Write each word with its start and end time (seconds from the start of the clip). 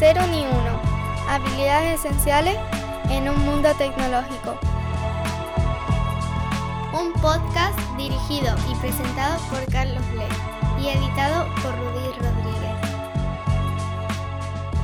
Cero 0.00 0.22
ni 0.30 0.40
uno. 0.46 0.80
Habilidades 1.28 2.02
esenciales 2.02 2.56
en 3.10 3.28
un 3.28 3.38
mundo 3.44 3.68
tecnológico. 3.76 4.58
Un 6.98 7.12
podcast 7.20 7.78
dirigido 7.98 8.56
y 8.70 8.74
presentado 8.76 9.38
por 9.50 9.62
Carlos 9.70 10.02
Le 10.14 10.82
y 10.82 10.88
editado 10.88 11.44
por 11.56 11.76
Rudy 11.76 12.12
Rodríguez. 12.18 12.78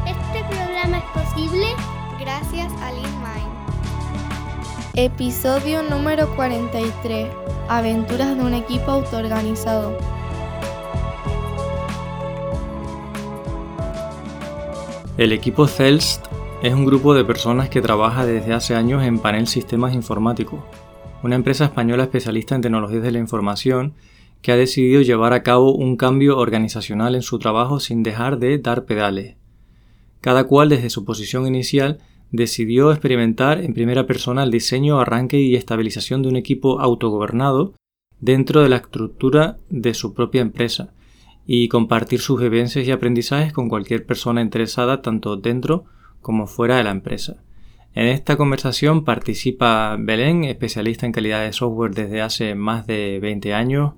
Este 0.05 0.45
programa 0.55 0.99
es 0.99 1.05
posible 1.25 1.67
gracias 2.21 2.71
a 2.83 2.93
LeanMind. 2.93 3.57
Episodio 4.97 5.83
número 5.83 6.29
43. 6.37 7.31
Aventuras 7.71 8.37
de 8.37 8.43
un 8.43 8.53
equipo 8.53 8.91
autoorganizado. 8.91 9.97
El 15.19 15.33
equipo 15.33 15.67
CELST 15.67 16.27
es 16.63 16.75
un 16.75 16.85
grupo 16.85 17.15
de 17.15 17.25
personas 17.25 17.71
que 17.71 17.81
trabaja 17.81 18.27
desde 18.27 18.53
hace 18.53 18.75
años 18.75 19.03
en 19.03 19.19
Panel 19.19 19.47
Sistemas 19.47 19.95
Informáticos, 19.95 20.61
una 21.23 21.37
empresa 21.37 21.65
española 21.65 22.03
especialista 22.03 22.55
en 22.55 22.61
tecnologías 22.61 23.03
de 23.03 23.13
la 23.13 23.19
información 23.19 23.95
que 24.43 24.53
ha 24.53 24.57
decidido 24.57 25.01
llevar 25.01 25.33
a 25.33 25.43
cabo 25.43 25.75
un 25.75 25.97
cambio 25.97 26.37
organizacional 26.37 27.15
en 27.15 27.23
su 27.23 27.39
trabajo 27.39 27.81
sin 27.81 28.03
dejar 28.03 28.39
de 28.39 28.59
dar 28.59 28.85
pedales. 28.85 29.37
Cada 30.21 30.45
cual 30.45 30.69
desde 30.69 30.91
su 30.91 31.07
posición 31.07 31.47
inicial 31.47 31.99
decidió 32.31 32.93
experimentar 32.93 33.63
en 33.63 33.73
primera 33.73 34.07
persona 34.07 34.43
el 34.43 34.51
diseño, 34.51 35.01
arranque 35.01 35.41
y 35.41 35.57
estabilización 35.57 36.21
de 36.21 36.29
un 36.29 36.37
equipo 36.37 36.79
autogobernado 36.79 37.73
dentro 38.21 38.61
de 38.61 38.69
la 38.69 38.77
estructura 38.77 39.57
de 39.71 39.95
su 39.95 40.13
propia 40.13 40.43
empresa, 40.43 40.93
y 41.47 41.69
compartir 41.69 42.21
sus 42.21 42.41
vivencias 42.41 42.87
y 42.87 42.91
aprendizajes 42.91 43.53
con 43.53 43.69
cualquier 43.69 44.05
persona 44.05 44.41
interesada 44.41 45.03
tanto 45.03 45.37
dentro 45.37 45.85
como 46.21 46.47
fuera 46.47 46.77
de 46.77 46.85
la 46.85 46.91
empresa. 46.91 47.37
En 47.95 48.09
esta 48.09 48.37
conversación 48.37 49.05
participa 49.05 49.97
Belén, 49.99 50.45
especialista 50.45 51.07
en 51.07 51.13
calidad 51.13 51.43
de 51.43 51.53
software 51.53 51.95
desde 51.95 52.21
hace 52.21 52.55
más 52.55 52.87
de 52.87 53.21
20 53.21 53.55
años, 53.55 53.95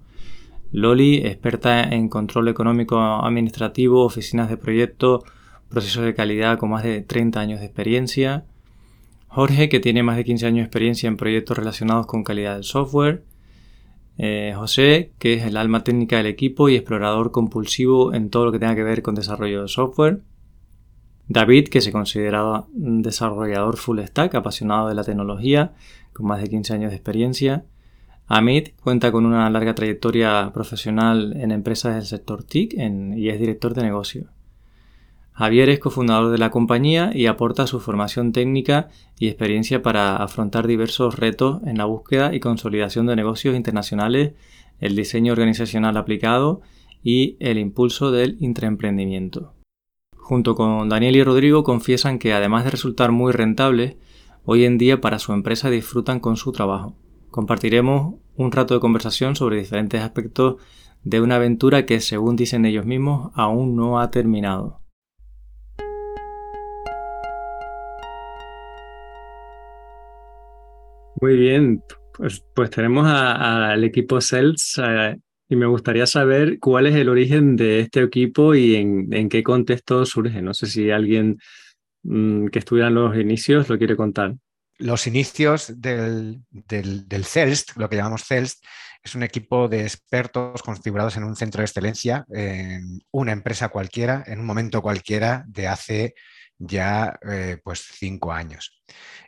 Loli, 0.71 1.17
experta 1.27 1.83
en 1.83 2.09
control 2.09 2.49
económico 2.49 3.01
administrativo, 3.01 4.05
oficinas 4.05 4.51
de 4.51 4.59
proyecto, 4.59 5.25
procesos 5.71 6.05
de 6.05 6.15
calidad 6.15 6.59
con 6.59 6.71
más 6.71 6.83
de 6.83 7.01
30 7.01 7.41
años 7.41 7.61
de 7.61 7.67
experiencia, 7.67 8.45
Jorge, 9.29 9.69
que 9.69 9.81
tiene 9.81 10.03
más 10.03 10.17
de 10.17 10.25
15 10.25 10.47
años 10.47 10.57
de 10.59 10.65
experiencia 10.65 11.07
en 11.07 11.17
proyectos 11.17 11.57
relacionados 11.57 12.07
con 12.07 12.25
calidad 12.25 12.55
del 12.55 12.65
software, 12.65 13.23
eh, 14.19 14.53
José, 14.57 15.13
que 15.19 15.35
es 15.35 15.45
el 15.45 15.57
alma 15.57 15.85
técnica 15.85 16.17
del 16.17 16.27
equipo 16.27 16.69
y 16.69 16.75
explorador 16.75 17.31
compulsivo 17.31 18.13
en 18.13 18.31
todo 18.31 18.47
lo 18.47 18.53
que 18.53 18.59
tenga 18.59 18.75
que 18.75 18.83
ver 18.83 19.01
con 19.01 19.15
desarrollo 19.15 19.63
de 19.63 19.69
software. 19.69 20.21
David, 21.29 21.69
que 21.69 21.81
se 21.81 21.93
considera 21.93 22.65
un 22.75 23.03
desarrollador 23.03 23.77
full 23.77 24.01
stack, 24.01 24.35
apasionado 24.35 24.89
de 24.89 24.95
la 24.95 25.05
tecnología, 25.05 25.73
con 26.13 26.27
más 26.27 26.41
de 26.43 26.49
15 26.49 26.75
años 26.75 26.91
de 26.91 26.97
experiencia. 26.97 27.65
Amit 28.27 28.75
cuenta 28.81 29.13
con 29.13 29.25
una 29.25 29.49
larga 29.51 29.75
trayectoria 29.75 30.51
profesional 30.53 31.35
en 31.37 31.53
empresas 31.53 31.95
del 31.95 32.05
sector 32.05 32.43
TIC 32.43 32.75
y 32.75 33.29
es 33.29 33.39
director 33.39 33.73
de 33.73 33.83
negocio. 33.83 34.27
Javier 35.39 35.69
es 35.69 35.79
cofundador 35.79 36.33
de 36.33 36.39
la 36.39 36.51
compañía 36.51 37.13
y 37.15 37.27
aporta 37.27 37.69
su 37.69 37.79
formación 37.79 38.33
técnica 38.33 38.89
y 39.21 39.29
experiencia 39.29 39.83
para 39.83 40.17
afrontar 40.17 40.67
diversos 40.67 41.17
retos 41.17 41.61
en 41.65 41.79
la 41.79 41.85
búsqueda 41.85 42.35
y 42.35 42.41
consolidación 42.41 43.07
de 43.07 43.15
negocios 43.15 43.55
internacionales, 43.55 44.33
el 44.81 44.97
diseño 44.97 45.33
organizacional 45.33 45.97
aplicado 45.97 46.61
y 47.05 47.37
el 47.39 47.59
impulso 47.59 48.11
del 48.11 48.37
intraemprendimiento. 48.41 49.55
Junto 50.17 50.57
con 50.57 50.89
Daniel 50.89 51.15
y 51.15 51.23
Rodrigo 51.23 51.63
confiesan 51.63 52.19
que 52.19 52.33
además 52.33 52.65
de 52.65 52.73
resultar 52.73 53.13
muy 53.13 53.31
rentables, 53.31 53.95
hoy 54.45 54.65
en 54.65 54.77
día 54.77 55.01
para 55.01 55.21
su 55.21 55.33
empresa 55.33 55.71
disfrutan 55.71 56.19
con 56.19 56.37
su 56.37 56.51
trabajo. 56.51 56.97
Compartiremos 57.31 58.17
un 58.35 58.51
rato 58.51 58.75
de 58.75 58.81
conversación 58.81 59.37
sobre 59.37 59.61
diferentes 59.61 60.03
aspectos 60.03 60.57
de 61.05 61.21
una 61.21 61.37
aventura 61.37 61.87
que, 61.87 62.01
según 62.01 62.35
dicen 62.35 62.67
ellos 62.67 62.87
mismos, 62.87 63.31
aún 63.35 63.77
no 63.77 64.01
ha 64.01 64.11
terminado. 64.11 64.81
Muy 71.21 71.37
bien, 71.37 71.83
pues, 72.17 72.45
pues 72.55 72.71
tenemos 72.71 73.07
al 73.09 73.83
equipo 73.83 74.21
Cells 74.21 74.81
eh, 74.83 75.17
y 75.49 75.57
me 75.57 75.67
gustaría 75.67 76.07
saber 76.07 76.59
cuál 76.61 76.87
es 76.87 76.95
el 76.95 77.09
origen 77.09 77.57
de 77.57 77.81
este 77.81 78.03
equipo 78.03 78.55
y 78.55 78.77
en, 78.77 79.29
qué 79.29 79.43
contexto 79.43 80.05
surge. 80.07 80.43
No 80.43 80.55
sé 80.55 80.67
si 80.67 80.91
alguien 80.91 81.39
mm, 82.05 82.49
que 82.49 82.61
estuviera 82.61 82.89
en 82.89 82.95
los 82.95 83.17
inicios 83.17 83.69
lo 83.69 83.79
quiere 83.79 83.97
contar. 83.97 84.35
Los 84.79 85.07
inicios 85.07 85.81
del, 85.81 86.43
CELST, 87.25 87.77
lo 87.77 87.89
que 87.89 87.97
llamamos 87.97 88.25
CELST, 88.25 88.65
es 89.03 89.15
un 89.15 89.23
equipo 89.23 89.69
de 89.69 89.83
expertos 89.83 90.63
configurados 90.63 91.17
en 91.17 91.25
un 91.25 91.37
centro 91.37 91.61
de 91.61 91.67
excelencia, 91.67 92.25
en 92.31 93.01
una 93.11 93.33
empresa 93.33 93.69
cualquiera, 93.69 94.25
en 94.27 94.41
un 94.41 94.47
momento 94.47 94.83
cualquiera 94.83 95.45
de 95.47 95.69
hace 95.69 96.15
ya 96.59 97.19
eh, 97.29 97.59
pues 97.63 97.87
cinco 97.93 98.33
años. 98.33 98.83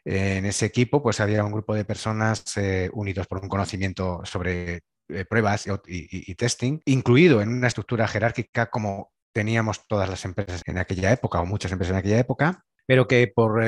en 0.04 0.46
ese 0.46 0.66
equipo 0.66 1.02
pues 1.02 1.20
había 1.20 1.44
un 1.44 1.52
grupo 1.52 1.74
de 1.74 1.84
personas 1.84 2.56
eh, 2.56 2.90
unidos 2.92 3.26
por 3.26 3.38
un 3.38 3.48
conocimiento 3.48 4.22
sobre 4.24 4.80
eh, 5.08 5.24
pruebas 5.24 5.66
y, 5.86 6.34
testing, 6.34 6.80
incluido 6.84 7.40
en 7.42 7.48
una 7.48 7.68
estructura 7.68 8.06
jerárquica 8.08 8.70
como 8.70 9.12
teníamos 9.32 9.86
todas 9.86 10.08
las 10.08 10.24
empresas 10.24 10.62
en 10.66 10.78
aquella 10.78 11.12
época 11.12 11.40
o 11.40 11.46
muchas 11.46 11.72
empresas 11.72 11.92
en 11.92 11.98
aquella 11.98 12.18
época, 12.18 12.64
pero 12.90 13.06
que 13.06 13.28
por 13.28 13.62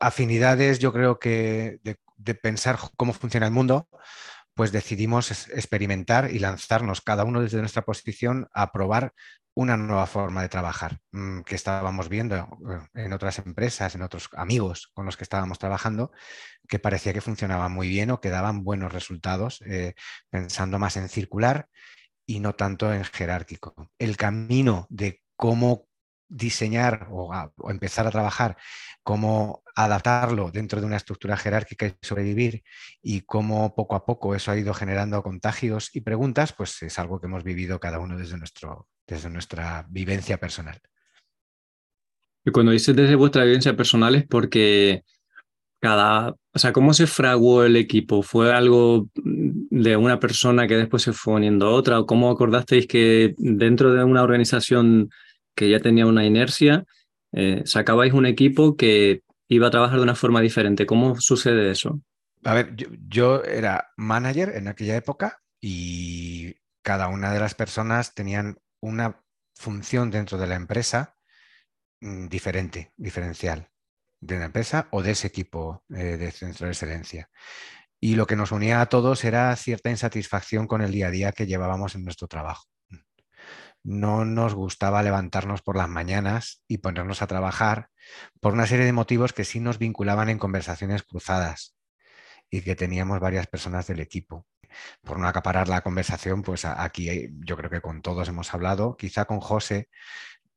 afinidades 0.00 0.78
yo 0.78 0.90
creo 0.90 1.18
que 1.18 1.80
de 1.82 2.34
pensar 2.34 2.78
cómo 2.96 3.12
funciona 3.12 3.44
el 3.44 3.52
mundo, 3.52 3.90
pues 4.54 4.72
decidimos 4.72 5.30
experimentar 5.50 6.30
y 6.32 6.38
lanzarnos 6.38 7.02
cada 7.02 7.24
uno 7.24 7.42
desde 7.42 7.58
nuestra 7.58 7.82
posición 7.82 8.48
a 8.54 8.72
probar 8.72 9.12
una 9.52 9.76
nueva 9.76 10.06
forma 10.06 10.40
de 10.40 10.48
trabajar 10.48 10.98
mm, 11.12 11.42
que 11.42 11.56
estábamos 11.56 12.08
viendo 12.08 12.36
eh, 12.36 13.04
en 13.04 13.12
otras 13.12 13.38
empresas, 13.38 13.94
en 13.94 14.00
otros 14.00 14.30
amigos 14.32 14.90
con 14.94 15.04
los 15.04 15.18
que 15.18 15.24
estábamos 15.24 15.58
trabajando, 15.58 16.10
que 16.66 16.78
parecía 16.78 17.12
que 17.12 17.20
funcionaba 17.20 17.68
muy 17.68 17.86
bien 17.86 18.10
o 18.10 18.22
que 18.22 18.30
daban 18.30 18.64
buenos 18.64 18.94
resultados, 18.94 19.60
eh, 19.66 19.92
pensando 20.30 20.78
más 20.78 20.96
en 20.96 21.10
circular 21.10 21.68
y 22.24 22.40
no 22.40 22.54
tanto 22.54 22.94
en 22.94 23.04
jerárquico. 23.04 23.90
El 23.98 24.16
camino 24.16 24.86
de 24.88 25.20
cómo 25.36 25.87
diseñar 26.28 27.08
o, 27.10 27.32
empezar 27.70 28.06
a 28.06 28.10
trabajar, 28.10 28.56
cómo 29.02 29.62
adaptarlo 29.74 30.50
dentro 30.50 30.80
de 30.80 30.86
una 30.86 30.96
estructura 30.96 31.36
jerárquica 31.36 31.86
y 31.86 31.94
sobrevivir 32.02 32.62
y 33.02 33.22
cómo 33.22 33.74
poco 33.74 33.94
a 33.94 34.04
poco 34.04 34.34
eso 34.34 34.50
ha 34.50 34.56
ido 34.56 34.74
generando 34.74 35.22
contagios 35.22 35.90
y 35.94 36.02
preguntas, 36.02 36.52
pues 36.52 36.82
es 36.82 36.98
algo 36.98 37.20
que 37.20 37.26
hemos 37.26 37.44
vivido 37.44 37.80
cada 37.80 37.98
uno 37.98 38.16
desde 38.16 38.36
nuestro, 38.36 38.88
desde 39.06 39.30
nuestra 39.30 39.86
vivencia 39.88 40.38
personal. 40.38 40.80
Y 42.44 42.50
cuando 42.50 42.72
dices 42.72 42.94
desde 42.94 43.14
vuestra 43.14 43.44
vivencia 43.44 43.76
personal 43.76 44.14
es 44.14 44.26
porque 44.26 45.04
cada, 45.80 46.30
o 46.30 46.58
sea, 46.58 46.72
¿cómo 46.72 46.92
se 46.92 47.06
fraguó 47.06 47.62
el 47.64 47.76
equipo? 47.76 48.22
¿Fue 48.22 48.52
algo 48.52 49.08
de 49.14 49.96
una 49.96 50.18
persona 50.18 50.66
que 50.66 50.76
después 50.76 51.02
se 51.02 51.12
fue 51.12 51.34
uniendo 51.34 51.66
a 51.66 51.72
otra? 51.72 52.00
¿O 52.00 52.06
cómo 52.06 52.30
acordasteis 52.30 52.86
que 52.86 53.34
dentro 53.38 53.92
de 53.92 54.02
una 54.02 54.22
organización 54.22 55.10
que 55.58 55.68
ya 55.68 55.80
tenía 55.80 56.06
una 56.06 56.24
inercia, 56.24 56.84
eh, 57.32 57.62
sacabais 57.64 58.12
un 58.12 58.26
equipo 58.26 58.76
que 58.76 59.24
iba 59.48 59.66
a 59.66 59.70
trabajar 59.72 59.96
de 59.96 60.04
una 60.04 60.14
forma 60.14 60.40
diferente? 60.40 60.86
¿Cómo 60.86 61.20
sucede 61.20 61.72
eso? 61.72 62.00
A 62.44 62.54
ver, 62.54 62.76
yo, 63.08 63.42
era 63.42 63.90
manager 63.96 64.52
en 64.54 64.68
aquella 64.68 64.94
época 64.94 65.40
y 65.60 66.54
cada 66.82 67.08
una 67.08 67.32
de 67.32 67.40
las 67.40 67.56
personas 67.56 68.14
tenían 68.14 68.58
una 68.80 69.20
función 69.52 70.12
dentro 70.12 70.38
de 70.38 70.46
la 70.46 70.54
empresa 70.54 71.16
mm, 72.00 72.28
diferente, 72.28 72.92
diferencial, 72.96 73.68
de 74.20 74.38
la 74.38 74.44
empresa 74.44 74.86
o 74.92 75.02
de 75.02 75.10
ese 75.10 75.26
equipo 75.26 75.82
eh, 75.90 76.16
de 76.16 76.30
centro 76.30 76.66
de 76.66 76.72
excelencia. 76.72 77.28
Y 78.00 78.14
lo 78.14 78.28
que 78.28 78.36
nos 78.36 78.52
unía 78.52 78.80
a 78.80 78.86
todos 78.86 79.24
era 79.24 79.56
cierta 79.56 79.90
insatisfacción 79.90 80.68
con 80.68 80.82
el 80.82 80.92
día 80.92 81.08
a 81.08 81.10
día 81.10 81.32
que 81.32 81.46
llevábamos 81.46 81.96
en 81.96 82.04
nuestro 82.04 82.28
trabajo. 82.28 82.68
No 83.82 84.24
nos 84.24 84.54
gustaba 84.54 85.02
levantarnos 85.02 85.62
por 85.62 85.76
las 85.76 85.88
mañanas 85.88 86.62
y 86.68 86.78
ponernos 86.78 87.22
a 87.22 87.26
trabajar 87.26 87.88
por 88.40 88.52
una 88.52 88.66
serie 88.66 88.86
de 88.86 88.92
motivos 88.92 89.32
que 89.32 89.44
sí 89.44 89.60
nos 89.60 89.78
vinculaban 89.78 90.28
en 90.28 90.38
conversaciones 90.38 91.02
cruzadas 91.02 91.76
y 92.50 92.62
que 92.62 92.76
teníamos 92.76 93.20
varias 93.20 93.46
personas 93.46 93.86
del 93.86 94.00
equipo. 94.00 94.46
Por 95.02 95.18
no 95.18 95.28
acaparar 95.28 95.68
la 95.68 95.80
conversación, 95.80 96.42
pues 96.42 96.64
aquí 96.64 97.30
yo 97.40 97.56
creo 97.56 97.70
que 97.70 97.80
con 97.80 98.02
todos 98.02 98.28
hemos 98.28 98.52
hablado, 98.52 98.96
quizá 98.96 99.24
con 99.24 99.40
José 99.40 99.88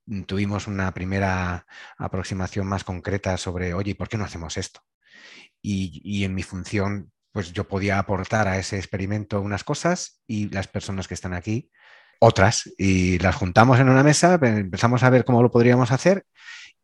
mm, 0.06 0.24
tuvimos 0.24 0.68
una 0.68 0.94
primera 0.94 1.66
aproximación 1.98 2.68
más 2.68 2.84
concreta 2.84 3.38
sobre, 3.38 3.74
oye, 3.74 3.96
¿por 3.96 4.10
qué 4.10 4.18
no 4.18 4.26
hacemos 4.26 4.58
esto? 4.58 4.82
Y, 5.62 6.24
en 6.26 6.34
mi 6.34 6.44
función, 6.44 7.12
pues 7.32 7.54
yo 7.54 7.68
podía 7.68 8.00
aportar 8.00 8.48
a 8.48 8.58
ese 8.58 8.78
experimento 8.78 9.42
unas 9.42 9.64
cosas 9.64 10.22
y 10.28 10.50
las 10.50 10.68
personas 10.68 11.08
que 11.08 11.14
están 11.14 11.34
aquí 11.34 11.72
otras. 12.22 12.72
Y 12.78 13.18
las 13.20 13.36
juntamos 13.36 13.80
en 13.80 13.90
una 13.90 14.04
mesa, 14.04 14.40
empezamos 14.42 15.04
a 15.04 15.10
ver 15.10 15.26
cómo 15.26 15.42
lo 15.42 15.52
podríamos 15.52 15.92
hacer 15.92 16.26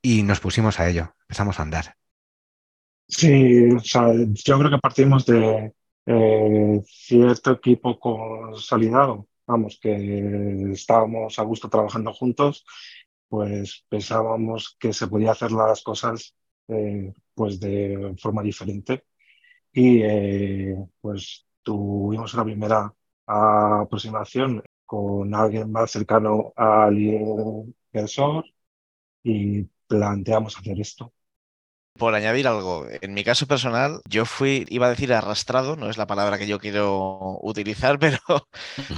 y 0.01 0.23
nos 0.23 0.39
pusimos 0.39 0.79
a 0.79 0.89
ello, 0.89 1.13
empezamos 1.21 1.59
a 1.59 1.63
andar. 1.63 1.95
Sí, 3.07 3.69
o 3.71 3.79
sea, 3.79 4.11
yo 4.13 4.59
creo 4.59 4.71
que 4.71 4.79
partimos 4.79 5.25
de 5.25 5.73
eh, 6.05 6.81
cierto 6.85 7.51
equipo 7.51 7.99
consolidado, 7.99 9.27
vamos, 9.45 9.79
que 9.81 10.71
estábamos 10.73 11.39
a 11.39 11.43
gusto 11.43 11.69
trabajando 11.69 12.11
juntos, 12.13 12.65
pues 13.29 13.85
pensábamos 13.89 14.75
que 14.79 14.91
se 14.91 15.07
podía 15.07 15.31
hacer 15.31 15.51
las 15.51 15.83
cosas 15.83 16.35
eh, 16.67 17.13
pues 17.33 17.59
de 17.59 18.15
forma 18.19 18.41
diferente 18.41 19.03
y 19.71 20.01
eh, 20.01 20.75
pues 20.99 21.45
tuvimos 21.61 22.33
una 22.33 22.43
primera 22.43 22.93
aproximación 23.25 24.63
con 24.87 25.35
alguien 25.35 25.71
más 25.71 25.91
cercano 25.91 26.53
al 26.55 26.97
inversor 26.97 28.45
y 29.23 29.63
planteamos 29.87 30.57
hacer 30.57 30.79
esto. 30.81 31.13
Por 31.97 32.13
añadir 32.13 32.47
algo, 32.47 32.85
en 33.01 33.13
mi 33.15 33.23
caso 33.23 33.47
personal, 33.47 34.01
yo 34.07 34.25
fui, 34.25 34.65
iba 34.69 34.85
a 34.85 34.91
decir 34.91 35.11
arrastrado, 35.13 35.75
no 35.75 35.89
es 35.89 35.97
la 35.97 36.05
palabra 36.05 36.37
que 36.37 36.45
yo 36.47 36.59
quiero 36.59 37.39
utilizar, 37.41 37.97
pero, 37.99 38.19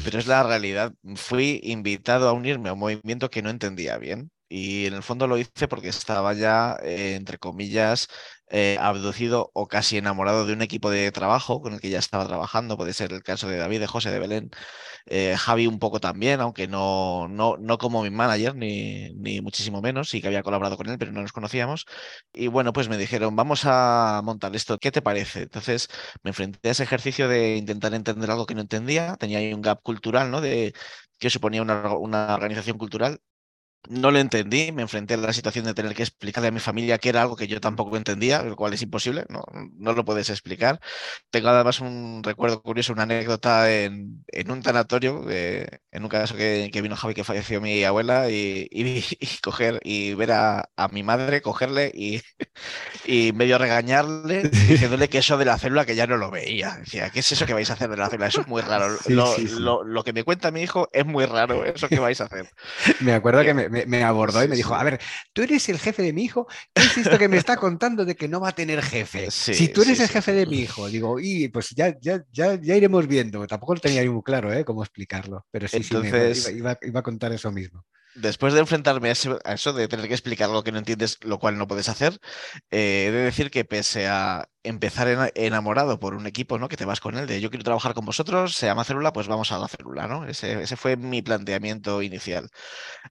pero 0.03 0.19
es 0.19 0.27
la 0.27 0.44
realidad. 0.44 0.94
Fui 1.15 1.62
invitado 1.63 2.27
a 2.27 2.33
unirme 2.33 2.69
a 2.69 2.74
un 2.74 2.80
movimiento 2.80 3.30
que 3.30 3.41
no 3.41 3.50
entendía 3.50 3.97
bien. 3.97 4.31
Y 4.50 4.88
en 4.88 4.95
el 4.95 5.03
fondo 5.03 5.27
lo 5.27 5.38
hice 5.38 5.68
porque 5.69 5.89
estaba 5.89 6.33
ya, 6.33 6.77
eh, 6.83 7.15
entre 7.15 7.38
comillas, 7.38 8.07
eh, 8.50 8.78
abducido 8.80 9.51
o 9.54 9.68
casi 9.68 9.98
enamorado 9.98 10.46
de 10.46 10.54
un 10.54 10.62
equipo 10.62 10.90
de 10.92 11.12
trabajo 11.12 11.62
con 11.62 11.74
el 11.74 11.80
que 11.81 11.90
ya 11.90 12.00
estaba 12.00 12.28
trabajando. 12.28 12.78
Puede 12.78 12.94
ser 12.94 13.13
el 13.13 13.24
caso 13.24 13.48
de 13.48 13.57
David, 13.57 13.80
de 13.81 13.88
José, 13.88 14.12
de 14.12 14.19
Belén, 14.19 14.50
eh, 15.06 15.36
Javi 15.38 15.68
un 15.68 15.80
poco 15.80 16.00
también, 16.00 16.42
aunque 16.42 16.68
no, 16.68 17.28
no, 17.28 17.57
no 17.57 17.78
como 17.78 18.04
mi 18.04 18.10
manager, 18.10 18.56
ni, 18.56 19.10
ni 19.13 19.42
muchísimo 19.42 19.81
menos, 19.81 20.10
sí 20.10 20.22
que 20.22 20.28
había 20.28 20.44
colaborado 20.44 20.78
con 20.78 20.90
él, 20.90 20.98
pero 20.98 21.12
no 21.12 21.22
nos 21.22 21.31
conocíamos. 21.31 21.86
Y 22.34 22.48
bueno, 22.48 22.74
pues 22.74 22.90
me 22.90 22.98
dijeron, 22.98 23.36
vamos 23.36 23.62
a 23.66 24.22
montar 24.24 24.56
esto, 24.56 24.78
¿qué 24.78 24.92
te 24.92 25.01
parece? 25.01 25.44
Entonces 25.44 25.88
me 26.24 26.30
enfrenté 26.31 26.69
a 26.69 26.72
ese 26.72 26.84
ejercicio 26.84 27.28
de 27.28 27.56
intentar 27.57 27.94
entender 27.94 28.30
algo 28.31 28.46
que 28.46 28.56
no 28.56 28.62
entendía, 28.62 29.16
tenía 29.18 29.40
ahí 29.40 29.54
un 29.54 29.62
gap 29.62 29.81
cultural, 29.81 30.31
¿no? 30.31 30.42
De 30.42 30.74
que 31.19 31.30
suponía 31.30 31.62
una, 31.62 31.94
una 31.96 32.34
organización 32.34 32.78
cultural 32.78 33.19
no 33.88 34.12
lo 34.12 34.20
entendí, 34.20 34.72
me 34.72 34.81
enfrenté 34.81 35.14
a 35.14 35.18
la 35.18 35.34
situación 35.34 35.66
de 35.66 35.74
tener 35.74 35.96
que 35.96 36.04
explicarle 36.04 36.50
a 36.50 36.52
mi 36.52 36.60
familia 36.60 36.98
que 36.98 37.10
era 37.10 37.22
algo 37.22 37.36
que 37.36 37.48
yo 37.48 37.62
tampoco 37.62 37.96
entendía, 37.98 38.44
lo 38.44 38.56
cual 38.56 38.74
es 38.74 38.81
imposible, 38.81 39.26
no, 39.30 39.44
no 39.78 39.94
lo 39.94 40.06
puedes 40.06 40.30
explicar. 40.30 40.80
Tengo 41.30 41.50
además 41.50 41.80
un 41.80 42.22
recuerdo 42.24 42.62
curioso, 42.62 42.94
una 42.94 43.04
anécdota 43.04 43.72
en, 43.72 44.24
en 44.28 44.52
un 44.52 44.62
tanatorio, 44.62 45.26
eh, 45.30 45.68
en 45.92 46.04
un 46.04 46.10
caso 46.10 46.36
que, 46.36 46.70
que, 46.72 46.81
vino 46.81 46.96
Javi, 46.96 47.14
que 47.14 47.24
falleció 47.24 47.62
mi 47.62 47.84
abuela, 47.84 48.30
y, 48.30 48.68
y, 48.72 49.04
y 49.20 49.38
coger 49.42 49.80
y 49.84 50.14
ver 50.14 50.34
a, 50.34 50.70
a, 50.75 50.88
mi 50.90 51.04
madre, 51.04 51.42
cogerle 51.42 51.92
y, 51.94 52.22
y 53.06 53.32
medio 53.34 53.58
regañarle, 53.58 54.44
diciéndole 54.50 55.10
que 55.10 55.20
eso 55.20 55.38
de 55.38 55.46
la 55.46 55.58
célula 55.58 55.86
que 55.86 55.96
ya 55.96 56.08
no 56.08 56.18
lo 56.18 56.32
veía. 56.32 56.78
Decía, 56.78 57.10
¿qué 57.10 57.20
es 57.20 57.32
eso 57.32 57.46
que 57.46 57.54
vais 57.54 57.70
a 57.70 57.74
hacer 57.74 57.90
de 57.90 57.98
la 57.98 58.10
célula? 58.10 58.28
Eso 58.28 58.42
es 58.42 58.48
muy 58.48 58.62
raro. 58.62 58.98
Sí, 58.98 59.14
lo, 59.14 59.28
sí, 59.36 59.48
sí. 59.48 59.56
Lo, 59.60 59.84
lo, 59.84 60.04
que 60.04 60.14
me 60.14 60.24
cuenta 60.24 60.52
mi 60.52 60.62
hijo 60.62 60.90
es 60.92 61.06
muy 61.06 61.25
raro, 61.25 61.66
eso 61.66 61.88
que 61.88 62.00
vais 62.00 62.20
a 62.22 62.25
hacer. 62.25 62.50
me 63.00 63.14
acuerdo 63.14 63.42
que 63.44 63.54
me, 63.54 63.69
me, 63.69 63.86
me, 63.86 64.04
abordó 64.04 64.44
y 64.44 64.48
me 64.48 64.56
dijo, 64.56 64.75
a 64.75 64.83
ver, 64.83 65.00
tú 65.33 65.42
eres 65.42 65.68
el 65.69 65.80
jefe 65.80 66.01
de 66.01 66.13
mi 66.13 66.24
hijo, 66.24 66.48
¿qué 66.74 66.83
es 66.83 66.98
esto 66.98 67.18
que 67.18 67.27
me 67.27 67.38
está 67.38 67.57
contando 67.57 68.06
de 68.06 68.16
que 68.16 68.27
no 68.27 68.39
va 68.39 68.50
a 68.50 68.56
tener 68.56 68.81
jefe? 68.81 69.30
Sí, 69.39 69.54
si 69.54 69.68
tú 69.69 69.83
eres 69.83 70.00
el 70.00 70.07
jefe 70.10 70.33
de 70.33 70.45
mi 70.45 70.60
hijo, 70.60 70.88
digo, 70.89 71.19
y 71.19 71.48
pues 71.48 71.69
ya, 71.69 71.95
ya, 72.01 72.24
ya, 72.31 72.60
ya 72.60 72.75
iremos 72.75 73.07
viendo, 73.07 73.45
tampoco 73.48 73.75
lo 73.75 73.80
tenía 73.80 74.10
muy 74.10 74.21
claro 74.21 74.51
¿eh? 74.51 74.66
cómo 74.66 74.83
explicarlo, 74.83 75.45
pero 75.51 75.68
sí, 75.68 75.77
Entonces... 75.77 76.44
sí, 76.44 76.51
me, 76.51 76.57
iba, 76.60 76.71
iba, 76.71 76.80
iba, 76.81 77.00
a 77.00 77.04
contar 77.04 77.31
eso 77.31 77.51
mismo. 77.51 77.86
Después 78.21 78.54
de 78.54 78.60
enfrentarme 78.60 79.10
a 79.10 79.12
eso, 79.13 79.39
a 79.45 79.54
eso, 79.54 79.71
de 79.71 79.88
tener 79.88 80.07
que 80.07 80.13
explicar 80.13 80.50
algo 80.50 80.63
que 80.63 80.71
no 80.74 80.80
entiendes, 80.80 81.18
lo 81.21 81.39
cual 81.39 81.57
no 81.57 81.68
puedes 81.68 81.88
hacer, 81.88 82.19
eh, 82.69 83.06
he 83.07 83.12
de 83.12 83.24
decir 83.24 83.50
que 83.50 83.63
pese 83.66 84.07
a 84.07 84.50
empezar 84.63 85.31
enamorado 85.36 86.00
por 86.00 86.16
un 86.16 86.27
equipo, 86.27 86.60
¿no? 86.60 86.68
Que 86.68 86.75
te 86.75 86.83
vas 86.86 87.00
con 87.00 87.18
él, 87.18 87.27
de 87.27 87.39
yo 87.39 87.50
quiero 87.50 87.63
trabajar 87.63 87.94
con 87.94 88.06
vosotros, 88.06 88.56
se 88.56 88.66
llama 88.66 88.83
célula, 88.83 89.13
pues 89.13 89.27
vamos 89.27 89.51
a 89.54 89.60
la 89.60 89.69
célula, 89.69 90.07
¿no? 90.07 90.25
Ese, 90.25 90.62
ese 90.62 90.75
fue 90.75 90.98
mi 90.98 91.21
planteamiento 91.21 92.01
inicial. 92.01 92.50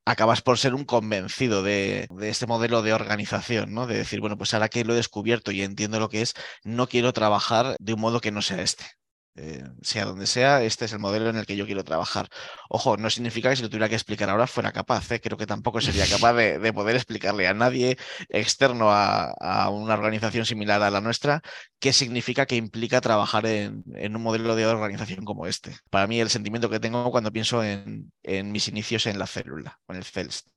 Acabas 0.05 0.43
por 0.43 0.59
ser 0.59 0.75
un 0.75 0.85
convencido 0.85 1.63
de, 1.63 2.07
de, 2.11 2.29
este 2.29 2.47
modelo 2.47 2.83
de 2.83 2.93
organización, 2.93 3.73
¿no? 3.75 3.87
De 3.87 3.97
decir, 3.97 4.21
bueno, 4.21 4.37
pues 4.37 4.53
ahora 4.55 4.69
que 4.69 4.85
lo 4.85 4.93
he 4.93 4.97
descubierto 4.97 5.53
y 5.53 5.63
entiendo 5.63 6.01
lo 6.01 6.11
que 6.11 6.23
es, 6.23 6.35
no 6.65 6.89
quiero 6.89 7.13
trabajar 7.15 7.77
de 7.81 7.95
un 7.95 8.01
modo 8.01 8.21
que 8.21 8.33
no 8.33 8.43
sea 8.43 8.63
este. 8.63 8.98
Eh, 9.41 9.63
sea 9.83 10.05
donde 10.05 10.27
sea, 10.27 10.65
este 10.65 10.87
es 10.87 10.93
el 10.93 10.99
modelo 10.99 11.31
en 11.31 11.37
el 11.37 11.47
que 11.47 11.57
yo 11.57 11.65
quiero 11.65 11.85
trabajar. 11.85 12.29
Ojo, 12.69 12.97
no 12.97 13.09
significa 13.09 13.49
que 13.51 13.57
si 13.57 13.63
lo 13.63 13.69
tuviera 13.69 13.89
que 13.89 13.95
explicar 13.95 14.29
ahora 14.29 14.49
fuera 14.49 14.73
capaz, 14.73 15.13
¿eh? 15.13 15.21
creo 15.21 15.39
que 15.39 15.47
tampoco 15.47 15.81
sería 15.81 16.07
capaz 16.11 16.33
de, 16.33 16.59
de, 16.59 16.73
poder 16.73 16.97
explicarle 16.97 17.47
a 17.47 17.55
nadie 17.55 17.97
externo 18.31 18.91
a, 18.91 19.31
a, 19.39 19.71
una 19.71 19.95
organización 19.95 20.45
similar 20.45 20.83
a 20.83 20.91
la 20.91 21.01
nuestra 21.01 21.41
qué 21.79 21.93
significa 21.93 22.47
que 22.47 22.57
implica 22.57 23.01
trabajar 23.01 23.47
en, 23.47 23.85
en, 23.95 24.17
un 24.17 24.23
modelo 24.23 24.57
de 24.57 24.67
organización 24.67 25.25
como 25.25 25.47
este. 25.47 25.77
Para 25.89 26.09
mí 26.09 26.21
el 26.21 26.31
sentimiento 26.31 26.69
que 26.69 26.81
tengo 26.81 27.11
cuando 27.13 27.31
pienso 27.31 27.63
en, 27.63 28.13
en 28.25 28.51
mis 28.51 28.67
inicios 28.67 29.07
en 29.07 29.21
la 29.21 29.29
célula, 29.29 29.79
con 29.87 29.97
el 29.97 30.05
CELST. 30.05 30.49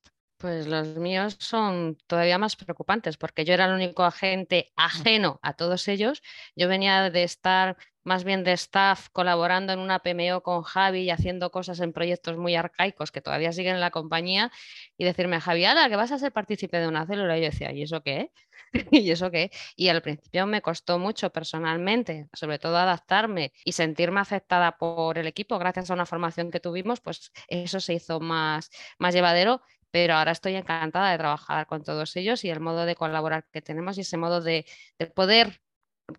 Pues 0.42 0.66
los 0.66 0.88
míos 0.98 1.38
son 1.40 1.98
todavía 2.08 2.40
más 2.40 2.56
preocupantes 2.56 3.16
porque 3.16 3.46
yo 3.46 3.54
era 3.54 3.66
el 3.66 3.74
único 3.74 4.04
agente 4.04 4.72
ajeno 4.76 5.40
a 5.44 5.54
todos 5.54 5.88
ellos. 5.88 6.24
Yo 6.56 6.68
venía 6.68 7.12
de 7.12 7.22
estar 7.22 7.78
más 8.04 8.24
bien 8.24 8.44
de 8.44 8.54
staff 8.54 9.10
colaborando 9.12 9.74
en 9.74 9.80
una 9.80 10.00
PMO 10.00 10.42
con 10.42 10.64
Javi 10.64 11.02
y 11.04 11.10
haciendo 11.10 11.52
cosas 11.52 11.80
en 11.80 11.94
proyectos 11.94 12.38
muy 12.38 12.56
arcaicos 12.56 13.12
que 13.12 13.22
todavía 13.22 13.52
siguen 13.54 13.76
en 13.76 13.82
la 13.82 13.92
compañía 13.92 14.52
y 14.98 15.06
decirme, 15.06 15.40
Javi, 15.42 15.66
ala, 15.66 15.90
que 15.90 15.96
vas 15.96 16.12
a 16.12 16.20
ser 16.20 16.32
partícipe 16.32 16.78
de 16.80 16.88
una 16.88 17.06
célula. 17.06 17.38
Y 17.38 17.42
yo 17.42 17.50
decía, 17.50 17.72
¿y 17.72 17.84
eso 17.84 18.02
qué? 18.02 18.32
¿Y 18.92 19.12
eso 19.12 19.32
qué? 19.32 19.52
Y 19.76 19.90
al 19.90 20.02
principio 20.02 20.46
me 20.48 20.62
costó 20.62 21.00
mucho 21.00 21.32
personalmente, 21.32 22.28
sobre 22.34 22.60
todo 22.60 22.78
adaptarme 22.78 23.54
y 23.66 23.74
sentirme 23.74 24.20
afectada 24.20 24.78
por 24.78 25.18
el 25.18 25.28
equipo 25.28 25.60
gracias 25.60 25.92
a 25.92 25.94
una 25.94 26.06
formación 26.06 26.52
que 26.52 26.60
tuvimos, 26.60 27.02
pues 27.02 27.32
eso 27.48 27.80
se 27.80 27.94
hizo 27.96 28.20
más, 28.20 28.70
más 29.00 29.14
llevadero 29.14 29.62
pero 29.92 30.16
ahora 30.16 30.32
estoy 30.32 30.56
encantada 30.56 31.12
de 31.12 31.18
trabajar 31.18 31.68
con 31.68 31.84
todos 31.84 32.16
ellos 32.16 32.44
y 32.46 32.50
el 32.50 32.62
modo 32.62 32.86
de 32.86 32.96
colaborar 32.96 33.46
que 33.52 33.62
tenemos 33.62 33.98
y 33.98 34.02
ese 34.02 34.18
modo 34.18 34.42
de, 34.42 34.66
de 34.98 35.08
poder 35.08 35.62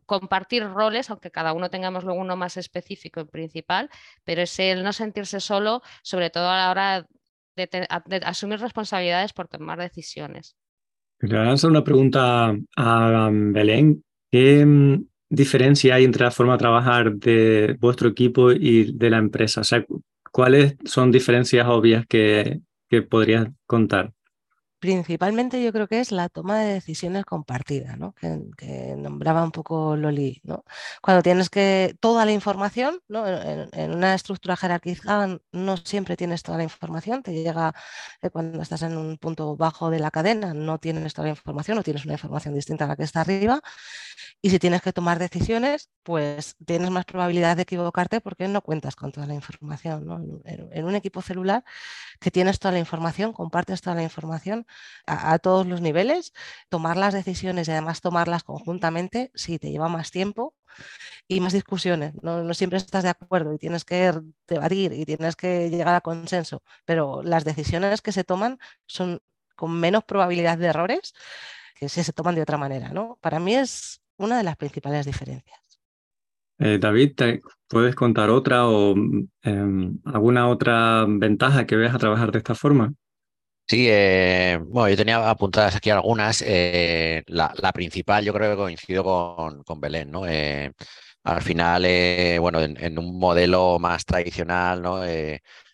compartir 0.07 0.65
roles, 0.65 1.11
aunque 1.11 1.31
cada 1.31 1.53
uno 1.53 1.71
tengamos 1.71 2.05
luego 2.05 2.21
uno 2.21 2.37
más 2.37 2.57
específico 2.57 3.21
y 3.21 3.25
principal, 3.25 3.91
pero 4.25 4.43
es 4.43 4.59
el 4.59 4.83
no 4.83 4.93
sentirse 4.93 5.41
solo, 5.41 5.83
sobre 6.03 6.31
todo 6.31 6.49
a 6.49 6.57
la 6.57 6.71
hora 6.71 7.07
de, 7.57 8.23
asumir 8.25 8.61
responsabilidades 8.61 9.33
por 9.33 9.49
tomar 9.49 9.79
decisiones. 9.79 10.57
Le 11.21 11.39
voy 11.39 11.47
a 11.47 11.53
hacer 11.53 11.71
una 11.71 11.85
pregunta 11.85 12.55
a 12.77 13.31
Belén. 13.33 14.03
¿Qué 14.31 14.65
mm, 14.65 15.05
diferencia 15.29 15.95
hay 15.95 16.05
entre 16.05 16.25
la 16.25 16.31
forma 16.31 16.55
de 16.55 16.59
trabajar 16.59 17.13
de 17.15 17.77
vuestro 17.81 18.09
equipo 18.09 18.51
y 18.51 18.93
de 18.93 19.11
la 19.11 19.19
empresa? 19.19 19.61
O 19.61 19.65
sea, 19.65 19.85
¿cuáles 20.33 20.77
son 20.85 21.13
diferencias 21.13 21.67
obvias 21.69 22.07
que, 22.07 22.61
que 22.89 23.03
podrías 23.03 23.49
contar? 23.67 24.13
Principalmente 24.83 25.63
yo 25.63 25.73
creo 25.73 25.87
que 25.87 26.01
es 26.01 26.11
la 26.11 26.29
toma 26.29 26.59
de 26.59 26.73
decisiones 26.75 27.25
compartida, 27.25 27.95
¿no? 27.95 28.17
que, 28.17 28.97
nombraba 28.99 29.45
un 29.45 29.53
poco 29.53 29.95
Loli. 29.95 30.41
¿no? 30.43 30.65
Cuando 31.01 31.23
tienes 31.23 31.51
que 31.51 31.97
toda 32.01 32.25
la 32.25 32.33
información, 32.33 32.99
¿no? 33.07 33.25
en, 33.25 33.93
una 33.93 34.13
estructura 34.15 34.57
jerarquizada 34.57 35.39
no 35.53 35.77
siempre 35.77 36.17
tienes 36.17 36.43
toda 36.43 36.59
la 36.59 36.65
información, 36.65 37.23
te 37.23 37.33
llega 37.33 37.73
eh, 38.23 38.31
cuando 38.31 38.61
estás 38.61 38.83
en 38.83 38.97
un 38.97 39.19
punto 39.19 39.57
bajo 39.57 39.89
de 39.89 40.01
la 40.01 40.11
cadena, 40.11 40.53
no 40.53 40.79
tienes 40.79 41.15
toda 41.15 41.27
la 41.27 41.35
información 41.35 41.79
o 41.79 41.85
tienes 41.85 42.05
una 42.05 42.15
información 42.15 42.53
distinta 42.53 42.85
a 42.85 42.89
la 42.89 42.97
que 42.97 43.05
está 43.05 43.21
arriba. 43.21 43.61
Y 44.41 44.51
si 44.51 44.59
tienes 44.59 44.83
que 44.83 44.93
tomar 44.93 45.21
decisiones, 45.21 45.91
pues 46.03 46.57
tienes 46.67 46.91
más 46.91 47.05
probabilidad 47.05 47.55
de 47.57 47.63
equivocarte 47.63 48.21
porque 48.21 48.49
no 48.49 48.63
cuentas 48.63 48.97
con 48.97 49.13
toda 49.13 49.29
la 49.29 49.35
información. 49.35 50.43
En, 50.45 50.69
en 50.73 50.85
un 50.85 50.97
equipo 50.97 51.23
celular 51.23 51.63
que 52.19 52.33
tienes 52.33 52.59
toda 52.59 52.73
la 52.73 52.81
información, 52.81 53.33
compartes 53.33 53.81
toda 53.81 53.95
la 53.95 54.03
información, 54.03 54.67
a, 55.07 55.39
todos 55.39 55.67
los 55.67 55.81
niveles, 55.81 56.33
tomar 56.69 56.97
las 56.97 57.15
decisiones 57.15 57.69
y 57.69 57.73
además 57.73 58.01
tomarlas 58.01 58.45
conjuntamente, 58.45 59.31
sí, 59.35 59.59
te 59.59 59.71
lleva 59.71 59.89
más 59.89 60.11
tiempo 60.11 60.55
y 61.29 61.41
más 61.41 61.53
discusiones. 61.53 62.15
No, 62.23 62.43
no, 62.43 62.55
siempre 62.55 62.79
estás 62.79 63.03
de 63.03 63.11
acuerdo 63.11 63.55
y 63.55 63.59
tienes 63.59 63.85
que 63.85 64.13
debatir 64.47 64.93
y 64.93 65.05
tienes 65.05 65.37
que 65.37 65.71
llegar 65.71 65.95
a 65.95 66.01
consenso, 66.01 66.63
pero 66.85 67.23
las 67.23 67.45
decisiones 67.45 68.03
que 68.03 68.13
se 68.13 68.25
toman 68.25 68.59
son 68.87 69.21
con 69.57 69.79
menos 69.79 70.05
probabilidad 70.05 70.59
de 70.59 70.67
errores 70.67 71.15
que 71.75 71.89
si 71.89 72.03
se 72.05 72.13
toman 72.13 72.35
de 72.35 72.43
otra 72.43 72.59
manera. 72.59 72.91
¿no? 72.91 73.19
Para 73.21 73.41
mí 73.41 73.55
es 73.55 74.03
una 74.17 74.39
de 74.39 74.45
las 74.45 74.57
principales 74.57 75.07
diferencias. 75.07 75.81
Eh, 76.59 76.79
David, 76.79 77.15
¿te 77.17 77.43
¿puedes 77.67 77.95
contar 77.95 78.31
otra 78.31 78.69
o 78.69 78.95
eh, 79.43 79.91
alguna 80.05 80.49
otra 80.49 81.07
ventaja 81.09 81.67
que 81.67 81.75
veas 81.77 81.95
a 81.95 81.99
trabajar 81.99 82.31
de 82.31 82.39
esta 82.39 82.55
forma? 82.55 82.93
Sí, 83.67 83.87
eh, 83.89 84.59
bueno, 84.69 84.91
yo 84.91 84.97
tenía 84.97 85.31
apuntadas 85.31 85.75
aquí 85.77 85.89
algunas. 85.91 86.43
Eh, 86.47 87.23
la, 87.27 87.53
principal, 87.73 88.25
yo 88.25 88.33
creo 88.35 88.51
que 88.51 88.57
coincido 88.57 89.03
con, 89.03 89.63
con 89.65 89.81
Belén, 89.81 90.11
¿no? 90.11 90.27
Eh, 90.27 90.71
al 91.25 91.41
final, 91.43 91.85
eh, 91.87 92.39
bueno, 92.39 92.61
en, 92.61 92.77
en, 92.83 92.99
un 92.99 93.19
modelo 93.19 93.79
más 93.79 94.05
tradicional, 94.05 94.83
¿no? 94.83 95.03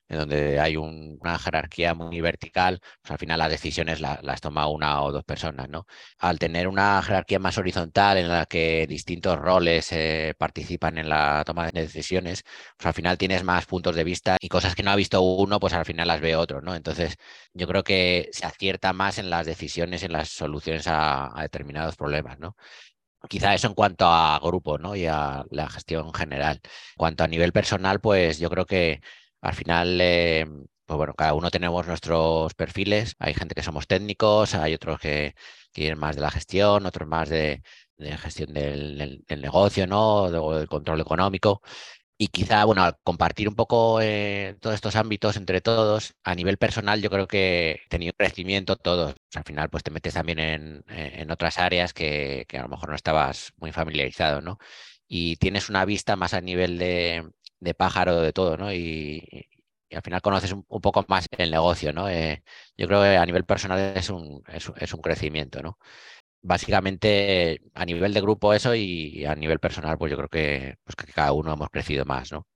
En 0.09 0.19
donde 0.19 0.59
hay 0.61 0.77
una 0.77 1.39
jerarquía 1.39 1.95
muy 1.95 2.21
vertical, 2.21 2.81
pues 3.03 3.11
al 3.13 3.19
final 3.19 3.39
las 3.39 3.51
decisiones 3.51 4.01
las 4.01 4.41
toma 4.41 4.67
una 4.69 5.03
o 5.03 5.13
dos 5.13 5.25
personas, 5.25 5.69
¿no? 5.69 5.87
Al 6.19 6.39
tener 6.39 6.67
una 6.69 7.03
jerarquía 7.03 7.39
más 7.39 7.59
horizontal 7.59 8.17
en 8.19 8.29
la 8.29 8.47
que 8.47 8.87
distintos 8.87 9.39
roles 9.39 9.93
eh, 9.93 10.35
participan 10.39 10.99
en 10.99 11.09
la 11.09 11.43
toma 11.45 11.67
de 11.71 11.83
decisiones, 11.83 12.43
pues 12.77 12.87
al 12.87 12.95
final 12.95 13.19
tienes 13.19 13.45
más 13.45 13.67
puntos 13.67 13.95
de 13.95 14.05
vista 14.05 14.37
y 14.41 14.49
cosas 14.49 14.75
que 14.75 14.83
no 14.83 14.91
ha 14.91 14.97
visto 14.97 15.21
uno, 15.23 15.61
pues 15.61 15.73
al 15.75 15.85
final 15.85 16.09
las 16.09 16.21
ve 16.21 16.37
otro, 16.37 16.61
¿no? 16.63 16.75
Entonces, 16.75 17.17
yo 17.53 17.67
creo 17.67 17.85
que 17.85 18.29
se 18.33 18.47
acierta 18.47 18.93
más 18.93 19.19
en 19.19 19.31
las 19.31 19.47
decisiones, 19.47 20.03
en 20.03 20.13
las 20.13 20.29
soluciones 20.31 20.87
a, 20.87 21.31
determinados 21.41 21.97
problemas, 21.97 22.39
¿no? 22.39 22.57
Quizá 23.29 23.55
eso 23.55 23.67
en 23.69 23.75
cuanto 23.75 24.07
a 24.07 24.39
grupo 24.41 24.79
¿no? 24.79 24.95
y 24.95 25.07
a 25.07 25.45
la 25.51 25.69
gestión 25.69 26.13
general. 26.15 26.61
En 26.63 26.71
cuanto 26.97 27.25
a 27.25 27.29
nivel 27.29 27.53
personal, 27.53 28.01
pues 28.01 28.39
yo 28.39 28.49
creo 28.49 28.65
que 28.67 29.01
al 29.41 29.55
final, 29.55 29.99
eh, 30.01 30.47
pues 30.87 30.97
bueno, 30.97 31.15
cada 31.15 31.35
uno 31.35 31.51
tenemos 31.51 31.87
nuestros 31.87 32.55
perfiles. 32.55 33.15
Hay 33.19 33.35
gente 33.35 33.55
que 33.55 33.63
somos 33.63 33.87
técnicos, 33.87 34.55
hay 34.55 34.75
otros 34.75 34.99
que 35.01 35.35
quieren 35.73 35.99
más 35.99 36.17
de 36.17 36.23
la 36.23 36.31
gestión, 36.31 36.87
otros 36.87 37.09
más 37.09 37.29
de, 37.29 37.63
gestión 37.99 38.53
del, 38.55 39.23
negocio, 39.29 39.87
¿no? 39.87 40.31
Del 40.31 40.69
control 40.69 41.01
económico. 41.01 41.63
Y 42.21 42.29
quizá, 42.29 42.65
bueno, 42.65 42.83
al 42.83 42.97
compartir 43.05 43.49
un 43.49 43.55
poco 43.55 44.01
eh, 44.01 44.57
todos 44.61 44.75
estos 44.75 44.97
ámbitos 44.97 45.37
entre 45.37 45.61
todos, 45.61 46.15
a 46.25 46.35
nivel 46.35 46.59
personal 46.59 47.01
yo 47.01 47.11
creo 47.11 47.29
que 47.29 47.81
he 47.85 47.89
tenido 47.89 48.13
crecimiento 48.17 48.77
todos. 48.77 49.15
al 49.35 49.45
final, 49.45 49.71
pues 49.71 49.85
te 49.85 49.91
metes 49.93 50.15
también 50.15 50.39
en, 50.41 50.85
en 50.89 51.31
otras 51.31 51.59
áreas 51.59 51.93
que, 51.93 52.45
que, 52.49 52.59
a 52.59 52.63
lo 52.63 52.69
mejor 52.69 52.89
no 52.91 52.97
estabas 52.97 53.53
muy 53.57 53.73
familiarizado, 53.73 54.41
¿no? 54.43 54.59
Y 55.07 55.37
tienes 55.37 55.69
una 55.71 55.85
vista 55.85 56.17
más 56.17 56.35
a 56.35 56.41
nivel 56.41 56.79
de, 56.79 57.31
de 57.61 57.75
pájaro 57.75 58.21
de 58.21 58.33
todo, 58.33 58.57
¿no? 58.57 58.73
Y, 58.73 59.23
al 59.91 60.03
final 60.03 60.21
conoces 60.21 60.53
un, 60.53 60.65
poco 60.65 61.05
más 61.09 61.27
el 61.39 61.51
negocio, 61.51 61.93
¿no? 61.93 62.11
Eh, 62.11 62.43
yo 62.77 62.87
creo 62.87 63.03
que 63.03 63.17
a 63.17 63.25
nivel 63.25 63.45
personal 63.45 63.97
es 63.97 64.11
un, 64.11 64.43
es, 64.47 64.93
un 64.95 65.01
crecimiento, 65.01 65.63
¿no? 65.63 65.79
Básicamente 66.43 67.61
a 67.75 67.85
nivel 67.87 68.13
de 68.15 68.21
grupo 68.21 68.53
eso 68.53 68.75
y 68.75 69.25
a 69.25 69.35
nivel 69.35 69.61
personal, 69.61 69.97
pues 69.99 70.11
yo 70.11 70.17
creo 70.19 70.29
que, 70.29 70.77
pues 70.85 70.95
que 70.95 71.13
cada 71.13 71.33
uno 71.33 71.53
hemos 71.55 71.71
crecido 71.71 72.05
más, 72.05 72.33
¿no? 72.33 72.47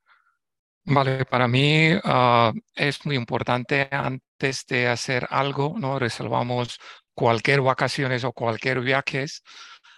Vale, 0.84 1.24
para 1.26 1.46
mí 1.46 1.90
ah, 2.04 2.52
es 2.74 3.06
muy 3.06 3.14
importante 3.16 3.88
antes 3.90 4.66
de 4.66 4.88
hacer 4.88 5.26
algo, 5.30 5.74
¿no? 5.78 5.98
Resolvamos 5.98 6.78
cualquier 7.14 7.60
vacaciones 7.60 8.24
o 8.24 8.32
cualquier 8.32 8.80
viajes, 8.80 9.42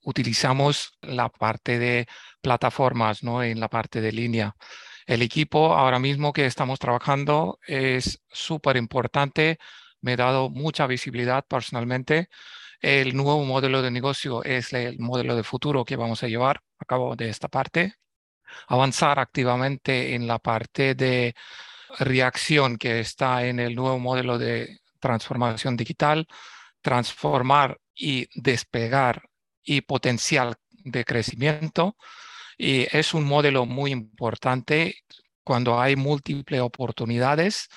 utilizamos 0.04 0.98
la 1.00 1.30
parte 1.30 1.78
de 1.78 2.06
plataformas, 2.40 3.22
¿no? 3.22 3.42
En 3.42 3.60
la 3.60 3.68
parte 3.68 4.00
de 4.00 4.12
línea. 4.12 4.54
El 5.06 5.20
equipo 5.22 5.74
ahora 5.74 5.98
mismo 5.98 6.32
que 6.32 6.46
estamos 6.46 6.78
trabajando 6.78 7.58
es 7.66 8.22
súper 8.30 8.76
importante. 8.76 9.58
Me 10.00 10.14
he 10.14 10.16
dado 10.16 10.48
mucha 10.48 10.86
visibilidad 10.86 11.44
personalmente. 11.46 12.28
El 12.80 13.14
nuevo 13.16 13.44
modelo 13.44 13.82
de 13.82 13.90
negocio 13.90 14.42
es 14.44 14.72
el 14.72 14.98
modelo 14.98 15.36
de 15.36 15.42
futuro 15.42 15.84
que 15.84 15.96
vamos 15.96 16.22
a 16.22 16.28
llevar 16.28 16.62
a 16.78 16.84
cabo 16.86 17.16
de 17.16 17.28
esta 17.28 17.48
parte. 17.48 17.94
Avanzar 18.68 19.18
activamente 19.18 20.14
en 20.14 20.26
la 20.26 20.38
parte 20.38 20.94
de 20.94 21.34
reacción 21.98 22.78
que 22.78 23.00
está 23.00 23.46
en 23.46 23.60
el 23.60 23.74
nuevo 23.74 23.98
modelo 23.98 24.38
de 24.38 24.80
transformación 25.00 25.76
digital, 25.76 26.26
transformar 26.80 27.78
y 27.94 28.28
despegar 28.40 29.22
y 29.62 29.82
potencial 29.82 30.56
de 30.70 31.04
crecimiento 31.04 31.96
y 32.58 32.86
es 32.96 33.14
un 33.14 33.24
modelo 33.24 33.66
muy 33.66 33.92
importante 33.92 34.96
cuando 35.42 35.80
hay 35.80 35.96
múltiples 35.96 36.60
oportunidades 36.60 37.68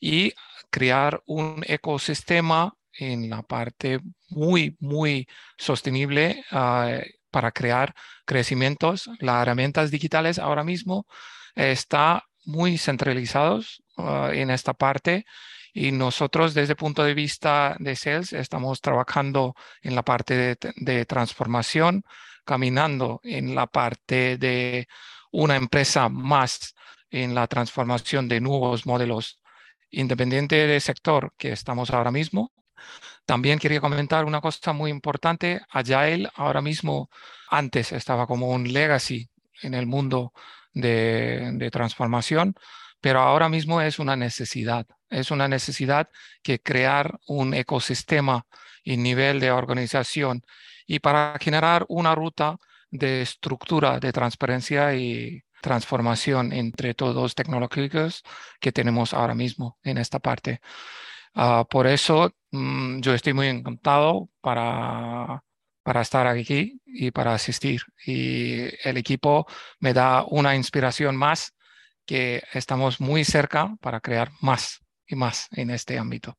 y 0.00 0.34
crear 0.70 1.22
un 1.26 1.64
ecosistema 1.66 2.74
en 2.98 3.30
la 3.30 3.42
parte 3.42 4.00
muy, 4.28 4.76
muy 4.80 5.28
sostenible 5.56 6.44
ah, 6.50 6.98
para 7.30 7.52
crear 7.52 7.94
crecimientos. 8.24 9.08
Las 9.20 9.42
herramientas 9.42 9.90
digitales 9.90 10.38
ahora 10.38 10.64
mismo 10.64 11.06
están 11.54 12.20
muy 12.44 12.78
centralizados 12.78 13.82
ah, 13.96 14.30
en 14.32 14.50
esta 14.50 14.74
parte 14.74 15.24
y 15.72 15.92
nosotros 15.92 16.52
desde 16.52 16.72
el 16.72 16.76
punto 16.76 17.02
de 17.04 17.14
vista 17.14 17.76
de 17.78 17.96
sales 17.96 18.32
estamos 18.32 18.80
trabajando 18.80 19.54
en 19.80 19.94
la 19.94 20.02
parte 20.02 20.58
de 20.60 21.04
transformación 21.06 22.04
caminando 22.44 23.20
en 23.22 23.54
la 23.54 23.66
parte 23.66 24.38
de 24.38 24.88
una 25.30 25.56
empresa 25.56 26.08
más 26.08 26.74
en 27.10 27.34
la 27.34 27.46
transformación 27.46 28.28
de 28.28 28.40
nuevos 28.40 28.86
modelos 28.86 29.40
independiente 29.90 30.66
del 30.66 30.80
sector 30.80 31.32
que 31.36 31.52
estamos 31.52 31.90
ahora 31.90 32.10
mismo. 32.10 32.52
También 33.26 33.58
quería 33.58 33.80
comentar 33.80 34.24
una 34.24 34.40
cosa 34.40 34.72
muy 34.72 34.90
importante. 34.90 35.60
Agile 35.70 36.28
ahora 36.34 36.60
mismo, 36.60 37.10
antes 37.48 37.92
estaba 37.92 38.26
como 38.26 38.48
un 38.48 38.72
legacy 38.72 39.28
en 39.62 39.74
el 39.74 39.86
mundo 39.86 40.32
de, 40.72 41.50
de 41.54 41.70
transformación, 41.70 42.54
pero 43.00 43.20
ahora 43.20 43.48
mismo 43.48 43.80
es 43.80 43.98
una 43.98 44.16
necesidad. 44.16 44.86
Es 45.10 45.30
una 45.30 45.46
necesidad 45.46 46.08
que 46.42 46.60
crear 46.60 47.20
un 47.26 47.54
ecosistema 47.54 48.46
y 48.82 48.96
nivel 48.96 49.38
de 49.38 49.50
organización 49.52 50.42
y 50.86 50.98
para 51.00 51.36
generar 51.40 51.84
una 51.88 52.14
ruta 52.14 52.56
de 52.90 53.22
estructura 53.22 53.98
de 53.98 54.12
transparencia 54.12 54.94
y 54.94 55.42
transformación 55.62 56.52
entre 56.52 56.92
todos 56.94 57.34
tecnológicos 57.34 58.22
que 58.60 58.72
tenemos 58.72 59.14
ahora 59.14 59.34
mismo 59.34 59.78
en 59.82 59.96
esta 59.98 60.18
parte. 60.18 60.60
Ah, 61.34 61.64
por 61.68 61.86
eso 61.86 62.34
mm, 62.50 63.00
yo 63.00 63.14
estoy 63.14 63.32
muy 63.32 63.46
encantado 63.46 64.28
para, 64.40 65.42
para 65.82 66.02
estar 66.02 66.26
aquí 66.26 66.80
y 66.84 67.10
para 67.10 67.34
asistir. 67.34 67.82
Y 68.04 68.64
el 68.86 68.96
equipo 68.96 69.46
me 69.80 69.94
da 69.94 70.24
una 70.28 70.54
inspiración 70.54 71.16
más 71.16 71.54
que 72.04 72.42
estamos 72.52 73.00
muy 73.00 73.24
cerca 73.24 73.74
para 73.80 74.00
crear 74.00 74.30
más 74.40 74.80
y 75.06 75.14
más 75.14 75.48
en 75.52 75.70
este 75.70 75.98
ámbito. 75.98 76.36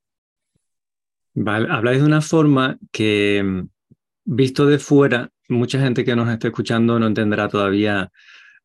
Vale, 1.36 1.68
habláis 1.72 2.00
de 2.00 2.06
una 2.06 2.22
forma 2.22 2.78
que 2.92 3.42
mm, 3.44 3.70
visto 4.26 4.66
de 4.66 4.80
fuera, 4.80 5.30
mucha 5.50 5.80
gente 5.80 6.04
que 6.04 6.16
nos 6.16 6.30
esté 6.30 6.48
escuchando 6.48 7.00
no 7.00 7.08
entenderá 7.08 7.48
todavía 7.48 8.12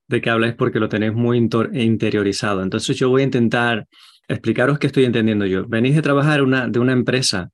de 0.08 0.20
qué 0.20 0.30
habláis 0.30 0.54
porque 0.54 0.80
lo 0.80 0.88
tenéis 0.88 1.12
muy 1.12 1.36
interiorizado. 1.38 2.62
Entonces 2.62 2.96
yo 2.96 3.10
voy 3.10 3.22
a 3.22 3.26
intentar 3.26 3.86
explicaros 4.26 4.78
qué 4.78 4.86
estoy 4.86 5.04
entendiendo 5.04 5.46
yo. 5.46 5.66
Venís 5.66 5.94
de 5.94 6.02
trabajar 6.02 6.42
una, 6.42 6.68
de 6.68 6.78
una 6.78 6.92
empresa 6.92 7.50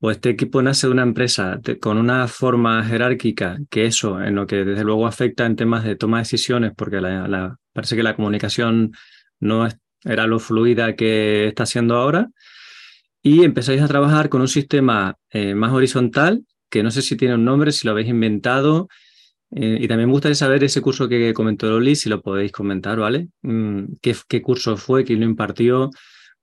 o 0.00 0.10
este 0.10 0.30
equipo 0.30 0.60
nace 0.60 0.86
de 0.86 0.92
una 0.92 1.02
empresa 1.02 1.60
con 1.80 1.96
una 1.96 2.28
forma 2.28 2.84
jerárquica, 2.84 3.58
que 3.70 3.86
eso 3.86 4.22
en 4.22 4.34
lo 4.34 4.46
que 4.46 4.64
desde 4.64 4.84
luego 4.84 5.06
afecta 5.06 5.46
en 5.46 5.56
temas 5.56 5.82
de 5.84 5.96
toma 5.96 6.18
de 6.18 6.24
decisiones, 6.24 6.72
porque 6.76 7.00
la, 7.00 7.56
parece 7.72 7.96
que 7.96 8.02
la 8.02 8.14
comunicación 8.14 8.92
no 9.40 9.66
era 10.04 10.26
lo 10.26 10.40
fluida 10.40 10.94
que 10.94 11.48
está 11.48 11.64
siendo 11.64 11.96
ahora, 11.96 12.28
y 13.22 13.44
empezáis 13.44 13.80
a 13.80 13.88
trabajar 13.88 14.28
con 14.28 14.42
un 14.42 14.48
sistema 14.48 15.16
eh, 15.30 15.54
más 15.54 15.72
horizontal 15.72 16.44
que 16.74 16.82
no 16.82 16.90
sé 16.90 17.02
si 17.02 17.16
tiene 17.16 17.36
un 17.36 17.44
nombre, 17.44 17.70
si 17.70 17.86
lo 17.86 17.92
habéis 17.92 18.08
inventado. 18.08 18.88
Eh, 19.52 19.78
y 19.80 19.86
también 19.86 20.08
me 20.08 20.12
gustaría 20.12 20.34
saber 20.34 20.64
ese 20.64 20.80
curso 20.80 21.08
que 21.08 21.32
comentó 21.32 21.68
Loli, 21.68 21.94
si 21.94 22.08
lo 22.08 22.20
podéis 22.20 22.50
comentar, 22.50 22.98
¿vale? 22.98 23.28
Mm, 23.42 23.94
¿qué, 24.02 24.42
curso 24.42 24.76
fue? 24.76 25.04
¿Quién 25.04 25.20
lo 25.20 25.26
impartió? 25.26 25.90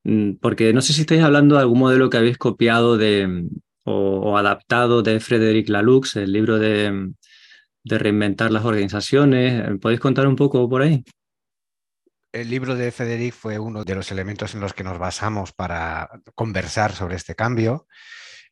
Mm, 0.05 0.35
porque 0.41 0.71
no 0.71 0.81
sé 0.81 0.93
si 0.93 1.01
estáis 1.01 1.21
hablando 1.21 1.55
de 1.55 1.61
algún 1.61 1.79
modelo 1.79 2.09
que 2.09 2.15
habéis 2.15 2.37
copiado 2.37 2.97
de, 2.97 3.45
o, 3.83 4.37
adaptado 4.37 5.03
de 5.03 5.19
Frederic 5.19 5.67
Laloux, 5.67 6.15
el 6.15 6.31
libro 6.31 6.57
de, 6.59 7.11
de 7.83 7.97
reinventar 7.97 8.51
las 8.51 8.63
organizaciones. 8.63 9.79
¿Podéis 9.81 9.99
contar 9.99 10.27
un 10.27 10.37
poco 10.37 10.69
por 10.69 10.81
ahí? 10.81 11.03
El 12.31 12.49
libro 12.49 12.75
de 12.75 12.93
Frederic 12.93 13.33
fue 13.33 13.59
uno 13.59 13.83
de 13.83 13.95
los 13.95 14.09
elementos 14.13 14.55
en 14.55 14.61
los 14.61 14.73
que 14.73 14.85
nos 14.85 14.97
basamos 14.97 15.51
para 15.51 16.09
conversar 16.35 16.93
sobre 16.93 17.17
este 17.17 17.35
cambio. 17.35 17.85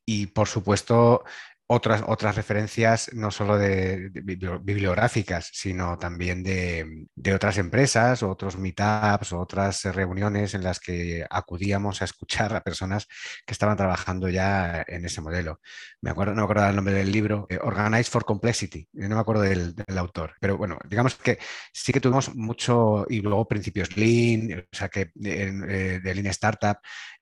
Y 0.05 0.25
por 0.25 0.47
supuesto, 0.47 1.23
otras, 1.71 2.03
otras 2.07 2.35
referencias 2.35 3.11
no 3.13 3.29
solo 3.29 3.55
de, 3.55 4.09
bibliográficas, 4.11 5.51
sino 5.53 5.99
también 5.99 6.41
de, 6.41 7.05
otras 7.33 7.59
empresas, 7.59 8.23
otros 8.23 8.57
meetups, 8.57 9.33
otras 9.33 9.83
reuniones 9.83 10.55
en 10.55 10.63
las 10.63 10.79
que 10.79 11.27
acudíamos 11.29 12.01
a 12.01 12.05
escuchar 12.05 12.55
a 12.55 12.61
personas 12.61 13.07
que 13.45 13.53
estaban 13.53 13.77
trabajando 13.77 14.29
ya 14.29 14.83
en 14.87 15.05
ese 15.05 15.21
modelo. 15.21 15.61
Me 16.01 16.09
acuerdo, 16.09 16.33
no 16.33 16.41
me 16.41 16.43
acuerdo 16.45 16.67
el 16.67 16.75
nombre 16.75 16.95
del 16.95 17.11
libro, 17.11 17.45
eh, 17.49 17.59
Organize 17.61 18.09
for 18.09 18.25
Complexity, 18.25 18.87
no 18.93 19.15
me 19.15 19.21
acuerdo 19.21 19.43
del, 19.43 19.75
autor, 19.95 20.33
pero 20.39 20.57
bueno, 20.57 20.79
digamos 20.89 21.15
que 21.15 21.37
sí 21.71 21.93
que 21.93 22.01
tuvimos 22.01 22.33
mucho, 22.35 23.05
y 23.09 23.21
luego 23.21 23.47
principios 23.47 23.95
Lean, 23.95 24.65
o 24.71 24.75
sea 24.75 24.89
que 24.89 25.11
eh, 25.23 25.99
de 26.01 26.15
Lean 26.15 26.27
Startup, 26.27 26.77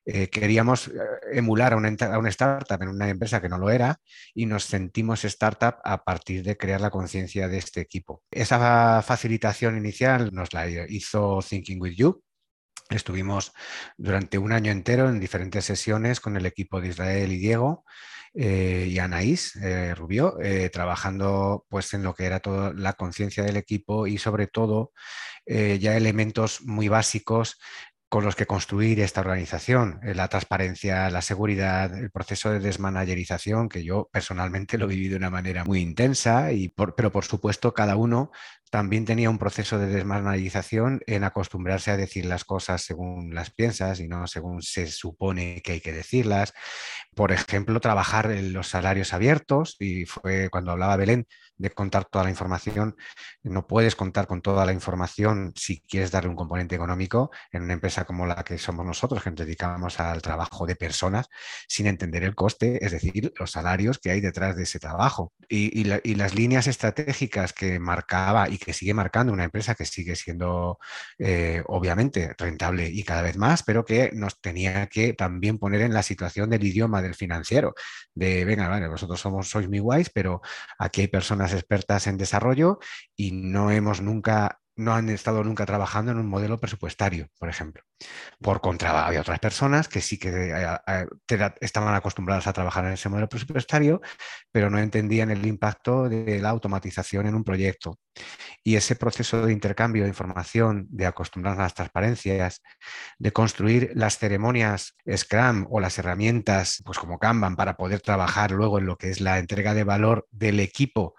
eh, 0.07 0.29
queríamos 0.29 0.89
emular 1.31 1.73
a 1.73 1.75
una, 1.75 2.29
startup 2.29 2.81
en 2.81 2.87
una 2.87 3.09
empresa 3.09 3.41
que 3.41 3.49
no 3.49 3.57
lo 3.57 3.69
era 3.69 3.99
y 4.33 4.45
nos 4.45 4.63
sentimos 4.63 5.25
startup 5.25 5.75
a 5.83 6.03
partir 6.03 6.43
de 6.43 6.55
crear 6.55 6.81
la 6.81 6.89
conciencia 6.89 7.47
de 7.47 7.57
este 7.57 7.81
equipo. 7.81 8.23
Esa 8.31 9.03
facilitación 9.05 9.77
inicial 9.77 10.29
nos 10.33 10.53
la 10.53 10.67
hizo 10.87 11.39
Thinking 11.47 11.81
with 11.81 11.95
You, 11.95 12.23
Estuvimos 12.89 13.51
durante 13.97 14.37
un 14.37 14.53
año 14.53 14.71
entero 14.71 15.09
en 15.09 15.19
diferentes 15.19 15.65
sesiones 15.65 16.21
con 16.21 16.37
el 16.37 16.45
equipo 16.45 16.79
de 16.79 16.87
Israel 16.89 17.33
y 17.33 17.37
Diego 17.37 17.83
eh, 18.33 18.87
y 18.89 18.97
Anaís 18.99 19.57
eh, 19.57 19.93
Rubio, 19.93 20.39
eh, 20.41 20.69
trabajando 20.69 21.65
pues, 21.67 21.93
en 21.93 22.03
lo 22.03 22.13
que 22.13 22.25
era 22.25 22.39
toda 22.39 22.73
la 22.73 22.93
conciencia 22.93 23.43
del 23.43 23.57
equipo 23.57 24.07
y 24.07 24.17
sobre 24.17 24.47
todo 24.47 24.91
ya 25.49 25.95
elementos 25.95 26.61
muy 26.63 26.89
básicos 26.89 27.57
con 28.09 28.23
los 28.23 28.35
que 28.35 28.45
construir 28.45 29.01
esta 29.01 29.21
organización, 29.21 29.99
la 30.01 30.29
transparencia, 30.29 31.09
la 31.09 31.21
seguridad, 31.21 31.93
el 31.97 32.09
proceso 32.09 32.49
de 32.49 32.59
desmanagerización, 32.59 33.67
que 33.67 33.83
yo 33.83 34.09
personalmente 34.11 34.77
lo 34.77 34.87
viví 34.87 35.09
de 35.09 35.17
una 35.17 35.29
manera 35.29 35.65
muy 35.65 35.81
intensa, 35.81 36.53
y 36.53 36.69
pero 36.69 37.11
por 37.11 37.25
supuesto 37.25 37.73
cada 37.73 37.97
uno 37.97 38.31
también 38.69 39.05
tenía 39.05 39.29
un 39.29 39.37
proceso 39.37 39.77
de 39.79 39.87
desmanalización 39.87 41.01
en 41.07 41.23
acostumbrarse 41.23 41.91
a 41.91 41.97
decir 41.97 42.25
las 42.25 42.43
cosas 42.43 42.81
según 42.81 43.33
las 43.33 43.51
piensas 43.51 43.99
y 43.99 44.07
no 44.07 44.27
según 44.27 44.61
se 44.61 44.87
supone 44.87 45.61
que 45.63 45.73
hay 45.73 45.81
que 45.81 45.93
decirlas. 45.93 46.53
Por 47.15 47.31
ejemplo, 47.31 47.79
trabajar 47.79 48.31
en 48.31 48.53
los 48.53 48.67
salarios 48.67 49.13
abiertos, 49.13 49.75
y 49.79 50.05
fue 50.05 50.49
cuando 50.49 50.71
hablaba 50.71 50.97
Belén 50.97 51.27
de 51.57 51.71
contar 51.71 52.05
toda 52.05 52.25
la 52.25 52.29
información, 52.29 52.95
no 53.43 53.65
puedes 53.65 53.95
contar 53.95 54.27
con 54.27 54.41
toda 54.41 54.65
la 54.65 54.73
información 54.73 55.53
si 55.55 55.81
quieres 55.81 56.11
darle 56.11 56.29
un 56.29 56.35
componente 56.35 56.75
económico 56.75 57.31
en 57.51 57.63
una 57.63 57.73
empresa 57.73 58.05
como 58.05 58.27
la 58.27 58.43
que 58.43 58.57
somos 58.57 58.85
nosotros, 58.85 59.23
que 59.23 59.31
nos 59.31 59.39
dedicamos 59.39 59.99
al 59.99 60.21
trabajo 60.21 60.65
de 60.67 60.75
personas, 60.75 61.27
sin 61.67 61.87
entender 61.87 62.23
el 62.23 62.35
coste, 62.35 62.83
es 62.85 62.91
decir, 62.91 63.33
los 63.39 63.51
salarios 63.51 63.97
que 63.97 64.11
hay 64.11 64.21
detrás 64.21 64.55
de 64.55 64.63
ese 64.63 64.79
trabajo. 64.79 65.33
Y, 65.49 65.87
y 66.03 66.15
las 66.15 66.35
líneas 66.35 66.67
estratégicas 66.67 67.53
que 67.53 67.79
marcaba 67.79 68.49
que 68.57 68.73
sigue 68.73 68.93
marcando 68.93 69.33
una 69.33 69.43
empresa 69.45 69.75
que 69.75 69.85
sigue 69.85 70.15
siendo 70.15 70.79
eh, 71.17 71.63
obviamente 71.67 72.33
rentable 72.37 72.87
y 72.89 73.03
cada 73.03 73.21
vez 73.21 73.37
más, 73.37 73.63
pero 73.63 73.85
que 73.85 74.11
nos 74.13 74.39
tenía 74.41 74.87
que 74.87 75.13
también 75.13 75.57
poner 75.57 75.81
en 75.81 75.93
la 75.93 76.03
situación 76.03 76.49
del 76.49 76.63
idioma 76.63 77.01
del 77.01 77.15
financiero, 77.15 77.73
de, 78.13 78.45
venga, 78.45 78.67
vale, 78.67 78.87
vosotros 78.87 79.19
somos, 79.19 79.49
sois 79.49 79.67
muy 79.69 79.79
guays, 79.79 80.09
pero 80.09 80.41
aquí 80.79 81.01
hay 81.01 81.07
personas 81.07 81.53
expertas 81.53 82.07
en 82.07 82.17
desarrollo 82.17 82.79
y 83.15 83.31
no 83.31 83.71
hemos 83.71 84.01
nunca 84.01 84.59
no 84.77 84.93
han 84.93 85.09
estado 85.09 85.43
nunca 85.43 85.65
trabajando 85.65 86.11
en 86.11 86.19
un 86.19 86.27
modelo 86.27 86.59
presupuestario, 86.59 87.27
por 87.39 87.49
ejemplo. 87.49 87.83
Por 88.41 88.61
contra, 88.61 89.05
había 89.05 89.21
otras 89.21 89.39
personas 89.39 89.87
que 89.87 90.01
sí 90.01 90.17
que 90.17 90.29
eh, 90.29 91.07
estaban 91.59 91.93
acostumbradas 91.95 92.47
a 92.47 92.53
trabajar 92.53 92.85
en 92.85 92.93
ese 92.93 93.09
modelo 93.09 93.27
presupuestario, 93.27 94.01
pero 94.51 94.69
no 94.69 94.79
entendían 94.79 95.31
el 95.31 95.45
impacto 95.45 96.07
de 96.07 96.39
la 96.39 96.49
automatización 96.49 97.27
en 97.27 97.35
un 97.35 97.43
proyecto. 97.43 97.99
Y 98.63 98.75
ese 98.75 98.95
proceso 98.95 99.45
de 99.45 99.53
intercambio 99.53 100.03
de 100.03 100.09
información, 100.09 100.87
de 100.89 101.05
acostumbrarnos 101.05 101.59
a 101.59 101.63
las 101.63 101.73
transparencias, 101.73 102.61
de 103.17 103.31
construir 103.31 103.91
las 103.95 104.17
ceremonias 104.17 104.95
Scrum 105.15 105.67
o 105.69 105.79
las 105.79 105.97
herramientas, 105.97 106.81
pues 106.85 106.99
como 106.99 107.19
Kanban, 107.19 107.55
para 107.55 107.75
poder 107.75 108.01
trabajar 108.01 108.51
luego 108.51 108.79
en 108.79 108.85
lo 108.85 108.97
que 108.97 109.09
es 109.09 109.21
la 109.21 109.39
entrega 109.39 109.73
de 109.73 109.83
valor 109.83 110.27
del 110.31 110.59
equipo 110.59 111.15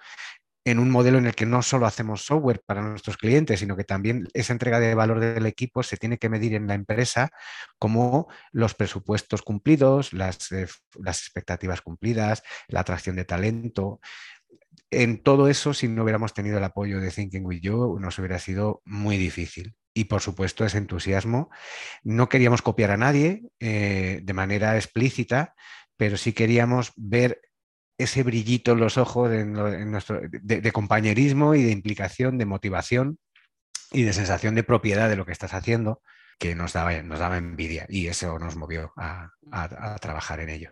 en 0.71 0.79
un 0.79 0.91
modelo 0.91 1.19
en 1.19 1.27
el 1.27 1.35
que 1.35 1.47
no 1.47 1.63
solo 1.63 1.87
hacemos 1.87 2.25
software 2.25 2.63
para 2.65 2.83
nuestros 2.83 3.17
clientes, 3.17 3.61
sino 3.61 3.77
que 3.77 3.85
también 3.85 4.29
esa 4.35 4.53
entrega 4.53 4.81
de 4.81 4.95
valor 4.95 5.21
del 5.21 5.47
equipo 5.47 5.83
se 5.83 5.97
tiene 5.97 6.19
que 6.19 6.29
medir 6.29 6.55
en 6.55 6.67
la 6.67 6.75
empresa 6.75 7.31
como 7.79 8.29
los 8.53 8.75
presupuestos 8.75 9.43
cumplidos, 9.43 10.13
las, 10.13 10.53
eh, 10.53 10.67
las 11.03 11.21
expectativas 11.21 11.81
cumplidas, 11.81 12.43
la 12.69 12.81
atracción 12.81 13.17
de 13.17 13.25
talento. 13.25 14.01
En 14.91 15.23
todo 15.23 15.49
eso, 15.49 15.75
si 15.75 15.89
no 15.89 16.03
hubiéramos 16.03 16.35
tenido 16.35 16.59
el 16.59 16.65
apoyo 16.65 17.01
de 17.01 17.11
Thinking 17.11 17.45
with 17.45 17.61
You, 17.61 17.99
nos 18.01 18.19
hubiera 18.19 18.39
sido 18.39 18.83
muy 18.85 19.17
difícil 19.17 19.75
y 19.95 20.05
por 20.05 20.21
supuesto 20.21 20.65
ese 20.65 20.79
entusiasmo. 20.79 21.51
No 22.05 22.29
queríamos 22.29 22.63
copiar 22.63 22.93
a 22.93 22.97
nadie 22.97 23.43
eh, 23.59 24.21
de 24.23 24.33
manera 24.33 24.76
explícita, 24.76 25.54
pero 25.97 26.17
sí 26.17 26.33
queríamos 26.33 26.93
ver 26.97 27.41
ese 27.99 28.23
brillito 28.23 28.73
en 28.73 28.80
los 28.80 28.97
ojos 28.97 29.28
de, 29.28 30.73
compañerismo 30.73 31.54
y 31.56 31.65
de 31.65 31.73
implicación, 31.73 32.39
de 32.39 32.47
motivación 32.47 33.19
y 33.93 34.04
de 34.04 34.13
sensación 34.13 34.54
de 34.54 34.63
propiedad 34.63 35.08
de 35.08 35.17
lo 35.17 35.26
que 35.26 35.32
estás 35.32 35.52
haciendo 35.52 36.00
que 36.39 36.54
nos 36.54 36.73
daba, 36.73 37.02
nos 37.02 37.19
daba 37.19 37.37
envidia 37.37 37.87
y 37.89 38.06
eso 38.06 38.39
nos 38.39 38.54
movió 38.54 38.93
a, 38.97 39.32
trabajar 40.00 40.39
en 40.39 40.50
ello. 40.50 40.71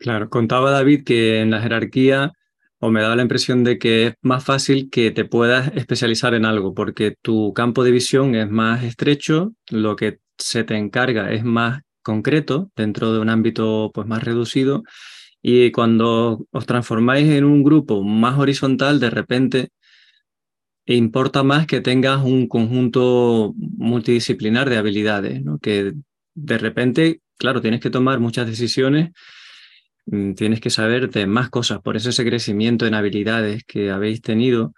Claro, 0.00 0.28
contaba 0.28 0.72
David 0.72 1.04
que 1.04 1.40
en 1.40 1.52
la 1.52 1.62
jerarquía 1.62 2.32
o 2.80 2.90
me 2.90 3.02
daba 3.02 3.14
la 3.14 3.22
impresión 3.22 3.62
de 3.62 3.78
que 3.78 4.06
es 4.08 4.14
más 4.20 4.44
fácil 4.44 4.90
que 4.90 5.12
te 5.12 5.24
puedas 5.24 5.70
especializar 5.76 6.34
en 6.34 6.44
algo 6.44 6.74
porque 6.74 7.14
tu 7.22 7.52
campo 7.52 7.84
de 7.84 7.92
visión 7.92 8.34
es 8.34 8.50
más 8.50 8.82
estrecho, 8.82 9.52
lo 9.70 9.94
que 9.94 10.18
se 10.36 10.64
te 10.64 10.76
encarga 10.76 11.30
es 11.30 11.44
más 11.44 11.82
concreto 12.02 12.70
dentro 12.74 13.12
de 13.12 13.20
un 13.20 13.28
ámbito 13.28 13.92
pues 13.94 14.06
más 14.06 14.24
reducido 14.24 14.82
y 15.42 15.70
cuando 15.70 16.46
os 16.50 16.66
transformáis 16.66 17.28
en 17.30 17.44
un 17.44 17.62
grupo 17.62 18.02
más 18.02 18.38
horizontal, 18.38 19.00
de 19.00 19.10
repente 19.10 19.68
importa 20.86 21.42
más 21.42 21.66
que 21.66 21.80
tengas 21.80 22.24
un 22.24 22.48
conjunto 22.48 23.54
multidisciplinar 23.56 24.70
de 24.70 24.78
habilidades, 24.78 25.42
¿no? 25.44 25.58
que 25.58 25.92
de 26.34 26.58
repente, 26.58 27.20
claro, 27.38 27.60
tienes 27.60 27.80
que 27.80 27.90
tomar 27.90 28.20
muchas 28.20 28.46
decisiones, 28.46 29.10
mm, 30.06 30.34
tienes 30.34 30.60
que 30.60 30.70
saber 30.70 31.10
de 31.10 31.26
más 31.26 31.50
cosas, 31.50 31.80
por 31.82 31.96
eso 31.96 32.10
ese 32.10 32.24
crecimiento 32.24 32.86
en 32.86 32.94
habilidades 32.94 33.64
que 33.64 33.90
habéis 33.90 34.22
tenido. 34.22 34.72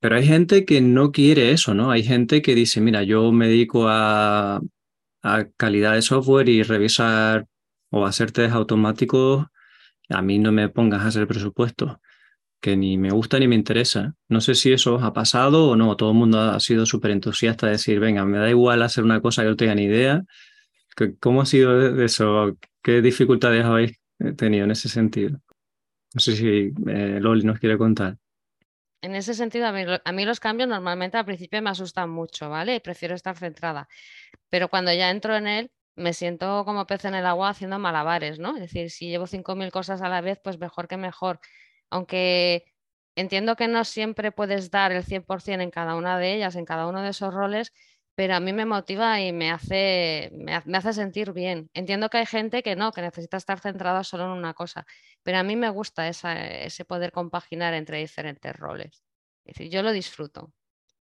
Pero 0.00 0.16
hay 0.16 0.26
gente 0.26 0.64
que 0.66 0.80
no 0.82 1.12
quiere 1.12 1.52
eso, 1.52 1.74
¿no? 1.74 1.90
Hay 1.90 2.02
gente 2.04 2.42
que 2.42 2.54
dice, 2.54 2.80
mira, 2.80 3.02
yo 3.02 3.32
me 3.32 3.48
dedico 3.48 3.88
a, 3.88 4.60
a 5.22 5.46
calidad 5.56 5.94
de 5.94 6.02
software 6.02 6.48
y 6.48 6.62
revisar 6.62 7.46
o 7.90 8.06
hacer 8.06 8.32
test 8.32 8.54
automáticos 8.54 9.46
a 10.08 10.22
mí 10.22 10.38
no 10.38 10.52
me 10.52 10.68
pongas 10.68 11.02
a 11.02 11.08
hacer 11.08 11.26
presupuesto, 11.26 12.00
que 12.60 12.76
ni 12.76 12.98
me 12.98 13.10
gusta 13.10 13.38
ni 13.38 13.48
me 13.48 13.54
interesa. 13.54 14.14
No 14.28 14.40
sé 14.40 14.54
si 14.54 14.72
eso 14.72 14.98
ha 14.98 15.12
pasado 15.12 15.70
o 15.70 15.76
no. 15.76 15.96
Todo 15.96 16.10
el 16.10 16.16
mundo 16.16 16.40
ha 16.40 16.60
sido 16.60 16.86
súper 16.86 17.10
entusiasta 17.10 17.66
de 17.66 17.72
decir, 17.72 18.00
venga, 18.00 18.24
me 18.24 18.38
da 18.38 18.48
igual 18.50 18.82
hacer 18.82 19.04
una 19.04 19.20
cosa 19.20 19.42
que 19.42 19.48
no 19.48 19.56
tenga 19.56 19.74
ni 19.74 19.84
idea. 19.84 20.22
¿Cómo 21.20 21.42
ha 21.42 21.46
sido 21.46 22.02
eso? 22.02 22.56
¿Qué 22.82 23.02
dificultades 23.02 23.64
habéis 23.64 23.98
tenido 24.36 24.64
en 24.64 24.70
ese 24.70 24.88
sentido? 24.88 25.40
No 26.14 26.20
sé 26.20 26.34
si 26.36 26.72
eh, 26.88 27.18
Loli 27.20 27.44
nos 27.44 27.58
quiere 27.58 27.76
contar. 27.76 28.16
En 29.02 29.14
ese 29.14 29.34
sentido, 29.34 29.66
a 29.66 29.72
mí, 29.72 29.82
a 30.02 30.12
mí, 30.12 30.24
los 30.24 30.40
cambios 30.40 30.68
normalmente 30.68 31.18
al 31.18 31.26
principio 31.26 31.60
me 31.60 31.70
asustan 31.70 32.08
mucho, 32.08 32.48
¿vale? 32.48 32.80
Prefiero 32.80 33.14
estar 33.14 33.36
centrada. 33.36 33.86
Pero 34.48 34.68
cuando 34.68 34.92
ya 34.92 35.10
entro 35.10 35.36
en 35.36 35.46
él, 35.46 35.70
me 35.96 36.12
siento 36.12 36.64
como 36.64 36.86
pez 36.86 37.04
en 37.06 37.14
el 37.14 37.26
agua 37.26 37.50
haciendo 37.50 37.78
malabares, 37.78 38.38
¿no? 38.38 38.54
Es 38.56 38.60
decir, 38.62 38.90
si 38.90 39.08
llevo 39.08 39.26
5.000 39.26 39.70
cosas 39.72 40.02
a 40.02 40.08
la 40.08 40.20
vez, 40.20 40.38
pues 40.42 40.58
mejor 40.58 40.88
que 40.88 40.96
mejor. 40.96 41.40
Aunque 41.90 42.64
entiendo 43.16 43.56
que 43.56 43.68
no 43.68 43.84
siempre 43.84 44.32
puedes 44.32 44.70
dar 44.70 44.92
el 44.92 45.04
100% 45.04 45.62
en 45.62 45.70
cada 45.70 45.94
una 45.96 46.18
de 46.18 46.34
ellas, 46.34 46.56
en 46.56 46.66
cada 46.66 46.86
uno 46.86 47.02
de 47.02 47.10
esos 47.10 47.32
roles, 47.34 47.72
pero 48.14 48.34
a 48.34 48.40
mí 48.40 48.52
me 48.52 48.66
motiva 48.66 49.20
y 49.20 49.32
me 49.32 49.50
hace, 49.50 50.30
me, 50.32 50.54
hace 50.54 50.92
sentir 50.92 51.32
bien. 51.32 51.70
Entiendo 51.74 52.08
que 52.10 52.18
hay 52.18 52.26
gente 52.26 52.62
que 52.62 52.76
no, 52.76 52.92
que 52.92 53.02
necesita 53.02 53.36
estar 53.36 53.60
centrada 53.60 54.04
solo 54.04 54.24
en 54.24 54.30
una 54.30 54.54
cosa, 54.54 54.86
pero 55.22 55.38
a 55.38 55.42
mí 55.42 55.56
me 55.56 55.70
gusta 55.70 56.08
ese 56.08 56.84
poder 56.86 57.12
compaginar 57.12 57.74
entre 57.74 57.98
diferentes 57.98 58.54
roles. 58.56 59.02
Es 59.44 59.54
decir, 59.56 59.70
yo 59.70 59.82
lo 59.82 59.92
disfruto 59.92 60.52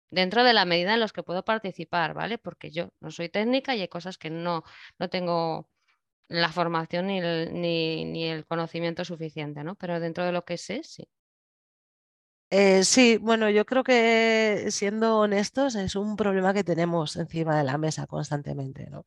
dentro 0.10 0.44
de 0.44 0.54
la 0.54 0.66
medida 0.66 0.94
en 0.94 1.00
los 1.00 1.14
que 1.14 1.24
puedo 1.24 1.44
participar, 1.44 2.14
¿vale? 2.14 2.38
Porque 2.38 2.72
yo 2.72 2.90
no 3.00 3.12
soy 3.12 3.30
técnica 3.30 3.76
y 3.76 3.82
hay 3.82 3.88
cosas 3.88 4.18
que 4.18 4.30
no, 4.30 4.64
no 5.00 5.10
tengo 5.10 5.70
la 6.30 6.52
formación 6.52 7.08
ni 7.08 7.20
el, 7.20 7.54
ni, 7.54 8.26
el 8.26 8.46
conocimiento 8.46 9.06
suficiente, 9.06 9.64
¿no? 9.64 9.76
Pero 9.76 10.00
dentro 10.00 10.26
de 10.26 10.32
lo 10.32 10.46
que 10.46 10.58
sé, 10.58 10.84
sí. 10.84 11.08
Eh, 12.50 12.86
sí, 12.86 13.18
bueno, 13.18 13.50
yo 13.50 13.66
creo 13.66 13.84
que 13.84 14.68
siendo 14.72 15.20
honestos 15.20 15.76
es 15.76 15.96
un 15.98 16.16
problema 16.16 16.54
que 16.54 16.64
tenemos 16.64 17.18
encima 17.18 17.58
de 17.58 17.66
la 17.66 17.78
mesa 17.78 18.08
constantemente. 18.08 18.90
¿no? 18.90 19.04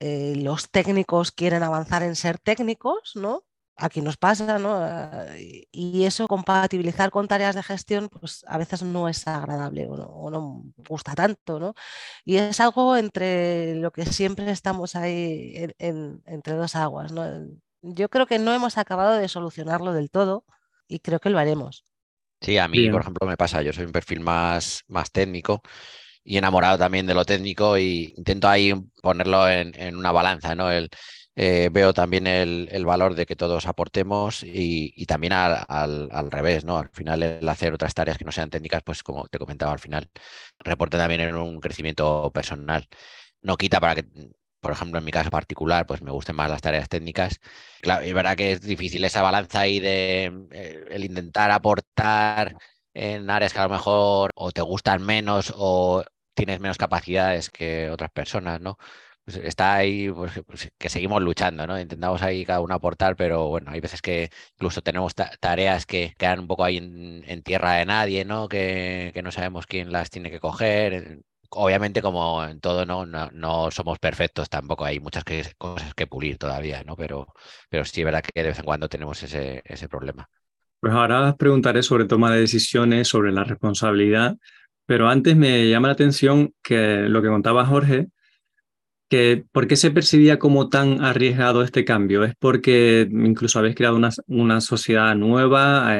Eh, 0.00 0.36
los 0.36 0.70
técnicos 0.70 1.30
quieren 1.32 1.62
avanzar 1.62 2.02
en 2.02 2.16
ser 2.16 2.38
técnicos, 2.38 3.12
¿no? 3.14 3.44
Aquí 3.78 4.00
nos 4.02 4.16
pasa, 4.16 4.58
¿no? 4.58 4.74
Ah, 4.76 5.26
y 5.38 6.04
eso 6.04 6.26
compatibilizar 6.26 7.10
con 7.10 7.28
tareas 7.28 7.54
de 7.54 7.62
gestión, 7.62 8.08
pues 8.08 8.44
a 8.48 8.58
veces 8.58 8.82
no 8.82 9.08
es 9.08 9.26
agradable 9.26 9.86
o 9.88 10.30
no, 10.30 10.64
gusta 10.88 11.14
tanto, 11.14 11.58
¿no? 11.60 11.74
Y 12.24 12.36
es 12.36 12.60
algo 12.60 12.96
entre 12.96 13.76
lo 13.76 13.92
que 13.92 14.04
siempre 14.04 14.50
estamos 14.50 14.96
ahí 14.96 15.54
entre 15.78 16.54
dos 16.54 16.74
aguas, 16.74 17.12
¿no? 17.12 17.24
Yo 17.82 18.08
creo 18.08 18.26
que 18.26 18.38
no 18.38 18.52
hemos 18.52 18.76
acabado 18.76 19.16
de 19.16 19.28
solucionarlo 19.28 19.92
del 19.92 20.10
todo 20.10 20.44
y 20.88 20.98
creo 20.98 21.20
que 21.20 21.30
lo 21.30 21.38
haremos. 21.38 21.84
Sí, 22.40 22.58
a 22.58 22.68
mí, 22.68 22.88
por 22.90 23.00
ejemplo, 23.02 23.26
me 23.26 23.36
pasa, 23.36 23.62
yo 23.62 23.72
soy 23.72 23.84
un 23.84 23.92
perfil 23.92 24.20
más, 24.20 24.82
más 24.88 25.10
técnico 25.10 25.62
y 26.22 26.36
enamorado 26.36 26.78
también 26.78 27.06
de 27.06 27.14
lo 27.14 27.24
técnico 27.24 27.78
y 27.78 28.14
intento 28.16 28.48
ahí 28.48 28.74
ponerlo 29.02 29.48
en, 29.48 29.72
en 29.80 29.96
una 29.96 30.12
balanza, 30.12 30.54
¿no? 30.54 30.70
El, 30.70 30.90
eh, 31.40 31.68
veo 31.70 31.94
también 31.94 32.26
el, 32.26 32.84
valor 32.84 33.14
de 33.14 33.24
que 33.24 33.36
todos 33.36 33.66
aportemos 33.66 34.42
y, 34.42 35.06
también 35.06 35.32
al, 35.32 36.30
revés, 36.32 36.64
¿no? 36.64 36.78
Al 36.78 36.88
final 36.90 37.22
el 37.22 37.48
hacer 37.48 37.72
otras 37.72 37.94
tareas 37.94 38.18
que 38.18 38.24
no 38.24 38.32
sean 38.32 38.50
técnicas, 38.50 38.82
pues 38.82 39.04
como 39.04 39.28
te 39.28 39.38
comentaba 39.38 39.70
al 39.72 39.78
final, 39.78 40.10
reporta 40.58 40.98
también 40.98 41.20
en 41.20 41.36
un 41.36 41.60
crecimiento 41.60 42.32
personal. 42.34 42.88
no 43.42 43.56
quita 43.56 43.80
para 43.80 43.94
que, 43.96 44.04
por 44.60 44.72
ejemplo, 44.72 44.98
en 44.98 45.04
mi 45.04 45.12
caso 45.12 45.30
particular, 45.30 45.86
pues 45.86 46.02
me 46.02 46.10
gusten 46.10 46.34
más 46.36 46.50
las 46.50 46.62
tareas 46.62 46.88
técnicas. 46.88 47.40
Claro, 47.82 48.04
es 48.04 48.14
verdad 48.14 48.36
que 48.36 48.52
es 48.52 48.60
difícil 48.62 49.04
esa 49.04 49.22
balanza 49.22 49.60
ahí 49.60 49.80
de 49.80 50.32
eh, 50.52 50.84
el 50.90 51.04
intentar 51.04 51.50
aportar 51.52 52.56
en 52.94 53.30
áreas 53.30 53.52
que 53.52 53.60
a 53.60 53.64
lo 53.64 53.70
mejor 53.70 54.32
o 54.34 54.50
te 54.52 54.62
gustan 54.62 55.02
menos 55.04 55.52
o 55.56 56.04
tienes 56.34 56.60
menos 56.60 56.78
capacidades 56.78 57.50
que 57.50 57.90
otras 57.90 58.10
personas, 58.10 58.60
¿no? 58.60 58.76
Pues 59.28 59.44
está 59.44 59.74
ahí, 59.74 60.10
pues, 60.10 60.40
pues, 60.46 60.72
que 60.78 60.88
seguimos 60.88 61.20
luchando, 61.22 61.66
¿no? 61.66 61.78
Intentamos 61.78 62.22
ahí 62.22 62.46
cada 62.46 62.60
uno 62.62 62.74
aportar, 62.74 63.14
pero 63.14 63.48
bueno, 63.48 63.70
hay 63.70 63.78
veces 63.78 64.00
que 64.00 64.30
incluso 64.54 64.80
tenemos 64.80 65.14
tareas 65.14 65.84
que 65.84 66.14
quedan 66.16 66.40
un 66.40 66.46
poco 66.46 66.64
ahí 66.64 66.78
en, 66.78 67.42
tierra 67.42 67.74
de 67.74 67.84
nadie, 67.84 68.24
¿no? 68.24 68.48
Que, 68.48 69.12
no 69.22 69.30
sabemos 69.30 69.66
quién 69.66 69.92
las 69.92 70.08
tiene 70.08 70.30
que 70.30 70.40
coger. 70.40 71.20
Obviamente, 71.50 72.00
como 72.00 72.42
en 72.42 72.60
todo, 72.60 72.86
¿no? 72.86 73.04
No, 73.04 73.70
somos 73.70 73.98
perfectos 73.98 74.48
tampoco, 74.48 74.86
hay 74.86 74.98
muchas 74.98 75.24
cosas 75.58 75.92
que 75.92 76.06
pulir 76.06 76.38
todavía, 76.38 76.82
¿no? 76.84 76.96
Pero, 76.96 77.34
pero 77.68 77.84
sí 77.84 78.00
es 78.00 78.04
verdad 78.06 78.22
que 78.22 78.42
de 78.42 78.48
vez 78.48 78.58
en 78.58 78.64
cuando 78.64 78.88
tenemos 78.88 79.22
ese, 79.22 79.60
ese 79.66 79.90
problema. 79.90 80.26
Pues 80.80 80.94
ahora 80.94 81.36
preguntaré 81.36 81.82
sobre 81.82 82.06
toma 82.06 82.32
de 82.32 82.40
decisiones, 82.40 83.08
sobre 83.08 83.30
la 83.32 83.44
responsabilidad, 83.44 84.38
pero 84.86 85.10
antes 85.10 85.36
me 85.36 85.68
llama 85.68 85.88
la 85.88 85.94
atención 85.94 86.54
que 86.62 87.02
lo 87.10 87.20
que 87.20 87.28
contaba 87.28 87.66
Jorge, 87.66 88.08
que 89.08 89.44
¿por 89.52 89.66
qué 89.66 89.76
se 89.76 89.90
percibía 89.90 90.38
como 90.38 90.68
tan 90.68 91.04
arriesgado 91.04 91.62
este 91.62 91.84
cambio? 91.84 92.24
¿Es 92.24 92.34
porque 92.38 93.08
incluso 93.10 93.58
habéis 93.58 93.74
creado 93.74 93.96
una, 93.96 94.10
una 94.26 94.60
sociedad 94.60 95.14
nueva? 95.14 95.94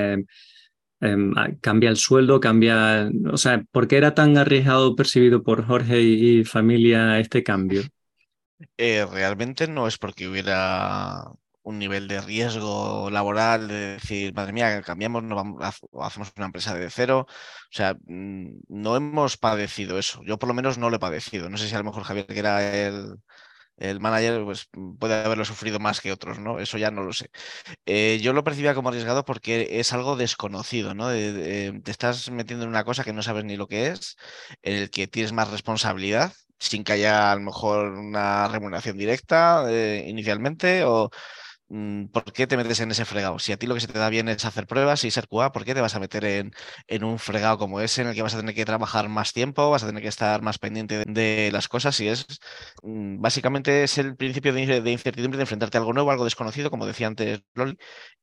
Em, 1.01 1.33
ah, 1.37 1.49
¿Cambia 1.61 1.91
el 1.91 1.97
sueldo? 1.97 2.41
¿Cambia...? 2.41 3.11
O 3.31 3.37
sea, 3.37 3.65
¿por 3.71 3.87
qué 3.87 3.97
era 3.97 4.15
tan 4.15 4.37
arriesgado 4.37 4.97
percibido 4.97 5.43
por 5.43 5.65
Jorge 5.65 6.01
y, 6.01 6.45
familia 6.45 7.19
este 7.19 7.43
cambio? 7.43 7.83
Eh, 8.77 9.07
realmente 9.11 9.69
no 9.69 9.87
es 9.87 9.99
porque 9.99 10.27
hubiera 10.27 11.25
un 11.69 11.79
nivel 11.79 12.09
de 12.09 12.21
riesgo 12.21 13.11
laboral, 13.11 13.69
de 13.69 13.75
decir, 13.95 14.35
madre 14.35 14.53
mía, 14.53 14.83
cambiamos, 14.83 15.23
no 15.23 15.37
vamos, 15.37 15.63
hacemos 16.01 16.33
una 16.37 16.47
empresa 16.47 16.75
de 16.75 16.91
cero. 16.91 17.27
O 17.29 17.33
sea, 17.71 17.95
mm, 18.07 18.61
no 18.69 18.97
hemos 18.97 19.37
padecido 19.37 19.99
eso. 19.99 20.23
Yo 20.25 20.39
por 20.39 20.49
lo 20.49 20.55
menos 20.55 20.79
no 20.79 20.89
lo 20.91 20.97
he 20.97 20.99
padecido. 21.01 21.51
No 21.51 21.59
sé 21.59 21.69
si 21.69 21.75
a 21.75 21.79
lo 21.79 21.85
mejor 21.85 22.05
Javier, 22.05 22.27
que 22.27 22.39
era 22.39 22.87
el, 22.87 23.17
el 23.77 24.01
manager, 24.01 24.45
pues 24.45 24.69
puede 24.99 25.15
haberlo 25.25 25.45
sufrido 25.45 25.79
más 25.79 26.01
que 26.01 26.13
otros, 26.13 26.39
¿no? 26.39 26.59
Eso 26.59 26.79
ya 26.79 26.91
no 26.91 27.03
lo 27.03 27.13
sé. 27.13 27.31
Eh, 27.87 28.21
yo 28.23 28.33
lo 28.33 28.45
percibía 28.45 28.75
como 28.75 28.89
arriesgado 28.91 29.25
porque 29.25 29.81
es 29.81 29.93
algo 29.93 30.17
desconocido, 30.17 30.95
¿no? 30.95 31.11
te 31.11 31.91
estás 31.91 32.31
metiendo 32.31 32.65
en 32.65 32.71
una 32.71 32.85
cosa 32.85 33.05
que 33.05 33.13
no 33.13 33.23
sabes 33.23 33.45
ni 33.45 33.57
lo 33.57 33.69
que 33.69 33.89
es, 33.89 34.17
en 34.63 34.77
el 34.77 34.91
que 34.91 35.07
tienes 35.09 35.33
más 35.33 35.51
responsabilidad 35.51 36.33
sin 36.59 36.85
que 36.85 36.93
haya 36.93 37.33
a 37.33 37.37
lo 37.37 37.43
mejor 37.43 37.93
una 37.93 38.49
remuneración 38.49 38.97
directa 38.99 39.65
eh, 39.69 40.05
inicialmente 40.09 40.85
¿por 42.13 42.33
qué 42.33 42.47
te 42.47 42.57
metes 42.57 42.81
en 42.81 42.91
ese 42.91 43.05
fregado? 43.05 43.39
Si 43.39 43.53
a 43.53 43.59
ti 43.59 43.67
lo 43.67 43.75
que 43.75 43.81
se 43.81 43.89
te 43.89 43.99
da 43.99 44.09
bien 44.09 44.29
es 44.29 44.45
hacer 44.45 44.67
pruebas 44.67 45.05
y 45.05 45.11
ser 45.11 45.29
QA, 45.29 45.53
¿por 45.53 45.65
qué 45.65 45.75
te 45.75 45.81
vas 45.81 45.95
a 45.95 46.01
meter 46.01 46.25
en, 46.25 46.53
en, 46.87 47.05
un 47.05 47.19
fregado 47.19 47.59
como 47.59 47.81
ese 47.81 48.03
en 48.03 48.09
el 48.09 48.15
que 48.15 48.23
vas 48.23 48.35
a 48.35 48.39
tener 48.39 48.55
que 48.55 48.65
trabajar 48.65 49.09
más 49.09 49.33
tiempo, 49.33 49.71
vas 49.71 49.83
a 49.83 49.87
tener 49.87 50.03
que 50.03 50.09
estar 50.09 50.41
más 50.43 50.59
pendiente 50.59 51.05
de, 51.07 51.51
las 51.53 51.69
cosas? 51.69 52.01
Y 52.01 52.09
es 52.09 52.27
mm, 52.83 53.21
básicamente 53.21 53.83
es 53.85 53.99
el 53.99 54.17
principio 54.17 54.53
de, 54.53 54.91
incertidumbre 54.91 55.37
de 55.37 55.43
enfrentarte 55.43 55.77
a 55.79 55.81
algo 55.81 55.93
nuevo, 55.93 56.11
algo 56.11 56.25
desconocido, 56.25 56.71
como 56.71 56.87
decía 56.87 57.07
antes 57.07 57.43
Loli, 57.55 57.77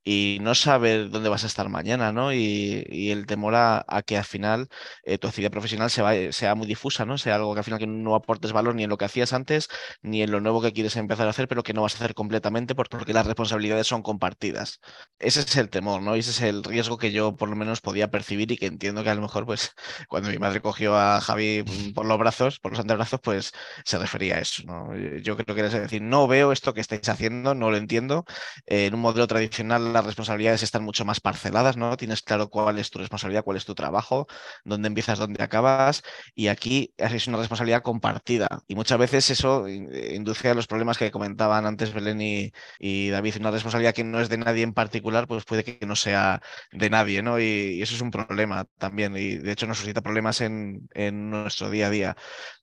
y 0.04 0.38
no 0.42 0.56
saber 0.56 1.10
dónde 1.10 1.30
vas 1.30 1.44
a 1.44 1.48
estar 1.48 1.70
mañana, 1.70 2.12
¿no? 2.12 2.34
Y, 2.34 3.12
el 3.12 3.26
temor 3.26 3.56
a, 3.56 3.86
que 4.06 4.18
al 4.18 4.24
final 4.26 4.68
eh, 5.04 5.18
tu 5.18 5.28
actividad 5.28 5.52
profesional 5.52 5.90
sea 5.90 6.56
muy 6.56 6.68
difusa, 6.68 7.06
¿no? 7.06 7.18
Sea 7.18 7.36
algo 7.36 7.54
que 7.54 7.60
al 7.60 7.64
final 7.64 7.80
que 7.80 7.88
no 7.88 8.16
aportes 8.16 8.52
valor 8.52 8.76
ni 8.76 8.84
en 8.84 8.90
lo 8.90 8.98
que 8.98 9.06
hacías 9.06 9.34
antes, 9.34 9.70
ni 10.02 10.22
en 10.22 10.32
lo 10.32 10.42
nuevo 10.42 10.62
que 10.62 10.74
quieres 10.74 10.96
empezar 10.96 11.28
a 11.28 11.32
hacer, 11.32 11.48
pero 11.48 11.64
que 11.64 11.74
no 11.74 11.82
vas 11.82 11.96
a 11.96 11.98
hacer 11.98 12.14
completamente 12.14 12.76
porque 12.76 13.14
la 13.14 13.24
responsabilidades 13.36 13.88
son 13.88 14.02
compartidas. 14.02 14.80
Ese 15.20 15.42
es 15.42 15.56
el 15.58 15.70
temor, 15.70 16.02
¿no? 16.02 16.16
Y 16.16 16.20
ese 16.20 16.32
es 16.32 16.42
el 16.42 16.64
riesgo 16.64 16.98
que 16.98 17.12
yo 17.12 17.36
por 17.36 17.50
lo 17.50 17.56
menos 17.56 17.82
podía 17.82 18.10
percibir 18.10 18.52
y 18.52 18.58
que 18.58 18.66
entiendo 18.68 19.04
que 19.04 19.10
a 19.10 19.16
lo 19.16 19.22
mejor, 19.22 19.46
pues, 19.46 19.74
cuando 20.10 20.30
mi 20.30 20.38
madre 20.38 20.62
cogió 20.62 20.96
a 20.98 21.20
Javi 21.22 21.64
mm, 21.64 21.94
por 21.94 22.06
los 22.06 22.18
brazos, 22.18 22.60
por 22.60 22.72
los 22.72 22.80
antebrazos, 22.80 23.20
pues 23.22 23.52
se 23.84 23.98
refería 23.98 24.36
a 24.36 24.40
eso, 24.40 24.64
¿no? 24.66 24.94
Eh, 24.96 25.22
yo 25.22 25.36
creo 25.38 25.56
que 25.56 25.66
es 25.66 25.72
decir, 25.74 26.02
no 26.02 26.28
veo 26.28 26.52
esto 26.52 26.74
que 26.74 26.82
estáis 26.82 27.08
haciendo, 27.10 27.56
no 27.56 27.72
lo 27.72 27.78
entiendo. 27.78 28.26
en 28.66 28.94
un 28.94 29.02
modelo 29.02 29.28
tradicional 29.28 29.94
las 29.94 30.06
responsabilidades 30.06 30.64
están 30.64 30.84
mucho 30.84 31.06
más 31.06 31.20
parceladas, 31.20 31.78
¿no? 31.78 31.98
Tienes 31.98 32.22
claro 32.22 32.50
cuál 32.50 32.80
es 32.80 32.90
tu 32.90 33.00
responsabilidad, 33.00 33.44
cuál 33.44 33.58
es 33.58 33.66
tu 33.66 33.76
trabajo, 33.76 34.28
dónde 34.64 34.88
empiezas, 34.88 35.20
dónde 35.20 35.44
acabas, 35.44 36.04
y 36.36 36.48
aquí 36.48 36.94
es 36.98 37.28
una 37.28 37.38
responsabilidad 37.38 37.82
compartida. 37.84 38.48
Y 38.68 38.76
muchas 38.76 38.98
veces 39.00 39.30
eso 39.30 39.68
induce 39.68 40.50
a 40.50 40.54
los 40.54 40.68
problemas 40.68 40.98
que 40.98 41.12
comentaban 41.12 41.66
antes 41.66 41.94
Belén 41.94 42.22
y, 42.22 42.52
y 42.80 43.10
David 43.10 43.25
una 43.40 43.52
responsabilidad 43.52 43.94
que 43.94 44.04
no 44.04 44.20
es 44.20 44.30
de 44.30 44.38
nadie 44.38 44.64
en 44.64 44.74
particular, 44.74 45.28
pues 45.28 45.46
puede 45.46 45.64
que 45.64 45.86
no 45.86 45.96
sea 45.96 46.42
de 46.72 46.90
nadie, 46.90 47.22
¿no? 47.22 47.40
Y, 47.40 47.82
eso 47.82 47.96
es 47.96 48.02
un 48.02 48.12
problema 48.12 48.66
también, 48.78 49.16
y 49.18 49.38
de 49.38 49.52
hecho 49.52 49.68
nos 49.68 49.78
suscita 49.78 50.02
problemas 50.02 50.42
en, 50.42 50.88
nuestro 51.30 51.70
día 51.70 51.88
a 51.88 51.90
día. 51.90 52.16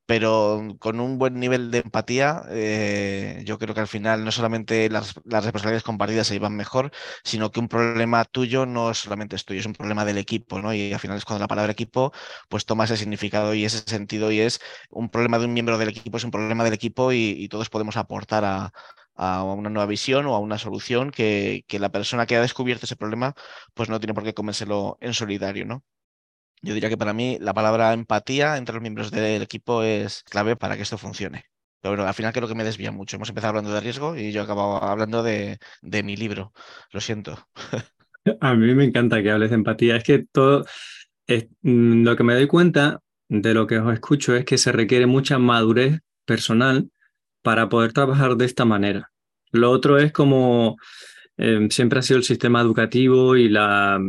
Pero 0.07 0.77
con 0.81 1.01
un 1.01 1.19
buen 1.19 1.39
nivel 1.39 1.71
de 1.71 1.79
empatía, 1.79 2.43
eh, 2.51 3.43
yo 3.47 3.59
creo 3.59 3.75
que 3.75 3.81
al 3.81 3.89
final 3.89 4.25
no 4.25 4.33
solamente 4.33 4.91
las, 4.91 5.15
responsabilidades 5.25 5.85
compartidas 5.85 6.27
se 6.27 6.35
llevan 6.35 6.57
mejor, 6.57 6.91
sino 7.25 7.51
que 7.51 7.61
un 7.61 7.69
problema 7.69 8.25
tuyo 8.25 8.67
no 8.67 8.93
solamente 8.95 9.37
es 9.37 9.45
tuyo, 9.45 9.61
es 9.61 9.67
un 9.67 9.73
problema 9.75 10.05
del 10.05 10.19
equipo, 10.19 10.61
¿no? 10.61 10.75
Y 10.75 10.93
al 10.93 11.01
final 11.01 11.17
es 11.17 11.25
cuando 11.25 11.43
la 11.45 11.49
palabra 11.49 11.73
equipo 11.73 12.13
pues 12.49 12.67
toma 12.67 12.85
ese 12.85 12.97
significado 12.97 13.55
y 13.55 13.65
ese 13.65 13.79
sentido 13.79 14.31
y 14.33 14.41
es 14.41 14.61
un 14.91 15.09
problema 15.09 15.39
de 15.39 15.47
un 15.47 15.55
miembro 15.55 15.79
del 15.79 15.89
equipo, 15.91 16.17
es 16.17 16.25
un 16.25 16.31
problema 16.33 16.65
del 16.65 16.75
equipo 16.75 17.13
y 17.13 17.49
todos 17.49 17.71
podemos 17.71 17.97
aportar 17.97 18.45
a, 18.45 18.73
a 19.15 19.45
una 19.45 19.71
nueva 19.71 19.87
visión 19.87 20.27
o 20.27 20.35
a 20.35 20.39
una 20.39 20.59
solución 20.59 21.11
que, 21.11 21.65
la 21.71 21.91
persona 21.91 22.27
que 22.27 22.37
ha 22.37 22.41
descubierto 22.41 22.87
ese 22.87 22.97
problema 22.97 23.35
pues 23.75 23.89
no 23.89 24.01
tiene 24.01 24.15
por 24.15 24.25
qué 24.25 24.35
comérselo 24.35 24.99
en 25.01 25.15
solidario, 25.15 25.67
¿no? 25.67 25.85
Yo 26.63 26.75
diría 26.75 26.89
que 26.89 26.97
para 26.97 27.13
mí 27.13 27.39
la 27.41 27.55
palabra 27.55 27.93
empatía 27.93 28.57
entre 28.57 28.75
los 28.75 28.83
miembros 28.83 29.11
del 29.11 29.43
equipo 29.43 29.83
es 29.83 30.23
clave 30.25 30.57
para 30.57 30.77
que 30.77 30.83
esto 30.83 30.97
funcione. 30.97 31.45
Pero 31.81 31.97
bueno, 31.97 32.07
al 32.07 32.15
final 32.15 32.33
creo 32.33 32.47
que 32.47 32.55
me 32.55 32.63
desvía 32.63 32.93
mucho. 32.93 33.17
Hemos 33.17 33.29
empezado 33.29 33.51
hablando 33.51 33.75
de 33.75 33.81
riesgo 33.81 34.17
y 34.17 34.31
yo 34.31 34.41
he 34.41 34.45
acabado 34.45 34.81
hablando 34.85 35.25
de, 35.25 35.59
mi 35.83 36.17
libro. 36.17 36.53
Lo 36.93 37.01
siento. 37.01 37.37
A 38.41 38.55
mí 38.55 38.73
me 38.73 38.85
encanta 38.85 39.21
que 39.21 39.33
hables 39.33 39.51
de 39.51 39.57
empatía. 39.57 39.97
Es 39.97 40.05
que 40.05 40.25
todo, 40.31 40.65
mm, 41.63 42.05
lo 42.05 42.17
que 42.17 42.23
me 42.23 42.35
doy 42.35 42.47
cuenta 42.47 43.01
de 43.29 43.53
lo 43.53 43.67
que 43.67 43.79
os 43.79 43.93
escucho 43.93 44.37
es 44.37 44.45
que 44.45 44.59
se 44.59 44.71
requiere 44.71 45.07
mucha 45.07 45.41
madurez 45.41 45.99
personal 46.25 46.92
para 47.43 47.69
poder 47.69 47.93
trabajar 47.93 48.37
de 48.37 48.45
esta 48.47 48.65
manera. 48.65 49.11
Lo 49.51 49.71
otro 49.71 49.99
es 49.99 50.13
como 50.13 50.77
em, 51.37 51.69
siempre 51.71 51.99
ha 51.99 52.03
sido 52.03 52.19
el 52.19 52.25
sistema 52.25 52.61
educativo 52.61 53.37
y 53.37 53.49
la, 53.49 54.01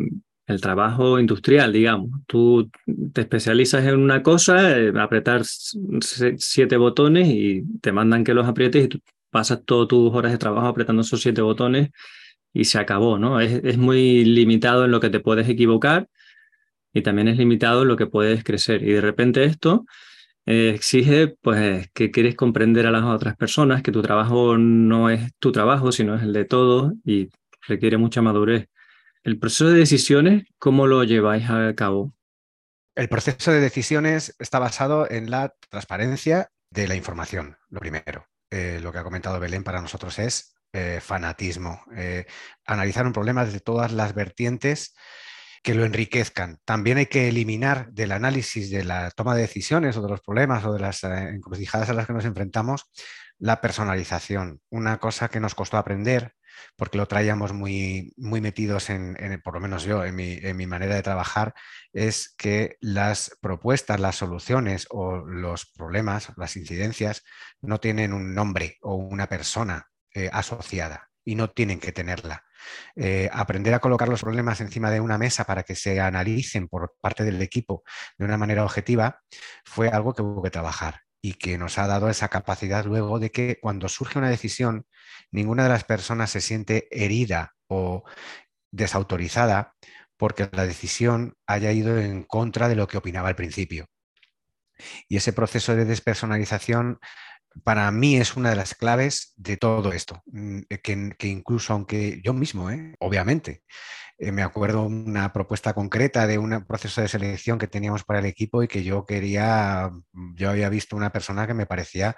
el 0.47 0.61
trabajo 0.61 1.19
industrial, 1.19 1.73
digamos. 1.73 2.21
Tú 2.27 2.69
te 3.13 3.21
especializas 3.21 3.85
en 3.85 3.97
una 3.99 4.23
cosa, 4.23 4.77
eh, 4.77 4.93
apretar 4.99 5.43
siete 5.45 6.77
botones 6.77 7.27
y 7.29 7.63
te 7.81 7.91
mandan 7.91 8.23
que 8.23 8.33
los 8.33 8.47
aprietes 8.47 8.85
y 8.85 8.87
tú 8.87 8.99
pasas 9.29 9.63
todas 9.65 9.87
tus 9.87 10.13
horas 10.13 10.31
de 10.31 10.37
trabajo 10.37 10.67
apretando 10.67 11.01
esos 11.01 11.21
siete 11.21 11.41
botones 11.41 11.89
y 12.53 12.65
se 12.65 12.77
acabó, 12.79 13.17
¿no? 13.17 13.39
Es, 13.39 13.63
es 13.63 13.77
muy 13.77 14.25
limitado 14.25 14.85
en 14.85 14.91
lo 14.91 14.99
que 14.99 15.09
te 15.09 15.19
puedes 15.19 15.49
equivocar 15.49 16.07
y 16.93 17.01
también 17.01 17.27
es 17.27 17.37
limitado 17.37 17.81
en 17.83 17.87
lo 17.87 17.97
que 17.97 18.07
puedes 18.07 18.43
crecer. 18.43 18.83
Y 18.83 18.91
de 18.91 19.01
repente 19.01 19.43
esto 19.45 19.85
eh, 20.45 20.73
exige 20.75 21.29
pues 21.41 21.89
que 21.93 22.12
quieres 22.12 22.36
comprender 22.36 22.86
a 22.86 22.91
las 22.91 23.03
otras 23.03 23.36
personas, 23.38 23.82
que 23.82 23.91
tu 23.91 24.01
trabajo 24.01 24.58
no 24.58 25.10
es 25.10 25.32
tu 25.39 25.51
trabajo, 25.51 25.91
sino 25.91 26.15
es 26.15 26.23
el 26.23 26.34
de 26.34 26.45
todos 26.45 26.93
y 27.06 27.29
requiere 27.67 27.97
mucha 27.97 28.21
madurez. 28.21 28.67
El 29.23 29.39
proceso 29.39 29.69
de 29.69 29.79
decisiones, 29.79 30.43
¿cómo 30.60 30.86
lo 30.86 31.03
lleváis 31.03 31.49
a 31.49 31.73
cabo? 31.75 32.13
El 32.95 33.08
proceso 33.08 33.51
de 33.51 33.62
decisiones 33.62 34.36
está 34.38 34.60
basado 34.60 35.10
en 35.10 35.32
la 35.32 35.53
transparencia 35.69 36.49
de 36.69 36.88
la 36.88 36.95
información, 36.95 37.58
lo 37.69 37.79
primero. 37.79 38.27
Eh, 38.51 38.79
lo 38.84 38.91
que 38.91 38.99
ha 38.99 39.03
comentado 39.03 39.39
Belén 39.39 39.63
para 39.63 39.82
nosotros 39.82 40.19
es 40.19 40.56
eh, 40.73 40.99
fanatismo. 41.01 41.84
analizar 42.65 43.06
un 43.06 43.13
problema 43.13 43.45
desde 43.45 43.62
todas 43.62 43.93
las 43.93 44.13
vertientes 44.13 44.93
que 45.63 45.73
lo 45.73 45.86
enriquezcan. 45.86 46.60
También 46.65 46.97
hay 46.97 47.06
que 47.08 47.30
eliminar 47.30 47.91
del 47.93 48.12
análisis 48.12 48.69
de 48.69 48.84
la 48.84 49.10
toma 49.12 49.34
de 49.34 49.41
decisiones 49.43 49.97
o 49.97 50.02
de 50.02 50.10
los 50.10 50.21
problemas 50.21 50.65
o 50.65 50.73
de 50.73 50.80
las 50.80 51.04
eh, 51.04 51.30
encrucijadas 51.30 51.89
a 51.89 51.93
las 51.93 52.06
que 52.06 52.13
nos 52.13 52.26
enfrentamos 52.26 52.86
la 53.39 53.62
personalización, 53.62 54.62
una 54.69 54.99
cosa 54.99 55.30
que 55.30 55.39
nos 55.39 55.56
costó 55.56 55.78
aprender 55.78 56.36
porque 56.76 56.97
lo 56.97 57.08
traíamos 57.08 57.54
muy, 57.54 58.13
muy 58.15 58.41
metidos 58.41 58.89
en, 58.89 59.15
por 59.43 59.56
lo 59.56 59.60
menos 59.60 59.84
yo, 59.84 60.06
en 60.06 60.15
mi, 60.15 60.34
en 60.34 60.56
mi, 60.56 60.67
manera 60.67 60.95
de 60.95 61.02
trabajar, 61.02 61.54
es 61.93 62.34
que 62.38 62.78
las 62.80 63.36
propuestas, 63.41 63.99
las 63.99 64.17
soluciones 64.17 64.86
o 64.91 65.17
los 65.17 65.65
problemas, 65.65 66.32
las 66.38 66.56
incidencias, 66.56 67.23
no 67.62 67.80
tienen 67.80 68.13
un 68.13 68.36
nombre 68.36 68.78
o 68.82 68.95
una 68.95 69.28
persona 69.28 69.88
eh, 70.13 70.30
asociada 70.32 71.10
y 71.25 71.36
no 71.36 71.49
tienen 71.49 71.79
que 71.79 71.91
tenerla. 71.91 72.43
Eh, 72.95 73.29
aprender 73.31 73.73
a 73.73 73.79
colocar 73.79 74.07
los 74.07 74.21
problemas 74.21 74.62
encima 74.62 74.89
de 74.89 74.99
una 74.99 75.17
mesa 75.17 75.43
para 75.43 75.63
que 75.63 75.75
se 75.75 75.99
analicen 75.99 76.67
por 76.67 76.95
parte 77.01 77.23
del 77.23 77.41
equipo 77.41 77.83
de 78.17 78.25
una 78.25 78.38
manera 78.38 78.63
objetiva 78.63 79.21
fue 79.65 79.89
algo 79.89 80.13
que 80.13 80.21
hubo 80.21 80.41
que 80.41 80.51
trabajar. 80.51 81.01
y 81.25 81.36
que 81.36 81.57
nos 81.57 81.77
ha 81.77 81.88
dado 81.88 82.09
esa 82.09 82.27
capacidad 82.27 82.83
luego 82.83 83.17
de 83.17 83.31
que 83.31 83.57
cuando 83.62 83.88
surge 83.88 84.19
una 84.19 84.29
decisión, 84.29 84.86
ninguna 85.31 85.63
de 85.63 85.69
las 85.69 85.86
personas 85.86 86.31
se 86.31 86.41
siente 86.41 86.89
herida 86.91 87.53
o 87.67 88.03
desautorizada 88.71 89.73
porque 90.17 90.49
la 90.51 90.65
decisión 90.65 91.36
haya 91.47 91.71
ido 91.71 91.97
en 91.97 92.23
contra 92.23 92.67
de 92.67 92.75
lo 92.75 92.88
que 92.88 92.97
opinaba 92.97 93.29
al 93.29 93.36
principio. 93.36 93.88
Y 95.07 95.17
ese 95.17 95.33
proceso 95.33 95.75
de 95.75 95.86
despersonalización 95.86 96.99
para 97.63 97.89
mí 97.91 98.17
es 98.17 98.35
una 98.35 98.49
de 98.49 98.55
las 98.55 98.75
claves 98.75 99.33
de 99.37 99.57
todo 99.57 99.93
esto, 99.93 100.21
mm, 100.27 100.61
que, 100.81 101.27
incluso 101.27 101.73
aunque 101.73 102.21
yo 102.23 102.33
mismo, 102.33 102.69
¿eh? 102.69 102.95
obviamente, 102.99 103.63
eh, 104.17 104.31
me 104.31 104.43
acuerdo 104.43 104.83
una 104.83 105.33
propuesta 105.33 105.73
concreta 105.73 106.27
de 106.27 106.37
un 106.37 106.65
proceso 106.65 107.01
de 107.01 107.07
selección 107.07 107.59
que 107.59 107.67
teníamos 107.67 108.03
para 108.03 108.19
el 108.19 108.25
equipo 108.25 108.63
y 108.63 108.67
que 108.67 108.83
yo 108.83 109.05
quería, 109.05 109.91
yo 110.35 110.49
había 110.49 110.69
visto 110.69 110.95
una 110.95 111.11
persona 111.11 111.47
que 111.47 111.53
me 111.53 111.65
parecía 111.65 112.15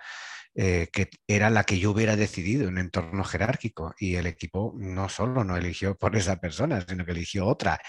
eh, 0.58 0.88
que 0.90 1.10
era 1.28 1.50
la 1.50 1.66
que 1.66 1.80
yo 1.80 1.92
hubiera 1.92 2.16
decidido 2.16 2.64
en 2.64 2.76
un 2.76 2.78
entorno 2.78 3.26
jerárquico 3.26 3.94
y 4.00 4.16
el 4.16 4.26
equipo 4.26 4.74
no 4.78 5.10
solo 5.10 5.44
no 5.44 5.58
eligió 5.58 5.98
por 5.98 6.16
esa 6.16 6.38
persona, 6.38 6.80
sino 6.88 7.06
que 7.06 7.12
eligió 7.12 7.46
otra. 7.46 7.82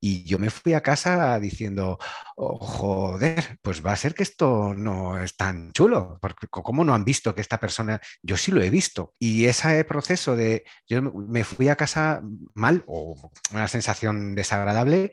Y 0.00 0.24
yo 0.24 0.38
me 0.38 0.48
fui 0.48 0.72
a 0.72 0.80
casa 0.80 1.38
diciendo, 1.38 1.98
oh, 2.36 2.58
joder, 2.58 3.58
pues 3.60 3.84
va 3.84 3.92
a 3.92 3.96
ser 3.96 4.14
que 4.14 4.22
esto 4.22 4.72
no 4.74 5.22
es 5.22 5.36
tan 5.36 5.72
chulo, 5.72 6.18
porque 6.22 6.46
¿cómo 6.48 6.82
no 6.82 6.94
han 6.94 7.04
visto 7.04 7.34
que 7.34 7.42
esta 7.42 7.60
persona, 7.60 8.00
yo 8.22 8.38
sí 8.38 8.52
lo 8.52 8.62
he 8.62 8.70
visto? 8.70 9.14
Y 9.18 9.44
ese 9.44 9.84
proceso 9.84 10.34
de, 10.34 10.64
yo 10.88 11.02
me 11.02 11.44
fui 11.44 11.68
a 11.68 11.76
casa 11.76 12.22
mal 12.54 12.84
o 12.86 13.30
una 13.52 13.68
sensación 13.68 14.34
desagradable 14.34 15.12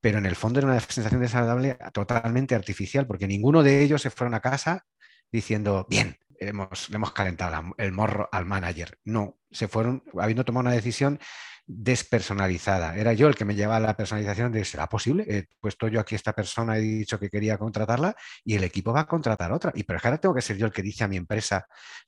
pero 0.00 0.18
en 0.18 0.26
el 0.26 0.36
fondo 0.36 0.60
era 0.60 0.68
una 0.68 0.80
sensación 0.80 1.20
desagradable 1.20 1.76
totalmente 1.92 2.54
artificial, 2.54 3.06
porque 3.06 3.26
ninguno 3.26 3.64
de 3.64 3.82
ellos 3.82 4.00
se 4.00 4.10
fueron 4.10 4.34
a 4.34 4.40
casa 4.40 4.86
diciendo, 5.32 5.86
bien, 5.90 6.16
hemos, 6.40 6.88
le 6.90 6.96
hemos 6.96 7.12
calentado 7.12 7.74
el 7.76 7.92
morro 7.92 8.28
al 8.32 8.46
manager. 8.46 8.98
No, 9.04 9.38
se 9.50 9.68
fueron 9.68 10.02
habiendo 10.18 10.44
tomado 10.44 10.66
una 10.66 10.74
decisión 10.74 11.18
despersonalizada. 11.66 12.96
Era 12.96 13.12
yo 13.12 13.28
el 13.28 13.34
que 13.34 13.44
me 13.44 13.54
llevaba 13.54 13.78
la 13.78 13.94
personalización 13.96 14.50
de, 14.50 14.64
¿será 14.64 14.88
posible? 14.88 15.24
He 15.28 15.48
puesto 15.60 15.86
yo 15.88 16.00
aquí 16.00 16.14
esta 16.14 16.32
persona, 16.32 16.78
he 16.78 16.80
dicho 16.80 17.18
que 17.20 17.28
quería 17.28 17.58
contratarla 17.58 18.16
y 18.42 18.54
el 18.54 18.64
equipo 18.64 18.92
va 18.92 19.00
a 19.00 19.06
contratar 19.06 19.52
otra. 19.52 19.70
Y 19.74 19.82
pero 19.84 20.00
ahora 20.02 20.18
tengo 20.18 20.34
que 20.34 20.40
ser 20.40 20.56
yo 20.56 20.64
el 20.64 20.72
que 20.72 20.82
dice 20.82 21.04
a 21.04 21.08
mi 21.08 21.18
empresa 21.18 21.66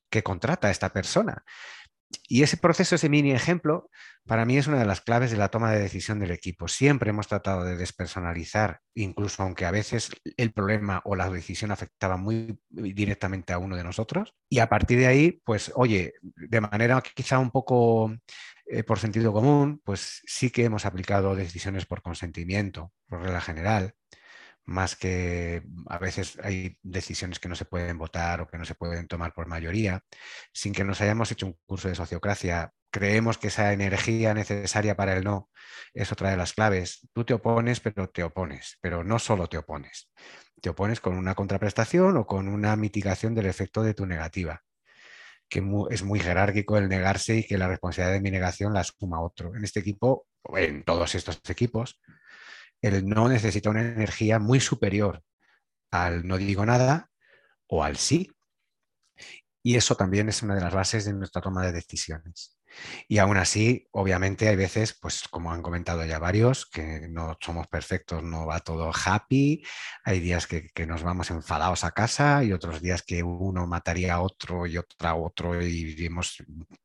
que 0.09 0.23
contrata 0.23 0.69
a 0.69 0.71
esta 0.71 0.89
persona. 0.89 1.45
Y 2.29 2.43
ese 2.43 2.57
proceso, 2.57 2.95
ese 2.95 3.09
mini 3.09 3.33
ejemplo, 3.33 3.89
para 4.27 4.45
mí 4.45 4.57
es 4.57 4.67
una 4.67 4.79
de 4.79 4.85
las 4.85 5.01
claves 5.01 5.31
de 5.31 5.37
la 5.37 5.49
toma 5.49 5.73
de 5.73 5.81
decisión 5.81 6.19
del 6.19 6.31
equipo. 6.31 6.69
Siempre 6.69 7.11
hemos 7.11 7.29
tratado 7.29 7.65
de 7.65 7.77
despersonalizar, 7.77 8.81
incluso 8.95 9.43
aunque 9.43 9.65
a 9.65 9.71
veces 9.71 10.11
el 10.37 10.53
problema 10.53 11.01
o 11.05 11.17
la 11.17 11.31
decisión 11.31 11.71
afectaba 11.71 12.17
muy 12.17 12.59
directamente 12.69 13.53
a 13.53 13.59
uno 13.59 13.77
de 13.77 13.85
nosotros. 13.85 14.35
Y 14.49 14.59
a 14.59 14.69
partir 14.69 14.99
de 14.99 15.07
ahí, 15.07 15.41
pues, 15.45 15.73
oye, 15.75 16.15
de 16.21 16.61
manera 16.61 17.01
quizá 17.15 17.39
un 17.39 17.51
poco 17.51 18.13
eh, 18.67 18.83
por 18.85 18.99
sentido 18.99 19.33
común, 19.33 19.81
pues 19.85 20.23
sí 20.27 20.51
que 20.51 20.65
hemos 20.65 20.87
aplicado 20.87 21.35
decisiones 21.35 21.87
por 21.87 22.03
consentimiento, 22.03 22.93
por 23.09 23.23
regla 23.23 23.41
general 23.41 23.95
más 24.71 24.95
que 24.95 25.63
a 25.89 25.99
veces 25.99 26.39
hay 26.43 26.79
decisiones 26.83 27.41
que 27.41 27.49
no 27.49 27.57
se 27.57 27.65
pueden 27.65 27.99
votar 27.99 28.41
o 28.41 28.47
que 28.47 28.57
no 28.57 28.65
se 28.65 28.77
pueden 28.77 29.09
tomar 29.09 29.35
por 29.35 29.49
mayoría, 29.49 30.05
sin 30.53 30.73
que 30.73 30.85
nos 30.85 31.01
hayamos 31.01 31.33
hecho 31.33 31.47
un 31.47 31.59
curso 31.67 31.89
de 31.89 31.97
sociocracia. 31.97 32.73
Creemos 32.93 33.37
que 33.37 33.49
esa 33.49 33.73
energía 33.73 34.33
necesaria 34.33 34.97
para 34.97 35.17
el 35.17 35.25
no 35.25 35.51
es 35.93 36.13
otra 36.13 36.31
de 36.31 36.37
las 36.37 36.53
claves. 36.53 37.09
Tú 37.13 37.25
te 37.25 37.35
opones, 37.35 37.81
pero 37.81 38.09
te 38.11 38.23
opones, 38.23 38.79
pero 38.81 39.03
no 39.03 39.19
solo 39.19 39.49
te 39.49 39.59
opones. 39.59 40.09
Te 40.61 40.71
opones 40.71 41.01
con 41.01 41.17
una 41.17 41.35
contraprestación 41.35 42.17
o 42.17 42.27
con 42.27 42.47
una 42.47 42.77
mitigación 42.77 43.35
del 43.35 43.47
efecto 43.47 43.83
de 43.83 43.95
tu 43.95 44.07
negativa 44.07 44.63
que 45.49 45.65
es 45.91 46.05
muy 46.05 46.21
jerárquico 46.21 46.79
el 46.79 46.89
negarse 46.89 47.39
y 47.39 47.45
que 47.45 47.59
la 47.59 47.67
responsabilidad 47.67 48.15
de 48.15 48.21
mi 48.21 48.31
negación 48.31 48.73
la 48.73 48.85
suma 48.85 49.21
otro. 49.21 49.53
En 49.57 49.65
este 49.65 49.81
equipo, 49.81 50.29
en 50.55 50.85
todos 50.85 51.17
estos 51.17 51.41
equipos, 51.49 52.01
el 52.83 53.07
no 53.09 53.29
necesita 53.29 53.71
una 53.71 53.83
energía 53.83 54.39
muy 54.39 54.61
superior 54.61 55.23
al 55.91 56.27
no 56.27 56.39
digo 56.39 56.65
nada 56.65 57.11
o 57.67 57.85
al 57.85 57.97
sí. 57.97 58.31
Y 59.63 59.77
eso 59.77 59.95
también 59.97 60.29
es 60.29 60.43
una 60.43 60.55
de 60.55 60.63
las 60.63 60.73
bases 60.73 61.05
de 61.05 61.13
nuestra 61.13 61.43
toma 61.43 61.65
de 61.65 61.73
decisiones. 61.73 62.60
Y 63.09 63.19
aún 63.19 63.37
así, 63.37 63.89
obviamente 63.93 64.49
hay 64.49 64.57
veces, 64.57 64.97
pues 65.01 65.27
como 65.29 65.53
han 65.53 65.63
comentado 65.63 66.05
ya 66.05 66.19
varios, 66.19 66.67
que 66.67 67.09
no 67.09 67.37
somos 67.41 67.67
perfectos, 67.67 68.23
no 68.23 68.47
va 68.47 68.61
todo 68.61 68.91
happy, 68.93 69.63
hay 70.05 70.21
días 70.21 70.47
que, 70.47 70.71
nos 70.87 71.03
vamos 71.03 71.31
enfadados 71.31 71.85
a 71.85 71.93
casa 71.93 72.43
y 72.43 72.53
otros 72.53 72.81
días 72.81 73.03
que 73.03 73.23
uno 73.23 73.67
mataría 73.67 74.15
a 74.15 74.23
otro 74.23 74.67
y 74.67 74.79
otra 74.79 75.11
a 75.11 75.15
otro 75.15 75.63
y 75.65 75.95
hemos 76.05 76.43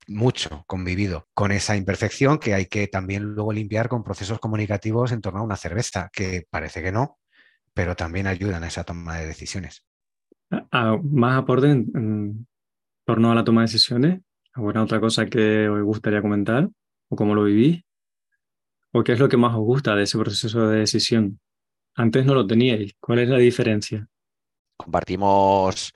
mucho 0.08 0.64
convivido 0.68 1.28
con 1.34 1.52
esa 1.52 1.76
imperfección 1.76 2.38
que 2.38 2.54
hay 2.54 2.66
que 2.66 2.88
también 2.88 3.24
luego 3.24 3.54
limpiar 3.54 3.88
con 3.88 4.04
procesos 4.04 4.40
comunicativos 4.40 5.12
en 5.12 5.22
torno 5.22 5.40
a 5.40 5.44
una 5.44 5.56
cerveza, 5.56 6.10
que 6.12 6.46
parece 6.50 6.84
que 6.84 6.92
no, 6.92 7.20
pero 7.74 7.96
también 7.96 8.28
ayudan 8.28 8.64
a 8.64 8.68
esa 8.68 8.84
toma 8.84 9.18
de 9.18 9.28
decisiones. 9.28 9.86
más 10.72 11.38
aporte 11.38 11.68
en 11.72 12.48
torno 13.06 13.32
a 13.32 13.36
la 13.36 13.44
toma 13.44 13.62
de 13.62 13.68
decisiones 13.68 14.22
¿Alguna 14.56 14.84
otra 14.84 15.02
cosa 15.02 15.26
que 15.26 15.68
os 15.68 15.84
gustaría 15.84 16.22
comentar? 16.22 16.70
¿O 17.10 17.16
cómo 17.16 17.36
lo 17.36 17.44
vivís? 17.44 17.84
¿O 18.94 19.04
qué 19.04 19.12
es 19.12 19.20
lo 19.20 19.28
que 19.28 19.36
más 19.36 19.54
os 19.54 19.60
gusta 19.60 19.94
de 19.96 20.04
ese 20.04 20.18
proceso 20.18 20.70
de 20.70 20.80
decisión? 20.80 21.42
Antes 21.94 22.26
no 22.26 22.34
lo 22.34 22.48
teníais. 22.48 22.94
¿Cuál 23.02 23.20
es 23.20 23.30
la 23.30 23.38
diferencia? 23.38 24.08
Compartimos 24.78 25.92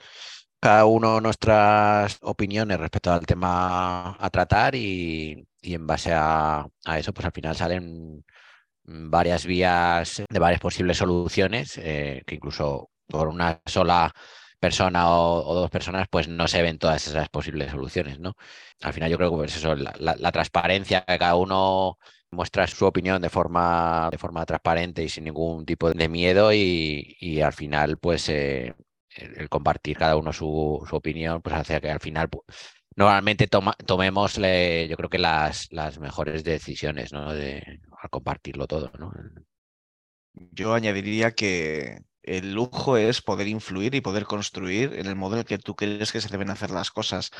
cada 0.60 0.84
uno 0.84 1.22
nuestras 1.22 2.18
opiniones 2.20 2.78
respecto 2.78 3.10
al 3.10 3.24
tema 3.24 4.14
a 4.22 4.30
tratar 4.30 4.74
y, 4.74 5.42
en 5.62 5.86
base 5.86 6.12
a, 6.12 6.66
eso, 6.98 7.14
pues 7.14 7.24
al 7.24 7.32
final 7.32 7.56
salen 7.56 8.22
varias 8.84 9.46
vías 9.46 10.22
de 10.28 10.38
varias 10.38 10.60
posibles 10.60 10.98
soluciones 10.98 11.78
eh, 11.78 12.22
que 12.26 12.34
incluso 12.34 12.90
por 13.06 13.28
una 13.28 13.62
sola 13.64 14.12
persona 14.60 15.10
o, 15.10 15.54
dos 15.54 15.70
personas, 15.70 16.08
pues 16.08 16.28
no 16.28 16.46
se 16.48 16.62
ven 16.62 16.78
todas 16.78 17.06
esas 17.06 17.28
posibles 17.28 17.70
soluciones, 17.72 18.20
¿no? 18.20 18.36
Al 18.82 18.92
final 18.92 19.10
yo 19.10 19.16
creo 19.16 19.30
que 19.30 19.36
pues 19.38 19.56
eso, 19.56 19.74
la, 19.74 20.32
transparencia, 20.32 21.04
que 21.06 21.18
cada 21.18 21.36
uno 21.36 21.98
muestra 22.30 22.66
su 22.66 22.86
opinión 22.86 23.20
de 23.22 23.30
forma, 23.30 24.08
de 24.10 24.18
forma 24.18 24.46
transparente 24.46 25.02
y 25.02 25.08
sin 25.08 25.24
ningún 25.24 25.66
tipo 25.66 25.90
de 25.90 26.08
miedo 26.08 26.52
y, 26.52 27.40
al 27.42 27.52
final 27.52 27.98
pues 27.98 28.28
eh, 28.28 28.74
el, 29.16 29.48
compartir 29.48 29.96
cada 29.98 30.16
uno 30.16 30.32
su, 30.32 30.46
opinión 30.92 31.42
pues 31.42 31.56
hace 31.56 31.80
que 31.80 31.90
al 31.90 32.00
final 32.00 32.28
pues, 32.28 32.44
normalmente 32.96 33.48
tomemos 33.48 34.36
yo 34.36 34.96
creo 34.96 35.08
que 35.10 35.18
las, 35.18 35.72
las 35.72 35.98
mejores 35.98 36.44
decisiones 36.44 37.12
¿no? 37.12 37.32
de, 37.34 37.80
al 37.98 38.10
compartirlo 38.10 38.66
todo. 38.66 38.92
¿no? 38.98 39.12
Yo 40.34 40.74
añadiría 40.74 41.32
que 41.32 42.02
el 42.22 42.52
lujo 42.54 42.96
es 42.96 43.22
poder 43.22 43.48
influir 43.48 43.94
y 43.94 44.00
poder 44.00 44.24
construir 44.24 44.94
en 44.94 45.06
el 45.06 45.16
modelo 45.16 45.44
que 45.44 45.58
tú 45.58 45.74
crees 45.76 46.12
que 46.12 46.20
se 46.20 46.28
deben 46.28 46.50
hacer 46.50 46.70
las 46.70 46.90
cosas. 46.90 47.30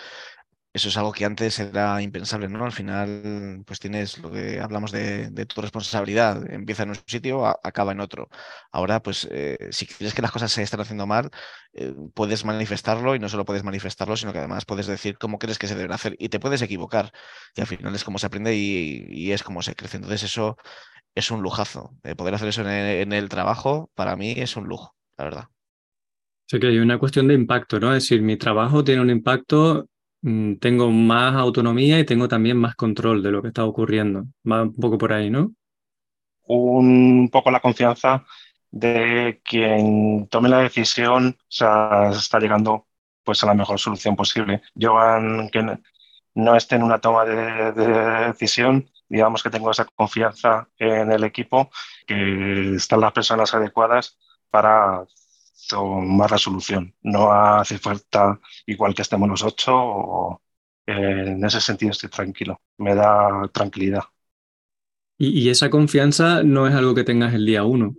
Eso 0.73 0.89
es 0.89 0.97
algo 0.97 1.11
que 1.11 1.25
antes 1.25 1.59
era 1.59 2.01
impensable, 2.01 2.49
¿no? 2.49 2.65
Al 2.65 2.71
final, 2.71 3.65
pues 3.67 3.81
tienes 3.81 4.19
lo 4.19 4.31
que 4.31 4.61
hablamos 4.61 4.93
de, 4.93 5.29
tu 5.47 5.61
responsabilidad. 5.61 6.49
Empieza 6.49 6.85
en 6.85 6.91
un 6.91 6.97
sitio, 7.07 7.45
acaba 7.45 7.91
en 7.91 7.99
otro. 8.01 8.29
Ahora, 8.71 9.03
pues, 9.03 9.27
eh, 9.33 9.59
si 9.73 9.87
crees 9.87 10.15
que 10.15 10.23
las 10.23 10.31
cosas 10.31 10.53
se 10.53 10.63
están 10.63 10.81
haciendo 10.81 11.09
mal, 11.09 11.31
eh, 11.73 11.93
puedes 12.15 12.45
manifestarlo 12.45 13.17
y 13.17 13.19
no 13.19 13.29
solo 13.29 13.45
puedes 13.45 13.65
manifestarlo, 13.65 14.17
sino 14.17 14.33
que 14.33 14.39
además 14.39 14.65
puedes 14.65 14.87
decir 14.87 15.19
cómo 15.19 15.41
crees 15.41 15.59
que 15.59 15.67
se 15.67 15.75
deben 15.75 15.91
hacer 15.91 16.15
y 16.21 16.29
te 16.29 16.39
puedes 16.39 16.63
equivocar. 16.63 17.13
Y 17.57 17.63
al 17.63 17.67
final 17.67 17.93
es 17.97 18.05
como 18.05 18.19
se 18.19 18.27
aprende 18.27 18.55
y, 18.57 19.33
es 19.33 19.43
como 19.43 19.63
se 19.63 19.75
crece. 19.75 19.97
Entonces, 19.97 20.23
eso 20.23 20.57
es 21.17 21.33
un 21.33 21.43
lujazo. 21.43 21.97
Eh, 22.05 22.15
poder 22.15 22.35
hacer 22.35 22.49
eso 22.49 22.63
en 22.63 23.13
el, 23.13 23.29
trabajo, 23.29 23.91
para 23.97 24.15
mí 24.15 24.35
es 24.37 24.57
un 24.57 24.69
lujo, 24.69 24.95
la 25.19 25.25
verdad. 25.25 25.45
Sí 26.47 26.61
que 26.61 26.69
hay 26.69 26.79
una 26.79 26.99
cuestión 26.99 27.27
de 27.27 27.35
impacto, 27.35 27.81
¿no? 27.81 27.95
Es 27.95 28.05
decir, 28.05 28.23
mi 28.23 28.37
trabajo 28.37 28.85
tiene 28.85 29.01
un 29.01 29.11
impacto, 29.11 29.89
tengo 30.23 30.91
más 30.91 31.35
autonomía 31.35 31.99
y 31.99 32.05
tengo 32.05 32.29
también 32.29 32.57
más 32.57 32.75
control 32.75 33.23
de 33.23 33.31
lo 33.31 33.43
que 33.43 33.49
está 33.49 33.65
ocurriendo. 33.65 34.25
Va 34.51 34.63
un 34.63 34.75
poco 34.75 34.99
por 34.99 35.13
ahí, 35.13 35.31
¿no? 35.31 35.53
Un 36.47 37.29
poco 37.31 37.51
la 37.51 37.61
confianza 37.61 38.25
de 38.71 39.41
quien 39.45 40.29
tome 40.29 40.49
la 40.49 40.59
decisión, 40.59 41.37
o 41.39 41.45
sea, 41.49 42.11
está 42.11 42.39
llegando 42.39 42.87
pues 43.25 43.43
a 43.43 43.47
la 43.47 43.55
mejor 43.55 43.79
solución 43.79 44.17
posible. 44.17 44.63
Yo, 44.75 44.95
que 45.53 45.79
no 46.35 46.57
esté 46.57 46.77
en 46.77 46.83
una 46.83 47.01
toma 47.01 47.25
de 47.25 47.73
decisión, 48.29 48.91
digamos 49.09 49.43
que 49.43 49.51
tengo 49.51 49.71
esa 49.71 49.85
confianza 49.85 50.69
en 50.79 51.13
el 51.13 51.25
equipo, 51.25 51.71
que 52.07 52.77
están 52.77 53.01
las 53.01 53.13
personas 53.13 53.55
adecuadas 53.55 54.19
para 54.51 55.05
tomar 55.69 56.31
la 56.31 56.39
solución. 56.39 56.95
No 57.03 57.33
hace 57.33 57.79
falta 57.79 58.41
igual 58.67 58.95
que 58.95 59.03
estemos 59.03 59.29
los 59.29 59.43
ocho 59.43 59.73
o 59.75 60.43
en 60.87 61.45
ese 61.45 61.61
sentido 61.61 61.93
estoy 61.93 62.11
tranquilo, 62.11 62.61
me 62.79 62.95
da 62.95 63.49
tranquilidad. 63.53 64.03
Y, 65.19 65.51
esa 65.51 65.69
confianza 65.69 66.43
no 66.43 66.67
es 66.67 66.75
algo 66.75 66.95
que 66.95 67.05
tengas 67.05 67.35
el 67.35 67.45
día 67.45 67.65
uno. 67.65 67.95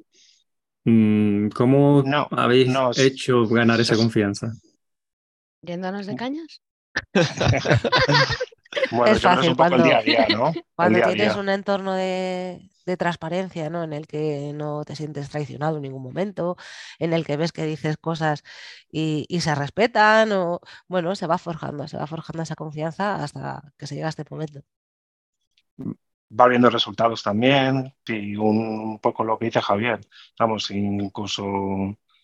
Mm, 0.85 1.49
¿Cómo 1.49 2.03
No, 2.05 2.27
habéis 2.31 2.67
no, 2.67 2.91
hecho 2.97 3.45
ganar 3.47 3.79
esa 3.79 3.95
confianza? 3.95 4.53
¿Yéndonos 5.67 6.05
de 6.07 6.15
cañas? 6.15 6.51
Bueno, 8.89 9.13
Es 9.13 9.21
fácil 9.21 9.51
un 9.51 9.55
poco 9.55 9.75
el 9.75 9.81
cuando- 9.83 9.83
día 9.83 9.97
a 9.99 10.03
día, 10.03 10.27
¿no? 10.29 10.49
El 10.49 10.63
Cuando 10.75 10.95
día 10.95 11.07
tienes 11.07 11.35
día. 11.35 11.35
un 11.35 11.49
entorno 11.49 11.93
de, 11.93 12.69
de 12.85 12.97
transparencia, 12.97 13.69
¿no? 13.69 13.83
En 13.83 13.93
el 13.93 14.07
que 14.07 14.51
no 14.55 14.83
te 14.85 14.95
sientes 14.95 15.29
traicionado 15.29 15.77
en 15.77 15.83
ningún 15.83 16.03
momento, 16.03 16.57
en 16.99 17.13
el 17.13 17.25
que 17.25 17.37
ves 17.37 17.51
que 17.51 17.65
dices 17.65 17.97
cosas 17.97 18.43
y, 18.91 19.25
y 19.29 19.41
se 19.41 19.55
respetan, 19.55 20.31
o 20.33 20.59
bueno, 20.87 21.15
se 21.15 21.27
va 21.27 21.37
forjando, 21.37 21.87
se 21.87 21.97
va 21.97 22.07
forjando 22.07 22.43
esa 22.43 22.55
confianza 22.55 23.15
hasta 23.23 23.73
que 23.77 23.87
se 23.87 23.95
llega 23.95 24.07
a 24.07 24.09
este 24.09 24.25
momento. 24.29 24.61
va 26.39 26.47
viendo 26.47 26.69
resultados 26.69 27.23
también 27.23 27.93
y 28.07 28.35
un 28.35 28.99
poco 28.99 29.23
lo 29.23 29.37
que 29.37 29.45
dice 29.45 29.61
Javier, 29.61 29.99
vamos, 30.39 30.71
incluso 30.71 31.43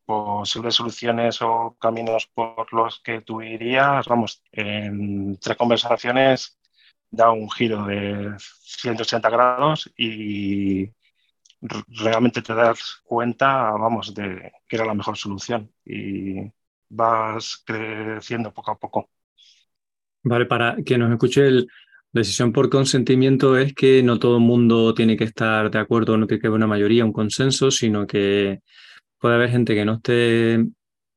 posibles 0.07 0.73
soluciones 0.73 1.41
o 1.41 1.75
caminos 1.79 2.27
por 2.33 2.71
los 2.73 3.01
que 3.01 3.19
tú 3.21 3.41
irías, 3.41 4.07
vamos, 4.07 4.41
en 4.53 5.37
tres 5.37 5.57
conversaciones 5.57 6.57
da 7.09 7.31
un 7.31 7.49
giro 7.51 7.85
de 7.85 8.35
180 8.37 9.29
grados 9.29 9.91
y 9.97 10.89
realmente 11.89 12.41
te 12.41 12.53
das 12.53 13.01
cuenta, 13.03 13.71
vamos, 13.71 14.13
de 14.13 14.53
que 14.67 14.75
era 14.77 14.85
la 14.85 14.93
mejor 14.93 15.17
solución 15.17 15.69
y 15.85 16.51
vas 16.89 17.61
creciendo 17.65 18.53
poco 18.53 18.71
a 18.71 18.79
poco. 18.79 19.09
Vale, 20.23 20.45
para 20.45 20.77
que 20.85 20.97
nos 20.97 21.11
escuche, 21.11 21.47
el, 21.47 21.67
decisión 22.13 22.53
por 22.53 22.69
consentimiento 22.69 23.57
es 23.57 23.73
que 23.73 24.01
no 24.03 24.19
todo 24.19 24.37
el 24.37 24.43
mundo 24.43 24.93
tiene 24.93 25.17
que 25.17 25.25
estar 25.25 25.69
de 25.69 25.79
acuerdo, 25.79 26.17
no 26.17 26.27
tiene 26.27 26.41
que 26.41 26.47
haber 26.47 26.57
una 26.57 26.67
mayoría, 26.67 27.05
un 27.05 27.13
consenso, 27.13 27.69
sino 27.71 28.07
que 28.07 28.61
puede 29.19 29.36
haber 29.36 29.49
gente 29.49 29.75
que 29.75 29.86
no 29.86 29.95
esté 29.95 30.65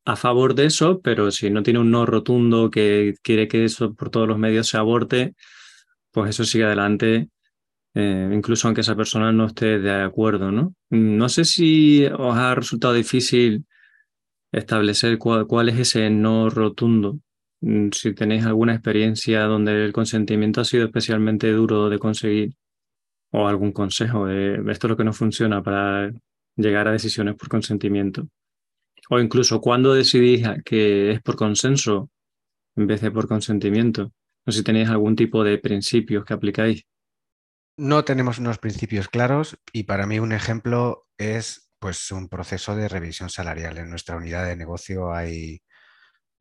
a 0.04 0.16
favor 0.16 0.54
de 0.54 0.66
eso, 0.66 1.00
pero 1.02 1.30
si 1.30 1.50
no 1.50 1.62
tiene 1.62 1.80
un 1.80 1.90
no 1.90 2.06
rotundo 2.06 2.70
que 2.70 3.14
quiere 3.22 3.48
que 3.48 3.64
eso 3.64 3.94
por 3.94 4.10
todos 4.10 4.28
los 4.28 4.38
medios 4.38 4.68
se 4.68 4.78
aborte, 4.78 5.34
pues 6.12 6.30
eso 6.30 6.44
sigue 6.44 6.64
adelante, 6.64 7.28
eh, 7.94 8.30
incluso 8.32 8.68
aunque 8.68 8.82
esa 8.82 8.96
persona 8.96 9.32
no 9.32 9.46
esté 9.46 9.78
de 9.78 9.92
acuerdo, 10.02 10.52
¿no? 10.52 10.74
No 10.90 11.28
sé 11.28 11.44
si 11.44 12.06
os 12.06 12.36
ha 12.36 12.54
resultado 12.54 12.94
difícil 12.94 13.66
establecer 14.52 15.18
cuál, 15.18 15.68
es 15.68 15.78
ese 15.78 16.10
no 16.10 16.50
rotundo. 16.50 17.18
Mm, 17.60 17.90
Si 17.92 18.14
tenéis 18.14 18.44
alguna 18.46 18.74
experiencia 18.74 19.42
donde 19.44 19.84
el 19.84 19.92
consentimiento 19.92 20.60
ha 20.60 20.64
sido 20.64 20.86
especialmente 20.86 21.50
duro 21.52 21.88
de 21.90 21.98
conseguir 21.98 22.54
o 23.32 23.46
algún 23.48 23.72
consejo 23.72 24.26
de 24.26 24.56
esto 24.72 24.86
es 24.86 24.90
lo 24.90 24.96
que 24.96 25.04
no 25.04 25.12
funciona 25.12 25.62
para 25.62 26.10
llegar 26.56 26.88
a 26.88 26.92
decisiones 26.92 27.36
por 27.36 27.48
consentimiento. 27.48 28.28
O 29.08 29.18
incluso 29.18 29.60
cuando 29.60 29.94
decidís 29.94 30.46
que 30.64 31.12
es 31.12 31.22
por 31.22 31.36
consenso 31.36 32.10
en 32.76 32.86
vez 32.86 33.00
de 33.00 33.10
por 33.10 33.28
consentimiento. 33.28 34.12
No 34.46 34.52
sé 34.52 34.58
si 34.58 34.64
tenéis 34.64 34.88
algún 34.88 35.16
tipo 35.16 35.44
de 35.44 35.58
principios 35.58 36.24
que 36.24 36.34
aplicáis. 36.34 36.84
No 37.76 38.04
tenemos 38.04 38.38
unos 38.38 38.58
principios 38.58 39.08
claros 39.08 39.58
y 39.72 39.84
para 39.84 40.06
mí 40.06 40.18
un 40.18 40.32
ejemplo 40.32 41.06
es 41.18 41.70
pues 41.78 42.10
un 42.10 42.28
proceso 42.28 42.76
de 42.76 42.88
revisión 42.88 43.30
salarial. 43.30 43.78
En 43.78 43.90
nuestra 43.90 44.16
unidad 44.16 44.46
de 44.46 44.56
negocio 44.56 45.12
hay 45.12 45.62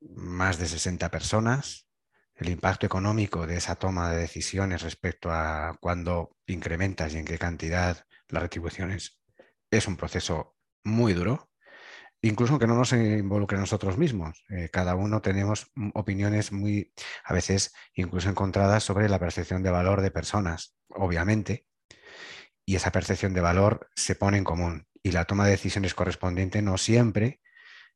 más 0.02 0.60
de 0.60 0.68
60 0.68 1.10
personas. 1.10 1.88
El 2.36 2.50
impacto 2.50 2.86
económico 2.86 3.48
de 3.48 3.58
esa 3.58 3.76
toma 3.76 4.12
de 4.12 4.22
decisiones 4.22 4.82
respecto 4.82 5.30
a 5.32 5.78
cuándo 5.82 6.38
incrementas 6.48 7.14
y 7.14 7.18
en 7.18 7.26
qué 7.26 7.38
cantidad 7.38 8.06
las 8.30 8.44
retribuciones 8.44 9.19
es 9.72 9.88
un 9.88 9.98
proceso 9.98 10.56
muy 10.84 11.14
duro, 11.14 11.50
incluso 12.22 12.54
aunque 12.54 12.68
no 12.68 12.76
nos 12.76 12.94
involucre 12.94 13.58
nosotros 13.58 13.98
mismos. 13.98 14.44
Eh, 14.50 14.70
cada 14.72 14.96
uno 14.96 15.22
tenemos 15.22 15.72
opiniones 15.94 16.52
muy, 16.52 16.94
a 17.24 17.34
veces 17.34 17.74
incluso 17.94 18.30
encontradas 18.30 18.84
sobre 18.84 19.10
la 19.10 19.20
percepción 19.20 19.64
de 19.64 19.72
valor 19.72 20.02
de 20.02 20.12
personas, 20.12 20.76
obviamente, 20.90 21.66
y 22.66 22.76
esa 22.76 22.92
percepción 22.92 23.34
de 23.34 23.42
valor 23.42 23.90
se 23.96 24.16
pone 24.16 24.38
en 24.38 24.44
común 24.44 24.88
y 25.02 25.12
la 25.12 25.26
toma 25.26 25.46
de 25.46 25.52
decisiones 25.52 25.94
correspondiente 25.94 26.62
no 26.62 26.78
siempre 26.78 27.40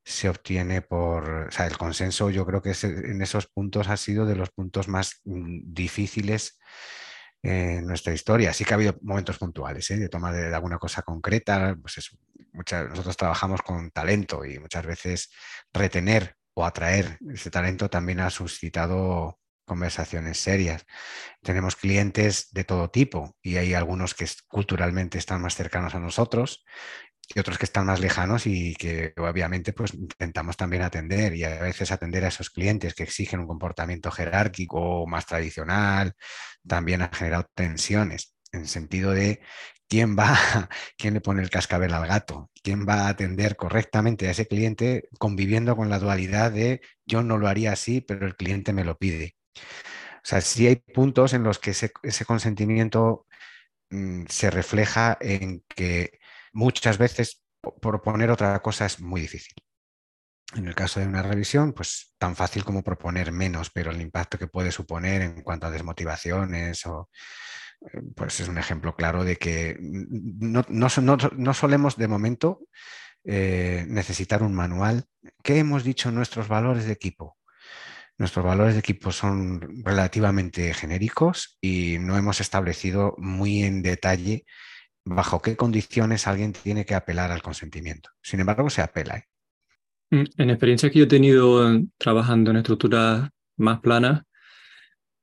se 0.06 0.30
obtiene 0.30 0.82
por, 0.82 1.30
o 1.48 1.52
sea, 1.52 1.68
el 1.68 1.78
consenso 1.78 2.30
yo 2.30 2.46
creo 2.46 2.62
que 2.62 2.74
en 2.82 3.22
esos 3.22 3.48
puntos 3.48 3.88
ha 3.88 3.98
sido 3.98 4.26
de 4.26 4.36
los 4.36 4.50
puntos 4.50 4.88
más 4.88 5.22
mm, 5.24 5.74
difíciles 5.74 6.60
en 7.44 7.86
nuestra 7.86 8.14
historia. 8.14 8.54
Sí 8.54 8.64
que 8.64 8.74
ha 8.74 8.76
habido 8.76 8.98
momentos 9.02 9.38
puntuales 9.38 9.92
¿eh? 9.92 9.98
de 9.98 10.10
toma 10.10 10.32
de, 10.32 10.50
de, 10.50 10.56
alguna 10.56 10.80
cosa 10.80 11.02
concreta. 11.02 11.78
Pues 11.80 11.98
eso, 11.98 12.18
nosotros 12.54 13.18
trabajamos 13.18 13.62
con 13.62 13.92
talento 13.92 14.46
y 14.46 14.60
muchas 14.60 14.86
veces 14.86 15.30
retener 15.74 16.36
o 16.56 16.66
atraer 16.66 17.18
ese 17.34 17.52
talento 17.52 17.90
también 17.90 18.22
ha 18.22 18.30
suscitado 18.30 19.40
conversaciones 19.66 20.40
serias. 20.40 20.86
Tenemos 21.42 21.76
clientes 21.76 22.52
de 22.52 22.64
todo 22.64 22.90
tipo 22.90 23.36
y 23.42 23.58
hay 23.58 23.74
algunos 23.74 24.14
que 24.14 24.28
culturalmente 24.48 25.18
están 25.18 25.42
más 25.42 25.56
cercanos 25.56 25.96
a 25.96 26.00
nosotros 26.00 26.64
y 27.36 27.40
otros 27.40 27.58
que 27.58 27.66
están 27.66 27.86
más 27.86 28.00
lejanos 28.00 28.46
y 28.48 28.76
que 28.76 29.14
obviamente 29.18 29.74
pues 29.74 29.94
intentamos 29.94 30.58
también 30.58 30.84
atender 30.84 31.36
y 31.36 31.44
a 31.44 31.62
veces 31.62 31.92
atender 31.92 32.26
a 32.26 32.28
esos 32.30 32.50
clientes 32.50 32.94
que 32.94 33.04
exigen 33.04 33.40
un 33.40 33.48
comportamiento 33.48 34.12
jerárquico 34.12 35.06
más 35.08 35.26
tradicional 35.26 36.14
también 36.68 37.02
ha 37.02 37.10
generado 37.14 37.50
tensiones 37.54 38.36
en 38.52 38.62
el 38.62 38.68
sentido 38.68 39.12
de 39.12 39.42
quién 39.88 40.18
va, 40.18 40.36
quién 40.98 41.14
le 41.16 41.22
pone 41.22 41.42
el 41.42 41.50
cascabel 41.50 41.94
al 41.94 42.08
gato, 42.08 42.50
quién 42.64 42.88
va 42.88 43.06
a 43.06 43.10
atender 43.10 43.56
correctamente 43.56 44.28
a 44.28 44.32
ese 44.32 44.48
cliente 44.48 45.10
conviviendo 45.20 45.76
con 45.76 45.90
la 45.90 46.00
dualidad 46.00 46.52
de 46.52 46.82
yo 47.06 47.24
no 47.24 47.38
lo 47.38 47.48
haría 47.48 47.74
así, 47.74 48.02
pero 48.02 48.26
el 48.26 48.36
cliente 48.36 48.74
me 48.74 48.86
lo 48.86 48.98
pide. 48.98 49.36
O 49.56 50.26
sea, 50.26 50.42
sí 50.42 50.68
hay 50.68 50.78
puntos 50.78 51.34
en 51.34 51.44
los 51.44 51.60
que 51.60 51.72
ese, 51.72 51.92
consentimiento 52.26 53.28
mmm, 53.90 54.26
se 54.30 54.50
refleja 54.52 55.18
en 55.22 55.64
que 55.68 56.20
muchas 56.54 56.98
veces 56.98 57.44
proponer 57.82 58.32
otra 58.32 58.60
cosa 58.62 58.86
es 58.86 59.00
muy 59.02 59.22
difícil. 59.22 59.54
En 60.56 60.68
el 60.68 60.76
caso 60.76 61.00
de 61.00 61.08
una 61.08 61.24
revisión, 61.24 61.74
pues 61.74 62.14
tan 62.18 62.36
fácil 62.36 62.64
como 62.64 62.84
proponer 62.84 63.32
menos, 63.32 63.72
pero 63.72 63.92
el 63.92 64.02
impacto 64.02 64.38
que 64.38 64.48
puede 64.48 64.72
suponer 64.72 65.22
en 65.22 65.42
cuanto 65.42 65.68
a 65.68 65.72
desmotivaciones 65.72 66.86
o 66.86 67.10
pues 68.16 68.40
es 68.40 68.48
un 68.48 68.58
ejemplo 68.58 68.96
claro 68.96 69.24
de 69.24 69.36
que 69.36 69.78
no, 69.80 70.64
no, 70.70 70.88
no, 71.02 71.18
no 71.36 71.54
solemos 71.54 71.98
de 71.98 72.08
momento 72.08 72.62
eh, 73.26 73.86
necesitar 73.88 74.44
un 74.44 74.54
manual. 74.54 75.06
¿Qué 75.44 75.58
hemos 75.58 75.84
dicho 75.84 76.12
nuestros 76.12 76.48
valores 76.48 76.86
de 76.86 76.94
equipo? 76.94 77.38
Nuestros 78.18 78.46
valores 78.46 78.74
de 78.74 78.80
equipo 78.80 79.12
son 79.12 79.84
relativamente 79.84 80.74
genéricos 80.74 81.58
y 81.60 81.98
no 82.00 82.18
hemos 82.18 82.42
establecido 82.42 83.16
muy 83.18 83.64
en 83.64 83.82
detalle 83.82 84.46
bajo 85.06 85.42
qué 85.42 85.56
condiciones 85.56 86.28
alguien 86.28 86.54
tiene 86.54 86.86
que 86.86 86.96
apelar 86.96 87.32
al 87.32 87.42
consentimiento. 87.42 88.10
Sin 88.22 88.40
embargo, 88.40 88.70
se 88.70 88.82
apela. 88.82 89.18
¿eh? 89.18 89.28
En 90.12 90.50
experiencias 90.50 90.92
que 90.92 91.00
yo 91.00 91.06
he 91.06 91.08
tenido 91.08 91.80
trabajando 91.98 92.52
en 92.52 92.58
estructuras 92.58 93.30
más 93.58 93.80
planas, 93.80 94.24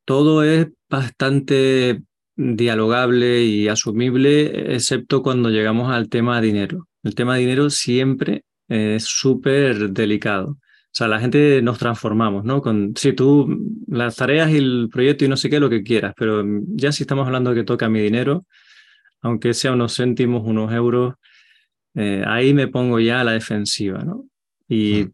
todo 0.05 0.43
es 0.43 0.69
bastante 0.89 2.03
dialogable 2.37 3.43
y 3.43 3.69
asumible, 3.69 4.75
excepto 4.75 5.23
cuando 5.23 5.51
llegamos 5.51 5.93
al 5.93 6.09
tema 6.09 6.41
dinero. 6.41 6.89
El 7.03 7.15
tema 7.15 7.37
dinero 7.37 7.71
siempre 7.71 8.45
es 8.69 9.05
súper 9.05 9.91
delicado. 9.91 10.59
O 10.93 10.93
sea, 10.93 11.07
la 11.07 11.21
gente 11.21 11.63
nos 11.63 11.79
transformamos, 11.79 12.45
¿no? 12.45 12.61
Con, 12.63 12.95
sí, 12.97 13.13
tú, 13.13 13.47
las 13.87 14.17
tareas 14.17 14.51
y 14.51 14.57
el 14.57 14.89
proyecto 14.91 15.25
y 15.25 15.29
no 15.29 15.37
sé 15.37 15.49
qué, 15.49 15.61
lo 15.61 15.71
que 15.71 15.85
quieras, 15.85 16.15
pero 16.17 16.45
ya 16.75 16.91
si 16.91 17.05
estamos 17.05 17.27
hablando 17.27 17.55
que 17.55 17.63
toca 17.63 17.89
mi 17.89 18.01
dinero, 18.01 18.45
aunque 19.23 19.55
sea 19.55 19.73
unos 19.73 19.97
céntimos, 19.97 20.43
unos 20.45 20.73
euros, 20.73 21.15
eh, 21.95 22.25
ahí 22.27 22.55
me 22.55 22.69
pongo 22.69 23.01
ya 23.01 23.21
a 23.21 23.25
la 23.25 23.33
defensiva, 23.33 24.05
¿no? 24.05 24.27
Y 24.69 25.09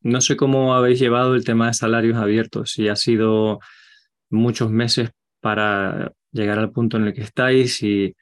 no 0.00 0.20
sé 0.20 0.36
cómo 0.36 0.74
habéis 0.74 0.98
llevado 0.98 1.34
el 1.34 1.44
tema 1.44 1.68
de 1.68 1.74
salarios 1.74 2.16
abiertos, 2.16 2.72
si 2.72 2.88
ha 2.88 2.96
sido 2.96 3.60
muchos 4.30 4.70
meses 4.70 5.10
para 5.40 6.12
llegar 6.32 6.58
al 6.58 6.72
punto 6.72 6.96
en 6.96 7.04
el 7.08 7.14
que 7.14 7.22
estáis 7.22 7.82
y 7.82 8.14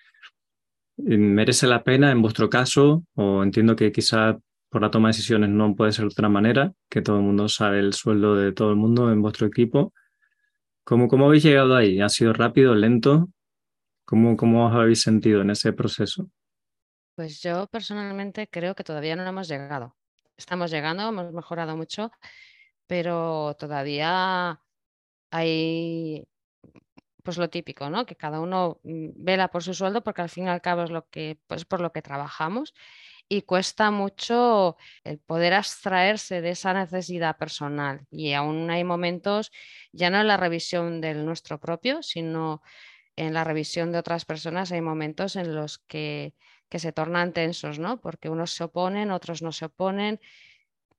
merece 0.97 1.67
la 1.67 1.83
pena 1.83 2.11
en 2.11 2.23
vuestro 2.23 2.51
caso, 2.51 3.05
o 3.15 3.43
entiendo 3.43 3.77
que 3.77 3.93
quizá 3.93 4.39
por 4.69 4.83
la 4.83 4.91
toma 4.91 5.09
de 5.09 5.15
decisiones 5.15 5.51
no 5.51 5.75
puede 5.75 5.93
ser 5.93 6.05
de 6.05 6.13
otra 6.13 6.29
manera, 6.29 6.73
que 6.89 7.03
todo 7.03 7.17
el 7.17 7.23
mundo 7.23 7.49
sabe 7.49 7.81
el 7.81 7.93
sueldo 7.93 8.37
de 8.37 8.53
todo 8.53 8.71
el 8.71 8.77
mundo 8.77 9.11
en 9.11 9.23
vuestro 9.23 9.47
equipo. 9.47 9.93
¿Cómo, 10.85 11.09
cómo 11.09 11.27
habéis 11.27 11.45
llegado 11.45 11.77
ahí? 11.77 12.01
¿Ha 12.01 12.09
sido 12.09 12.33
rápido, 12.33 12.75
lento? 12.75 13.29
¿Cómo, 14.11 14.37
¿Cómo 14.37 14.67
os 14.67 14.75
habéis 14.75 15.03
sentido 15.03 15.43
en 15.43 15.51
ese 15.51 15.73
proceso? 15.73 16.29
Pues 17.15 17.41
yo 17.41 17.69
personalmente 17.69 18.49
creo 18.49 18.75
que 18.75 18.83
todavía 18.83 19.15
no 19.15 19.25
hemos 19.25 19.47
llegado. 19.47 19.97
Estamos 20.37 20.73
llegando, 20.73 21.09
hemos 21.09 21.33
mejorado 21.33 21.77
mucho, 21.77 22.11
pero 22.89 23.55
todavía 23.57 24.61
hay 25.31 26.27
pues 27.23 27.39
lo 27.39 27.51
típico, 27.51 27.89
¿no? 27.89 28.05
Que 28.05 28.17
cada 28.17 28.41
uno 28.41 28.81
vela 28.83 29.47
por 29.47 29.63
su 29.63 29.75
sueldo 29.75 30.03
porque 30.03 30.23
al 30.23 30.29
fin 30.29 30.47
y 30.47 30.49
al 30.49 30.61
cabo 30.61 30.83
es 30.83 30.91
lo 30.91 31.09
que 31.09 31.39
pues 31.47 31.65
por 31.65 31.81
lo 31.81 31.93
que 31.93 32.03
trabajamos 32.03 32.75
y 33.29 33.43
cuesta 33.43 33.93
mucho 33.93 34.77
el 35.05 35.21
poder 35.21 35.55
abstraerse 35.55 36.41
de 36.41 36.51
esa 36.51 36.75
necesidad 36.75 37.37
personal. 37.37 38.09
Y 38.11 38.33
aún 38.33 38.69
hay 38.73 38.83
momentos, 38.83 39.53
ya 39.93 40.11
no 40.11 40.21
en 40.21 40.27
la 40.27 40.37
revisión 40.37 41.01
del 41.01 41.25
nuestro 41.25 41.61
propio, 41.61 42.03
sino 42.03 42.61
en 43.17 43.35
la 43.35 43.45
revisión 43.45 43.93
de 43.93 43.99
otras 43.99 44.25
personas, 44.25 44.73
hay 44.73 44.81
momentos 44.81 45.37
en 45.37 45.55
los 45.55 45.79
que, 45.79 46.35
que 46.69 46.79
se 46.79 46.93
tornan 46.93 47.33
tensos, 47.33 47.79
¿no? 47.79 48.01
Porque 48.01 48.29
unos 48.29 48.53
se 48.53 48.65
oponen, 48.65 49.11
otros 49.11 49.43
no 49.43 49.53
se 49.53 49.67
oponen. 49.67 50.21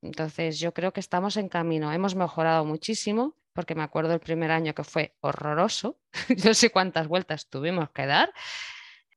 Entonces 0.02 0.60
yo 0.60 0.74
creo 0.74 0.94
que 0.94 1.00
estamos 1.00 1.38
en 1.38 1.50
camino. 1.50 1.92
Hemos 1.92 2.16
mejorado 2.16 2.66
muchísimo, 2.66 3.38
porque 3.54 3.76
me 3.76 3.84
acuerdo 3.84 4.14
el 4.14 4.20
primer 4.20 4.52
año 4.52 4.74
que 4.74 4.84
fue 4.84 5.16
horroroso. 5.22 6.00
no 6.46 6.54
sé 6.54 6.70
cuántas 6.70 7.08
vueltas 7.08 7.48
tuvimos 7.50 7.90
que 7.92 8.06
dar, 8.06 8.34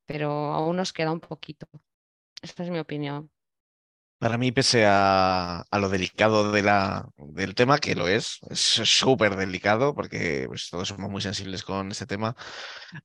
pero 0.07 0.31
aún 0.53 0.77
nos 0.77 0.93
queda 0.93 1.13
un 1.13 1.21
poquito. 1.21 1.67
Esta 2.43 2.63
es 2.63 2.71
mi 2.71 2.79
opinión. 2.79 3.31
Para 4.25 4.39
mí, 4.39 4.53
pese 4.53 4.87
a, 4.89 5.67
lo 5.71 5.91
delicado 5.91 6.51
de 6.51 6.63
la, 6.63 7.07
del 7.19 7.55
tema, 7.55 7.77
que 7.79 7.95
lo 7.95 8.09
es, 8.09 8.41
es 8.49 8.59
súper 8.59 9.37
delicado 9.37 9.95
porque 9.95 10.47
pues, 10.49 10.71
todos 10.71 10.89
somos 10.89 11.11
muy 11.11 11.21
sensibles 11.21 11.63
con 11.63 11.91
este 11.91 12.07
tema, 12.07 12.35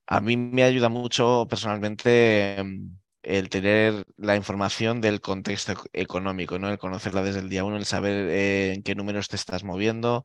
a 0.08 0.22
mí 0.22 0.38
me 0.38 0.64
ayuda 0.64 0.88
mucho 0.88 1.46
personalmente 1.50 2.58
em, 2.60 2.98
el 3.22 3.50
tener 3.50 4.06
la 4.18 4.36
información 4.36 5.02
del 5.02 5.22
contexto 5.22 5.74
económico, 5.94 6.58
¿no? 6.60 6.70
El 6.70 6.78
conocerla 6.78 7.22
desde 7.22 7.42
el 7.42 7.50
día 7.50 7.66
uno, 7.66 7.78
el 7.78 7.86
saber 7.86 8.30
eh, 8.30 8.74
en 8.76 8.84
qué 8.84 8.96
números 8.96 9.28
te 9.28 9.36
estás 9.36 9.64
moviendo, 9.64 10.24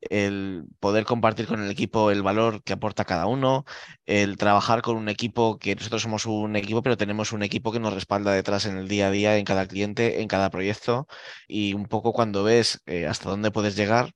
el 0.00 0.64
poder 0.80 1.04
compartir 1.04 1.46
con 1.46 1.62
el 1.62 1.70
equipo 1.70 2.10
el 2.10 2.22
valor 2.22 2.62
que 2.62 2.72
aporta 2.72 3.04
cada 3.04 3.26
uno, 3.26 3.64
el 4.06 4.36
trabajar 4.36 4.82
con 4.82 4.96
un 4.96 5.08
equipo, 5.08 5.58
que 5.58 5.74
nosotros 5.74 6.02
somos 6.02 6.26
un 6.26 6.56
equipo, 6.56 6.82
pero 6.82 6.96
tenemos 6.96 7.32
un 7.32 7.42
equipo 7.42 7.72
que 7.72 7.80
nos 7.80 7.94
respalda 7.94 8.32
detrás 8.32 8.66
en 8.66 8.76
el 8.78 8.88
día 8.88 9.08
a 9.08 9.10
día, 9.10 9.36
en 9.36 9.44
cada 9.44 9.66
cliente, 9.66 10.22
en 10.22 10.28
cada 10.28 10.50
proyecto, 10.50 11.06
y 11.48 11.74
un 11.74 11.86
poco 11.86 12.12
cuando 12.12 12.42
ves 12.44 12.80
eh, 12.86 13.06
hasta 13.06 13.30
dónde 13.30 13.50
puedes 13.50 13.76
llegar, 13.76 14.12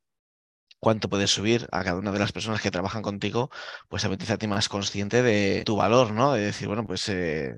cuánto 0.79 1.09
puedes 1.09 1.31
subir 1.31 1.67
a 1.71 1.83
cada 1.83 1.97
una 1.99 2.11
de 2.11 2.19
las 2.19 2.31
personas 2.31 2.61
que 2.61 2.71
trabajan 2.71 3.01
contigo, 3.01 3.49
pues 3.89 4.03
también 4.03 4.19
te 4.19 4.25
hace 4.25 4.33
a 4.33 4.37
ti 4.37 4.47
más 4.47 4.69
consciente 4.69 5.23
de 5.23 5.63
tu 5.65 5.75
valor, 5.77 6.11
¿no? 6.11 6.33
De 6.33 6.41
decir, 6.41 6.67
bueno, 6.67 6.85
pues 6.85 7.09
eh, 7.09 7.55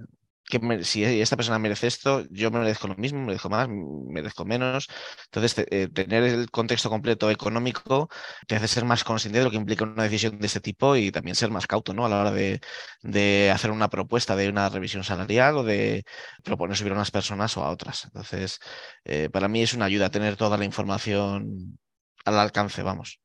que 0.49 0.83
si 0.83 1.03
esta 1.03 1.35
persona 1.35 1.59
merece 1.59 1.87
esto, 1.87 2.23
yo 2.29 2.49
merezco 2.51 2.87
lo 2.87 2.95
mismo, 2.95 3.25
merezco 3.25 3.49
más, 3.49 3.67
merezco 3.69 4.45
menos. 4.45 4.87
Entonces, 5.25 5.65
eh, 5.71 5.89
tener 5.89 6.23
el 6.23 6.49
contexto 6.49 6.89
completo 6.89 7.29
económico 7.29 8.09
te 8.47 8.55
hace 8.55 8.67
ser 8.67 8.85
más 8.85 9.03
consciente 9.03 9.39
de 9.39 9.45
lo 9.45 9.51
que 9.51 9.57
implica 9.57 9.83
una 9.83 10.03
decisión 10.03 10.39
de 10.39 10.47
este 10.47 10.61
tipo 10.61 10.95
y 10.95 11.11
también 11.11 11.35
ser 11.35 11.51
más 11.51 11.67
cauto 11.67 11.93
¿no? 11.93 12.05
a 12.05 12.09
la 12.09 12.21
hora 12.21 12.31
de, 12.31 12.61
de 13.01 13.51
hacer 13.51 13.71
una 13.71 13.89
propuesta 13.89 14.35
de 14.35 14.49
una 14.49 14.69
revisión 14.69 15.03
salarial 15.03 15.57
o 15.57 15.63
de 15.63 16.03
proponer 16.43 16.77
subir 16.77 16.93
a 16.93 16.95
unas 16.95 17.11
personas 17.11 17.57
o 17.57 17.63
a 17.63 17.69
otras. 17.69 18.05
Entonces, 18.05 18.59
eh, 19.03 19.29
para 19.29 19.49
mí 19.49 19.61
es 19.61 19.73
una 19.73 19.85
ayuda 19.85 20.09
tener 20.09 20.37
toda 20.37 20.57
la 20.57 20.65
información 20.65 21.77
al 22.25 22.39
alcance, 22.39 22.83
vamos. 22.83 23.19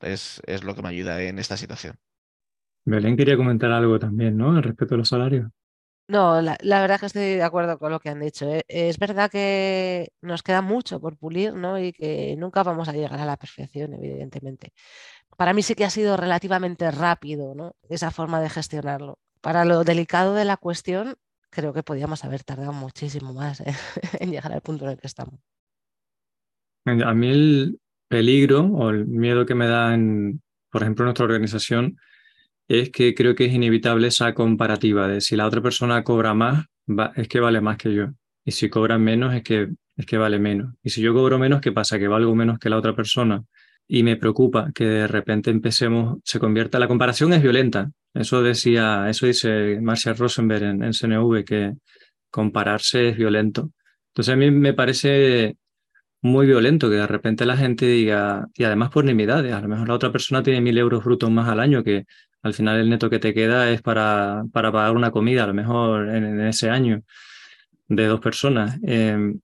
Es, 0.00 0.40
es 0.46 0.62
lo 0.62 0.76
que 0.76 0.82
me 0.82 0.90
ayuda 0.90 1.20
en 1.22 1.40
esta 1.40 1.56
situación. 1.56 1.96
Belén 2.84 3.16
quería 3.16 3.36
comentar 3.36 3.72
algo 3.72 3.98
también, 3.98 4.36
¿no? 4.36 4.56
Al 4.56 4.62
respecto 4.62 4.94
de 4.94 4.98
los 4.98 5.08
salarios. 5.08 5.50
No, 6.08 6.40
la, 6.40 6.56
verdad 6.62 6.94
es 6.94 7.00
que 7.00 7.06
estoy 7.06 7.22
de 7.34 7.42
acuerdo 7.42 7.78
con 7.78 7.92
lo 7.92 8.00
que 8.00 8.08
han 8.08 8.20
dicho. 8.20 8.50
¿eh? 8.50 8.64
Es 8.66 8.98
verdad 8.98 9.30
que 9.30 10.08
nos 10.22 10.42
queda 10.42 10.62
mucho 10.62 11.00
por 11.00 11.18
pulir, 11.18 11.52
¿no? 11.52 11.78
Y 11.78 11.92
que 11.92 12.34
nunca 12.38 12.62
vamos 12.62 12.88
a 12.88 12.94
llegar 12.94 13.20
a 13.20 13.26
la 13.26 13.36
perfección, 13.36 13.92
evidentemente. 13.92 14.72
Para 15.36 15.52
mí 15.52 15.62
sí 15.62 15.74
que 15.74 15.84
ha 15.84 15.90
sido 15.90 16.16
relativamente 16.16 16.90
rápido, 16.90 17.54
¿no? 17.54 17.76
Esa 17.90 18.10
forma 18.10 18.40
de 18.40 18.48
gestionarlo. 18.48 19.18
Para 19.42 19.66
lo 19.66 19.84
delicado 19.84 20.32
de 20.32 20.46
la 20.46 20.56
cuestión, 20.56 21.16
creo 21.50 21.74
que 21.74 21.82
podíamos 21.82 22.24
haber 22.24 22.42
tardado 22.42 22.72
muchísimo 22.72 23.34
más 23.34 23.60
¿eh? 23.60 23.66
en 24.20 24.30
llegar 24.30 24.52
al 24.52 24.62
punto 24.62 24.86
en 24.86 24.92
el 24.92 24.98
que 24.98 25.06
estamos. 25.06 25.38
A 26.86 27.12
mí 27.12 27.28
el 27.28 27.80
peligro 28.08 28.64
o 28.64 28.88
el 28.88 29.06
miedo 29.06 29.44
que 29.44 29.54
me 29.54 29.66
da, 29.66 29.94
por 30.70 30.82
ejemplo, 30.82 31.02
en 31.02 31.06
nuestra 31.08 31.26
organización, 31.26 31.98
es 32.68 32.90
que 32.90 33.14
creo 33.14 33.34
que 33.34 33.46
es 33.46 33.52
inevitable 33.54 34.08
esa 34.08 34.34
comparativa 34.34 35.08
de 35.08 35.20
si 35.20 35.36
la 35.36 35.46
otra 35.46 35.62
persona 35.62 36.04
cobra 36.04 36.34
más, 36.34 36.66
es 37.16 37.28
que 37.28 37.40
vale 37.40 37.60
más 37.60 37.78
que 37.78 37.94
yo. 37.94 38.08
Y 38.44 38.52
si 38.52 38.68
cobra 38.68 38.98
menos, 38.98 39.34
es 39.34 39.42
que, 39.42 39.68
es 39.96 40.06
que 40.06 40.18
vale 40.18 40.38
menos. 40.38 40.74
Y 40.82 40.90
si 40.90 41.00
yo 41.02 41.14
cobro 41.14 41.38
menos, 41.38 41.60
¿qué 41.60 41.72
pasa? 41.72 41.98
Que 41.98 42.08
valgo 42.08 42.34
menos 42.34 42.58
que 42.58 42.70
la 42.70 42.76
otra 42.78 42.94
persona. 42.94 43.42
Y 43.86 44.02
me 44.02 44.16
preocupa 44.16 44.70
que 44.74 44.84
de 44.84 45.06
repente 45.06 45.50
empecemos, 45.50 46.18
se 46.24 46.38
convierta, 46.38 46.78
la 46.78 46.88
comparación 46.88 47.32
es 47.32 47.42
violenta. 47.42 47.90
Eso 48.12 48.42
decía, 48.42 49.08
eso 49.08 49.26
dice 49.26 49.80
Marcia 49.80 50.12
Rosenberg 50.12 50.64
en, 50.64 50.82
en 50.82 50.92
CNV, 50.92 51.44
que 51.44 51.72
compararse 52.30 53.10
es 53.10 53.16
violento. 53.16 53.70
Entonces 54.08 54.34
a 54.34 54.36
mí 54.36 54.50
me 54.50 54.74
parece 54.74 55.56
muy 56.20 56.46
violento 56.46 56.90
que 56.90 56.96
de 56.96 57.06
repente 57.06 57.46
la 57.46 57.56
gente 57.56 57.86
diga, 57.86 58.46
y 58.54 58.64
además 58.64 58.90
por 58.90 59.04
nimiedades, 59.04 59.52
a 59.52 59.60
lo 59.60 59.68
mejor 59.68 59.88
la 59.88 59.94
otra 59.94 60.12
persona 60.12 60.42
tiene 60.42 60.60
mil 60.60 60.76
euros 60.76 61.04
brutos 61.04 61.30
más 61.30 61.48
al 61.48 61.60
año 61.60 61.84
que 61.84 62.06
al 62.48 62.54
final 62.54 62.80
el 62.80 62.90
neto 62.90 63.08
que 63.08 63.18
te 63.18 63.32
queda 63.32 63.70
es 63.70 63.82
para, 63.82 64.44
para 64.52 64.72
pagar 64.72 64.96
una 64.96 65.10
comida, 65.10 65.44
a 65.44 65.46
lo 65.46 65.54
mejor 65.54 66.08
en, 66.08 66.40
ese 66.40 66.70
año, 66.70 67.02
de 67.88 68.06
dos 68.06 68.20
personas. 68.20 68.78
Em, 68.82 69.40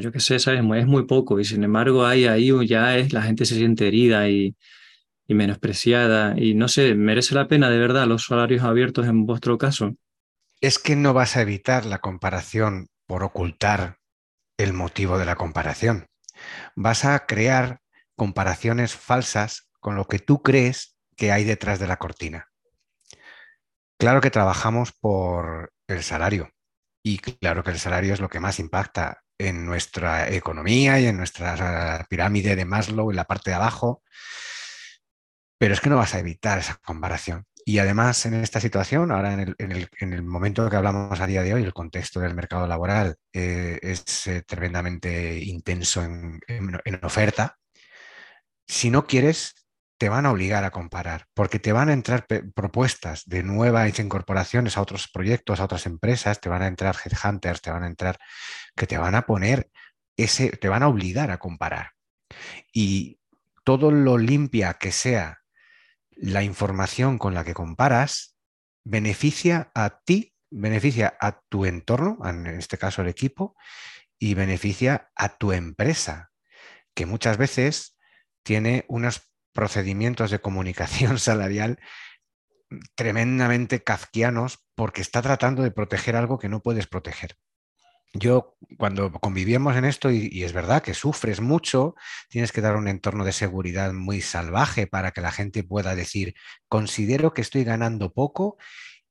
yo 0.00 0.12
qué 0.12 0.20
sé, 0.20 0.38
¿sabes? 0.38 0.60
Es 0.60 0.86
muy 0.86 1.06
poco 1.06 1.40
y 1.40 1.44
sin 1.44 1.64
embargo 1.64 2.04
ahí, 2.04 2.26
ahí 2.26 2.52
ya 2.66 2.96
es, 2.98 3.12
la 3.12 3.22
gente 3.22 3.46
se 3.46 3.54
siente 3.54 3.88
herida 3.88 4.28
y, 4.28 4.54
y 5.26 5.34
menospreciada 5.34 6.34
y 6.38 6.54
no 6.54 6.68
sé, 6.68 6.94
¿merece 6.94 7.34
la 7.34 7.48
pena 7.48 7.70
de 7.70 7.78
verdad 7.78 8.06
los 8.06 8.24
salarios 8.24 8.64
abiertos 8.64 9.06
en 9.06 9.26
vuestro 9.26 9.58
caso? 9.58 9.94
Es 10.60 10.78
que 10.78 10.96
no 10.96 11.14
vas 11.14 11.36
a 11.36 11.42
evitar 11.42 11.86
la 11.86 11.98
comparación 11.98 12.88
por 13.06 13.22
ocultar 13.22 13.98
el 14.58 14.72
motivo 14.72 15.18
de 15.18 15.26
la 15.26 15.36
comparación. 15.36 16.06
Vas 16.74 17.04
a 17.04 17.26
crear 17.26 17.80
comparaciones 18.16 18.94
falsas 18.94 19.68
con 19.80 19.94
lo 19.94 20.06
que 20.06 20.18
tú 20.18 20.42
crees 20.42 20.97
que 21.18 21.32
hay 21.32 21.44
detrás 21.44 21.80
de 21.80 21.88
la 21.88 21.98
cortina. 21.98 22.48
Claro 23.98 24.20
que 24.20 24.30
trabajamos 24.30 24.92
por 24.92 25.72
el 25.88 26.02
salario 26.04 26.50
y 27.02 27.18
claro 27.18 27.64
que 27.64 27.72
el 27.72 27.80
salario 27.80 28.14
es 28.14 28.20
lo 28.20 28.28
que 28.28 28.40
más 28.40 28.60
impacta 28.60 29.24
en 29.36 29.66
nuestra 29.66 30.30
economía 30.30 31.00
y 31.00 31.06
en 31.06 31.16
nuestra 31.16 32.06
pirámide 32.08 32.54
de 32.54 32.64
Maslow 32.64 33.10
en 33.10 33.16
la 33.16 33.24
parte 33.24 33.50
de 33.50 33.56
abajo, 33.56 34.02
pero 35.58 35.74
es 35.74 35.80
que 35.80 35.90
no 35.90 35.96
vas 35.96 36.14
a 36.14 36.20
evitar 36.20 36.58
esa 36.58 36.76
comparación. 36.76 37.44
Y 37.64 37.80
además 37.80 38.24
en 38.24 38.34
esta 38.34 38.60
situación, 38.60 39.10
ahora 39.10 39.32
en 39.32 40.12
el, 40.12 40.22
momento 40.22 40.70
que 40.70 40.76
hablamos 40.76 41.20
a 41.20 41.26
día 41.26 41.42
de 41.42 41.54
hoy, 41.54 41.64
el 41.64 41.74
contexto 41.74 42.20
del 42.20 42.34
mercado 42.34 42.66
laboral 42.66 43.16
eh, 43.32 43.78
es 43.82 44.26
eh, 44.28 44.42
tremendamente 44.42 45.38
intenso 45.38 46.02
en, 46.02 46.40
en 46.46 47.04
oferta. 47.04 47.58
Si 48.66 48.90
no 48.90 49.06
quieres 49.06 49.67
te 49.98 50.08
van 50.08 50.26
a 50.26 50.30
obligar 50.30 50.64
a 50.64 50.70
comparar, 50.70 51.26
porque 51.34 51.58
te 51.58 51.72
van 51.72 51.88
a 51.88 51.92
entrar 51.92 52.26
propuestas 52.54 53.24
de 53.26 53.42
nuevas 53.42 53.98
incorporaciones 53.98 54.76
a 54.76 54.80
otros 54.80 55.08
proyectos, 55.08 55.58
a 55.58 55.64
otras 55.64 55.86
empresas, 55.86 56.40
te 56.40 56.48
van 56.48 56.62
a 56.62 56.68
entrar 56.68 56.96
headhunters, 57.04 57.60
te 57.60 57.72
van 57.72 57.82
a 57.82 57.88
entrar, 57.88 58.18
que 58.76 58.86
te 58.86 58.96
van 58.96 59.16
a 59.16 59.26
poner 59.26 59.70
ese, 60.16 60.50
te 60.50 60.68
van 60.68 60.84
a 60.84 60.88
obligar 60.88 61.32
a 61.32 61.38
comparar. 61.38 61.90
Y 62.72 63.18
todo 63.64 63.90
lo 63.90 64.18
limpia 64.18 64.74
que 64.74 64.92
sea 64.92 65.40
la 66.12 66.44
información 66.44 67.18
con 67.18 67.34
la 67.34 67.44
que 67.44 67.54
comparas, 67.54 68.36
beneficia 68.84 69.70
a 69.74 70.00
ti, 70.04 70.34
beneficia 70.48 71.16
a 71.20 71.40
tu 71.48 71.64
entorno, 71.64 72.18
en 72.24 72.46
este 72.46 72.78
caso 72.78 73.02
el 73.02 73.08
equipo, 73.08 73.56
y 74.16 74.34
beneficia 74.34 75.10
a 75.16 75.36
tu 75.36 75.52
empresa, 75.52 76.30
que 76.94 77.04
muchas 77.06 77.36
veces 77.36 77.96
tiene 78.42 78.84
unas 78.88 79.27
procedimientos 79.58 80.30
de 80.30 80.38
comunicación 80.38 81.18
salarial 81.28 81.80
tremendamente 82.94 83.82
kafkianos 83.82 84.64
porque 84.76 85.00
está 85.00 85.20
tratando 85.20 85.64
de 85.64 85.72
proteger 85.72 86.14
algo 86.14 86.38
que 86.38 86.48
no 86.48 86.62
puedes 86.62 86.86
proteger. 86.86 87.36
Yo 88.14 88.56
cuando 88.76 89.10
convivíamos 89.10 89.74
en 89.74 89.84
esto, 89.84 90.12
y, 90.12 90.44
es 90.44 90.52
verdad 90.52 90.80
que 90.80 90.94
sufres 90.94 91.40
mucho, 91.40 91.96
tienes 92.28 92.52
que 92.52 92.60
dar 92.60 92.76
un 92.76 92.86
entorno 92.86 93.24
de 93.24 93.32
seguridad 93.32 93.92
muy 93.92 94.20
salvaje 94.20 94.86
para 94.86 95.10
que 95.10 95.22
la 95.22 95.32
gente 95.32 95.64
pueda 95.64 95.96
decir, 95.96 96.34
considero 96.68 97.34
que 97.34 97.42
estoy 97.42 97.64
ganando 97.64 98.12
poco 98.12 98.58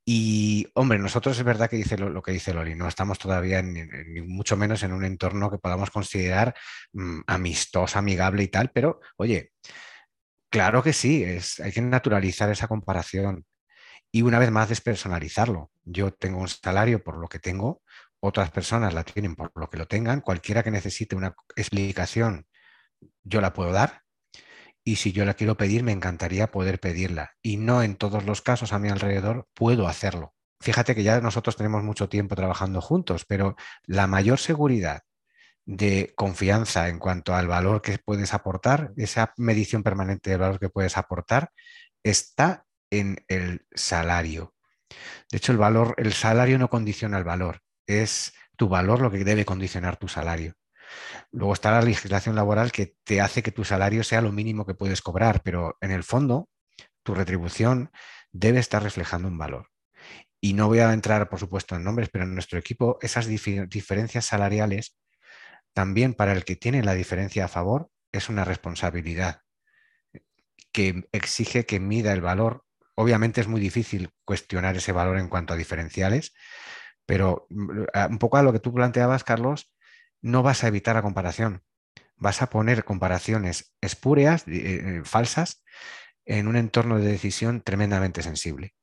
y, 0.06 0.68
hombre, 0.76 0.98
nosotros 0.98 1.38
es 1.38 1.44
verdad 1.44 1.70
que 1.70 1.76
dice 1.76 1.98
lo, 1.98 2.22
que 2.22 2.32
dice 2.32 2.54
Loli, 2.54 2.74
no 2.74 2.88
estamos 2.88 3.20
todavía 3.20 3.62
ni 3.62 4.22
mucho 4.22 4.56
menos 4.56 4.82
en 4.84 4.94
un 4.94 5.04
entorno 5.04 5.52
que 5.52 5.58
podamos 5.58 5.92
considerar 5.92 6.56
mm, 6.94 7.20
amistoso, 7.28 8.00
amigable 8.00 8.44
y 8.44 8.48
tal, 8.48 8.72
pero 8.72 9.02
oye, 9.18 9.52
Claro 10.50 10.82
que 10.82 10.94
sí, 10.94 11.24
es, 11.24 11.60
hay 11.60 11.72
que 11.72 11.82
naturalizar 11.82 12.50
esa 12.50 12.68
comparación 12.68 13.46
y 14.12 14.22
una 14.22 14.40
vez 14.40 14.52
más 14.52 14.70
despersonalizarlo. 14.70 15.72
Yo 15.84 16.12
tengo 16.12 16.40
un 16.40 16.48
salario 16.48 17.04
por 17.04 17.18
lo 17.18 17.28
que 17.28 17.40
tengo, 17.40 17.82
otras 18.20 18.52
personas 18.52 18.94
la 18.94 19.04
tienen 19.04 19.36
por 19.36 19.52
lo 19.56 19.70
que 19.70 19.78
lo 19.78 19.88
tengan, 19.88 20.22
cualquiera 20.22 20.64
que 20.64 20.72
necesite 20.72 21.16
una 21.16 21.36
explicación, 21.56 22.48
yo 23.24 23.42
la 23.42 23.54
puedo 23.54 23.72
dar. 23.72 24.04
Y 24.84 24.96
si 24.98 25.12
yo 25.12 25.26
la 25.26 25.34
quiero 25.34 25.58
pedir, 25.58 25.84
me 25.84 25.92
encantaría 25.92 26.50
poder 26.50 26.80
pedirla. 26.80 27.34
Y 27.42 27.58
no 27.58 27.84
en 27.84 27.96
todos 27.96 28.24
los 28.24 28.42
casos 28.42 28.72
a 28.72 28.80
mi 28.80 28.90
alrededor 28.90 29.48
puedo 29.54 29.88
hacerlo. 29.88 30.34
fíjate 30.62 30.96
que 30.96 31.04
ya 31.04 31.22
nosotros 31.22 31.56
tenemos 31.56 31.84
mucho 31.84 32.10
tiempo 32.10 32.36
trabajando 32.36 32.82
juntos, 32.82 33.26
pero 33.26 33.56
la 33.86 34.08
mayor 34.08 34.40
seguridad 34.40 35.02
de 35.68 36.14
confianza 36.16 36.88
en 36.88 36.98
cuanto 36.98 37.36
al 37.36 37.48
valor 37.48 37.82
que 37.82 38.00
puedes 38.00 38.34
aportar, 38.34 38.94
esa 38.96 39.34
medición 39.36 39.84
permanente 39.84 40.30
del 40.30 40.40
valor 40.40 40.60
que 40.60 40.70
puedes 40.70 40.98
aportar, 40.98 41.52
está 42.04 42.66
en 42.90 43.18
el 43.28 43.68
salario. 43.76 44.56
De 45.30 45.38
hecho, 45.38 45.52
el 45.52 45.58
valor, 45.58 45.94
el 45.98 46.14
salario 46.14 46.58
no 46.58 46.70
condiciona 46.70 47.18
el 47.18 47.26
valor, 47.26 47.60
es 47.86 48.34
tu 48.56 48.70
valor 48.70 49.02
lo 49.02 49.12
que 49.12 49.26
debe 49.26 49.44
condicionar 49.44 49.98
tu 49.98 50.08
salario. 50.08 50.54
Luego 51.32 51.52
está 51.52 51.72
la 51.72 51.82
legislación 51.82 52.36
laboral 52.36 52.72
que 52.72 52.96
te 53.04 53.20
hace 53.20 53.44
que 53.44 53.52
tu 53.52 53.66
salario 53.66 54.06
sea 54.06 54.22
lo 54.22 54.32
mínimo 54.32 54.66
que 54.66 54.74
puedes 54.74 55.02
cobrar, 55.02 55.42
pero 55.44 55.78
en 55.82 55.92
el 55.92 56.06
fondo 56.06 56.50
tu 57.04 57.14
retribución 57.14 57.92
debe 58.32 58.60
estar 58.60 58.82
reflejando 58.82 59.28
un 59.28 59.38
valor. 59.38 59.68
Y 60.40 60.54
no 60.54 60.68
voy 60.68 60.80
a 60.80 60.94
entrar, 60.94 61.28
por 61.28 61.40
supuesto, 61.40 61.76
en 61.76 61.84
nombres, 61.84 62.08
pero 62.10 62.24
en 62.24 62.34
nuestro 62.34 62.58
equipo 62.58 63.00
esas 63.02 63.28
diferencias 63.28 64.26
salariales, 64.26 64.98
también 65.78 66.16
para 66.16 66.32
el 66.32 66.44
que 66.44 66.56
tiene 66.56 66.82
la 66.82 66.96
diferencia 66.96 67.46
a 67.46 67.48
favor, 67.48 67.92
es 68.12 68.30
una 68.30 68.44
responsabilidad 68.44 69.44
que 70.72 71.08
exige 71.12 71.68
que 71.68 71.80
mida 71.80 72.14
el 72.14 72.22
valor. 72.22 72.66
Obviamente 72.96 73.42
es 73.42 73.48
muy 73.48 73.62
difícil 73.62 74.10
cuestionar 74.26 74.76
ese 74.76 74.92
valor 74.92 75.20
en 75.20 75.30
cuanto 75.30 75.54
a 75.54 75.56
diferenciales, 75.56 76.34
pero 77.06 77.46
mm, 77.52 77.84
un 78.10 78.18
poco 78.18 78.38
a 78.38 78.42
lo 78.42 78.54
que 78.54 78.60
tú 78.60 78.74
planteabas, 78.74 79.24
Carlos, 79.24 79.72
no 80.20 80.42
vas 80.42 80.64
a 80.64 80.68
evitar 80.68 80.96
la 80.96 81.04
comparación. 81.04 81.62
Vas 82.16 82.42
a 82.42 82.50
poner 82.50 82.84
comparaciones 82.84 83.76
espúreas, 83.80 84.48
eh, 84.48 84.54
eh, 84.56 85.02
falsas, 85.04 85.64
en 86.26 86.48
un 86.48 86.56
entorno 86.56 86.98
de 86.98 87.06
decisión 87.06 87.62
tremendamente 87.62 88.24
sensible. 88.24 88.74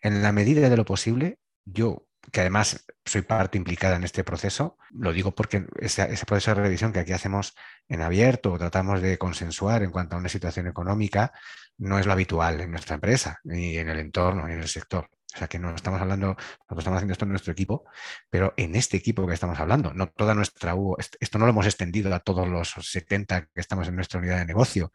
En 0.00 0.22
la 0.22 0.32
medida 0.32 0.70
de 0.70 0.76
lo 0.78 0.86
posible, 0.86 1.38
yo, 1.66 2.08
que 2.32 2.40
además 2.40 2.86
soy 3.04 3.22
parte 3.22 3.58
implicada 3.58 3.96
en 3.96 4.04
este 4.04 4.24
proceso, 4.24 4.78
lo 4.90 5.12
digo 5.12 5.34
porque 5.34 5.66
ese, 5.78 6.06
proceso 6.26 6.54
de 6.54 6.62
revisión 6.62 6.92
que 6.92 7.00
aquí 7.00 7.12
hacemos 7.12 7.54
en 7.88 8.02
abierto 8.02 8.52
o 8.52 8.58
tratamos 8.58 9.00
de 9.02 9.18
consensuar 9.18 9.82
en 9.82 9.90
cuanto 9.90 10.16
a 10.16 10.18
una 10.18 10.28
situación 10.28 10.66
económica, 10.66 11.32
no 11.78 11.98
es 11.98 12.06
lo 12.06 12.12
habitual 12.12 12.60
en 12.60 12.70
nuestra 12.70 12.94
empresa, 12.94 13.40
ni 13.44 13.76
en 13.76 13.88
el 13.88 13.98
entorno, 13.98 14.46
ni 14.46 14.54
en 14.54 14.60
el 14.60 14.68
sector. 14.68 15.10
O 15.34 15.36
sea 15.38 15.48
que 15.48 15.58
no 15.58 15.74
estamos 15.74 16.00
hablando, 16.00 16.28
nosotros 16.28 16.78
estamos 16.78 16.98
haciendo 16.98 17.12
esto 17.12 17.24
en 17.24 17.30
nuestro 17.30 17.52
equipo, 17.52 17.84
pero 18.30 18.54
en 18.56 18.76
este 18.76 18.96
equipo 18.96 19.26
que 19.26 19.34
estamos 19.34 19.58
hablando, 19.58 19.92
no 19.92 20.06
toda 20.06 20.32
nuestra 20.32 20.76
U, 20.76 20.96
esto 20.98 21.38
no 21.38 21.46
lo 21.46 21.50
hemos 21.50 21.66
extendido 21.66 22.14
a 22.14 22.20
todos 22.20 22.46
los 22.46 22.68
70 22.68 23.46
que 23.46 23.60
estamos 23.60 23.88
en 23.88 23.96
nuestra 23.96 24.20
unidad 24.20 24.38
de 24.38 24.46
negocio. 24.46 24.92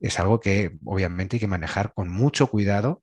Es 0.00 0.18
algo 0.18 0.40
que 0.40 0.78
obviamente 0.84 1.36
hay 1.36 1.40
que 1.40 1.46
manejar 1.46 1.92
con 1.92 2.08
mucho 2.08 2.46
cuidado, 2.46 3.02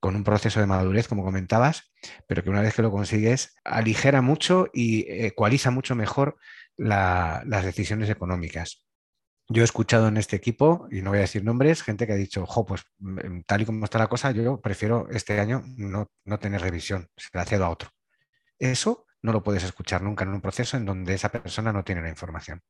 con 0.00 0.16
un 0.16 0.24
proceso 0.24 0.60
de 0.60 0.66
madurez, 0.66 1.06
como 1.06 1.22
comentabas, 1.22 1.92
pero 2.26 2.42
que 2.42 2.50
una 2.50 2.62
vez 2.62 2.74
que 2.74 2.82
lo 2.82 2.90
consigues, 2.90 3.54
aligera 3.64 4.22
mucho 4.22 4.68
y 4.72 5.04
ecualiza 5.08 5.70
mucho 5.70 5.94
mejor 5.94 6.38
las 6.76 7.64
decisiones 7.64 8.08
económicas. 8.08 8.86
Yo 9.52 9.62
he 9.62 9.64
escuchado 9.64 10.08
en 10.08 10.16
este 10.16 10.36
equipo, 10.36 10.86
y 10.92 11.02
no 11.02 11.10
voy 11.10 11.18
a 11.18 11.22
decir 11.22 11.44
nombres, 11.44 11.82
gente 11.82 12.06
que 12.06 12.12
ha 12.12 12.16
dicho, 12.16 12.46
jo, 12.46 12.64
pues 12.64 12.82
mm, 12.98 13.40
tal 13.46 13.62
y 13.62 13.64
como 13.66 13.84
está 13.84 13.98
la 13.98 14.06
cosa, 14.06 14.30
yo 14.30 14.60
prefiero 14.60 15.08
este 15.10 15.40
año 15.40 15.64
no, 15.76 16.08
tener 16.38 16.60
revisión, 16.60 17.08
se 17.16 17.28
la 17.32 17.44
cedo 17.44 17.64
a 17.64 17.70
otro. 17.70 17.90
Eso 18.60 19.06
no 19.22 19.32
lo 19.32 19.42
puedes 19.42 19.64
escuchar 19.64 20.02
nunca 20.02 20.24
en 20.24 20.30
un 20.30 20.40
proceso 20.40 20.76
en 20.76 20.86
donde 20.86 21.14
esa 21.14 21.30
persona 21.30 21.72
no 21.72 21.82
tiene 21.82 22.00
la 22.00 22.08
información. 22.08 22.62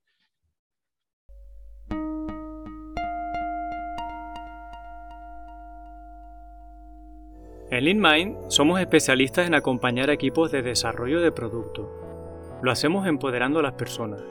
En 7.70 7.84
LeanMind 7.84 8.36
somos 8.48 8.80
especialistas 8.80 9.46
en 9.46 9.54
acompañar 9.54 10.10
equipos 10.10 10.50
de 10.50 10.62
desarrollo 10.62 11.20
de 11.20 11.30
producto. 11.30 11.88
Lo 12.62 12.72
hacemos 12.72 13.06
empoderando 13.06 13.60
a 13.60 13.62
las 13.62 13.74
personas 13.74 14.22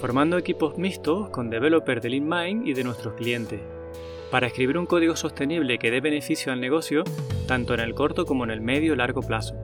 formando 0.00 0.38
equipos 0.38 0.78
mixtos 0.78 1.28
con 1.28 1.50
developers 1.50 2.02
de 2.02 2.08
LeanMind 2.08 2.66
y 2.66 2.72
de 2.72 2.84
nuestros 2.84 3.14
clientes, 3.14 3.60
para 4.30 4.46
escribir 4.46 4.78
un 4.78 4.86
código 4.86 5.14
sostenible 5.14 5.78
que 5.78 5.90
dé 5.90 6.00
beneficio 6.00 6.52
al 6.52 6.60
negocio 6.60 7.04
tanto 7.46 7.74
en 7.74 7.80
el 7.80 7.94
corto 7.94 8.24
como 8.24 8.44
en 8.44 8.50
el 8.50 8.62
medio 8.62 8.94
y 8.94 8.96
largo 8.96 9.20
plazo. 9.20 9.54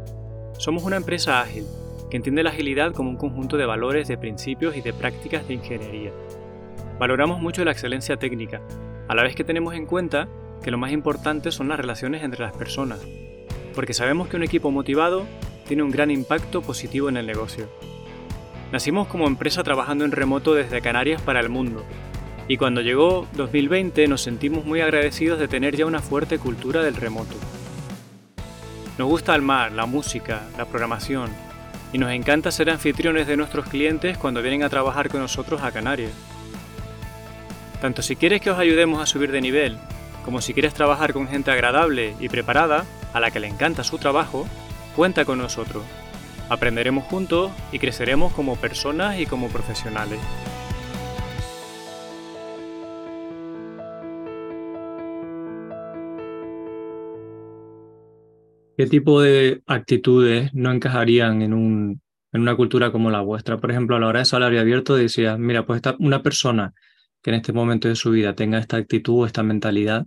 Somos 0.58 0.84
una 0.84 0.96
empresa 0.96 1.40
ágil, 1.40 1.64
que 2.10 2.18
entiende 2.18 2.42
la 2.42 2.50
agilidad 2.50 2.92
como 2.92 3.08
un 3.08 3.16
conjunto 3.16 3.56
de 3.56 3.64
valores, 3.64 4.08
de 4.08 4.18
principios 4.18 4.76
y 4.76 4.82
de 4.82 4.92
prácticas 4.92 5.48
de 5.48 5.54
ingeniería. 5.54 6.12
Valoramos 6.98 7.40
mucho 7.40 7.64
la 7.64 7.72
excelencia 7.72 8.18
técnica, 8.18 8.60
a 9.08 9.14
la 9.14 9.22
vez 9.22 9.34
que 9.34 9.44
tenemos 9.44 9.74
en 9.74 9.86
cuenta 9.86 10.28
que 10.62 10.70
lo 10.70 10.78
más 10.78 10.92
importante 10.92 11.52
son 11.52 11.68
las 11.68 11.78
relaciones 11.78 12.22
entre 12.22 12.42
las 12.42 12.56
personas, 12.56 13.00
porque 13.74 13.94
sabemos 13.94 14.28
que 14.28 14.36
un 14.36 14.42
equipo 14.42 14.70
motivado 14.70 15.26
tiene 15.66 15.82
un 15.82 15.90
gran 15.90 16.10
impacto 16.10 16.62
positivo 16.62 17.08
en 17.08 17.16
el 17.16 17.26
negocio. 17.26 17.68
Nacimos 18.72 19.06
como 19.08 19.26
empresa 19.26 19.62
trabajando 19.62 20.04
en 20.04 20.12
remoto 20.12 20.54
desde 20.54 20.80
Canarias 20.80 21.22
para 21.22 21.40
el 21.40 21.48
mundo, 21.48 21.84
y 22.48 22.56
cuando 22.56 22.80
llegó 22.80 23.26
2020 23.34 24.06
nos 24.08 24.22
sentimos 24.22 24.64
muy 24.64 24.80
agradecidos 24.80 25.38
de 25.38 25.48
tener 25.48 25.76
ya 25.76 25.86
una 25.86 26.00
fuerte 26.00 26.38
cultura 26.38 26.82
del 26.82 26.96
remoto. 26.96 27.34
Nos 28.98 29.08
gusta 29.08 29.34
el 29.34 29.42
mar, 29.42 29.72
la 29.72 29.86
música, 29.86 30.42
la 30.56 30.64
programación, 30.64 31.30
y 31.92 31.98
nos 31.98 32.10
encanta 32.10 32.50
ser 32.50 32.70
anfitriones 32.70 33.26
de 33.26 33.36
nuestros 33.36 33.68
clientes 33.68 34.18
cuando 34.18 34.42
vienen 34.42 34.62
a 34.62 34.68
trabajar 34.68 35.08
con 35.08 35.20
nosotros 35.20 35.62
a 35.62 35.70
Canarias. 35.70 36.12
Tanto 37.80 38.02
si 38.02 38.16
quieres 38.16 38.40
que 38.40 38.50
os 38.50 38.58
ayudemos 38.58 39.02
a 39.02 39.06
subir 39.06 39.30
de 39.30 39.40
nivel, 39.40 39.78
como 40.26 40.40
si 40.40 40.52
quieres 40.52 40.74
trabajar 40.74 41.12
con 41.12 41.28
gente 41.28 41.52
agradable 41.52 42.16
y 42.18 42.28
preparada, 42.28 42.84
a 43.14 43.20
la 43.20 43.30
que 43.30 43.38
le 43.38 43.46
encanta 43.46 43.84
su 43.84 43.96
trabajo, 43.96 44.46
cuenta 44.96 45.24
con 45.24 45.38
nosotros. 45.38 45.84
Aprenderemos 46.48 47.04
juntos 47.04 47.52
y 47.70 47.78
creceremos 47.78 48.32
como 48.34 48.56
personas 48.56 49.20
y 49.20 49.26
como 49.26 49.48
profesionales. 49.48 50.18
¿Qué 58.76 58.86
tipo 58.86 59.22
de 59.22 59.62
actitudes 59.66 60.52
no 60.52 60.72
encajarían 60.72 61.40
en, 61.40 61.54
un, 61.54 62.02
en 62.32 62.40
una 62.40 62.56
cultura 62.56 62.90
como 62.90 63.10
la 63.10 63.20
vuestra? 63.20 63.58
Por 63.58 63.70
ejemplo, 63.70 63.94
a 63.94 64.00
la 64.00 64.08
hora 64.08 64.18
de 64.18 64.26
salario 64.26 64.60
abierto 64.60 64.96
decías, 64.96 65.38
mira, 65.38 65.64
pues 65.64 65.80
una 66.00 66.22
persona 66.22 66.74
que 67.22 67.30
en 67.30 67.36
este 67.36 67.52
momento 67.52 67.88
de 67.88 67.96
su 67.96 68.10
vida 68.10 68.34
tenga 68.34 68.58
esta 68.58 68.76
actitud 68.76 69.22
o 69.22 69.26
esta 69.26 69.42
mentalidad, 69.42 70.06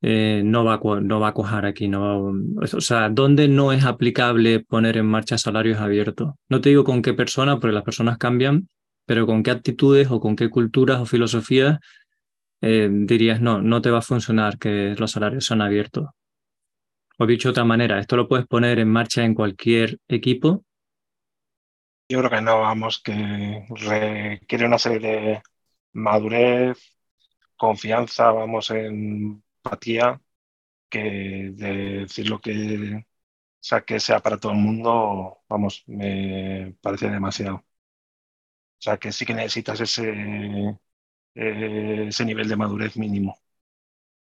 eh, 0.00 0.42
no, 0.44 0.64
va 0.64 0.74
a, 0.74 1.00
no 1.00 1.20
va 1.20 1.34
a 1.36 1.66
aquí. 1.66 1.88
No 1.88 2.32
o 2.60 2.80
sea, 2.80 3.08
¿dónde 3.08 3.48
no 3.48 3.72
es 3.72 3.84
aplicable 3.84 4.60
poner 4.60 4.96
en 4.96 5.06
marcha 5.06 5.38
salarios 5.38 5.78
abiertos? 5.78 6.34
No 6.48 6.60
te 6.60 6.68
digo 6.68 6.84
con 6.84 7.02
qué 7.02 7.14
persona, 7.14 7.58
porque 7.58 7.74
las 7.74 7.84
personas 7.84 8.18
cambian, 8.18 8.68
pero 9.06 9.26
con 9.26 9.42
qué 9.42 9.50
actitudes 9.50 10.10
o 10.10 10.20
con 10.20 10.36
qué 10.36 10.50
culturas 10.50 11.00
o 11.00 11.06
filosofías 11.06 11.78
eh, 12.60 12.88
dirías, 12.90 13.40
no, 13.40 13.60
no 13.62 13.80
te 13.80 13.90
va 13.90 13.98
a 13.98 14.02
funcionar 14.02 14.58
que 14.58 14.94
los 14.98 15.10
salarios 15.10 15.46
sean 15.46 15.62
abiertos. 15.62 16.08
O 17.18 17.26
dicho 17.26 17.48
de 17.48 17.50
otra 17.50 17.64
manera, 17.64 17.98
¿esto 17.98 18.16
lo 18.16 18.28
puedes 18.28 18.46
poner 18.46 18.78
en 18.78 18.88
marcha 18.88 19.24
en 19.24 19.34
cualquier 19.34 19.98
equipo? 20.06 20.64
Yo 22.08 22.18
creo 22.20 22.30
que 22.30 22.40
no, 22.40 22.60
vamos, 22.60 23.02
que 23.02 23.64
requiere 23.70 24.66
una 24.66 24.78
serie 24.78 25.00
de 25.00 25.42
madurez, 25.92 26.78
confianza, 27.56 28.30
vamos, 28.30 28.70
en 28.70 29.42
que 30.88 31.52
de 31.54 31.72
decir 32.00 32.28
lo 32.28 32.40
que, 32.40 33.06
sea, 33.60 33.82
que 33.82 34.00
sea 34.00 34.20
para 34.20 34.38
todo 34.38 34.52
el 34.52 34.58
mundo, 34.58 35.38
vamos, 35.48 35.84
me 35.86 36.74
parece 36.80 37.08
demasiado. 37.10 37.56
O 37.56 37.64
sea, 38.80 38.96
que 38.98 39.12
sí 39.12 39.26
que 39.26 39.34
necesitas 39.34 39.80
ese, 39.80 40.78
ese 41.34 42.24
nivel 42.24 42.48
de 42.48 42.56
madurez 42.56 42.96
mínimo. 42.96 43.38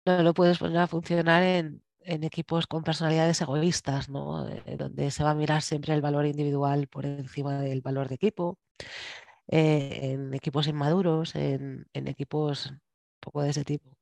No 0.05 0.21
lo 0.21 0.33
puedes 0.33 0.59
poner 0.59 0.77
a 0.77 0.87
funcionar 0.87 1.43
en, 1.43 1.81
equipos 1.99 2.67
con 2.67 2.83
personalidades 2.83 3.41
egoístas, 3.41 4.09
¿no? 4.09 4.47
Eh, 4.47 4.77
donde 4.77 5.09
se 5.09 5.23
va 5.23 5.31
a 5.31 5.35
mirar 5.35 5.63
siempre 5.63 5.93
el 5.95 6.01
valor 6.01 6.27
individual 6.27 6.87
por 6.87 7.05
encima 7.05 7.59
del 7.61 7.81
valor 7.81 8.07
de 8.09 8.15
equipo, 8.15 8.59
eh, 9.47 10.11
en 10.13 10.33
equipos 10.35 10.67
inmaduros, 10.67 11.35
en, 11.35 11.87
en 11.93 12.07
equipos 12.07 12.73
poco 13.19 13.41
de 13.41 13.49
ese 13.49 13.63
tipo 13.65 13.97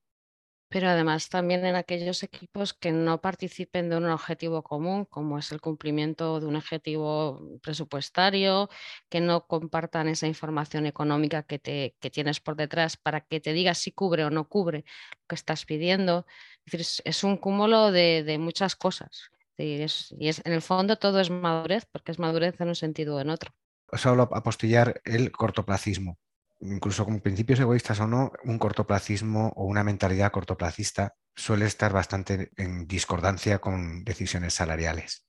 pero 0.74 0.90
además 0.90 1.30
también 1.30 1.64
en 1.68 1.76
aquellos 1.76 2.24
equipos 2.24 2.74
que 2.74 2.92
no 2.92 3.22
participen 3.22 3.92
de 3.92 3.98
un 3.98 4.06
objetivo 4.06 4.64
común, 4.64 5.06
como 5.06 5.38
es 5.38 5.52
el 5.52 5.62
cumplimiento 5.62 6.40
de 6.40 6.48
un 6.48 6.56
objetivo 6.56 7.60
presupuestario, 7.62 8.72
que 9.08 9.22
no 9.22 9.46
compartan 9.46 10.08
esa 10.08 10.26
información 10.26 10.88
económica 10.88 11.44
que, 11.44 11.60
te, 11.60 11.96
tienes 12.12 12.40
por 12.40 12.56
detrás 12.56 12.98
para 12.98 13.22
que 13.22 13.40
te 13.40 13.54
digas 13.54 13.78
si 13.78 13.92
cubre 13.92 14.26
o 14.26 14.32
no 14.32 14.50
cubre 14.50 14.80
lo 14.80 15.28
que 15.28 15.36
estás 15.36 15.64
pidiendo. 15.64 16.26
Es, 16.66 17.24
un 17.24 17.38
cúmulo 17.38 17.92
de, 17.92 18.36
muchas 18.40 18.76
cosas. 18.76 19.30
Y, 19.60 19.84
es, 19.84 20.12
en 20.20 20.54
el 20.54 20.64
fondo 20.64 20.96
todo 20.96 21.20
es 21.20 21.30
madurez, 21.30 21.86
porque 21.86 22.12
es 22.12 22.18
madurez 22.18 22.60
en 22.60 22.70
un 22.70 22.76
sentido 22.76 23.18
o 23.18 23.20
en 23.20 23.30
otro. 23.30 23.54
Solo 23.92 24.24
apostillar 24.24 25.04
el 25.06 25.32
cortoplacismo 25.32 26.18
incluso 26.64 27.06
con 27.06 27.20
principios 27.22 27.60
egoístas 27.60 28.00
o 28.00 28.08
no, 28.08 28.32
un 28.44 28.58
cortoplacismo 28.60 29.54
o 29.56 29.66
una 29.66 29.84
mentalidad 29.84 30.32
cortoplacista 30.32 31.16
suele 31.36 31.66
estar 31.66 31.94
bastante 31.94 32.52
en 32.58 32.88
discordancia 32.88 33.60
con 33.60 34.04
decisiones 34.04 34.54
salariales. 34.54 35.26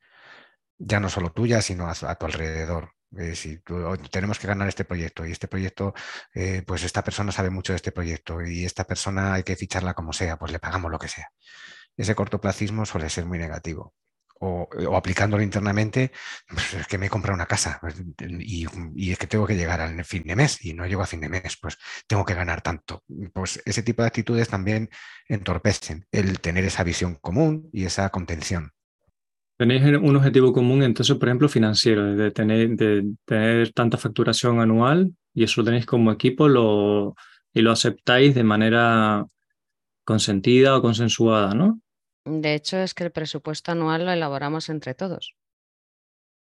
ya 0.79 1.01
no 1.01 1.09
solo 1.09 1.33
tuya, 1.33 1.63
sino 1.63 1.89
a, 1.89 2.15
tu 2.17 2.27
alrededor. 2.27 2.93
Eh, 3.17 3.37
si 3.37 3.61
tenemos 4.11 4.39
que 4.39 4.49
ganar 4.49 4.69
este 4.69 4.85
proyecto 4.85 5.25
y 5.25 5.33
este 5.33 5.49
proyecto, 5.49 5.95
eh, 6.35 6.63
pues 6.67 6.83
esta 6.85 7.05
persona 7.05 7.33
sabe 7.33 7.51
mucho 7.51 7.73
de 7.73 7.77
este 7.77 7.93
proyecto 7.93 8.43
y 8.43 8.65
esta 8.65 8.85
persona 8.85 9.35
hay 9.35 9.45
que 9.45 9.57
ficharla 9.57 9.95
como 9.95 10.13
sea, 10.13 10.37
pues 10.37 10.53
le 10.53 10.59
pagamos 10.59 10.91
lo 10.91 10.99
que 10.99 11.09
sea. 11.09 11.29
Ese 11.97 12.15
cortoplacismo 12.15 12.87
suele 12.87 13.09
ser 13.11 13.27
muy 13.27 13.39
negativo. 13.39 13.95
O, 14.41 14.69
aplicándolo 14.97 15.43
internamente, 15.43 16.13
pues 16.49 16.75
es 16.75 16.87
que 16.87 16.99
me 16.99 17.07
he 17.07 17.11
comprado 17.11 17.35
una 17.35 17.47
casa 17.47 17.79
pues, 17.81 17.95
y, 18.21 18.67
y, 18.95 19.13
es 19.13 19.19
que 19.19 19.27
tengo 19.27 19.47
que 19.47 19.57
llegar 19.57 19.81
al 19.81 20.05
fin 20.05 20.25
de 20.25 20.37
mes 20.37 20.63
y 20.65 20.75
no 20.75 20.87
llego 20.87 21.03
a 21.03 21.07
fin 21.07 21.21
de 21.21 21.29
mes, 21.29 21.57
pues 21.61 21.79
tengo 22.07 22.25
que 22.25 22.35
ganar 22.35 22.61
tanto. 22.61 23.05
Pues 23.33 23.63
ese 23.65 23.83
tipo 23.83 24.03
de 24.03 24.09
actitudes 24.09 24.49
también 24.49 24.91
entorpecen 25.29 26.07
el 26.11 26.41
tener 26.41 26.65
esa 26.65 26.85
visión 26.85 27.15
común 27.15 27.71
y 27.73 27.85
esa 27.85 28.11
contención. 28.11 28.73
Tenéis 29.57 29.85
un 29.85 30.17
objetivo 30.17 30.53
común, 30.53 30.83
entonces, 30.83 31.17
por 31.17 31.29
ejemplo, 31.29 31.49
financiero, 31.49 32.17
de 32.17 32.33
tener, 32.33 32.71
de 32.71 33.15
tener 33.25 33.73
tanta 33.73 33.97
facturación 33.97 34.59
anual 34.59 35.13
y 35.33 35.45
eso 35.45 35.61
lo 35.61 35.67
tenéis 35.67 35.87
como 35.87 36.11
equipo 36.11 36.49
lo, 36.49 37.15
y 37.53 37.63
lo 37.63 37.71
aceptáis 37.71 38.35
de 38.35 38.43
manera 38.43 39.25
consentida 40.05 40.77
o 40.77 40.83
consensuada, 40.83 41.55
¿no? 41.55 41.81
De 42.25 42.55
hecho, 42.55 42.79
es 42.79 42.95
que 42.95 43.05
el 43.05 43.11
presupuesto 43.11 43.73
anual 43.73 44.07
lo 44.07 44.13
elaboramos 44.13 44.69
entre 44.69 44.95
todos. 44.95 45.35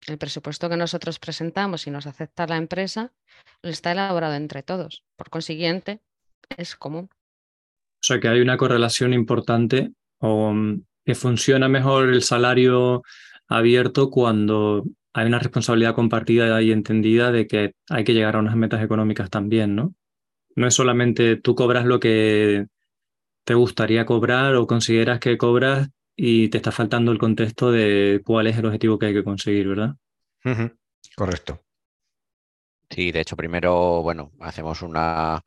El 0.08 0.18
presupuesto 0.18 0.70
que 0.70 0.78
nosotros 0.78 1.20
presentamos 1.20 1.88
y 1.88 1.92
nos 1.92 2.08
acepta 2.08 2.48
la 2.48 2.58
empresa 2.58 3.14
está 3.62 3.92
elaborado 3.92 4.34
entre 4.34 4.64
todos. 4.64 5.04
Por 5.16 5.30
consiguiente, 5.30 6.02
es 6.58 6.76
común. 6.76 7.10
O 7.14 8.04
sea 8.04 8.20
que 8.20 8.28
hay 8.28 8.42
una 8.42 8.58
correlación 8.58 9.14
importante 9.14 9.92
o 10.20 10.54
que 11.06 11.16
funciona 11.16 11.70
mejor 11.70 12.10
el 12.10 12.24
salario 12.24 13.04
abierto 13.48 14.10
cuando 14.10 14.84
hay 15.14 15.28
una 15.28 15.40
responsabilidad 15.40 15.94
compartida 15.94 16.62
y 16.62 16.72
entendida 16.72 17.32
de 17.32 17.48
que 17.48 17.74
hay 17.90 18.04
que 18.04 18.14
llegar 18.14 18.36
a 18.36 18.40
unas 18.40 18.56
metas 18.56 18.84
económicas 18.84 19.30
también, 19.30 19.76
¿no? 19.76 19.94
No 20.56 20.68
es 20.68 20.74
solamente 20.74 21.36
tú 21.36 21.56
cobras 21.56 21.86
lo 21.86 22.00
que 22.00 22.68
te 23.44 23.54
gustaría 23.54 24.06
cobrar 24.06 24.56
o 24.56 24.68
consideras 24.68 25.20
que 25.20 25.38
cobras 25.38 25.90
y 26.16 26.50
te 26.50 26.58
está 26.58 26.72
faltando 26.72 27.12
el 27.12 27.18
contexto 27.18 27.72
de 27.72 28.22
cuál 28.24 28.48
es 28.48 28.58
el 28.58 28.66
objetivo 28.66 29.00
que 29.00 29.08
hay 29.08 29.14
que 29.14 29.24
conseguir, 29.24 29.68
¿verdad? 29.68 29.96
Correcto. 31.16 31.64
Sí, 32.90 33.12
de 33.12 33.22
hecho, 33.22 33.38
primero, 33.38 34.02
bueno, 34.02 34.32
hacemos 34.42 34.82
una, 34.82 35.44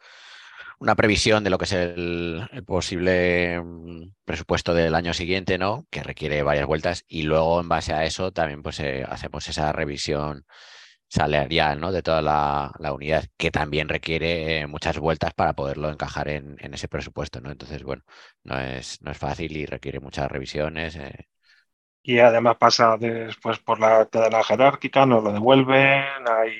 una 0.78 0.94
previsión 0.96 1.44
de 1.44 1.50
lo 1.50 1.58
que 1.58 1.64
es 1.66 1.72
el, 1.72 2.48
posible 2.66 3.60
mm, 3.60 4.14
presupuesto 4.24 4.74
del 4.74 4.94
año 4.94 5.12
siguiente, 5.14 5.58
¿no? 5.58 5.86
Que 5.90 6.02
requiere 6.02 6.42
varias 6.42 6.66
vueltas 6.66 7.04
y 7.06 7.22
luego 7.22 7.60
en 7.60 7.68
base 7.68 7.92
a 7.92 8.04
eso 8.04 8.32
también 8.32 8.62
pues 8.62 8.80
eh, 8.80 9.04
hacemos 9.08 9.46
esa 9.48 9.72
revisión 9.72 10.46
salarial, 11.14 11.80
¿no? 11.80 11.92
De 11.92 12.02
toda 12.02 12.20
la, 12.22 12.92
unidad 12.92 13.24
que 13.36 13.50
también 13.50 13.88
requiere 13.88 14.60
eh, 14.60 14.66
muchas 14.66 14.98
vueltas 14.98 15.32
para 15.32 15.52
poderlo 15.52 15.88
encajar 15.88 16.28
en, 16.28 16.56
ese 16.74 16.88
presupuesto, 16.88 17.40
¿no? 17.40 17.50
Entonces, 17.50 17.82
bueno, 17.84 18.02
no 18.42 18.58
es, 18.58 19.00
no 19.02 19.12
es 19.12 19.18
fácil 19.18 19.56
y 19.56 19.64
requiere 19.66 20.00
muchas 20.00 20.30
revisiones. 20.30 20.96
Eh. 20.96 21.28
Y 22.02 22.18
además 22.18 22.56
pasa 22.56 22.96
después 22.98 23.60
por 23.60 23.78
la 23.78 24.06
cadena 24.06 24.42
jerárquica, 24.42 25.06
nos 25.06 25.22
lo 25.22 25.32
devuelven, 25.32 26.04
hay 26.28 26.52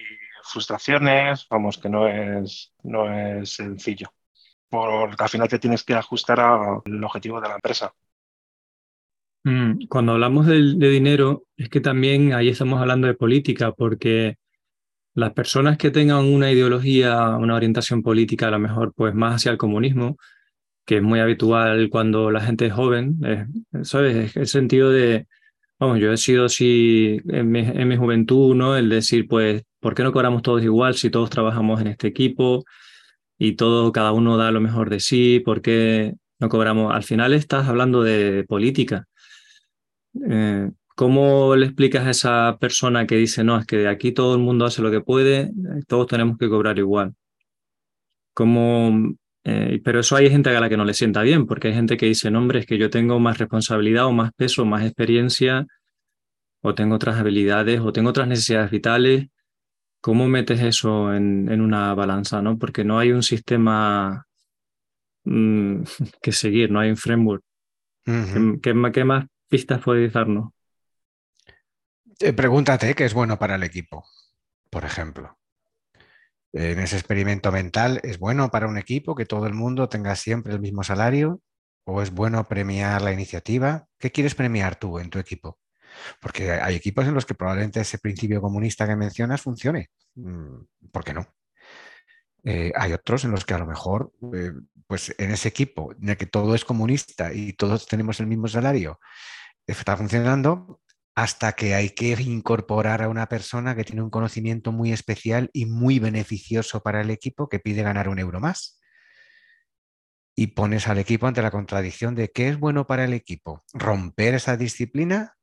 frustraciones, 0.45 1.47
vamos, 1.51 1.79
que 1.79 1.89
no 1.89 2.07
es, 2.07 2.73
no 2.85 3.11
es 3.13 3.57
sencillo, 3.57 4.13
porque 4.69 5.25
al 5.25 5.31
final 5.31 5.49
te 5.49 5.59
tienes 5.59 5.83
que 5.83 5.95
ajustar 5.95 6.39
al 6.39 7.05
objetivo 7.05 7.41
de 7.41 7.49
la 7.49 7.57
empresa. 7.57 7.93
Mm, 9.45 9.87
cuando 9.89 10.13
hablamos 10.13 10.47
de, 10.47 10.89
dinero, 10.89 11.45
es 11.57 11.69
que 11.69 11.81
también 11.81 12.33
ahí 12.33 12.49
estamos 12.49 12.81
hablando 12.81 13.07
de 13.07 13.15
política, 13.15 13.73
porque 13.73 14.39
las 15.15 15.33
personas 15.33 15.79
que 15.79 15.91
tengan 15.91 16.25
una 16.25 16.51
ideología, 16.51 17.37
una 17.37 17.55
orientación 17.55 18.03
política, 18.03 18.49
a 18.49 18.51
lo 18.51 18.59
mejor 18.59 18.93
pues 18.95 19.15
más 19.15 19.37
hacia 19.37 19.53
el 19.53 19.59
comunismo, 19.59 20.19
que 20.85 20.97
es 20.97 21.03
muy 21.03 21.21
habitual 21.21 21.89
cuando 21.91 22.31
la 22.31 22.41
gente 22.41 22.67
es 22.67 22.73
joven, 22.73 23.19
¿sabes? 23.83 24.17
Es 24.17 24.37
el 24.37 24.47
sentido 24.49 24.91
de, 24.91 25.27
vamos, 25.79 26.01
yo 26.01 26.13
he 26.13 26.17
sido 26.17 26.47
así 26.47 27.21
en 27.29 27.51
mi, 27.51 27.61
en 27.61 27.89
mi 27.89 27.97
juventud, 27.97 28.55
¿no? 28.55 28.77
El 28.77 28.89
decir, 28.89 29.27
pues, 29.29 29.63
¿por 29.81 29.95
qué 29.95 30.03
no 30.03 30.13
cobramos 30.13 30.43
todos 30.43 30.63
igual 30.63 30.95
si 30.95 31.11
todos 31.11 31.31
trabajamos 31.31 31.81
en 31.81 31.89
este 31.89 32.09
equipo 32.09 32.65
y 33.39 33.53
todo, 33.55 33.93
cada 33.93 34.13
uno 34.13 34.37
da 34.37 34.51
lo 34.51 34.61
mejor 34.61 34.91
de 34.91 35.01
sí? 35.01 35.41
¿Por 35.45 35.63
qué 35.63 36.15
no 36.41 36.49
cobramos? 36.49 36.95
Al 36.95 37.05
final 37.05 37.33
estás 37.35 37.69
hablando 37.69 38.03
de 38.03 38.45
política. 38.49 39.07
Eh, 40.29 40.71
¿Cómo 40.95 41.57
le 41.57 41.67
explicas 41.67 42.07
a 42.07 42.11
esa 42.11 42.59
persona 42.59 43.07
que 43.07 43.17
dice, 43.17 43.43
no, 43.45 43.59
es 43.59 43.67
que 43.67 43.89
aquí 43.89 44.13
todo 44.13 44.35
el 44.35 44.41
mundo 44.41 44.65
hace 44.65 44.83
lo 44.83 44.91
que 44.91 45.01
puede, 45.01 45.51
todos 45.89 46.07
tenemos 46.07 46.39
que 46.39 46.49
cobrar 46.49 46.79
igual? 46.79 47.15
¿Cómo, 48.33 49.15
eh, 49.45 49.81
pero 49.85 50.01
eso 50.01 50.17
hay 50.17 50.31
gente 50.31 50.51
a 50.51 50.61
la 50.61 50.69
que 50.69 50.77
no 50.77 50.85
le 50.85 50.95
sienta 50.95 51.23
bien, 51.23 51.47
porque 51.47 51.69
hay 51.69 51.75
gente 51.75 51.97
que 51.97 52.07
dice, 52.07 52.31
no, 52.31 52.39
hombre, 52.39 52.61
es 52.61 52.67
que 52.67 52.79
yo 52.79 52.91
tengo 52.91 53.19
más 53.19 53.39
responsabilidad 53.39 54.07
o 54.07 54.13
más 54.13 54.33
peso, 54.33 54.65
más 54.65 54.85
experiencia, 54.85 55.67
o 56.63 56.75
tengo 56.75 56.95
otras 56.97 57.17
habilidades, 57.17 57.81
o 57.81 57.93
tengo 57.93 58.11
otras 58.11 58.29
necesidades 58.29 58.71
vitales, 58.71 59.29
¿Cómo 60.05 60.29
metes 60.29 60.61
eso 60.61 61.15
en, 61.15 61.49
una 61.63 61.95
balanza? 61.95 62.43
¿no? 62.43 62.59
Porque 62.59 62.85
no 62.85 62.99
hay 62.99 63.11
un 63.13 63.23
sistema 63.23 64.27
mm, 65.25 65.81
que 66.23 66.31
seguir, 66.31 66.71
no 66.71 66.81
hay 66.81 66.91
un 66.91 66.99
framework. 66.99 67.43
¿Qué, 68.63 68.75
más 68.75 69.27
pistas 69.49 69.81
puedes 69.83 70.13
darnos? 70.13 70.53
Eh, 72.25 72.33
pregúntate 72.33 72.95
qué 72.95 73.05
es 73.05 73.13
bueno 73.13 73.39
para 73.39 73.57
el 73.57 73.63
equipo, 73.65 74.03
por 74.71 74.87
ejemplo. 74.87 75.39
En 76.55 76.79
ese 76.79 76.97
experimento 76.97 77.53
mental, 77.53 78.01
¿es 78.03 78.19
bueno 78.19 78.51
para 78.51 78.67
un 78.67 78.79
equipo 78.79 79.15
que 79.15 79.27
todo 79.27 79.47
el 79.47 79.53
mundo 79.53 79.91
tenga 79.91 80.17
siempre 80.17 80.55
el 80.55 80.61
mismo 80.61 80.83
salario? 80.83 81.43
¿O 81.85 82.01
es 82.01 82.11
bueno 82.11 82.49
premiar 82.49 83.03
la 83.03 83.13
iniciativa? 83.13 83.89
¿Qué 83.99 84.11
quieres 84.11 84.35
premiar 84.35 84.77
tú 84.77 84.99
en 84.99 85.11
tu 85.11 85.19
equipo? 85.19 85.59
Porque 86.19 86.53
hay 86.53 86.77
equipos 86.77 87.07
en 87.07 87.13
los 87.13 87.27
que 87.27 87.35
probablemente 87.35 87.83
ese 87.83 87.99
principio 87.99 88.41
comunista 88.41 88.89
que 88.89 88.97
mencionas 88.97 89.43
funcione. 89.43 89.91
Mm, 90.15 90.63
¿Por 90.91 91.05
qué 91.05 91.13
no? 91.13 91.27
Eh, 92.43 92.73
hay 92.75 92.95
otros 92.95 93.25
en 93.25 93.33
los 93.33 93.45
que 93.45 93.53
a 93.53 93.59
lo 93.59 93.67
mejor, 93.67 94.15
eh, 94.35 94.53
pues 94.87 95.15
en 95.19 95.31
ese 95.31 95.49
equipo 95.49 95.93
en 95.93 96.09
el 96.09 96.17
que 96.17 96.25
todo 96.25 96.55
es 96.55 96.65
comunista 96.65 97.35
y 97.35 97.53
todos 97.53 97.87
tenemos 97.87 98.19
el 98.21 98.29
mismo 98.29 98.49
salario, 98.49 98.99
está 99.67 99.95
funcionando 99.95 100.81
hasta 101.15 101.53
que 101.53 101.75
hay 101.75 101.91
que 101.91 102.11
incorporar 102.21 103.03
a 103.03 103.09
una 103.09 103.29
persona 103.29 103.77
que 103.77 103.85
tiene 103.85 104.03
un 104.03 104.11
conocimiento 104.11 104.73
muy 104.73 104.93
especial 104.93 105.51
y 105.53 105.67
muy 105.67 105.99
beneficioso 105.99 106.83
para 106.83 107.01
el 107.01 107.11
equipo 107.11 107.49
que 107.49 107.61
pide 107.61 107.83
ganar 107.83 108.09
un 108.09 108.19
euro 108.19 108.41
más. 108.41 108.81
Y 110.37 110.49
pones 110.49 110.89
al 110.89 110.99
equipo 110.99 111.29
ante 111.29 111.43
la 111.43 111.53
contradicción 111.53 112.17
de 112.17 112.33
qué 112.33 112.49
es 112.49 112.59
bueno 112.59 112.87
para 112.89 113.05
el 113.05 113.13
equipo, 113.13 113.65
romper 113.73 114.35
esa 114.35 114.57
disciplina 114.57 115.37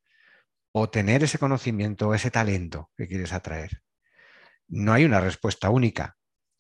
o 0.73 0.89
tener 0.89 1.23
ese 1.23 1.37
conocimiento 1.39 2.13
ese 2.13 2.31
talento 2.31 2.91
que 2.97 3.07
quieres 3.07 3.31
atraer. 3.31 3.81
No 4.67 4.93
hay 4.93 5.05
una 5.05 5.21
respuesta 5.21 5.69
única, 5.69 6.17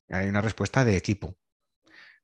hay 0.09 0.27
una 0.27 0.41
respuesta 0.41 0.85
de 0.85 0.95
equipo. 0.95 1.37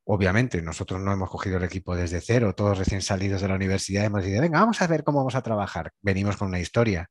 Obviamente, 0.10 0.62
nosotros 0.62 1.01
no 1.01 1.12
hemos 1.12 1.30
cogido 1.30 1.58
el 1.58 1.66
equipo 1.66 1.93
desde 1.93 2.22
cero, 2.22 2.55
todos 2.55 2.78
recién 2.78 3.01
salidos 3.01 3.41
de 3.41 3.49
la 3.49 3.55
universidad 3.55 4.05
hemos 4.05 4.24
dicho, 4.24 4.39
venga, 4.39 4.62
vamos 4.62 4.82
a 4.82 4.88
ver 4.88 5.03
cómo 5.03 5.18
vamos 5.18 5.36
a 5.36 5.41
trabajar. 5.41 5.91
Venimos 6.01 6.38
con 6.38 6.47
una 6.47 6.62
historia. 6.62 7.10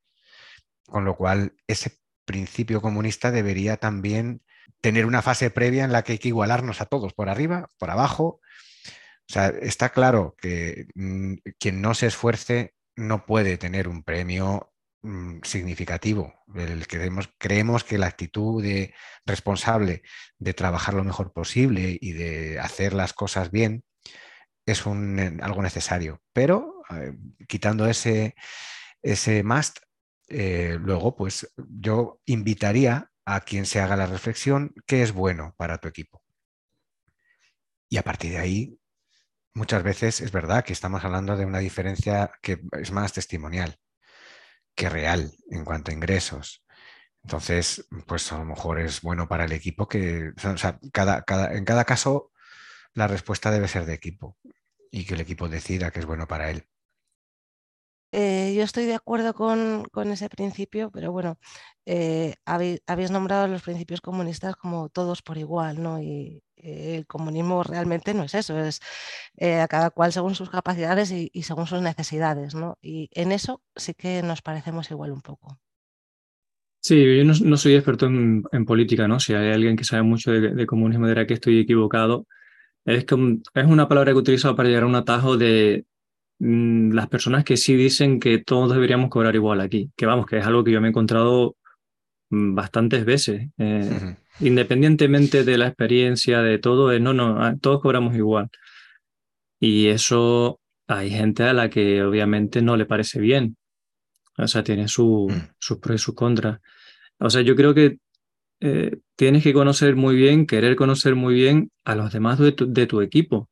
Con 0.87 1.05
lo 1.05 1.15
cual, 1.15 1.53
ese 1.67 1.99
principio 2.25 2.81
comunista 2.81 3.29
debería 3.29 3.77
también 3.77 4.41
tener 4.81 5.05
una 5.05 5.21
fase 5.21 5.51
previa 5.51 5.83
en 5.83 5.91
la 5.91 6.03
que 6.03 6.13
hay 6.13 6.17
que 6.17 6.29
igualarnos 6.29 6.81
a 6.81 6.87
todos, 6.87 7.13
por 7.13 7.29
arriba, 7.29 7.69
por 7.77 7.91
abajo. 7.91 8.41
O 9.29 9.31
sea, 9.31 9.49
está 9.49 9.89
claro 9.89 10.35
que 10.35 10.87
mm, 10.95 11.35
quien 11.59 11.81
no 11.81 11.93
se 11.93 12.07
esfuerce 12.07 12.73
no 12.95 13.27
puede 13.27 13.59
tener 13.59 13.87
un 13.87 14.01
premio 14.01 14.73
mm, 15.07 15.41
significativo. 15.43 16.33
El 16.55 16.87
creemos, 16.87 17.29
creemos 17.37 17.83
que 17.83 17.97
la 17.97 18.07
actitud 18.07 18.61
de 18.63 18.93
responsable 19.25 20.03
de 20.37 20.53
trabajar 20.53 20.93
lo 20.93 21.03
mejor 21.03 21.33
posible 21.33 21.97
y 21.99 22.13
de 22.13 22.59
hacer 22.59 22.93
las 22.93 23.13
cosas 23.13 23.51
bien 23.51 23.83
es 24.65 24.85
un, 24.85 25.39
algo 25.41 25.61
necesario. 25.61 26.21
Pero 26.33 26.83
eh, 26.91 27.13
quitando 27.47 27.87
ese, 27.87 28.35
ese 29.01 29.43
must, 29.43 29.79
eh, 30.29 30.77
luego 30.79 31.15
pues 31.15 31.53
yo 31.57 32.21
invitaría 32.25 33.11
a 33.25 33.41
quien 33.41 33.65
se 33.65 33.79
haga 33.81 33.97
la 33.97 34.07
reflexión 34.07 34.73
qué 34.85 35.03
es 35.03 35.13
bueno 35.13 35.55
para 35.57 35.77
tu 35.79 35.87
equipo. 35.87 36.21
Y 37.89 37.97
a 37.97 38.03
partir 38.03 38.31
de 38.31 38.39
ahí 38.39 38.79
muchas 39.53 39.83
veces 39.83 40.21
es 40.21 40.31
verdad 40.31 40.63
que 40.65 40.73
estamos 40.73 41.03
hablando 41.03 41.37
de 41.37 41.45
una 41.45 41.59
diferencia 41.59 42.31
que 42.41 42.61
es 42.73 42.91
más 42.91 43.13
testimonial 43.13 43.79
que 44.77 44.89
real 44.89 45.33
en 45.49 45.65
cuanto 45.65 45.91
a 45.91 45.93
ingresos. 45.93 46.63
Entonces, 47.23 47.85
pues 48.05 48.31
a 48.31 48.37
lo 48.37 48.45
mejor 48.45 48.79
es 48.79 49.01
bueno 49.01 49.27
para 49.27 49.45
el 49.45 49.51
equipo 49.51 49.89
que, 49.89 50.31
sea, 50.37 50.79
cada, 50.93 51.25
en 51.53 51.65
cada 51.65 51.83
caso 51.83 52.31
la 52.93 53.07
respuesta 53.07 53.51
debe 53.51 53.67
ser 53.67 53.85
de 53.85 53.93
equipo 53.93 54.37
y 54.91 55.05
que 55.05 55.15
el 55.15 55.21
equipo 55.21 55.49
decida 55.49 55.91
que 55.91 55.99
es 55.99 56.05
bueno 56.05 56.27
para 56.27 56.51
él. 56.51 56.67
Eh, 58.13 58.53
yo 58.55 58.63
estoy 58.63 58.85
de 58.85 58.95
acuerdo 58.95 59.33
con, 59.33 59.85
ese 60.11 60.29
principio, 60.29 60.89
pero 60.91 61.11
bueno, 61.11 61.37
eh, 61.85 62.35
habéis, 62.45 63.11
nombrado 63.11 63.47
los 63.47 63.63
principios 63.63 63.99
comunistas 64.01 64.55
como 64.55 64.89
todos 64.89 65.21
por 65.21 65.37
igual, 65.37 65.83
¿no? 65.83 66.01
Y 66.01 66.41
el 66.57 67.05
comunismo 67.05 67.63
realmente 67.63 68.13
no 68.13 68.23
es 68.23 68.35
eso, 68.35 68.57
es 68.59 68.81
a 69.41 69.67
cada 69.67 69.89
cual 69.89 70.11
según 70.11 70.35
sus 70.35 70.49
capacidades 70.49 71.11
y, 71.11 71.29
según 71.43 71.67
sus 71.67 71.81
necesidades, 71.81 72.55
¿no? 72.55 72.77
Y 72.81 73.09
en 73.13 73.31
eso 73.31 73.61
sí 73.75 73.93
que 73.93 74.21
nos 74.23 74.41
parecemos 74.41 74.89
igual 74.91 75.11
un 75.11 75.21
poco. 75.21 75.59
Sí, 76.79 77.17
yo 77.17 77.23
no, 77.23 77.57
soy 77.57 77.75
experto 77.75 78.05
en, 78.05 78.65
política, 78.65 79.07
¿no? 79.07 79.19
Si 79.19 79.33
hay 79.33 79.51
alguien 79.51 79.75
que 79.75 79.83
sabe 79.83 80.03
mucho 80.03 80.31
de, 80.31 80.65
comunismo 80.65 81.07
dirá 81.07 81.27
que 81.27 81.33
estoy 81.33 81.59
equivocado. 81.59 82.25
Es, 82.85 83.05
que, 83.05 83.15
es 83.53 83.65
una 83.65 83.87
palabra 83.87 84.11
que 84.11 84.17
he 84.17 84.21
utilizado 84.21 84.55
para 84.55 84.69
llegar 84.69 84.83
a 84.83 84.87
un 84.87 84.95
atajo 84.95 85.35
de, 85.35 85.85
Mm, 86.39 86.91
las 86.93 87.07
personas 87.07 87.43
que 87.43 87.57
sí 87.57 87.75
dicen 87.75 88.19
que 88.19 88.37
todos 88.37 88.71
deberíamos 88.71 89.09
cobrar 89.09 89.33
igual 89.35 89.59
aquí, 89.61 89.91
que 89.95 90.05
vamos, 90.05 90.27
que 90.27 90.37
es 90.37 90.45
algo 90.45 90.63
que 90.63 90.71
yo 90.71 90.81
me 90.81 90.87
he 90.87 90.89
encontrado 90.89 91.55
mm, 92.29 92.53
bastantes 92.55 93.05
veces, 93.05 93.49
eh, 93.57 94.15
independientemente 94.39 95.43
de 95.43 95.57
la 95.57 95.67
experiencia, 95.67 96.41
de 96.41 96.59
todo, 96.59 96.91
es 96.91 97.01
no, 97.01 97.13
no, 97.13 97.41
ah, 97.43 97.55
todos 97.59 97.81
cobramos 97.81 98.15
igual. 98.15 98.49
Y 99.59 99.87
eso 99.87 100.59
hay 100.87 101.09
gente 101.09 101.43
a 101.43 101.53
la 101.53 101.69
que 101.69 102.03
obviamente 102.03 102.61
no 102.61 102.77
le 102.77 102.85
parece 102.85 103.19
bien, 103.19 103.57
o 104.37 104.47
sea, 104.47 104.63
tiene 104.63 104.87
su, 104.87 105.27
mm. 105.29 105.55
sus 105.59 105.79
pros 105.79 105.95
y 105.95 106.03
sus 106.03 106.15
contras. 106.15 106.59
O 107.19 107.29
sea, 107.29 107.41
yo 107.41 107.55
creo 107.55 107.73
que 107.73 107.97
eh, 108.61 108.97
tienes 109.15 109.43
que 109.43 109.53
conocer 109.53 109.95
muy 109.95 110.15
bien, 110.15 110.45
querer 110.45 110.75
conocer 110.75 111.15
muy 111.15 111.33
bien 111.35 111.71
a 111.85 111.95
los 111.95 112.11
demás 112.11 112.39
de 112.39 112.51
tu 112.87 113.01
equipo. 113.01 113.49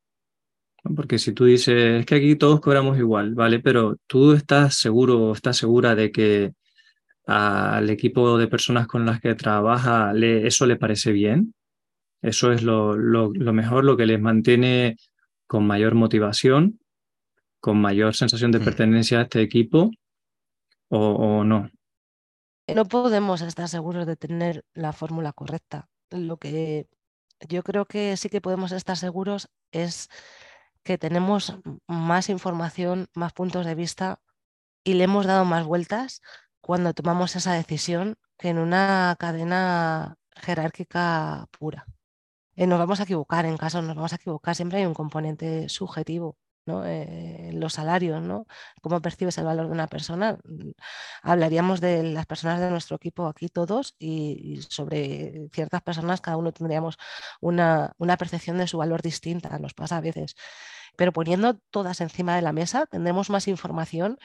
Porque 0.95 1.17
si 1.17 1.33
tú 1.33 1.45
dices, 1.45 2.01
es 2.01 2.05
que 2.05 2.15
aquí 2.15 2.35
todos 2.35 2.61
cobramos 2.61 2.97
igual, 2.99 3.33
¿vale? 3.33 3.59
Pero 3.59 3.97
tú 4.05 4.33
estás 4.33 4.75
seguro, 4.75 5.33
estás 5.33 5.57
segura 5.57 5.95
de 5.95 6.11
que 6.11 6.53
al 7.25 7.89
equipo 7.89 8.37
de 8.37 8.47
personas 8.47 8.87
con 8.87 9.05
las 9.05 9.19
que 9.19 9.35
trabaja 9.35 10.13
le, 10.13 10.47
eso 10.47 10.65
le 10.65 10.75
parece 10.75 11.11
bien. 11.11 11.53
Eso 12.21 12.51
es 12.51 12.63
lo, 12.63 12.95
lo, 12.95 13.31
mejor, 13.53 13.83
lo 13.83 13.97
que 13.97 14.05
les 14.05 14.19
mantiene 14.19 14.97
con 15.47 15.67
mayor 15.67 15.95
motivación, 15.95 16.79
con 17.59 17.79
mayor 17.79 18.15
sensación 18.15 18.51
de 18.51 18.59
mm. 18.59 18.63
pertenencia 18.63 19.19
a 19.19 19.23
este 19.23 19.41
equipo 19.41 19.91
o, 20.89 20.99
o 20.99 21.43
no. 21.43 21.69
No 22.67 22.85
podemos 22.85 23.41
estar 23.41 23.67
seguros 23.67 24.07
de 24.07 24.15
tener 24.15 24.65
la 24.73 24.91
fórmula 24.91 25.33
correcta. 25.33 25.87
Lo 26.09 26.37
que 26.37 26.87
yo 27.47 27.63
creo 27.63 27.85
que 27.85 28.17
sí 28.17 28.29
que 28.29 28.41
podemos 28.41 28.71
estar 28.71 28.97
seguros 28.97 29.49
es 29.71 30.09
que 30.83 30.97
tenemos 30.97 31.57
más 31.87 32.29
información, 32.29 33.07
más 33.13 33.33
puntos 33.33 33.65
de 33.65 33.75
vista 33.75 34.19
y 34.83 34.93
le 34.93 35.03
hemos 35.03 35.25
dado 35.25 35.45
más 35.45 35.65
vueltas 35.65 36.21
cuando 36.65 36.95
tomamos 36.95 37.35
esa 37.35 37.53
decisión 37.53 38.17
que 38.39 38.49
en 38.49 38.57
una 38.57 39.15
cadena 39.19 40.17
jerárquica 40.35 41.47
pura. 41.51 41.85
Eh, 42.55 42.65
nos 42.65 42.79
vamos 42.79 42.99
a 42.99 43.03
equivocar, 43.03 43.45
en 43.45 43.55
caso 43.57 43.83
nos 43.83 43.95
vamos 43.95 44.13
a 44.13 44.15
equivocar, 44.15 44.55
siempre 44.55 44.79
hay 44.79 44.85
un 44.87 44.95
componente 44.95 45.69
subjetivo. 45.69 46.37
¿no? 46.65 46.83
Eh, 46.83 47.51
los 47.53 47.73
salarios, 47.73 48.23
¿no? 48.23 48.47
cómo 48.81 48.99
percibes 48.99 49.37
el 49.37 49.45
valor 49.45 49.67
de 49.67 49.73
una 49.73 49.85
persona. 49.85 50.39
Mm, 50.43 50.71
hablaríamos 51.21 51.81
de 51.81 52.01
las 52.01 52.25
personas 52.25 52.59
de 52.59 52.71
nuestro 52.71 52.95
equipo 52.95 53.27
aquí 53.27 53.49
todos 53.49 53.95
y, 53.99 54.61
sobre 54.67 55.49
ciertas 55.53 55.83
personas 55.83 56.21
cada 56.21 56.37
uno 56.37 56.51
tendríamos 56.51 56.97
una, 57.41 57.93
una 57.99 58.17
percepción 58.17 58.57
de 58.57 58.67
su 58.67 58.79
valor 58.79 59.03
distinta, 59.03 59.59
nos 59.59 59.75
pasa 59.75 59.97
a 59.97 60.01
veces 60.01 60.35
pero 60.97 61.11
poniendo 61.11 61.59
todas 61.71 62.01
encima 62.01 62.35
de 62.35 62.41
la 62.41 62.53
mesa 62.53 62.85
tendremos 62.85 63.29
más 63.29 63.47
información 63.47 64.17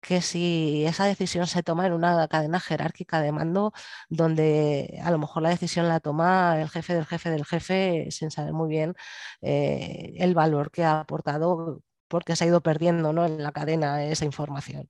que 0.00 0.22
si 0.22 0.84
esa 0.84 1.06
decisión 1.06 1.46
se 1.46 1.62
toma 1.62 1.86
en 1.86 1.92
una 1.92 2.28
cadena 2.28 2.60
jerárquica 2.60 3.20
de 3.20 3.32
mando 3.32 3.72
donde 4.08 5.00
a 5.02 5.10
lo 5.10 5.18
mejor 5.18 5.42
la 5.42 5.48
decisión 5.48 5.88
la 5.88 6.00
toma 6.00 6.60
el 6.60 6.68
jefe 6.68 6.94
del 6.94 7.06
jefe 7.06 7.30
del 7.30 7.44
jefe 7.44 8.08
sin 8.10 8.30
saber 8.30 8.52
muy 8.52 8.68
bien 8.68 8.94
eh, 9.42 10.14
el 10.18 10.34
valor 10.34 10.70
que 10.70 10.84
ha 10.84 11.00
aportado 11.00 11.82
porque 12.08 12.36
se 12.36 12.44
ha 12.44 12.46
ido 12.46 12.60
perdiendo 12.60 13.12
¿no? 13.12 13.26
en 13.26 13.42
la 13.42 13.52
cadena 13.52 14.04
esa 14.04 14.24
información. 14.24 14.88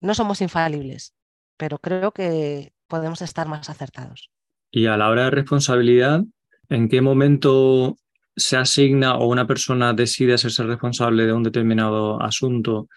No 0.00 0.14
somos 0.14 0.40
infalibles, 0.40 1.14
pero 1.56 1.78
creo 1.78 2.12
que 2.12 2.72
podemos 2.86 3.22
estar 3.22 3.48
más 3.48 3.70
acertados. 3.70 4.30
Y 4.70 4.86
a 4.86 4.96
la 4.96 5.08
hora 5.08 5.24
de 5.24 5.30
responsabilidad, 5.30 6.24
¿en 6.68 6.88
qué 6.88 7.00
momento 7.00 7.96
se 8.36 8.56
asigna 8.56 9.16
o 9.16 9.26
una 9.26 9.46
persona 9.46 9.92
decide 9.92 10.34
hacerse 10.34 10.62
responsable 10.62 11.26
de 11.26 11.32
un 11.32 11.42
determinado 11.42 12.22
asunto, 12.22 12.88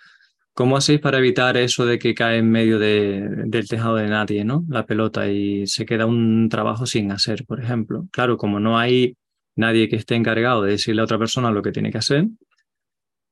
¿cómo 0.54 0.78
hacéis 0.78 1.00
para 1.00 1.18
evitar 1.20 1.58
eso 1.58 1.86
de 1.86 2.00
que 2.00 2.14
cae 2.14 2.38
en 2.38 2.50
medio 2.50 2.80
del 2.80 3.68
tejado 3.68 3.96
de 3.96 4.08
nadie, 4.08 4.46
¿no? 4.46 4.66
La 4.70 4.86
pelota 4.86 5.30
y 5.30 5.68
se 5.68 5.86
queda 5.86 6.06
un 6.06 6.50
trabajo 6.50 6.86
sin 6.86 7.12
hacer, 7.12 7.46
por 7.46 7.62
ejemplo. 7.62 8.08
Claro, 8.12 8.38
como 8.38 8.60
no 8.60 8.78
hay 8.78 9.18
nadie 9.56 9.90
que 9.90 9.96
esté 9.98 10.16
encargado 10.16 10.64
de 10.64 10.72
decirle 10.72 11.02
a 11.02 11.06
otra 11.06 11.20
persona 11.20 11.52
lo 11.52 11.62
que 11.62 11.72
tiene 11.72 11.92
que 11.92 11.98
hacer, 12.00 12.28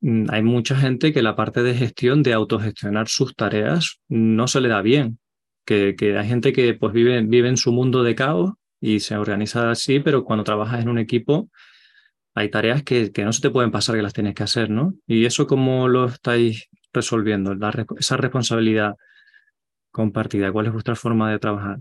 mm, 0.01 0.25
hay 0.29 0.43
mucha 0.43 0.75
gente 0.75 1.13
que 1.13 1.21
la 1.21 1.35
parte 1.35 1.63
de 1.63 1.75
gestión, 1.75 2.23
de 2.23 2.33
autogestionar 2.33 3.07
sus 3.07 3.35
tareas, 3.35 3.99
no 4.07 4.47
se 4.47 4.61
le 4.61 4.69
da 4.69 4.81
bien. 4.81 5.19
Que, 5.65 5.95
que 5.95 6.17
hay 6.17 6.27
gente 6.27 6.53
que 6.53 6.73
pues 6.73 6.93
vive, 6.93 7.21
vive 7.21 7.49
en 7.49 7.57
su 7.57 7.71
mundo 7.71 8.03
de 8.03 8.15
caos 8.15 8.53
y 8.81 9.01
se 9.01 9.17
organiza 9.17 9.69
así, 9.69 9.99
pero 9.99 10.23
cuando 10.23 10.43
trabajas 10.43 10.81
en 10.81 10.89
un 10.89 10.97
equipo 10.99 11.49
hay 12.39 12.49
tareas 12.49 12.83
que, 12.83 13.11
no 13.17 13.33
se 13.33 13.41
te 13.41 13.49
pueden 13.49 13.71
pasar 13.71 13.95
que 13.95 14.01
las 14.01 14.13
tienes 14.13 14.33
que 14.33 14.43
hacer, 14.43 14.69
¿no? 14.69 14.93
Y 15.07 15.25
eso 15.25 15.45
cómo 15.47 15.87
lo 15.87 16.05
estáis 16.05 16.69
resolviendo, 16.93 17.55
esa 17.97 18.17
responsabilidad 18.17 18.95
compartida, 19.91 20.51
¿cuál 20.51 20.67
es 20.67 20.73
vuestra 20.73 20.95
forma 20.95 21.31
de 21.31 21.39
trabajar? 21.39 21.79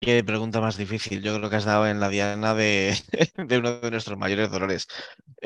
Qué 0.00 0.22
pregunta 0.22 0.60
más 0.60 0.76
difícil. 0.76 1.22
Yo 1.22 1.36
creo 1.36 1.50
que 1.50 1.56
has 1.56 1.64
dado 1.64 1.88
en 1.88 1.98
la 1.98 2.08
diana 2.08 2.54
de, 2.54 2.96
uno 3.58 3.80
de 3.80 3.90
nuestros 3.90 4.16
mayores 4.16 4.48
dolores. 4.50 4.86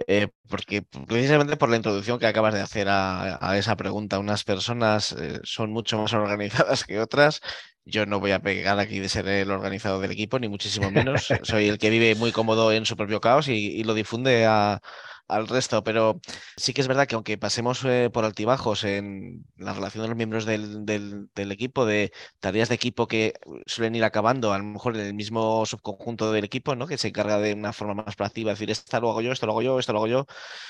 Eh, 0.06 0.28
porque 0.48 0.82
precisamente 0.82 1.56
por 1.56 1.70
la 1.70 1.76
introducción 1.76 2.18
que 2.18 2.26
acabas 2.26 2.52
de 2.52 2.60
hacer 2.60 2.88
a, 2.90 3.56
esa 3.56 3.76
pregunta, 3.76 4.18
unas 4.18 4.44
personas 4.44 5.12
eh, 5.12 5.40
son 5.42 5.72
mucho 5.72 5.98
más 5.98 6.12
organizadas 6.12 6.84
que 6.84 7.00
otras. 7.00 7.40
Yo 7.84 8.04
no 8.04 8.20
voy 8.20 8.32
a 8.32 8.40
pegar 8.40 8.78
aquí 8.78 8.98
de 8.98 9.08
ser 9.08 9.26
el 9.26 9.50
organizado 9.50 10.00
del 10.00 10.10
equipo, 10.10 10.38
ni 10.38 10.48
muchísimo 10.48 10.90
menos. 10.90 11.28
Soy 11.42 11.68
el 11.68 11.78
que 11.78 11.88
vive 11.88 12.14
muy 12.14 12.30
cómodo 12.30 12.72
en 12.72 12.84
su 12.84 12.96
propio 12.96 13.20
caos 13.22 13.48
y 13.48 13.82
lo 13.84 13.94
difunde 13.94 14.44
a, 14.44 14.80
al 15.28 15.48
resto, 15.48 15.82
pero 15.82 16.20
sí 16.56 16.72
que 16.72 16.80
es 16.80 16.88
verdad 16.88 17.06
que 17.06 17.14
aunque 17.14 17.38
pasemos 17.38 17.84
eh, 17.84 18.10
por 18.12 18.24
altibajos 18.24 18.84
en 18.84 19.44
la 19.56 19.72
relación 19.72 20.02
de 20.02 20.08
los 20.08 20.16
miembros 20.16 20.44
del, 20.44 20.84
del, 20.84 21.52
equipo, 21.52 21.86
de 21.86 22.12
tareas 22.40 22.68
de 22.68 22.74
equipo 22.74 23.08
que 23.08 23.34
suelen 23.66 23.94
ir 23.94 24.04
acabando, 24.04 24.52
a 24.52 24.58
lo 24.58 24.64
mejor 24.64 24.96
en 24.96 25.06
el 25.06 25.14
mismo 25.14 25.64
subconjunto 25.66 26.32
del 26.32 26.44
equipo, 26.44 26.76
¿no? 26.76 26.86
que 26.86 26.98
se 26.98 27.08
encarga 27.08 27.38
de 27.38 27.54
una 27.54 27.72
forma 27.72 27.94
más 27.94 28.16
proactiva, 28.16 28.52
decir, 28.52 28.70
esto 28.70 29.00
lo 29.00 29.10
hago 29.10 29.20
yo, 29.22 29.32
esto 29.32 29.46
lo 29.46 29.52
hago 29.52 29.62
yo, 29.62 29.78
esto 29.78 29.92
lo 29.92 30.00
hago 30.00 30.08
yo, 30.08 30.26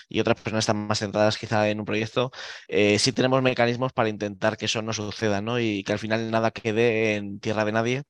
y 0.09 0.21
otras 0.21 0.41
personas 0.41 0.63
están 0.63 0.87
más 0.87 0.99
centradas 1.01 1.39
quizá 1.39 1.69
en 1.69 1.81
un 1.81 1.87
proyecto, 1.87 2.31
eh, 2.69 2.99
sí 2.99 3.13
tenemos 3.13 3.43
mecanismos 3.43 3.93
para 3.93 4.09
intentar 4.09 4.57
que 4.57 4.67
eso 4.67 4.83
no 4.83 4.93
suceda 4.93 5.41
¿no? 5.41 5.59
y 5.61 5.83
que 5.85 5.93
al 5.93 5.99
final 5.99 6.31
nada 6.31 6.51
quede 6.51 7.17
en 7.17 7.41
tierra 7.41 7.65
de 7.65 7.73
nadie 7.73 8.03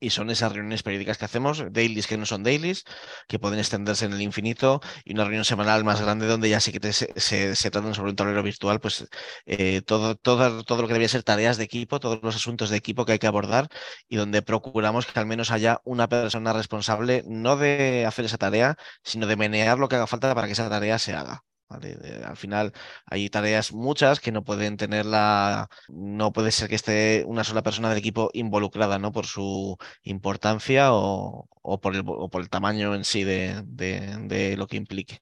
y 0.00 0.10
son 0.10 0.30
esas 0.30 0.52
reuniones 0.52 0.82
periódicas 0.82 1.18
que 1.18 1.24
hacemos, 1.24 1.64
dailies 1.70 2.06
que 2.06 2.16
no 2.16 2.26
son 2.26 2.42
dailies, 2.42 2.84
que 3.28 3.38
pueden 3.38 3.58
extenderse 3.58 4.04
en 4.06 4.12
el 4.12 4.22
infinito, 4.22 4.80
y 5.04 5.14
una 5.14 5.24
reunión 5.24 5.44
semanal 5.44 5.84
más 5.84 6.00
grande 6.00 6.26
donde 6.26 6.48
ya 6.48 6.60
sí 6.60 6.72
que 6.72 6.92
se, 6.92 7.12
se, 7.20 7.70
tratan 7.70 7.94
sobre 7.94 8.10
un 8.10 8.16
tablero 8.16 8.42
virtual, 8.42 8.80
pues 8.80 9.06
eh, 9.46 9.82
todo, 9.82 10.16
todo, 10.16 10.64
todo 10.64 10.82
lo 10.82 10.88
que 10.88 10.94
debía 10.94 11.08
ser 11.08 11.22
tareas 11.22 11.56
de 11.56 11.64
equipo, 11.64 12.00
todos 12.00 12.20
los 12.22 12.36
asuntos 12.36 12.70
de 12.70 12.76
equipo 12.76 13.04
que 13.04 13.12
hay 13.12 13.18
que 13.18 13.26
abordar, 13.26 13.68
y 14.08 14.16
donde 14.16 14.42
procuramos 14.42 15.06
que 15.06 15.18
al 15.18 15.26
menos 15.26 15.50
haya 15.50 15.80
una 15.84 16.08
persona 16.08 16.52
responsable, 16.52 17.22
no 17.26 17.56
de 17.56 18.06
hacer 18.06 18.24
esa 18.24 18.38
tarea, 18.38 18.76
sino 19.02 19.26
de 19.26 19.36
menear 19.36 19.78
lo 19.78 19.88
que 19.88 19.96
haga 19.96 20.06
falta 20.06 20.34
para 20.34 20.46
que 20.46 20.52
esa 20.54 20.68
tarea 20.70 20.98
se 20.98 21.14
haga 21.14 21.42
al 21.68 22.36
final 22.36 22.72
hay 23.06 23.28
tareas 23.28 23.72
muchas 23.72 24.20
que 24.20 24.32
no 24.32 24.44
pueden 24.44 24.76
tenerla, 24.76 25.68
no 25.88 26.32
puede 26.32 26.52
ser 26.52 26.68
que 26.68 26.76
esté 26.76 27.24
una 27.26 27.44
sola 27.44 27.62
persona 27.62 27.88
del 27.88 27.98
equipo 27.98 28.30
involucrada, 28.34 28.98
¿no? 28.98 29.12
Por 29.12 29.26
su 29.26 29.76
importancia 30.02 30.92
o, 30.92 31.48
por, 31.82 31.96
el, 31.96 32.04
por 32.04 32.40
el 32.40 32.48
tamaño 32.48 32.94
en 32.94 33.04
sí 33.04 33.24
de, 33.24 33.62
de, 33.66 34.56
lo 34.56 34.66
que 34.66 34.76
implique. 34.76 35.20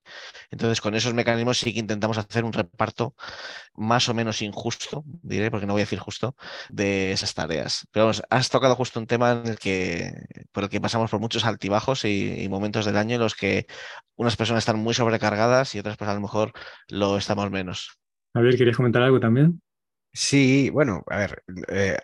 Entonces, 0.50 0.80
con 0.80 0.94
esos 0.94 1.14
mecanismos 1.14 1.58
sí 1.58 1.72
que 1.72 1.80
intentamos 1.80 2.18
hacer 2.18 2.44
un 2.44 2.52
reparto 2.52 3.14
más 3.74 4.08
o 4.08 4.14
menos 4.14 4.42
injusto, 4.42 5.04
diré, 5.22 5.50
porque 5.50 5.66
no 5.66 5.72
voy 5.72 5.82
a 5.82 5.84
decir 5.84 5.98
justo, 5.98 6.36
de 6.68 7.12
esas 7.12 7.34
tareas. 7.34 7.86
Pero 7.90 8.06
vamos, 8.06 8.22
has 8.30 8.50
tocado 8.50 8.76
justo 8.76 9.00
un 9.00 9.06
tema 9.06 9.32
en 9.32 9.46
el 9.48 9.58
que, 9.58 10.12
por 10.52 10.64
el 10.64 10.70
que 10.70 10.80
pasamos 10.80 11.10
por 11.10 11.20
muchos 11.20 11.44
altibajos 11.44 12.04
y, 12.04 12.42
y 12.42 12.48
momentos 12.48 12.84
del 12.84 12.96
año 12.96 13.14
en 13.16 13.20
los 13.22 13.34
que 13.34 13.66
unas 14.16 14.36
personas 14.36 14.62
están 14.62 14.78
muy 14.78 14.94
sobrecargadas 14.94 15.74
y 15.74 15.78
otras 15.78 15.96
pues 15.96 16.08
a 16.08 16.14
lo 16.14 16.20
mejor 16.20 16.33
lo 16.88 17.16
estamos 17.16 17.50
menos. 17.50 17.98
Javier, 18.34 18.56
¿quieres 18.56 18.76
comentar 18.76 19.02
algo 19.02 19.20
también? 19.20 19.60
Sí, 20.12 20.70
bueno, 20.70 21.02
a 21.08 21.18
ver, 21.18 21.42
eh, 21.68 21.98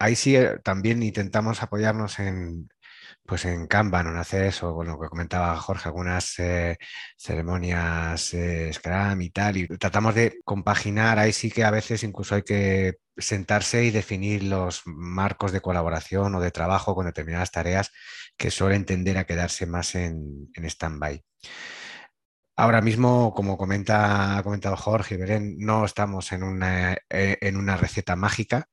ahí 0.00 0.16
sí 0.16 0.36
eh, 0.36 0.58
también 0.64 1.02
intentamos 1.02 1.62
apoyarnos 1.62 2.18
en, 2.18 2.68
pues 3.24 3.44
en 3.44 3.66
Kanban 3.66 4.06
o 4.06 4.10
en 4.10 4.16
hacer 4.16 4.44
eso, 4.44 4.72
bueno, 4.72 4.92
lo 4.92 5.00
que 5.00 5.08
comentaba 5.08 5.56
Jorge, 5.56 5.88
algunas 5.88 6.38
eh, 6.38 6.76
ceremonias 7.16 8.34
eh, 8.34 8.72
Scrum 8.72 9.20
y 9.20 9.30
tal, 9.30 9.56
y 9.56 9.68
tratamos 9.68 10.14
de 10.14 10.40
compaginar, 10.44 11.18
ahí 11.18 11.32
sí 11.32 11.50
que 11.50 11.64
a 11.64 11.70
veces 11.70 12.02
incluso 12.02 12.34
hay 12.34 12.42
que 12.42 12.96
sentarse 13.16 13.84
y 13.84 13.90
definir 13.90 14.44
los 14.44 14.82
marcos 14.86 15.52
de 15.52 15.60
colaboración 15.60 16.34
o 16.34 16.40
de 16.40 16.50
trabajo 16.50 16.94
con 16.94 17.06
determinadas 17.06 17.50
tareas 17.50 17.90
que 18.36 18.50
suelen 18.50 18.84
tender 18.84 19.18
a 19.18 19.24
quedarse 19.24 19.66
más 19.66 19.94
en, 19.94 20.50
en 20.54 20.64
stand-by. 20.64 21.22
Ahora 22.56 22.82
mismo, 22.82 23.32
como 23.34 23.56
comenta, 23.56 24.36
ha 24.36 24.42
comentado 24.42 24.76
Jorge 24.76 25.16
Belén, 25.16 25.56
no 25.58 25.84
estamos 25.84 26.32
en 26.32 26.42
una, 26.42 26.94
eh, 27.08 27.38
en 27.40 27.56
una 27.56 27.76
receta 27.76 28.14
mágica 28.14 28.68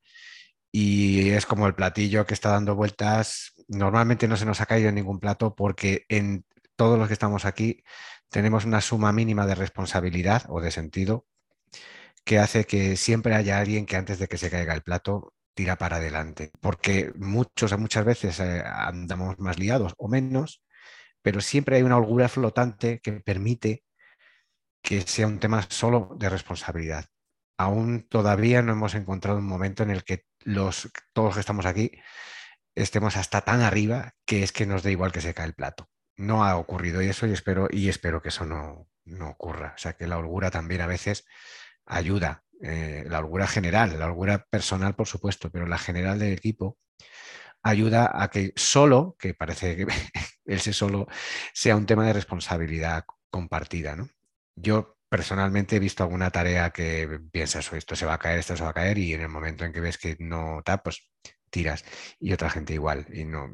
y 0.72 1.30
es 1.32 1.46
como 1.46 1.68
el 1.68 1.76
platillo 1.76 2.26
que 2.26 2.34
está 2.34 2.50
dando 2.50 2.76
vueltas. 2.76 3.54
Normalmente 3.68 4.28
no 4.28 4.38
se 4.38 4.46
nos 4.46 4.62
ha 4.62 4.66
caído 4.66 4.90
en 4.90 4.96
ningún 4.96 5.20
plato 5.20 5.56
porque 5.56 6.06
en 6.10 6.46
todos 6.76 7.00
los 7.00 7.08
que 7.08 7.14
estamos 7.14 7.46
aquí 7.46 7.84
tenemos 8.30 8.66
una 8.66 8.82
suma 8.82 9.12
mínima 9.12 9.46
de 9.46 9.56
responsabilidad 9.56 10.44
o 10.50 10.62
de 10.62 10.72
sentido 10.72 11.26
que 12.24 12.40
hace 12.40 12.66
que 12.66 12.96
siempre 12.98 13.36
haya 13.36 13.60
alguien 13.60 13.86
que 13.86 13.96
antes 13.96 14.20
de 14.20 14.28
que 14.28 14.38
se 14.38 14.50
caiga 14.52 14.74
el 14.74 14.84
plato 14.84 15.34
tira 15.54 15.78
para 15.78 15.98
adelante. 15.98 16.52
Porque 16.62 17.12
muchos, 17.16 17.78
muchas 17.78 18.06
veces 18.06 18.40
eh, 18.40 18.64
andamos 18.66 19.40
más 19.40 19.58
liados 19.60 19.94
o 19.98 20.08
menos, 20.08 20.62
pero 21.22 21.42
siempre 21.42 21.78
hay 21.78 21.84
una 21.84 21.98
holgura 21.98 22.30
flotante 22.30 23.00
que 23.00 23.14
permite 23.14 23.84
que 24.82 25.02
sea 25.02 25.28
un 25.28 25.40
tema 25.40 25.66
solo 25.70 26.16
de 26.18 26.30
responsabilidad. 26.30 27.06
Aún 27.58 28.08
todavía 28.08 28.62
no 28.62 28.72
hemos 28.72 28.96
encontrado 28.96 29.40
un 29.40 29.46
momento 29.46 29.84
en 29.84 29.92
el 29.92 30.04
que 30.04 30.26
los, 30.40 30.90
todos 31.14 31.28
los 31.28 31.36
que 31.36 31.42
estamos 31.42 31.66
aquí 31.66 31.92
estemos 32.76 33.18
hasta 33.18 33.42
tan 33.42 33.62
arriba 33.62 34.14
que 34.26 34.44
es 34.44 34.52
que 34.52 34.66
nos 34.66 34.84
da 34.84 34.92
igual 34.92 35.12
que 35.12 35.22
se 35.22 35.34
cae 35.34 35.48
el 35.48 35.54
plato. 35.54 35.90
No 36.16 36.46
ha 36.46 36.56
ocurrido 36.58 37.02
eso 37.02 37.28
y 37.28 37.34
espero, 37.34 37.68
y 37.70 37.90
espero 37.90 38.22
que 38.22 38.30
eso 38.30 38.46
no, 38.46 38.88
no 39.06 39.30
ocurra. 39.30 39.74
O 39.76 39.78
sea, 39.78 39.94
que 39.94 40.08
la 40.08 40.18
holgura 40.18 40.52
también 40.52 40.82
a 40.82 40.88
veces 40.88 41.26
ayuda, 41.86 42.44
eh, 42.62 43.06
la 43.08 43.20
holgura 43.20 43.48
general, 43.48 43.98
la 44.00 44.06
holgura 44.08 44.46
personal, 44.50 44.96
por 44.96 45.08
supuesto, 45.08 45.50
pero 45.52 45.66
la 45.68 45.78
general 45.78 46.20
del 46.20 46.34
equipo 46.34 46.78
ayuda 47.64 48.12
a 48.14 48.30
que 48.30 48.54
solo, 48.56 49.16
que 49.20 49.34
parece 49.34 49.76
que 49.76 49.88
ese 50.50 50.74
solo, 50.74 51.08
sea 51.54 51.76
un 51.76 51.86
tema 51.86 52.06
de 52.06 52.14
responsabilidad 52.14 53.06
compartida. 53.30 53.96
¿no? 53.96 54.10
Yo 54.56 54.98
personalmente 55.10 55.78
he 55.78 55.80
visto 55.80 56.04
alguna 56.04 56.32
tarea 56.32 56.70
que 56.72 57.20
piensas, 57.32 57.72
esto 57.74 57.96
se 57.96 58.06
va 58.06 58.16
a 58.16 58.20
caer, 58.20 58.40
esto 58.40 58.56
se 58.56 58.64
va 58.64 58.70
a 58.70 58.74
caer, 58.74 58.98
y 58.98 59.14
en 59.14 59.22
el 59.22 59.30
momento 59.30 59.66
en 59.66 59.74
que 59.74 59.82
ves 59.82 59.98
que 59.98 60.16
no 60.20 60.60
está, 60.60 60.84
pues 60.84 61.10
tiras. 61.50 61.84
Y 62.20 62.34
otra 62.34 62.50
gente 62.50 62.74
igual. 62.74 63.08
Y, 63.12 63.26
no, 63.26 63.50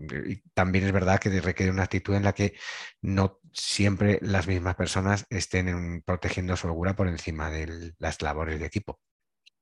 también 0.53 0.85
es 0.85 0.91
verdad 0.91 1.19
que 1.19 1.29
requiere 1.41 1.71
una 1.71 1.83
actitud 1.83 2.15
en 2.15 2.23
la 2.23 2.33
que 2.33 2.57
no 3.01 3.39
siempre 3.53 4.19
las 4.21 4.47
mismas 4.47 4.75
personas 4.75 5.25
estén 5.29 6.01
protegiendo 6.05 6.57
su 6.57 6.67
holgura 6.67 6.95
por 6.95 7.07
encima 7.07 7.49
de 7.49 7.93
las 7.99 8.21
labores 8.21 8.59
de 8.59 8.65
equipo. 8.65 8.99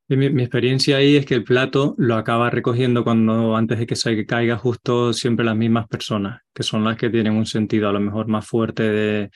Mi, 0.10 0.30
mi, 0.30 0.43
experiencia 0.43 0.97
ahí 0.97 1.16
es 1.16 1.26
que 1.26 1.36
el 1.36 1.43
plato 1.43 1.95
lo 1.97 2.16
acaba 2.16 2.49
recogiendo 2.49 3.04
cuando 3.04 3.56
antes 3.56 3.80
de 3.80 3.88
que 3.88 3.95
se 3.95 4.26
caiga 4.26 4.58
justo 4.58 5.14
siempre 5.14 5.45
las 5.45 5.56
mismas 5.56 5.88
personas, 5.88 6.41
que 6.54 6.64
son 6.64 6.84
las 6.84 6.97
que 6.97 7.10
tienen 7.10 7.34
un 7.34 7.45
sentido 7.45 7.88
a 7.89 7.93
lo 7.93 7.99
mejor 8.01 8.28
más 8.28 8.45
fuerte 8.45 8.84
de, 8.84 9.32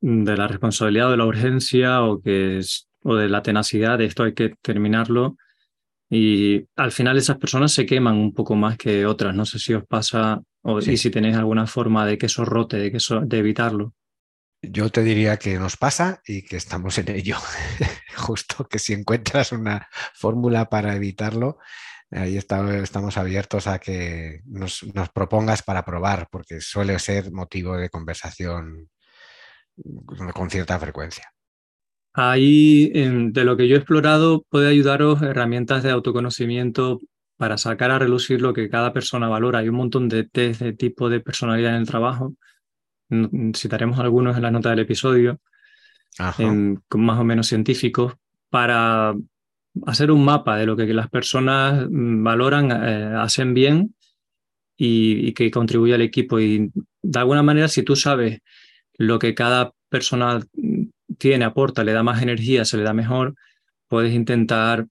de 0.00 0.36
la 0.36 0.48
responsabilidad 0.48 1.08
o 1.08 1.10
de 1.10 1.16
la 1.16 1.26
urgencia 1.26 2.02
o, 2.02 2.20
que 2.20 2.58
es, 2.58 2.88
o 3.02 3.16
de 3.16 3.28
la 3.28 3.42
tenacidad 3.42 3.98
de 3.98 4.06
esto 4.06 4.22
hay 4.24 4.34
que 4.34 4.54
terminarlo. 4.62 5.36
Y 6.10 6.66
al 6.76 6.92
final 6.92 7.16
esas 7.16 7.38
personas 7.38 7.72
se 7.72 7.86
queman 7.86 8.16
un 8.16 8.32
poco 8.32 8.54
más 8.54 8.76
que 8.76 9.06
otras. 9.06 9.34
No 9.34 9.44
sé 9.44 9.58
si 9.58 9.74
os 9.74 9.84
pasa 9.84 10.40
o 10.62 10.78
y 10.78 10.96
si 10.96 11.10
tenéis 11.10 11.36
alguna 11.36 11.66
forma 11.66 12.06
de 12.06 12.18
que 12.18 12.26
eso 12.26 12.44
rote, 12.44 12.76
de, 12.78 12.90
que 12.90 12.98
eso, 12.98 13.20
de 13.20 13.38
evitarlo. 13.38 13.94
Yo 14.70 14.90
te 14.90 15.02
diría 15.02 15.36
que 15.36 15.58
nos 15.58 15.76
pasa 15.76 16.20
y 16.26 16.42
que 16.42 16.56
estamos 16.56 16.98
en 16.98 17.10
ello. 17.10 17.36
Justo 18.16 18.66
que 18.68 18.78
si 18.78 18.92
encuentras 18.92 19.52
una 19.52 19.88
fórmula 20.14 20.68
para 20.68 20.94
evitarlo, 20.94 21.58
ahí 22.10 22.36
estamos 22.36 23.16
abiertos 23.16 23.66
a 23.66 23.78
que 23.78 24.40
nos, 24.46 24.82
nos, 24.94 25.08
propongas 25.10 25.62
para 25.62 25.84
probar, 25.84 26.28
porque 26.30 26.60
suele 26.60 26.98
ser 26.98 27.32
motivo 27.32 27.76
de 27.76 27.90
conversación 27.90 28.88
con 30.34 30.50
cierta 30.50 30.78
frecuencia. 30.78 31.34
Ahí, 32.12 32.90
de 32.92 33.44
lo 33.44 33.56
que 33.56 33.66
yo 33.66 33.74
he 33.74 33.78
explorado, 33.78 34.44
puede 34.48 34.68
ayudaros 34.68 35.20
herramientas 35.22 35.82
de 35.82 35.90
autoconocimiento 35.90 37.00
para 37.36 37.58
sacar 37.58 37.90
a 37.90 37.98
relucir 37.98 38.40
lo 38.40 38.54
que 38.54 38.68
cada 38.68 38.92
persona 38.92 39.28
valora. 39.28 39.58
Hay 39.58 39.68
un 39.68 39.74
montón 39.74 40.08
de 40.08 40.22
test 40.22 40.60
de 40.60 40.72
tipo 40.72 41.08
de 41.08 41.18
personalidad 41.18 41.74
en 41.74 41.80
el 41.80 41.88
trabajo. 41.88 42.34
Citaremos 43.54 43.98
algunos 43.98 44.36
en 44.36 44.42
la 44.42 44.50
nota 44.50 44.70
del 44.70 44.80
episodio, 44.80 45.40
más 46.18 47.20
o 47.20 47.24
menos 47.24 47.46
científicos, 47.46 48.14
para 48.50 49.14
hacer 49.86 50.10
un 50.10 50.24
mapa 50.24 50.56
de 50.56 50.66
lo 50.66 50.76
que 50.76 50.86
las 50.94 51.10
personas 51.10 51.86
mm, 51.90 52.22
valoran, 52.22 52.70
eh, 52.70 53.14
hacen 53.18 53.54
bien 53.54 53.94
y, 54.76 55.28
y, 55.28 55.32
que 55.32 55.50
contribuye 55.50 55.94
al 55.94 56.02
equipo. 56.02 56.38
Y 56.38 56.70
de 57.02 57.18
alguna 57.18 57.42
manera, 57.42 57.68
si 57.68 57.82
tú 57.82 57.96
sabes 57.96 58.40
lo 58.96 59.18
que 59.18 59.34
cada 59.34 59.72
persona 59.88 60.40
tiene, 61.18 61.44
aporta, 61.44 61.84
le 61.84 61.92
da 61.92 62.02
más 62.02 62.22
energía, 62.22 62.64
se 62.64 62.76
le 62.76 62.82
da 62.84 62.92
mejor, 62.92 63.34
puedes 63.88 64.14
intentar 64.14 64.86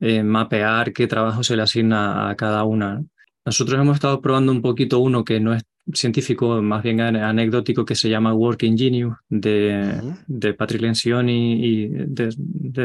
eh, 0.00 0.22
mapear 0.22 0.92
qué 0.92 1.06
trabajo 1.06 1.42
se 1.42 1.56
le 1.56 1.62
asigna 1.62 2.28
a 2.30 2.36
cada 2.36 2.64
una. 2.64 3.02
Nosotros 3.44 3.80
hemos 3.80 3.96
estado 3.96 4.20
probando 4.20 4.52
un 4.52 4.62
poquito 4.62 4.98
uno 4.98 5.24
que 5.24 5.40
no 5.40 5.54
es 5.54 5.62
científico, 5.92 6.62
más 6.62 6.82
bien 6.82 7.00
anecdótico, 7.00 7.84
que 7.84 7.94
se 7.94 8.08
llama 8.08 8.34
Working 8.34 8.76
Genius 8.76 9.16
de, 9.28 10.00
de 10.26 10.54
Patrick 10.54 10.82
Lencioni 10.82 11.64
y 11.64 11.88
de, 11.88 12.34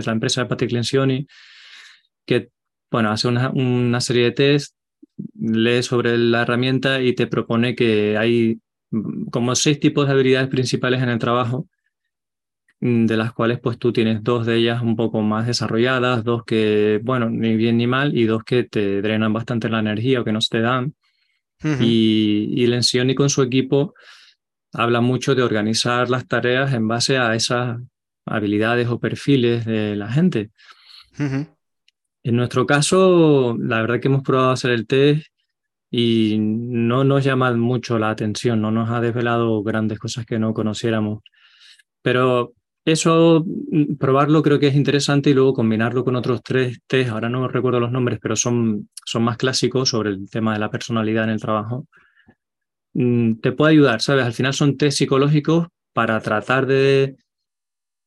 la 0.05 0.11
empresa 0.11 0.41
de 0.41 0.47
Patrick 0.47 0.71
Lencioni, 0.71 1.27
que 2.25 2.49
bueno, 2.89 3.11
hace 3.11 3.27
una, 3.27 3.49
una 3.51 4.01
serie 4.01 4.25
de 4.25 4.31
test, 4.31 4.75
lee 5.39 5.83
sobre 5.83 6.17
la 6.17 6.43
herramienta 6.43 7.01
y 7.01 7.13
te 7.13 7.27
propone 7.27 7.75
que 7.75 8.17
hay 8.17 8.59
como 9.31 9.55
seis 9.55 9.79
tipos 9.79 10.07
de 10.07 10.13
habilidades 10.13 10.49
principales 10.49 11.01
en 11.01 11.09
el 11.09 11.19
trabajo, 11.19 11.67
mm, 12.79 13.05
de 13.05 13.17
las 13.17 13.33
cuales 13.33 13.59
pues 13.59 13.77
tú 13.77 13.91
tienes 13.91 14.23
dos 14.23 14.45
de 14.45 14.57
ellas 14.57 14.81
un 14.81 14.95
poco 14.95 15.21
más 15.21 15.47
desarrolladas, 15.47 16.23
dos 16.23 16.43
que, 16.45 16.99
bueno, 17.03 17.29
ni 17.29 17.55
bien 17.55 17.77
ni 17.77 17.87
mal, 17.87 18.17
y 18.17 18.25
dos 18.25 18.43
que 18.43 18.63
te 18.63 19.01
drenan 19.01 19.33
bastante 19.33 19.69
la 19.69 19.79
energía 19.79 20.21
o 20.21 20.23
que 20.23 20.31
no 20.31 20.41
se 20.41 20.57
te 20.57 20.61
dan. 20.61 20.93
Y, 21.63 22.53
y 22.55 22.67
Lencioni 22.67 23.15
con 23.15 23.29
su 23.29 23.41
equipo 23.41 23.95
habla 24.73 25.01
mucho 25.01 25.33
de 25.33 25.43
organizar 25.43 26.09
las 26.09 26.27
tareas 26.27 26.73
en 26.73 26.87
base 26.87 27.17
a 27.17 27.33
esas 27.35 27.79
habilidades 28.25 28.87
o 28.89 28.99
perfiles 28.99 29.65
de 29.65 29.95
la 29.95 30.11
gente. 30.11 30.51
En 31.17 32.35
nuestro 32.35 32.65
caso, 32.65 33.55
la 33.57 33.81
verdad 33.81 33.99
que 33.99 34.07
hemos 34.07 34.21
probado 34.21 34.51
hacer 34.51 34.71
el 34.71 34.85
test 34.85 35.25
y 35.89 36.37
no 36.39 37.03
nos 37.03 37.23
llama 37.23 37.51
mucho 37.53 37.97
la 37.97 38.09
atención, 38.09 38.61
no 38.61 38.69
nos 38.69 38.89
ha 38.89 38.99
desvelado 38.99 39.63
grandes 39.63 39.97
cosas 39.97 40.25
que 40.25 40.37
no 40.37 40.53
conociéramos. 40.53 41.23
Pero 42.01 42.53
eso, 42.91 43.43
mm, 43.45 43.95
probarlo 43.97 44.41
creo 44.43 44.59
que 44.59 44.67
es 44.67 44.75
interesante 44.75 45.29
y 45.29 45.33
luego 45.33 45.53
combinarlo 45.53 46.03
con 46.03 46.15
otros 46.15 46.41
tres 46.43 46.79
test, 46.87 47.09
ahora 47.09 47.29
no 47.29 47.47
recuerdo 47.47 47.79
los 47.79 47.91
nombres, 47.91 48.19
pero 48.21 48.35
son, 48.35 48.89
son 49.05 49.23
más 49.23 49.37
clásicos 49.37 49.89
sobre 49.89 50.11
el 50.11 50.29
tema 50.29 50.53
de 50.53 50.59
la 50.59 50.71
personalidad 50.71 51.25
en 51.25 51.31
el 51.31 51.41
trabajo. 51.41 51.85
Mm, 52.93 53.35
te 53.41 53.51
puede 53.51 53.73
ayudar, 53.73 54.01
¿sabes? 54.01 54.25
Al 54.25 54.33
final 54.33 54.53
son 54.53 54.77
test 54.77 54.97
psicológicos 54.97 55.67
para 55.93 56.19
tratar 56.21 56.65
de 56.65 57.15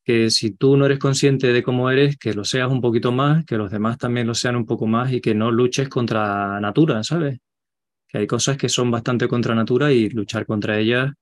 que 0.05 0.31
si 0.31 0.53
tú 0.53 0.77
no 0.77 0.87
eres 0.87 0.99
consciente 0.99 1.53
de 1.53 1.63
cómo 1.63 1.91
eres, 1.91 2.17
que 2.17 2.35
lo 2.35 2.45
seas 2.45 2.71
un 2.71 2.81
poquito 2.81 3.13
más, 3.13 3.45
que 3.45 3.57
los 3.59 3.71
demás 3.71 3.99
también 3.99 4.27
lo 4.27 4.35
sean 4.35 4.57
un 4.57 4.67
poco 4.67 4.87
más 4.87 5.13
y 5.13 5.21
que 5.21 5.35
no 5.35 5.51
luches 5.51 5.89
contra 5.89 6.61
natura, 6.61 7.05
¿sabes? 7.05 7.39
que 8.11 8.19
hay 8.19 8.27
cosas 8.27 8.57
que 8.57 8.69
son 8.69 8.91
bastante 8.91 9.29
contra 9.29 9.55
natura 9.55 9.93
y 9.93 10.09
luchar 10.11 10.45
contra 10.45 10.79
ellas 10.79 11.13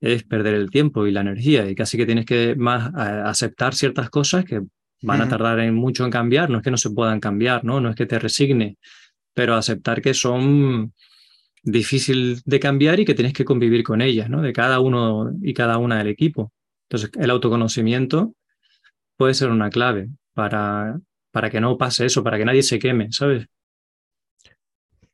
es 0.00 0.22
perder 0.24 0.54
el 0.54 0.70
tiempo 0.70 1.06
y 1.06 1.12
la 1.12 1.22
energía 1.22 1.68
y 1.68 1.74
casi 1.74 1.96
que 1.96 2.06
tienes 2.06 2.24
que 2.24 2.54
más 2.56 2.88
eh, 2.90 3.22
aceptar 3.24 3.74
ciertas 3.74 4.10
cosas 4.10 4.44
que 4.44 4.62
van 5.02 5.20
a 5.20 5.28
tardar 5.28 5.60
en 5.60 5.74
mucho 5.74 6.04
en 6.04 6.10
cambiar, 6.10 6.50
no 6.50 6.58
es 6.58 6.64
que 6.64 6.70
no 6.70 6.76
se 6.76 6.90
puedan 6.90 7.20
cambiar, 7.20 7.64
¿no? 7.64 7.80
no 7.80 7.90
es 7.90 7.96
que 7.96 8.06
te 8.06 8.18
resigne, 8.18 8.78
pero 9.32 9.54
aceptar 9.54 10.02
que 10.02 10.14
son 10.14 10.92
difícil 11.62 12.40
de 12.44 12.60
cambiar 12.60 13.00
y 13.00 13.04
que 13.04 13.14
tienes 13.14 13.32
que 13.32 13.44
convivir 13.44 13.82
con 13.82 14.00
ellas, 14.00 14.30
¿no? 14.30 14.42
De 14.42 14.52
cada 14.52 14.80
uno 14.80 15.32
y 15.42 15.54
cada 15.54 15.78
una 15.78 15.98
del 15.98 16.08
equipo. 16.08 16.52
Entonces, 16.88 17.10
el 17.20 17.30
autoconocimiento 17.30 18.34
puede 19.16 19.34
ser 19.34 19.50
una 19.50 19.70
clave 19.70 20.08
para, 20.32 20.98
para 21.30 21.50
que 21.50 21.60
no 21.60 21.76
pase 21.76 22.06
eso, 22.06 22.24
para 22.24 22.38
que 22.38 22.44
nadie 22.44 22.62
se 22.62 22.78
queme, 22.78 23.08
¿sabes? 23.10 23.46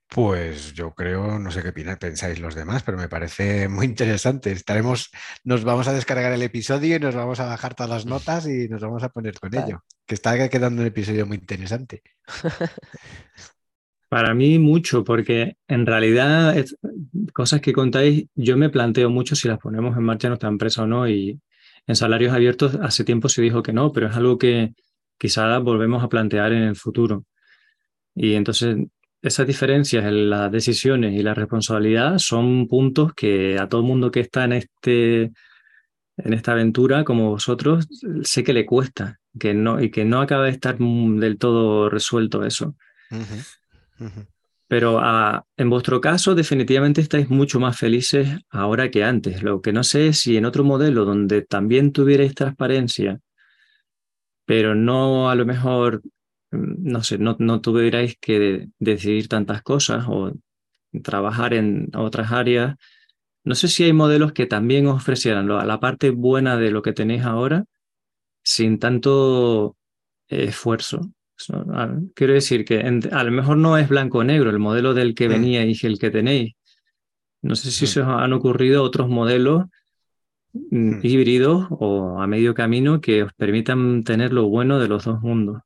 Pues 0.09 0.75
yo 0.75 0.93
creo, 0.95 1.39
no 1.39 1.51
sé 1.51 1.63
qué 1.63 1.73
pensáis 1.73 2.39
los 2.39 2.55
demás, 2.55 2.83
pero 2.85 2.97
me 2.97 3.09
parece 3.09 3.69
muy 3.69 3.87
interesante. 3.87 4.53
Estaremos, 4.53 5.11
nos 5.43 5.65
vamos 5.65 5.89
a 5.89 5.93
descargar 5.93 6.33
el 6.33 6.43
episodio 6.43 6.97
y 6.97 7.01
nos 7.01 7.15
vamos 7.15 7.41
a 7.41 7.47
bajar 7.47 7.75
todas 7.75 7.91
las 7.91 8.07
notas 8.07 8.47
y 8.47 8.69
nos 8.69 8.81
vamos 8.83 9.03
a 9.03 9.09
poner 9.09 9.35
con 9.39 9.55
ello. 9.55 9.83
Que 10.07 10.15
está 10.15 10.49
quedando 10.49 10.83
un 10.83 10.87
episodio 10.87 11.27
muy 11.27 11.39
interesante. 11.39 12.03
Para 14.09 14.35
mí 14.35 14.61
mucho, 14.61 15.03
porque 15.03 15.57
en 15.67 15.87
realidad 15.87 16.55
cosas 17.33 17.61
que 17.61 17.73
contáis, 17.73 18.27
yo 18.37 18.57
me 18.57 18.71
planteo 18.71 19.11
mucho 19.11 19.35
si 19.35 19.49
las 19.49 19.59
ponemos 19.59 19.97
en 19.97 20.05
marcha 20.05 20.29
en 20.29 20.31
nuestra 20.31 20.49
empresa 20.49 20.85
o 20.85 20.87
no, 20.87 21.09
y 21.09 21.41
en 21.89 21.97
salarios 21.97 22.33
abiertos 22.33 22.77
hace 22.81 23.03
tiempo 23.03 23.29
se 23.29 23.43
dijo 23.43 23.63
que 23.63 23.73
no, 23.73 23.93
pero 23.93 24.09
es 24.09 24.17
algo 24.17 24.39
que 24.39 24.75
quizá 25.19 25.59
volvemos 25.59 26.05
a 26.05 26.09
plantear 26.09 26.53
en 26.53 26.63
el 26.63 26.77
futuro. 26.77 27.25
Y 28.15 28.35
entonces 28.35 28.77
esas 29.25 29.47
diferencias 29.47 30.05
en 30.05 30.29
las 30.29 30.53
decisiones 30.53 31.15
y 31.15 31.23
la 31.23 31.33
responsabilidad 31.33 32.19
son 32.19 32.69
puntos 32.69 33.15
que 33.15 33.59
a 33.59 33.69
todo 33.69 33.81
el 33.81 33.87
mundo 33.87 34.11
que 34.11 34.21
está 34.21 34.45
en, 34.45 34.53
este, 34.53 35.33
en 36.19 36.33
esta 36.35 36.53
aventura, 36.53 37.05
como 37.05 37.31
vosotros, 37.31 37.89
sé 38.23 38.45
que 38.45 38.53
le 38.53 38.67
cuesta 38.67 39.19
que 39.39 39.55
no, 39.55 39.81
y 39.81 39.91
que 39.91 40.05
no 40.05 40.21
acaba 40.21 40.45
de 40.45 40.51
estar 40.51 40.77
del 40.77 41.39
todo 41.39 41.89
resuelto 41.89 42.45
eso. 42.45 42.77
Pero 44.69 44.99
ah, 45.01 45.47
en 45.57 45.71
vuestro 45.71 46.03
caso, 46.03 46.35
definitivamente 46.35 47.01
estáis 47.01 47.31
mucho 47.31 47.59
más 47.59 47.79
felices 47.79 48.29
ahora 48.51 48.91
que 48.91 49.05
antes. 49.05 49.43
Lo 49.43 49.63
que 49.63 49.73
no 49.73 49.85
sé 49.85 50.09
es 50.09 50.21
si 50.21 50.37
en 50.37 50.45
otro 50.45 50.65
modelo 50.65 51.07
donde 51.07 51.41
también 51.41 51.93
tuvierais 51.93 52.35
transparencia, 52.35 53.21
pero 54.45 54.75
no 54.75 55.31
a 55.31 55.35
lo 55.35 55.47
mejor 55.47 56.03
no 56.55 57.03
sé, 57.03 57.19
no, 57.19 57.37
no 57.39 57.61
tuvierais 57.61 58.17
que 58.21 58.69
decidir 58.79 59.29
tantas 59.29 59.63
cosas 59.63 60.05
o 60.09 60.33
trabajar 61.03 61.55
en 61.55 61.91
otras 61.95 62.33
áreas. 62.33 62.77
No 63.45 63.55
sé 63.55 63.69
si 63.69 63.85
hay 63.85 63.93
modelos 63.93 64.33
que 64.33 64.47
también 64.47 64.87
os 64.87 64.97
ofrecieran 64.97 65.49
la 65.49 65.81
parte 65.81 66.11
buena 66.11 66.57
de 66.57 66.71
lo 66.71 66.83
que 66.83 66.93
tenéis 66.93 67.25
ahora 67.25 67.65
sin 68.43 68.79
tanto 68.79 69.77
esfuerzo. 70.29 71.11
Quiero 72.15 72.33
decir 72.33 72.65
que 72.65 72.81
a 72.81 73.25
lo 73.25 73.31
mejor 73.33 73.57
no 73.57 73.77
es 73.77 73.89
blanco 73.89 74.19
o 74.19 74.25
negro 74.25 74.51
el 74.51 74.59
modelo 74.59 74.95
del 74.95 75.15
que 75.15 75.29
mm. 75.29 75.33
veníais 75.33 75.83
y 75.83 75.87
el 75.87 75.99
que 75.99 76.11
tenéis. 76.11 76.55
No 77.43 77.57
sé 77.57 77.71
si 77.71 77.85
mm. 77.85 77.89
se 77.89 78.01
os 78.03 78.09
han 78.09 78.33
ocurrido 78.33 78.83
otros 78.83 79.09
modelos 79.09 79.65
híbridos 80.71 81.67
o 81.71 82.21
a 82.21 82.27
medio 82.29 82.55
camino 82.55 83.01
que 83.01 83.25
os 83.25 83.33
permitan 83.33 84.05
tener 84.05 84.33
lo 84.33 84.49
bueno 84.49 84.79
de 84.79 84.89
los 84.89 85.05
dos 85.05 85.21
mundos. 85.21 85.63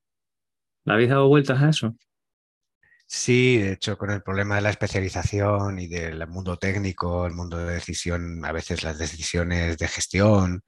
¿La 0.89 0.95
habéis 0.95 1.11
dado 1.11 1.29
vueltas 1.29 1.63
a 1.63 1.69
eso? 1.69 1.95
Sí, 3.07 3.59
de 3.59 3.73
hecho, 3.73 3.99
con 3.99 4.11
el 4.11 4.23
problema 4.23 4.55
de 4.55 4.63
la 4.63 4.71
especialización 4.71 5.79
y 5.79 5.87
del 5.87 6.27
mundo 6.29 6.57
técnico, 6.57 7.27
el 7.27 7.35
mundo 7.35 7.59
de 7.59 7.75
decisión, 7.75 8.43
a 8.43 8.53
veces 8.53 8.83
las 8.83 8.99
decisiones 8.99 9.77
de 9.77 9.87
gestión, 9.87 10.63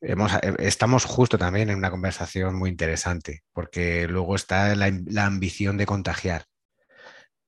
hemos, 0.00 0.32
eh, 0.34 0.54
estamos 0.60 1.06
justo 1.06 1.38
también 1.38 1.70
en 1.70 1.76
una 1.78 1.90
conversación 1.90 2.54
muy 2.54 2.70
interesante, 2.70 3.42
porque 3.52 4.06
luego 4.06 4.36
está 4.36 4.76
la, 4.76 5.26
ambición 5.26 5.76
de 5.76 5.86
contagiar. 5.86 6.44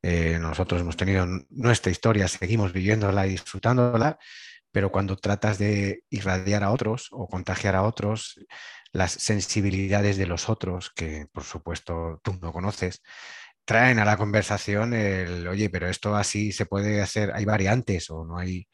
Eh, 0.03 0.39
nosotros 0.41 0.81
hemos 0.81 0.97
tenido 0.97 1.29
nuestra 1.49 1.93
historia, 1.93 2.27
seguimos 2.27 2.73
viviéndola 2.73 3.29
y 3.29 3.31
disfrutándola, 3.31 4.19
pero 4.73 4.91
cuando 4.91 5.15
tratas 5.17 5.59
de 5.59 6.03
irradiar 6.11 6.65
a 6.65 6.73
otros 6.73 7.07
o 7.13 7.29
contagiar 7.29 7.77
a 7.77 7.85
otros, 7.85 8.41
las 8.93 9.13
sensibilidades 9.13 10.17
de 10.17 10.27
los 10.27 10.49
otros, 10.49 10.91
que 10.95 11.27
por 11.33 11.45
supuesto 11.45 12.21
tú 12.23 12.39
no 12.41 12.53
conoces, 12.53 13.03
traen 13.65 13.99
a 14.01 14.05
la 14.05 14.17
conversación 14.17 14.95
el, 14.95 15.47
oye, 15.49 15.71
pero 15.71 15.89
esto 15.89 16.17
así 16.17 16.53
se 16.53 16.67
puede 16.67 17.01
hacer, 17.03 17.33
hay 17.35 17.45
variantes 17.45 18.11
o 18.11 18.25
no 18.25 18.39
hay... 18.39 18.67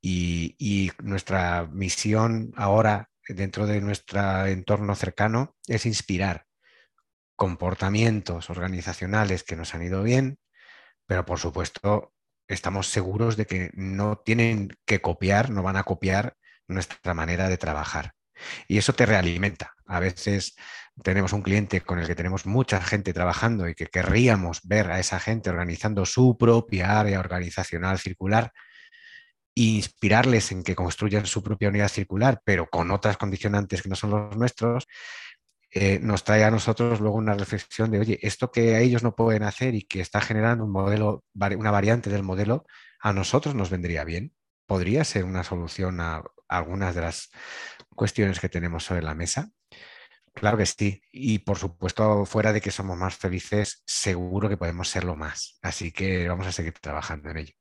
Y, 0.00 0.92
nuestra 1.02 1.66
misión 1.72 2.52
ahora 2.56 3.10
dentro 3.28 3.66
de 3.66 3.80
nuestro 3.80 4.46
entorno 4.46 4.94
cercano 4.94 5.56
es 5.66 5.84
inspirar 5.84 6.46
comportamientos 7.34 8.50
organizacionales 8.50 9.42
que 9.42 9.56
nos 9.56 9.74
han 9.74 9.82
ido 9.82 10.02
bien, 10.04 10.38
pero 11.06 11.24
por 11.24 11.40
supuesto 11.40 12.12
estamos 12.48 12.88
seguros 12.88 13.36
de 13.36 13.46
que 13.46 13.70
no 13.74 14.18
tienen 14.18 14.76
que 14.86 15.00
copiar, 15.00 15.50
no 15.50 15.62
van 15.64 15.76
a 15.76 15.84
copiar 15.84 16.36
nuestra 16.68 17.14
manera 17.14 17.48
de 17.48 17.58
trabajar. 17.58 18.15
Y 18.68 18.78
eso 18.78 18.92
te 18.92 19.06
realimenta. 19.06 19.74
A 19.86 20.00
veces 20.00 20.56
tenemos 21.02 21.32
un 21.32 21.42
cliente 21.42 21.80
con 21.80 21.98
el 21.98 22.06
que 22.06 22.14
tenemos 22.14 22.46
mucha 22.46 22.80
gente 22.80 23.12
trabajando 23.12 23.68
y 23.68 23.74
que 23.74 23.86
querríamos 23.86 24.60
ver 24.64 24.90
a 24.90 24.98
esa 24.98 25.20
gente 25.20 25.50
organizando 25.50 26.06
su 26.06 26.36
propia 26.38 26.98
área 26.98 27.20
organizacional 27.20 27.98
circular 27.98 28.52
inspirarles 29.56 30.52
en 30.52 30.62
que 30.62 30.74
construyan 30.74 31.26
su 31.26 31.42
propia 31.42 31.70
unidad 31.70 31.88
circular, 31.88 32.42
pero 32.44 32.68
con 32.68 32.90
otras 32.90 33.16
condicionantes 33.16 33.82
que 33.82 33.88
no 33.88 33.96
son 33.96 34.10
los 34.10 34.36
nuestros, 34.36 34.86
eh, 35.70 35.98
nos 36.00 36.24
trae 36.24 36.44
a 36.44 36.50
nosotros 36.50 37.00
luego 37.00 37.16
una 37.16 37.34
reflexión 37.34 37.90
de, 37.90 37.98
oye, 37.98 38.18
esto 38.22 38.52
que 38.52 38.80
ellos 38.82 39.02
no 39.02 39.16
pueden 39.16 39.42
hacer 39.42 39.74
y 39.74 39.82
que 39.82 40.00
está 40.00 40.20
generando 40.20 40.64
un 40.64 40.72
modelo, 40.72 41.24
una 41.34 41.70
variante 41.70 42.10
del 42.10 42.22
modelo, 42.22 42.66
a 43.00 43.12
nosotros 43.12 43.54
nos 43.54 43.70
vendría 43.70 44.04
bien. 44.04 44.34
Podría 44.66 45.04
ser 45.04 45.24
una 45.24 45.42
solución 45.42 46.00
a 46.00 46.22
algunas 46.48 46.94
de 46.94 47.00
las 47.00 47.30
cuestiones 47.96 48.38
que 48.38 48.48
tenemos 48.48 48.84
sobre 48.84 49.02
la 49.02 49.14
mesa? 49.14 49.50
Claro 50.32 50.58
que 50.58 50.66
sí. 50.66 51.00
Y 51.10 51.38
por 51.40 51.56
supuesto, 51.56 52.26
fuera 52.26 52.52
de 52.52 52.60
que 52.60 52.70
somos 52.70 52.96
más 52.96 53.16
felices, 53.16 53.82
seguro 53.86 54.48
que 54.48 54.58
podemos 54.58 54.88
serlo 54.88 55.16
más. 55.16 55.58
Así 55.62 55.90
que 55.90 56.28
vamos 56.28 56.46
a 56.46 56.52
seguir 56.52 56.74
trabajando 56.74 57.30
en 57.30 57.38
ello. 57.38 57.52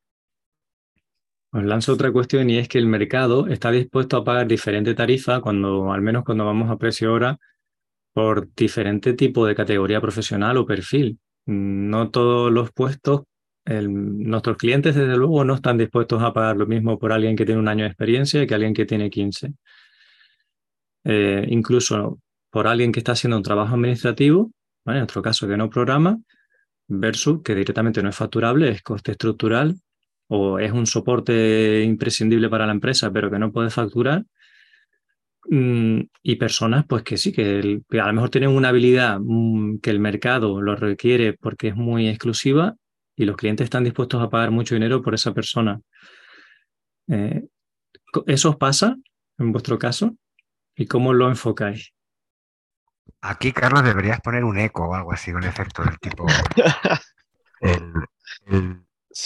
Os 1.52 1.64
lanzo 1.64 1.94
otra 1.94 2.12
cuestión 2.12 2.50
y 2.50 2.58
es 2.58 2.68
que 2.68 2.78
el 2.78 2.86
mercado 2.86 3.48
está 3.48 3.72
dispuesto 3.72 4.18
a 4.18 4.26
pagar 4.26 4.46
diferente 4.46 4.94
tarifa 4.94 5.40
cuando, 5.40 5.94
al 5.94 6.02
menos 6.02 6.26
cuando 6.26 6.46
vamos 6.46 6.70
a 6.70 6.78
precio 6.78 7.14
hora, 7.14 7.40
por 8.12 8.54
diferente 8.54 9.14
tipo 9.14 9.46
de 9.46 9.56
categoría 9.56 10.02
profesional 10.02 10.58
o 10.58 10.66
perfil. 10.66 11.18
No 11.46 12.12
todos 12.12 12.52
los 12.52 12.74
puestos, 12.74 13.22
nuestros 13.66 14.58
clientes 14.58 14.96
desde 14.96 15.16
luego 15.16 15.46
no 15.46 15.56
están 15.56 15.78
dispuestos 15.78 16.22
a 16.22 16.34
pagar 16.34 16.58
lo 16.58 16.68
mismo 16.68 17.00
por 17.00 17.14
alguien 17.14 17.38
que 17.38 17.46
tiene 17.46 17.62
un 17.62 17.70
año 17.70 17.84
de 17.84 17.90
experiencia 17.90 18.46
que 18.46 18.54
alguien 18.54 18.74
que 18.74 18.86
tiene 18.86 19.10
15. 19.10 19.54
Eh, 21.06 21.46
incluso 21.50 22.20
por 22.50 22.68
alguien 22.68 22.92
que 22.92 23.00
está 23.00 23.14
haciendo 23.14 23.38
un 23.38 23.44
trabajo 23.44 23.76
administrativo, 23.76 24.52
en 24.86 24.98
nuestro 24.98 25.22
caso 25.22 25.48
que 25.48 25.58
no 25.58 25.70
programa, 25.70 26.20
versus 26.88 27.42
que 27.44 27.56
directamente 27.56 28.02
no 28.04 28.10
es 28.10 28.16
facturable, 28.16 28.70
es 28.70 28.82
coste 28.82 29.12
estructural 29.12 29.76
o 30.28 30.60
es 30.60 30.72
un 30.72 30.88
soporte 30.88 31.84
imprescindible 31.84 32.50
para 32.50 32.66
la 32.66 32.72
empresa, 32.72 33.12
pero 33.12 33.30
que 33.30 33.40
no 33.40 33.52
puede 33.52 33.70
facturar. 33.70 34.26
Mm, 35.50 36.02
y 36.24 36.36
personas, 36.38 36.86
pues 36.88 37.04
que 37.04 37.18
sí, 37.18 37.32
que, 37.32 37.82
a 38.00 38.08
lo 38.08 38.14
mejor 38.14 38.30
tienen 38.32 38.50
una 38.50 38.70
habilidad 38.70 39.20
mm, 39.22 39.78
que 39.80 39.92
el 39.92 40.00
mercado 40.00 40.60
lo 40.62 40.76
requiere 40.76 41.34
porque 41.34 41.68
es 41.70 41.76
muy 41.76 42.08
exclusiva 42.08 42.76
y 43.16 43.26
los 43.26 43.36
clientes 43.38 43.66
están 43.66 43.84
dispuestos 43.84 44.22
a 44.22 44.30
pagar 44.30 44.52
mucho 44.52 44.76
dinero 44.76 45.02
por 45.04 45.14
esa 45.14 45.34
persona. 45.34 45.80
Eh, 47.08 47.44
¿Eso 48.26 48.50
os 48.50 48.56
pasa 48.58 48.96
en 49.38 49.52
vuestro 49.52 49.78
caso? 49.78 50.16
¿Y 50.76 50.86
cómo 50.88 51.14
lo 51.14 51.30
enfocáis? 51.30 51.94
Aquí, 53.22 53.52
Carlos, 53.54 53.84
deberías 53.84 54.20
poner 54.22 54.44
un 54.44 54.58
eco 54.58 54.88
o 54.88 54.94
algo 54.94 55.14
así, 55.14 55.32
un 55.32 55.44
efecto 55.44 55.84
del 55.84 56.00
tipo. 56.00 56.26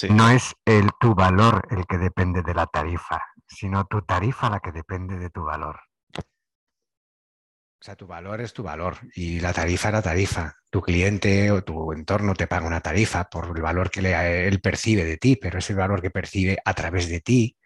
No 0.09 0.29
es 0.29 0.53
el, 0.65 0.91
tu 0.99 1.15
valor 1.15 1.67
el 1.71 1.87
que 1.87 1.97
depende 1.97 2.43
de 2.43 2.53
la 2.53 2.67
tarifa, 2.67 3.23
sino 3.47 3.85
tu 3.85 4.03
tarifa 4.03 4.47
la 4.47 4.59
que 4.59 4.71
depende 4.71 5.17
de 5.17 5.31
tu 5.31 5.43
valor. 5.43 5.79
O 6.15 7.83
sea, 7.83 7.95
tu 7.95 8.05
valor 8.05 8.39
es 8.39 8.53
tu 8.53 8.61
valor 8.61 8.97
y 9.15 9.39
la 9.39 9.51
tarifa 9.51 9.89
es 9.89 9.93
la 9.93 10.01
tarifa. 10.03 10.53
Tu 10.69 10.79
cliente 10.79 11.49
o 11.49 11.63
tu 11.63 11.91
entorno 11.91 12.35
te 12.35 12.45
paga 12.45 12.67
una 12.67 12.81
tarifa 12.81 13.23
por 13.23 13.57
el 13.57 13.63
valor 13.63 13.89
que 13.89 13.99
él 14.47 14.61
percibe 14.61 15.03
de 15.05 15.17
ti, 15.17 15.37
pero 15.37 15.57
es 15.57 15.69
el 15.71 15.77
valor 15.77 16.01
que 16.01 16.11
percibe 16.11 16.59
a 16.63 16.73
través 16.75 17.09
de 17.09 17.21
ti 17.21 17.57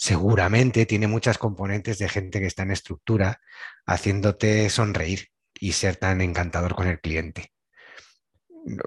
seguramente 0.00 0.86
tiene 0.86 1.08
muchas 1.08 1.36
componentes 1.36 1.98
de 1.98 2.08
gente 2.08 2.40
que 2.40 2.46
está 2.46 2.62
en 2.62 2.70
estructura 2.70 3.38
haciéndote 3.84 4.70
sonreír 4.70 5.28
y 5.52 5.72
ser 5.72 5.96
tan 5.96 6.22
encantador 6.22 6.74
con 6.74 6.86
el 6.86 7.00
cliente. 7.00 7.52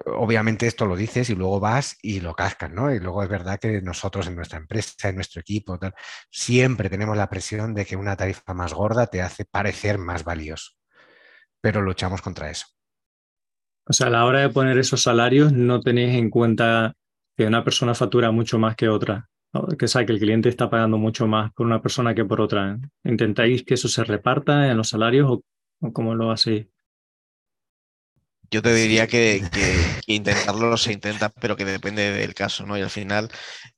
Obviamente 0.06 0.66
esto 0.66 0.86
lo 0.86 0.96
dices 0.96 1.30
y 1.30 1.36
luego 1.36 1.60
vas 1.60 1.96
y 2.02 2.18
lo 2.18 2.34
cascas, 2.34 2.72
¿no? 2.72 2.92
Y 2.92 2.98
luego 2.98 3.22
es 3.22 3.28
verdad 3.28 3.60
que 3.60 3.80
nosotros 3.80 4.26
en 4.26 4.34
nuestra 4.34 4.58
empresa, 4.58 5.08
en 5.08 5.14
nuestro 5.14 5.40
equipo, 5.40 5.78
siempre 6.32 6.90
tenemos 6.90 7.16
la 7.16 7.30
presión 7.30 7.74
de 7.74 7.86
que 7.86 7.94
una 7.94 8.16
tarifa 8.16 8.52
más 8.52 8.74
gorda 8.74 9.06
te 9.06 9.22
hace 9.22 9.44
parecer 9.44 9.98
más 9.98 10.24
valioso, 10.24 10.72
pero 11.60 11.80
luchamos 11.80 12.22
contra 12.22 12.50
eso. 12.50 12.66
O 13.86 13.92
sea, 13.92 14.08
a 14.08 14.10
la 14.10 14.24
hora 14.24 14.40
de 14.40 14.48
poner 14.48 14.78
esos 14.78 15.02
salarios 15.02 15.52
no 15.52 15.80
tenéis 15.80 16.16
en 16.16 16.28
cuenta 16.28 16.94
que 17.36 17.46
una 17.46 17.62
persona 17.62 17.94
factura 17.94 18.32
mucho 18.32 18.58
más 18.58 18.74
que 18.74 18.88
otra 18.88 19.28
que 19.78 19.88
sabe 19.88 20.06
que 20.06 20.12
el 20.12 20.18
cliente 20.18 20.48
está 20.48 20.68
pagando 20.68 20.98
mucho 20.98 21.26
más 21.26 21.52
por 21.52 21.66
una 21.66 21.80
persona 21.80 22.14
que 22.14 22.24
por 22.24 22.40
otra. 22.40 22.78
¿Intentáis 23.04 23.64
que 23.64 23.74
eso 23.74 23.88
se 23.88 24.04
reparta 24.04 24.70
en 24.70 24.76
los 24.76 24.88
salarios 24.88 25.30
o, 25.30 25.92
cómo 25.92 26.14
lo 26.14 26.30
hacéis? 26.30 26.66
Yo 28.50 28.62
te 28.62 28.74
diría 28.74 29.06
que, 29.06 29.42
intentarlo 30.06 30.76
se 30.76 30.92
intenta, 30.92 31.28
pero 31.28 31.56
que 31.56 31.64
depende 31.64 32.12
del 32.12 32.34
caso, 32.34 32.66
¿no? 32.66 32.78
Y 32.78 32.82
al 32.82 32.90
final 32.90 33.30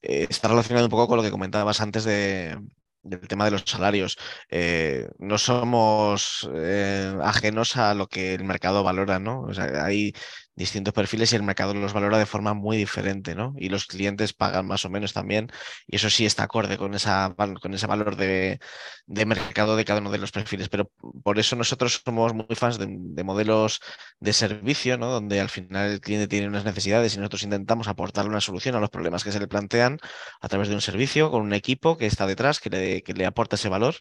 eh, 0.03 0.27
está 0.29 0.49
relacionado 0.49 0.87
un 0.87 0.91
poco 0.91 1.09
con 1.09 1.17
lo 1.17 1.23
que 1.23 1.31
comentabas 1.31 1.81
antes 1.81 2.05
de, 2.05 2.59
del 3.07 3.27
tema 3.29 3.45
de 3.45 3.53
los 3.53 3.63
salarios. 3.65 4.19
Eh, 4.51 5.09
no 5.19 5.39
somos 5.39 6.49
eh, 6.55 7.15
ajenos 7.23 7.77
a 7.77 7.95
lo 7.95 8.09
que 8.09 8.35
el 8.35 8.45
mercado 8.45 8.83
valora, 8.83 9.19
¿no? 9.19 9.43
O 9.43 9.55
sea, 9.55 9.85
hay 9.85 10.13
distintos 10.57 10.95
perfiles 10.95 11.33
y 11.33 11.37
el 11.37 11.43
mercado 11.43 11.75
los 11.75 11.93
valora 11.93 12.19
de 12.19 12.27
forma 12.27 12.55
muy 12.55 12.77
diferente, 12.79 13.35
¿no? 13.35 13.55
Y 13.59 13.69
los 13.69 13.87
clientes 13.87 14.33
pagan 14.33 14.67
más 14.67 14.85
o 14.87 14.91
menos 14.91 15.13
también, 15.13 15.51
y 15.87 15.97
eso 15.97 16.11
sí 16.11 16.27
está 16.27 16.45
acorde 16.45 16.79
con, 16.79 16.95
esa, 16.95 17.35
con 17.61 17.75
ese 17.75 17.87
valor 17.87 18.17
de, 18.17 18.59
mercado 19.07 19.77
de 19.77 19.85
cada 19.85 20.01
uno 20.01 20.11
de 20.11 20.19
los 20.19 20.33
perfiles. 20.33 20.69
Pero 20.69 20.91
por 21.23 21.39
eso 21.39 21.57
nosotros 21.57 22.03
somos 22.05 22.35
muy 22.35 22.47
fans 22.57 22.79
de, 22.79 22.87
de, 22.89 23.25
modelos 23.25 23.81
de 24.19 24.33
servicio, 24.33 24.97
¿no? 24.99 25.11
Donde 25.11 25.41
al 25.41 25.51
final 25.51 25.93
el 25.93 26.01
cliente 26.01 26.29
tiene 26.29 26.49
unas 26.49 26.65
necesidades 26.65 27.15
y 27.15 27.19
nosotros 27.19 27.43
intentamos 27.43 27.89
aportarle 27.89 28.31
una 28.31 28.41
solución 28.41 28.75
a 28.77 28.81
los 28.81 28.91
problemas 28.91 29.25
que 29.25 29.33
se 29.33 29.41
le 29.41 29.49
plantean 29.49 29.99
a 30.41 30.49
través 30.49 30.69
de 30.69 30.75
un 30.75 30.81
servicio 30.81 31.31
con 31.31 31.43
un 31.43 31.53
equipo 31.53 31.99
que 31.99 32.07
está 32.07 32.27
detrás, 32.27 32.61
que 32.61 32.71
le, 32.71 33.03
que 33.03 33.13
le 33.13 33.27
aporta 33.27 33.57
ese 33.57 33.69
valor 33.69 33.97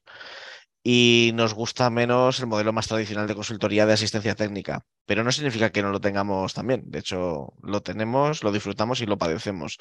y 0.87 1.31
nos 1.33 1.55
gusta 1.55 1.89
menos 1.89 2.39
el 2.39 2.45
modelo 2.45 2.71
más 2.71 2.87
tradicional 2.87 3.25
de 3.27 3.33
consultoría 3.33 3.87
de 3.87 3.93
asistencia 3.93 4.35
técnica. 4.35 4.85
Pero 5.07 5.23
no 5.23 5.31
significa 5.31 5.71
que 5.71 5.81
no 5.81 5.89
lo 5.89 5.99
tengamos 5.99 6.53
también. 6.53 6.83
De 6.85 6.99
hecho, 6.99 7.53
lo 7.63 7.81
tenemos, 7.81 8.43
lo 8.43 8.51
disfrutamos 8.51 9.01
y 9.01 9.07
lo 9.07 9.17
padecemos. 9.17 9.79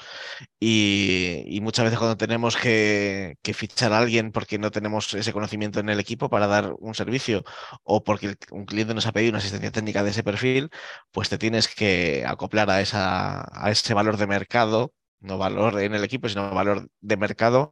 Y, 0.59 1.61
muchas 1.63 1.85
veces 1.85 1.99
cuando 1.99 2.17
tenemos 2.17 2.57
que, 2.57 3.37
fichar 3.55 3.93
a 3.93 3.99
alguien 3.99 4.33
porque 4.33 4.59
no 4.59 4.71
tenemos 4.71 5.13
ese 5.13 5.33
conocimiento 5.35 5.79
en 5.81 5.91
el 5.91 6.01
equipo 6.01 6.31
para 6.31 6.47
dar 6.47 6.75
un 6.79 6.95
servicio 6.95 7.45
o 7.83 8.03
porque 8.03 8.37
un 8.51 8.65
cliente 8.65 8.95
nos 8.95 9.07
ha 9.07 9.13
pedido 9.13 9.31
una 9.31 9.39
asistencia 9.39 9.73
técnica 9.73 10.03
de 10.05 10.11
ese 10.11 10.23
perfil, 10.25 10.71
pues 11.13 11.29
te 11.29 11.39
tienes 11.39 11.69
que 11.69 12.25
acoplar 12.27 12.71
a, 12.71 12.81
esa, 12.81 13.45
a 13.53 13.71
ese 13.71 13.93
valor 13.95 14.17
de 14.17 14.27
mercado 14.27 14.95
no 15.25 15.39
valor 15.39 15.81
en 15.81 15.95
el 15.95 16.05
equipo, 16.05 16.29
sino 16.29 16.51
valor 16.55 16.89
de 17.01 17.17
mercado, 17.17 17.71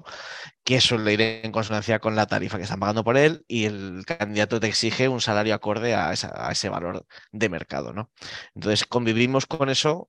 que 0.64 0.80
suele 0.80 1.12
ir 1.12 1.20
en 1.20 1.52
consonancia 1.52 1.98
con 2.00 2.16
la 2.16 2.26
tarifa 2.26 2.56
que 2.56 2.64
están 2.64 2.80
pagando 2.80 3.04
por 3.04 3.16
él 3.16 3.44
y 3.46 3.66
el 3.66 4.04
candidato 4.06 4.58
te 4.58 4.68
exige 4.68 5.08
un 5.08 5.20
salario 5.20 5.54
acorde 5.54 5.94
a, 5.94 6.12
ese 6.12 6.68
valor 6.68 7.06
de 7.30 7.48
mercado. 7.48 7.92
¿no? 7.92 8.10
Entonces 8.54 8.86
convivimos 8.86 9.46
con 9.46 9.68
eso 9.68 10.08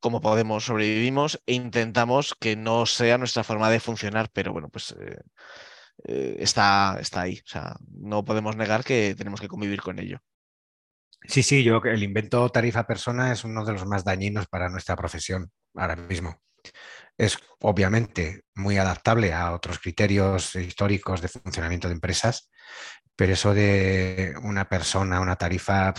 como 0.00 0.20
podemos, 0.20 0.64
sobrevivimos 0.64 1.40
e 1.46 1.54
intentamos 1.54 2.34
que 2.34 2.56
no 2.56 2.86
sea 2.86 3.18
nuestra 3.18 3.44
forma 3.44 3.70
de 3.70 3.78
funcionar, 3.78 4.30
pero 4.32 4.52
bueno, 4.52 4.68
pues 4.68 4.96
eh, 4.98 5.20
eh, 6.04 6.36
está, 6.40 6.98
está 7.00 7.20
ahí. 7.22 7.38
O 7.38 7.48
sea, 7.48 7.76
no 7.88 8.24
podemos 8.24 8.56
negar 8.56 8.82
que 8.82 9.14
tenemos 9.16 9.40
que 9.40 9.46
convivir 9.46 9.80
con 9.80 10.00
ello. 10.00 10.18
Sí, 11.28 11.44
sí, 11.44 11.62
yo 11.62 11.80
el 11.84 12.02
invento 12.02 12.48
tarifa 12.48 12.84
persona 12.84 13.32
es 13.32 13.44
uno 13.44 13.64
de 13.64 13.74
los 13.74 13.86
más 13.86 14.04
dañinos 14.04 14.48
para 14.48 14.68
nuestra 14.68 14.96
profesión 14.96 15.52
ahora 15.74 15.94
mismo 15.94 16.42
es 17.16 17.38
obviamente 17.60 18.44
muy 18.54 18.78
adaptable 18.78 19.32
a 19.32 19.52
otros 19.52 19.78
criterios 19.78 20.54
históricos 20.56 21.20
de 21.20 21.28
funcionamiento 21.28 21.88
de 21.88 21.94
empresas, 21.94 22.50
pero 23.16 23.34
eso 23.34 23.54
de 23.54 24.34
una 24.42 24.68
persona, 24.68 25.20
una 25.20 25.36
tarifa, 25.36 25.94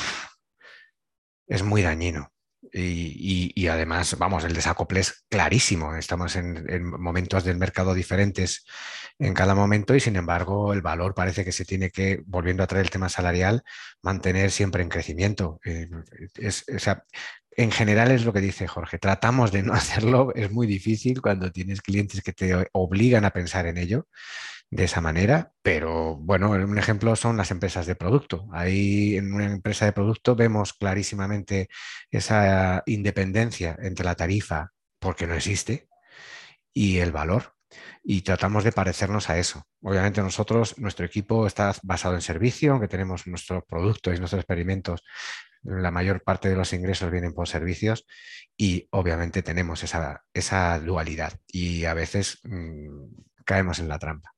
es 1.47 1.63
muy 1.63 1.81
dañino. 1.81 2.32
Y, 2.75 3.67
además, 3.67 4.17
vamos, 4.17 4.43
el 4.45 4.53
desacople 4.53 5.01
es 5.01 5.25
clarísimo. 5.29 5.95
Estamos 5.95 6.35
en, 6.35 6.83
momentos 6.99 7.43
del 7.43 7.57
mercado 7.57 7.93
diferentes 7.93 8.65
en 9.19 9.35
cada 9.35 9.53
momento 9.53 9.93
y 9.95 9.99
sin 9.99 10.15
embargo 10.15 10.73
el 10.73 10.81
valor 10.81 11.13
parece 11.13 11.45
que 11.45 11.51
se 11.51 11.65
tiene 11.65 11.91
que, 11.91 12.23
volviendo 12.25 12.63
a 12.63 12.67
traer 12.67 12.85
el 12.85 12.91
tema 12.91 13.09
salarial, 13.09 13.63
mantener 14.01 14.49
siempre 14.49 14.81
en 14.81 14.89
crecimiento. 14.89 15.59
Eh, 15.63 15.87
es, 16.39 16.65
o 16.75 16.79
sea, 16.79 17.03
en 17.55 17.71
general 17.71 18.09
es 18.11 18.25
lo 18.25 18.33
que 18.33 18.41
dice 18.41 18.67
Jorge, 18.67 18.97
tratamos 18.97 19.51
de 19.51 19.61
no 19.61 19.73
hacerlo, 19.73 20.33
es 20.33 20.51
muy 20.51 20.65
difícil 20.65 21.21
cuando 21.21 21.51
tienes 21.51 21.81
clientes 21.81 22.21
que 22.21 22.33
te 22.33 22.67
obligan 22.71 23.25
a 23.25 23.31
pensar 23.31 23.67
en 23.67 23.77
ello 23.77 24.07
de 24.69 24.85
esa 24.85 25.01
manera, 25.01 25.53
pero 25.61 26.15
bueno, 26.17 26.51
un 26.51 26.77
ejemplo 26.77 27.15
son 27.15 27.37
las 27.37 27.51
empresas 27.51 27.85
de 27.85 27.95
producto. 27.95 28.47
Ahí 28.51 29.17
en 29.17 29.33
una 29.33 29.45
empresa 29.45 29.85
de 29.85 29.93
producto 29.93 30.35
vemos 30.35 30.73
clarísimamente 30.73 31.69
esa 32.09 32.83
independencia 32.87 33.77
entre 33.79 34.05
la 34.05 34.15
tarifa, 34.15 34.71
porque 34.99 35.27
no 35.27 35.35
existe, 35.35 35.87
y 36.73 36.99
el 36.99 37.11
valor. 37.11 37.53
Y 38.03 38.21
tratamos 38.21 38.63
de 38.63 38.71
parecernos 38.71 39.29
a 39.29 39.37
eso. 39.39 39.63
Obviamente 39.81 40.21
nosotros, 40.21 40.77
nuestro 40.77 41.05
equipo 41.05 41.47
está 41.47 41.73
basado 41.83 42.15
en 42.15 42.21
servicio, 42.21 42.71
aunque 42.73 42.87
tenemos 42.87 43.25
nuestros 43.27 43.63
productos 43.67 44.15
y 44.15 44.19
nuestros 44.19 44.41
experimentos 44.41 45.03
la 45.63 45.91
mayor 45.91 46.23
parte 46.23 46.49
de 46.49 46.55
los 46.55 46.73
ingresos 46.73 47.11
vienen 47.11 47.33
por 47.33 47.47
servicios 47.47 48.05
y 48.57 48.87
obviamente 48.91 49.41
tenemos 49.43 49.83
esa, 49.83 50.23
esa 50.33 50.79
dualidad 50.79 51.39
y 51.47 51.85
a 51.85 51.93
veces 51.93 52.39
mm, 52.43 53.05
caemos 53.45 53.79
en 53.79 53.87
la 53.87 53.99
trampa. 53.99 54.32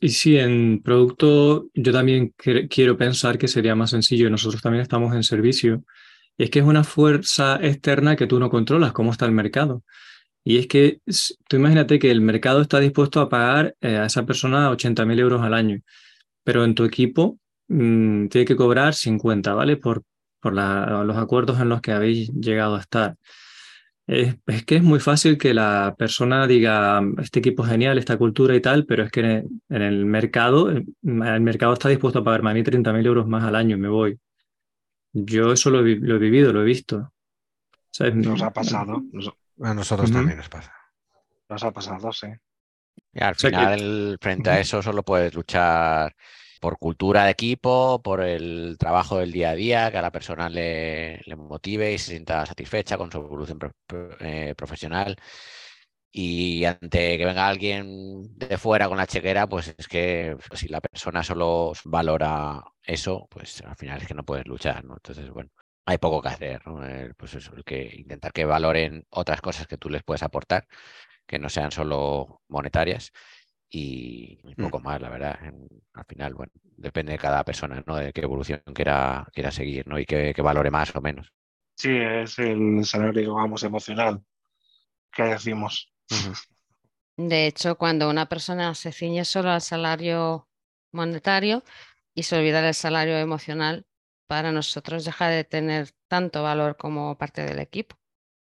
Y 0.00 0.10
sí, 0.10 0.36
en 0.38 0.80
producto 0.82 1.66
yo 1.74 1.92
también 1.92 2.32
quiero 2.36 2.96
pensar 2.96 3.36
que 3.36 3.48
sería 3.48 3.74
más 3.74 3.90
sencillo. 3.90 4.30
Nosotros 4.30 4.62
también 4.62 4.82
estamos 4.82 5.14
en 5.14 5.24
servicio. 5.24 5.84
Es 6.38 6.50
que 6.50 6.60
es 6.60 6.64
una 6.64 6.84
fuerza 6.84 7.58
externa 7.60 8.16
que 8.16 8.26
tú 8.28 8.38
no 8.38 8.48
controlas, 8.48 8.92
cómo 8.92 9.10
está 9.10 9.26
el 9.26 9.32
mercado. 9.32 9.82
Y 10.44 10.58
es 10.58 10.66
que 10.66 11.00
tú 11.48 11.56
imagínate 11.56 11.98
que 11.98 12.10
el 12.10 12.20
mercado 12.20 12.62
está 12.62 12.80
dispuesto 12.80 13.20
a 13.20 13.28
pagar 13.28 13.76
eh, 13.80 13.96
a 13.96 14.06
esa 14.06 14.24
persona 14.26 14.70
80.000 14.70 15.18
euros 15.20 15.42
al 15.42 15.54
año, 15.54 15.80
pero 16.44 16.64
en 16.64 16.74
tu 16.74 16.84
equipo 16.84 17.38
mm, 17.68 18.28
tiene 18.28 18.44
que 18.44 18.56
cobrar 18.56 18.94
50, 18.94 19.54
¿vale? 19.54 19.76
Por, 19.76 20.04
por 20.40 20.52
los 20.54 21.16
acuerdos 21.16 21.60
en 21.60 21.68
los 21.68 21.80
que 21.80 21.92
habéis 21.92 22.30
llegado 22.32 22.76
a 22.76 22.80
estar. 22.80 23.16
Es, 24.06 24.36
que 24.64 24.76
es 24.76 24.82
muy 24.82 24.98
fácil 24.98 25.38
que 25.38 25.54
la 25.54 25.94
persona 25.96 26.46
diga, 26.46 27.00
este 27.18 27.38
equipo 27.38 27.64
es 27.64 27.70
genial, 27.70 27.98
esta 27.98 28.16
cultura 28.16 28.54
y 28.54 28.60
tal, 28.60 28.84
pero 28.84 29.04
es 29.04 29.12
que 29.12 29.20
en 29.20 29.62
el, 29.68 30.04
mercado, 30.04 30.70
el 30.70 30.84
mercado 31.02 31.72
está 31.72 31.88
dispuesto 31.88 32.18
a 32.18 32.24
pagarme 32.24 32.50
a 32.50 32.54
mí 32.54 32.62
30.000 32.62 33.06
euros 33.06 33.28
más 33.28 33.44
al 33.44 33.54
año 33.54 33.76
y 33.76 33.80
me 33.80 33.88
voy. 33.88 34.18
Yo 35.12 35.52
eso 35.52 35.70
lo, 35.70 35.80
he 35.80 36.18
vivido, 36.18 36.52
lo 36.52 36.62
he 36.62 36.64
visto. 36.64 37.12
Nos 38.14 38.42
ha 38.42 38.50
pasado. 38.50 39.02
A 39.62 39.74
nosotros 39.74 40.10
también 40.10 40.38
nos 40.38 40.48
pasa. 40.48 40.74
Nos 41.48 41.62
ha 41.62 41.70
pasado, 41.70 42.12
sí. 42.12 42.28
al 43.20 43.34
final, 43.34 44.16
frente 44.20 44.50
a 44.50 44.58
eso, 44.58 44.82
solo 44.82 45.02
puedes 45.02 45.34
luchar 45.34 46.14
por 46.62 46.78
cultura 46.78 47.24
de 47.24 47.32
equipo, 47.32 48.00
por 48.02 48.20
el 48.22 48.76
trabajo 48.78 49.18
del 49.18 49.32
día 49.32 49.50
a 49.50 49.54
día, 49.56 49.90
que 49.90 49.98
a 49.98 50.02
la 50.02 50.12
persona 50.12 50.48
le, 50.48 51.20
motive 51.36 51.92
y 51.92 51.98
se 51.98 52.12
sienta 52.12 52.46
satisfecha 52.46 52.96
con 52.96 53.10
su 53.10 53.18
evolución 53.18 53.58
eh, 54.20 54.54
profesional. 54.56 55.16
Y 56.12 56.64
ante 56.64 57.18
que 57.18 57.24
venga 57.24 57.48
alguien 57.48 58.38
de 58.38 58.58
fuera 58.58 58.88
con 58.88 58.96
la 58.98 59.06
chequera, 59.08 59.48
pues 59.48 59.74
es 59.76 59.88
que 59.88 60.36
si 60.54 60.68
la 60.68 60.80
persona 60.80 61.24
solo 61.24 61.72
valora 61.84 62.62
eso, 62.84 63.26
pues 63.30 63.62
al 63.62 63.76
final 63.76 64.00
es 64.00 64.06
que 64.06 64.14
no 64.14 64.24
puedes 64.24 64.46
luchar, 64.46 64.84
¿no? 64.84 64.94
Entonces, 64.94 65.30
bueno, 65.30 65.50
hay 65.86 65.98
poco 65.98 66.22
que 66.22 66.28
hacer, 66.28 66.66
¿no? 66.66 66.80
pues 67.16 67.34
eso, 67.34 67.54
el 67.56 67.64
que 67.64 67.90
intentar 67.96 68.32
que 68.32 68.44
valoren 68.44 69.04
otras 69.10 69.40
cosas 69.40 69.66
que 69.66 69.78
tú 69.78 69.90
les 69.90 70.04
puedes 70.04 70.22
aportar, 70.22 70.68
que 71.26 71.38
no 71.40 71.48
sean 71.48 71.72
solo 71.72 72.42
monetarias 72.48 73.12
y 73.74 74.38
un 74.44 74.54
poco 74.54 74.78
mm. 74.78 74.82
más, 74.82 75.00
la 75.00 75.08
verdad. 75.08 75.38
al 75.94 76.04
final, 76.04 76.34
bueno, 76.34 76.52
depende 76.76 77.12
de 77.12 77.18
cada 77.18 77.42
persona, 77.42 77.82
¿no? 77.86 77.96
De 77.96 78.12
qué 78.12 78.20
evolución 78.20 78.60
quiera, 78.74 79.26
quiera 79.32 79.50
seguir, 79.50 79.88
¿no? 79.88 79.98
Y 79.98 80.04
qué, 80.04 80.34
valore 80.42 80.70
más 80.70 80.94
o 80.94 81.00
menos. 81.00 81.32
Sí, 81.74 81.96
es 81.96 82.38
el 82.38 82.84
salario, 82.84 83.34
vamos, 83.34 83.62
emocional 83.62 84.22
que 85.10 85.22
decimos. 85.22 85.90
De 87.16 87.46
hecho, 87.46 87.76
cuando 87.78 88.10
una 88.10 88.26
persona 88.26 88.74
se 88.74 88.92
ciñe 88.92 89.24
solo 89.24 89.50
al 89.50 89.62
salario 89.62 90.48
monetario 90.92 91.64
y 92.14 92.24
se 92.24 92.36
olvida 92.36 92.60
del 92.60 92.74
salario 92.74 93.16
emocional, 93.16 93.86
para 94.26 94.52
nosotros 94.52 95.06
deja 95.06 95.28
de 95.28 95.44
tener 95.44 95.90
tanto 96.08 96.42
valor 96.42 96.76
como 96.76 97.16
parte 97.16 97.42
del 97.42 97.58
equipo, 97.58 97.96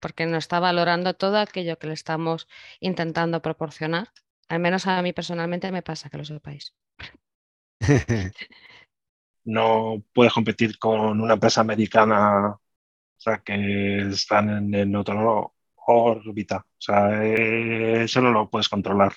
porque 0.02 0.26
no 0.26 0.38
está 0.38 0.60
valorando 0.60 1.14
todo 1.14 1.38
aquello 1.38 1.80
que 1.80 1.88
le 1.88 1.94
estamos 1.94 2.48
intentando 2.81 3.41
proporcionar 3.41 4.10
al 4.49 4.59
menos 4.59 4.88
a 4.88 5.01
mí 5.01 5.13
personalmente 5.13 5.72
me 5.72 5.81
pasa 5.81 6.09
que 6.09 6.17
lo 6.17 6.26
sepáis. 6.26 6.73
no 9.45 10.03
puedes 10.13 10.34
competir 10.34 10.77
con 10.80 11.22
una 11.22 11.34
empresa 11.35 11.61
americana, 11.61 12.49
o 12.49 12.59
sea, 13.17 13.39
que 13.39 13.99
están 14.09 14.73
en, 14.73 14.95
otro 14.95 15.55
órbita. 15.88 16.57
O 16.57 16.81
sea, 16.81 17.23
eh, 17.26 18.03
eso 18.03 18.22
no 18.22 18.31
lo 18.31 18.49
puedes 18.49 18.69
controlar. 18.69 19.13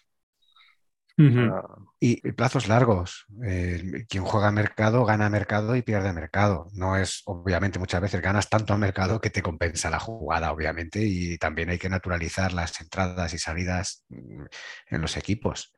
Y 2.00 2.32
plazos 2.32 2.68
largos. 2.68 3.26
Eh, 3.44 4.06
quien 4.08 4.24
juega 4.24 4.52
mercado 4.52 5.04
gana 5.04 5.28
mercado 5.28 5.74
y 5.74 5.82
pierde 5.82 6.12
mercado. 6.12 6.68
No 6.72 6.96
es, 6.96 7.22
obviamente, 7.26 7.80
muchas 7.80 8.00
veces 8.00 8.22
ganas 8.22 8.48
tanto 8.48 8.72
a 8.72 8.78
mercado 8.78 9.20
que 9.20 9.30
te 9.30 9.42
compensa 9.42 9.90
la 9.90 9.98
jugada, 9.98 10.52
obviamente, 10.52 11.00
y 11.02 11.36
también 11.38 11.70
hay 11.70 11.78
que 11.78 11.88
naturalizar 11.88 12.52
las 12.52 12.80
entradas 12.80 13.34
y 13.34 13.38
salidas 13.38 14.04
mm, 14.10 14.44
en 14.90 15.00
los 15.00 15.16
equipos. 15.16 15.72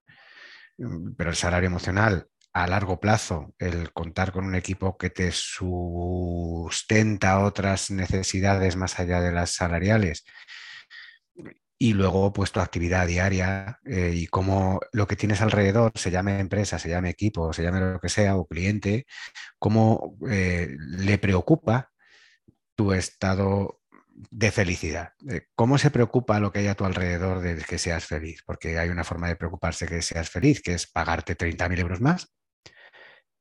Mm, 0.77 1.13
pero 1.17 1.31
el 1.31 1.37
salario 1.37 1.69
emocional 1.69 2.29
a 2.53 2.67
largo 2.67 3.01
plazo, 3.01 3.55
el 3.59 3.93
contar 3.93 4.33
con 4.33 4.45
un 4.45 4.57
equipo 4.57 4.99
que 4.99 5.09
te 5.09 5.31
sustenta 5.33 7.41
otras 7.41 7.91
necesidades 7.91 8.77
más 8.77 8.99
allá 8.99 9.21
de 9.21 9.33
las 9.33 9.53
salariales 9.53 10.25
y 11.83 11.95
luego 11.95 12.31
pues 12.31 12.53
tu 12.53 12.61
actividad 12.61 13.07
diaria 13.07 13.81
eh, 13.87 14.13
y 14.15 14.27
cómo 14.27 14.81
lo 14.93 15.07
que 15.07 15.17
tienes 15.17 15.41
alrededor, 15.41 15.93
se 15.95 16.11
llame 16.11 16.39
empresa, 16.39 16.79
se 16.79 16.91
llame 16.91 17.09
equipo, 17.09 17.55
se 17.55 17.63
llame 17.63 17.81
lo 17.81 17.99
que 17.99 18.11
sea, 18.11 18.37
o 18.37 18.47
cliente, 18.47 19.07
cómo 19.59 20.19
eh, 20.31 20.77
le 20.79 21.17
preocupa 21.17 21.91
tu 22.75 22.93
estado 22.93 23.81
de 24.31 24.51
felicidad. 24.51 25.15
Eh, 25.31 25.47
¿Cómo 25.55 25.79
se 25.79 25.91
preocupa 25.91 26.39
lo 26.39 26.53
que 26.53 26.59
hay 26.59 26.67
a 26.67 26.75
tu 26.75 26.85
alrededor 26.85 27.41
de 27.41 27.57
que 27.57 27.79
seas 27.79 28.05
feliz? 28.05 28.43
Porque 28.45 28.79
hay 28.79 28.91
una 28.91 29.05
forma 29.05 29.29
de 29.29 29.37
preocuparse 29.37 29.87
que 29.87 30.03
seas 30.03 30.29
feliz, 30.29 30.61
que 30.61 30.75
es 30.75 30.87
pagarte 30.87 31.35
30.000 31.35 31.79
euros 31.81 32.03
más 32.03 32.31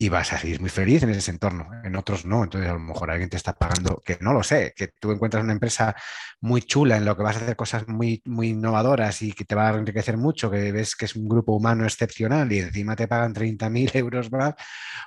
y 0.01 0.07
vas 0.07 0.31
a 0.31 0.37
seguir 0.37 0.61
muy 0.61 0.69
feliz 0.69 1.03
en 1.03 1.09
ese 1.09 1.29
entorno, 1.29 1.69
en 1.83 1.97
otros 1.97 2.25
no. 2.25 2.41
Entonces, 2.45 2.69
a 2.69 2.73
lo 2.73 2.79
mejor 2.79 3.11
alguien 3.11 3.29
te 3.29 3.35
está 3.35 3.51
pagando, 3.51 4.01
que 4.05 4.17
no 4.21 4.31
lo 4.31 4.43
sé, 4.43 4.73
que 4.73 4.87
tú 4.87 5.11
encuentras 5.11 5.43
una 5.43 5.51
empresa 5.51 5.93
muy 6.39 6.61
chula 6.61 6.95
en 6.95 7.03
lo 7.03 7.17
que 7.17 7.23
vas 7.23 7.35
a 7.35 7.41
hacer 7.41 7.57
cosas 7.57 7.85
muy, 7.89 8.21
muy 8.23 8.49
innovadoras 8.49 9.21
y 9.21 9.33
que 9.33 9.43
te 9.43 9.55
va 9.55 9.67
a 9.67 9.73
enriquecer 9.73 10.15
mucho, 10.15 10.49
que 10.49 10.71
ves 10.71 10.95
que 10.95 11.03
es 11.03 11.17
un 11.17 11.27
grupo 11.27 11.51
humano 11.53 11.83
excepcional 11.83 12.49
y 12.53 12.59
encima 12.59 12.95
te 12.95 13.09
pagan 13.09 13.33
30.000 13.33 13.91
euros 13.95 14.31
más, 14.31 14.53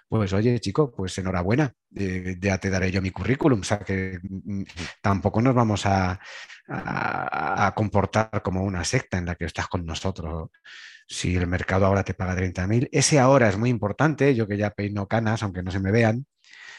pues 0.06 0.30
oye, 0.34 0.60
chico, 0.60 0.92
pues 0.94 1.16
enhorabuena, 1.16 1.72
eh, 1.96 2.36
ya 2.38 2.58
te 2.58 2.68
daré 2.68 2.90
yo 2.90 3.00
mi 3.00 3.10
currículum. 3.12 3.60
O 3.60 3.64
sea 3.64 3.78
que 3.78 4.18
mm, 4.22 4.64
tampoco 5.00 5.40
nos 5.40 5.54
vamos 5.54 5.86
a, 5.86 6.20
a 6.68 7.72
comportar 7.74 8.42
como 8.42 8.62
una 8.62 8.84
secta 8.84 9.16
en 9.16 9.24
la 9.24 9.36
que 9.36 9.46
estás 9.46 9.68
con 9.68 9.86
nosotros 9.86 10.50
si 11.12 11.36
el 11.36 11.46
mercado 11.46 11.86
ahora 11.86 12.04
te 12.04 12.14
paga 12.14 12.34
30.000, 12.34 12.88
ese 12.90 13.20
ahora 13.20 13.48
es 13.48 13.58
muy 13.58 13.70
importante, 13.70 14.34
yo 14.34 14.48
que 14.48 14.56
ya 14.56 14.70
peino 14.70 15.06
canas, 15.06 15.42
aunque 15.42 15.62
no 15.62 15.70
se 15.70 15.78
me 15.78 15.92
vean, 15.92 16.26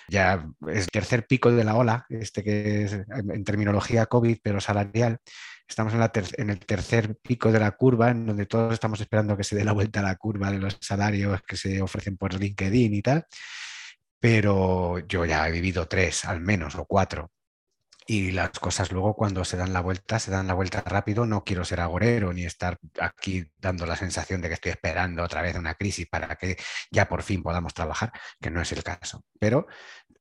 ya 0.10 0.46
es 0.68 0.86
el 0.86 0.88
tercer 0.88 1.28
pico 1.28 1.52
de 1.52 1.64
la 1.64 1.76
ola, 1.76 2.06
este 2.10 2.44
que 2.44 2.84
es 2.84 2.94
en 2.94 3.44
terminología 3.44 4.08
COVID, 4.08 4.40
pero 4.42 4.60
salarial. 4.60 5.20
Estamos 5.68 5.94
en, 5.94 6.02
en, 6.38 6.50
el 6.50 6.60
tercer 6.60 7.16
pico 7.22 7.52
de 7.52 7.60
la 7.60 7.72
curva, 7.72 8.10
en 8.10 8.26
donde 8.26 8.46
todos 8.46 8.74
estamos 8.74 9.00
esperando 9.00 9.38
que 9.38 9.46
se 9.46 9.56
dé 9.56 9.64
la 9.64 9.72
vuelta 9.72 10.02
a 10.02 10.04
la 10.04 10.16
curva 10.18 10.52
de 10.52 10.60
los 10.60 10.78
salarios 10.82 11.42
que 11.44 11.56
se 11.56 11.82
ofrecen 11.82 12.18
por 12.18 12.34
LinkedIn 12.34 12.94
y 12.94 13.02
tal. 13.02 13.26
Pero 14.20 15.00
yo 15.08 15.26
ya 15.26 15.48
he 15.48 15.52
vivido 15.52 15.88
tres, 15.88 16.26
al 16.26 16.42
menos, 16.42 16.76
o 16.76 16.86
cuatro 16.86 17.32
y 18.06 18.32
las 18.32 18.52
cosas 18.52 18.92
luego 18.92 19.16
cuando 19.16 19.46
se 19.46 19.58
dan 19.58 19.74
la 19.74 19.82
vuelta, 19.82 20.20
se 20.20 20.32
dan 20.32 20.48
la 20.48 20.54
vuelta 20.54 20.82
rápido. 20.82 21.26
No 21.26 21.44
quiero 21.44 21.66
ser 21.66 21.80
agorero 21.80 22.34
ni 22.34 22.46
estar 22.46 22.78
aquí 23.00 23.46
dando 23.58 23.86
la 23.86 23.96
sensación 23.96 24.42
de 24.42 24.50
que 24.50 24.56
estoy 24.56 24.72
esperando 24.72 25.24
otra 25.24 25.42
vez 25.42 25.56
una 25.56 25.76
crisis 25.76 26.08
para 26.08 26.36
que 26.36 26.58
ya 26.92 27.08
por 27.08 27.24
fin 27.24 27.44
podamos 27.44 27.74
trabajar, 27.74 28.12
que 28.42 28.50
no 28.50 28.62
es 28.62 28.72
el 28.72 28.84
caso. 28.84 29.24
Pero 29.40 29.68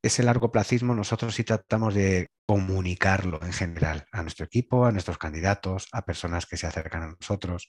ese 0.02 0.22
largo 0.24 0.50
placismo 0.50 0.94
nosotros 0.94 1.34
sí 1.34 1.44
tratamos 1.44 1.94
de 1.94 2.30
comunicarlo 2.44 3.40
en 3.42 3.52
general 3.52 4.04
a 4.10 4.22
nuestro 4.22 4.44
equipo, 4.44 4.84
a 4.84 4.92
nuestros 4.92 5.16
candidatos, 5.16 5.86
a 5.92 6.04
personas 6.04 6.46
que 6.46 6.56
se 6.56 6.66
acercan 6.66 7.02
a 7.02 7.14
nosotros. 7.18 7.68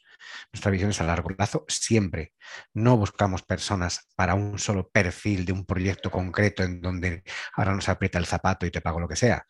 Nuestra 0.51 0.71
visión 0.71 0.89
es 0.89 0.99
a 0.99 1.03
largo 1.05 1.29
plazo 1.29 1.63
siempre. 1.67 2.33
No 2.73 2.97
buscamos 2.97 3.43
personas 3.43 4.09
para 4.15 4.33
un 4.33 4.57
solo 4.57 4.89
perfil 4.89 5.45
de 5.45 5.53
un 5.53 5.65
proyecto 5.65 6.09
concreto 6.09 6.63
en 6.63 6.81
donde 6.81 7.23
ahora 7.55 7.75
nos 7.75 7.87
aprieta 7.87 8.17
el 8.17 8.25
zapato 8.25 8.65
y 8.65 8.71
te 8.71 8.81
pago 8.81 8.99
lo 8.99 9.07
que 9.07 9.15
sea 9.15 9.45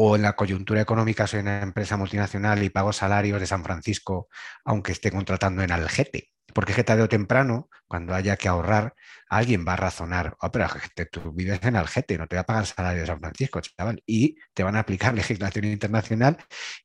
o 0.00 0.14
en 0.14 0.22
la 0.22 0.36
coyuntura 0.36 0.80
económica 0.80 1.26
soy 1.26 1.40
una 1.40 1.60
empresa 1.60 1.96
multinacional 1.96 2.62
y 2.62 2.70
pago 2.70 2.92
salarios 2.92 3.40
de 3.40 3.48
San 3.48 3.64
Francisco, 3.64 4.28
aunque 4.64 4.92
esté 4.92 5.10
contratando 5.10 5.60
en 5.62 5.72
Algete. 5.72 6.30
Porque 6.54 6.72
que 6.72 6.84
tarde 6.84 7.02
o 7.02 7.08
temprano, 7.08 7.68
cuando 7.88 8.14
haya 8.14 8.36
que 8.36 8.46
ahorrar, 8.46 8.94
alguien 9.28 9.64
va 9.66 9.72
a 9.72 9.76
razonar, 9.76 10.36
oh, 10.40 10.52
pero 10.52 10.68
tú 11.10 11.32
vives 11.32 11.58
en 11.64 11.74
Algete, 11.74 12.16
no 12.16 12.28
te 12.28 12.36
va 12.36 12.42
a 12.42 12.46
pagar 12.46 12.66
salario 12.66 13.00
de 13.00 13.06
San 13.08 13.18
Francisco, 13.18 13.60
chaval. 13.60 14.00
Y 14.06 14.36
te 14.54 14.62
van 14.62 14.76
a 14.76 14.80
aplicar 14.80 15.14
legislación 15.14 15.64
internacional 15.64 16.38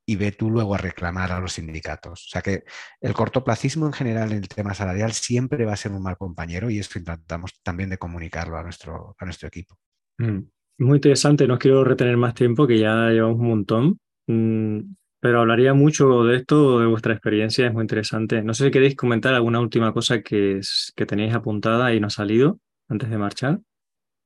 y 0.08 0.16
ve 0.16 0.32
tú 0.32 0.50
luego 0.50 0.74
a 0.74 0.80
reclamar 0.80 1.32
a 1.32 1.40
los 1.40 1.54
sindicatos. 1.54 2.26
O 2.26 2.30
sea 2.30 2.42
que 2.42 2.64
el 3.00 3.14
cortoplacismo 3.14 3.86
en 3.86 3.94
general 3.94 4.32
en 4.32 4.40
el 4.40 4.48
tema 4.48 4.74
salarial 4.74 5.14
siempre 5.14 5.66
va 5.66 5.74
a 5.74 5.78
ser 5.78 5.92
un 5.92 6.02
mal 6.02 6.18
compañero 6.18 6.72
y 6.72 6.80
eso 6.80 6.98
intentamos 6.98 7.52
también 7.62 7.92
de 7.92 8.00
comunicarlo 8.00 8.58
a 8.58 8.64
nuestro, 8.64 9.16
a 9.20 9.26
nuestro 9.26 9.48
equipo. 9.50 9.78
Mm. 10.18 10.40
Muy 10.78 10.98
interesante, 10.98 11.48
no 11.48 11.60
quiero 11.60 11.84
retener 11.84 12.18
más 12.18 12.34
tiempo, 12.34 12.68
que 12.68 12.80
ya 12.80 13.10
llevamos 13.10 13.40
un 13.40 13.48
montón, 13.48 14.00
mm, 14.28 14.80
pero 15.20 15.40
hablaría 15.40 15.74
mucho 15.74 16.24
de 16.24 16.38
esto, 16.38 16.80
de 16.80 16.88
vuestra 16.88 17.14
experiencia, 17.14 17.68
es 17.68 17.74
muy 17.74 17.84
interesante. 17.84 18.42
No 18.42 18.54
sé 18.54 18.66
si 18.66 18.72
queréis 18.72 18.96
comentar 18.96 19.34
alguna 19.34 19.60
última 19.60 19.94
cosa 19.94 20.22
que, 20.22 20.60
que 20.96 21.06
tenéis 21.06 21.34
apuntada 21.34 21.94
y 21.94 22.00
no 22.00 22.08
ha 22.08 22.10
salido 22.10 22.60
antes 22.90 23.10
de 23.10 23.18
marchar, 23.18 23.60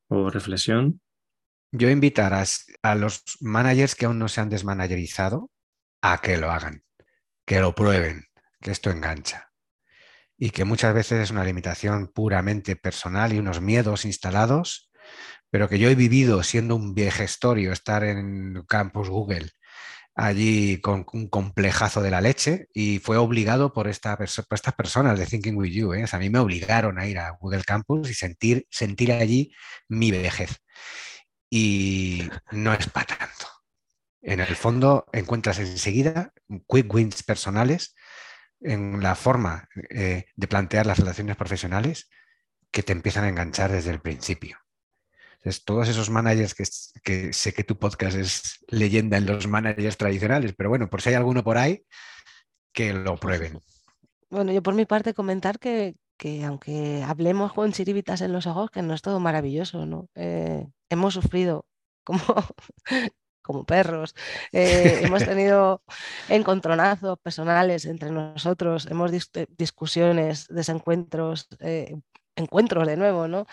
o 0.07 0.29
reflexión. 0.29 1.01
Yo 1.71 1.89
invitar 1.89 2.33
a, 2.33 2.95
los 2.95 3.23
managers 3.41 3.95
que 3.95 4.05
aún 4.05 4.19
no 4.19 4.29
se 4.29 4.41
han 4.41 4.49
desmanagerizado 4.49 5.51
a 6.01 6.19
que 6.21 6.37
lo 6.37 6.49
hagan, 6.49 6.83
que 7.45 7.59
lo 7.59 7.75
prueben, 7.75 8.23
que 8.61 8.71
esto 8.71 8.89
engancha 8.89 9.51
y 10.37 10.51
que 10.51 10.65
muchas 10.65 10.93
veces 10.93 11.19
es 11.23 11.31
una 11.31 11.43
limitación 11.43 12.07
puramente 12.07 12.75
personal 12.75 13.33
y 13.33 13.39
unos 13.39 13.59
miedos 13.59 14.05
instalados 14.05 14.86
pero 15.49 15.69
que 15.69 15.79
yo 15.79 15.89
he 15.89 15.95
vivido 15.95 16.43
siendo 16.43 16.75
un 16.75 16.93
viejestorio, 16.93 17.71
estar 17.71 18.03
en 18.03 18.63
campus 18.67 19.09
Google 19.09 19.49
allí 20.17 20.81
con 20.81 21.05
un 21.13 21.29
complejazo 21.29 22.01
de 22.01 22.09
la 22.09 22.21
leche 22.21 22.67
y 22.73 22.97
fue 22.99 23.17
obligado 23.17 23.71
por, 23.71 23.87
esta 23.87 24.17
estas 24.19 24.73
personas 24.73 25.19
de 25.19 25.27
Thinking 25.27 25.55
With 25.55 25.71
You. 25.71 25.93
¿eh? 25.93 26.05
a 26.11 26.17
mí 26.17 26.29
me 26.29 26.39
obligaron 26.39 26.99
a 26.99 27.05
ir 27.07 27.19
a 27.19 27.37
Google 27.39 27.63
Campus 27.63 28.09
y 28.09 28.15
sentir, 28.15 28.65
sentir 28.71 29.11
allí 29.11 29.53
mi 29.87 30.11
vejez. 30.11 30.57
Y 31.49 32.29
no 32.51 32.73
es 32.73 32.89
para 32.89 33.17
tanto. 33.17 33.47
En 34.21 34.39
el 34.39 34.55
fondo 34.55 35.05
encuentras 35.13 35.59
enseguida 35.59 36.33
quick 36.67 36.91
wins 36.93 37.21
personales 37.23 37.95
en 38.59 39.01
la 39.01 39.15
forma 39.15 39.69
eh, 39.89 40.25
de 40.35 40.47
plantear 40.47 40.87
las 40.87 40.97
relaciones 40.97 41.35
profesionales 41.35 42.09
que 42.71 42.81
te 42.81 42.91
empiezan 42.91 43.25
a 43.25 43.29
enganchar 43.29 43.71
desde 43.71 43.91
el 43.91 44.01
principio. 44.01 44.57
Entonces, 45.47 45.63
todos 45.63 45.87
esos 45.87 46.09
managers 46.09 46.53
que, 46.53 47.31
sé 47.31 47.53
que 47.53 47.63
tu 47.63 47.77
podcast 47.77 48.17
es 48.17 48.65
leyenda 48.67 49.15
en 49.15 49.25
los 49.25 49.47
managers 49.47 49.95
tradicionales, 49.95 50.53
pero 50.57 50.67
bueno, 50.67 50.89
por 50.89 51.01
si 51.01 51.07
hay 51.07 51.15
alguno 51.15 51.41
por 51.41 51.57
ahí, 51.57 51.85
que 52.73 52.91
lo 52.91 53.15
prueben. 53.15 53.61
Bueno, 54.29 54.51
yo 54.51 54.61
por 54.61 54.73
mi 54.73 54.83
parte 54.83 55.13
comentar 55.13 55.57
que, 55.57 55.95
aunque 56.43 57.01
hablemos 57.01 57.53
con 57.53 57.71
chiribitas 57.71 58.19
en 58.19 58.33
los 58.33 58.45
ojos, 58.45 58.71
que 58.71 58.81
no 58.81 58.93
es 58.93 59.01
todo 59.01 59.21
maravilloso, 59.21 59.85
¿no? 59.85 60.09
Eh, 60.15 60.67
hemos 60.89 61.13
sufrido 61.13 61.65
como, 62.03 62.19
como 63.41 63.65
perros, 63.65 64.15
eh, 64.51 64.99
hemos 65.03 65.23
tenido 65.25 65.81
encontronazos 66.27 67.19
personales 67.19 67.85
entre 67.85 68.11
nosotros, 68.11 68.85
hemos 68.87 69.13
discusiones, 69.57 70.45
desencuentros, 70.49 71.47
eh, 71.61 71.95
encuentros 72.35 72.85
de 72.85 72.97
nuevo, 72.97 73.29
¿no? 73.29 73.45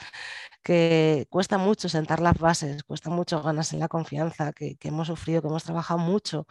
Que 0.65 1.27
cuesta 1.31 1.59
mucho 1.59 1.89
sentar 1.89 2.21
las 2.21 2.39
bases, 2.39 2.83
cuesta 2.85 3.11
mucho 3.11 3.43
ganarse 3.43 3.77
la 3.77 3.87
confianza, 3.89 4.53
que, 4.53 4.77
hemos 4.81 5.07
sufrido, 5.09 5.43
que 5.43 5.49
hemos 5.49 5.63
trabajado 5.63 6.01
mucho, 6.01 6.47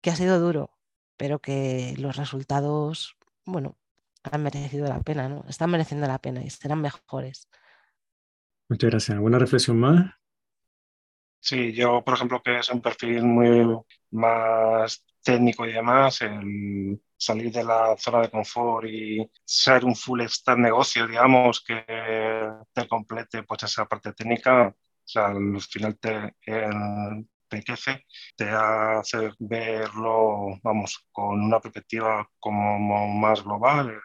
que 0.00 0.10
ha 0.10 0.16
sido 0.16 0.40
duro, 0.40 0.70
pero 1.16 1.40
que 1.40 1.94
los 1.98 2.16
resultados, 2.16 3.16
bueno, 3.44 3.76
han 4.22 4.42
merecido 4.42 4.88
la 4.88 5.00
pena, 5.00 5.28
¿no? 5.28 5.44
Están 5.48 5.70
mereciendo 5.70 6.06
la 6.06 6.18
pena 6.18 6.42
y 6.42 6.50
serán 6.50 6.80
mejores. 6.80 7.48
Muchas 8.68 8.90
gracias. 8.90 9.16
¿Alguna 9.16 9.38
reflexión 9.38 9.80
más? 9.80 10.14
Sí, 11.40 11.72
yo, 11.72 12.02
por 12.04 12.14
ejemplo, 12.14 12.40
que 12.42 12.58
es 12.58 12.68
un 12.70 12.80
perfil 12.80 13.24
muy 13.24 13.76
más 14.10 15.04
técnico 15.22 15.66
y 15.66 15.72
demás, 15.72 16.22
el 16.22 17.00
salir 17.18 17.52
de 17.52 17.64
la 17.64 17.96
zona 17.98 18.22
de 18.22 18.30
confort 18.30 18.86
y 18.88 19.30
ser 19.44 19.84
un 19.84 19.96
full 19.96 20.22
stack 20.26 20.58
negocio, 20.58 21.06
digamos, 21.06 21.62
que 21.62 21.84
te 22.72 22.88
complete 22.88 23.42
pues 23.42 23.64
esa 23.64 23.86
parte 23.86 24.12
técnica, 24.12 24.68
o 24.68 24.74
sea, 25.04 25.26
al 25.26 25.60
final 25.60 25.98
te 25.98 26.36
enriquece, 26.46 28.06
te 28.36 28.48
hace 28.50 29.32
verlo, 29.38 30.58
vamos, 30.62 31.06
con 31.10 31.42
una 31.42 31.60
perspectiva 31.60 32.28
como 32.38 33.08
más 33.08 33.42
global, 33.42 33.90
el 33.90 34.00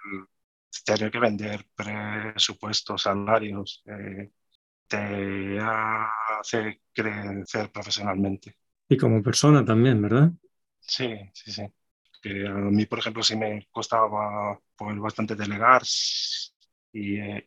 tener 0.84 1.12
que 1.12 1.20
vender 1.20 1.68
presupuestos, 1.76 3.04
salarios, 3.04 3.84
eh, 3.86 4.32
te 4.88 5.60
hace 5.60 6.82
crecer 6.92 7.72
profesionalmente. 7.72 8.58
Y 8.90 8.98
como 8.98 9.22
persona 9.22 9.64
también, 9.64 10.02
¿verdad? 10.02 10.32
Sí, 10.80 11.16
sí, 11.34 11.52
sí 11.52 11.64
que 12.24 12.48
a 12.48 12.54
mí, 12.54 12.86
por 12.86 13.00
ejemplo, 13.00 13.22
sí 13.22 13.36
me 13.36 13.68
costaba 13.70 14.58
poder 14.78 15.00
bastante 15.00 15.36
delegar 15.36 15.82
y 16.94 17.18
eh, 17.18 17.46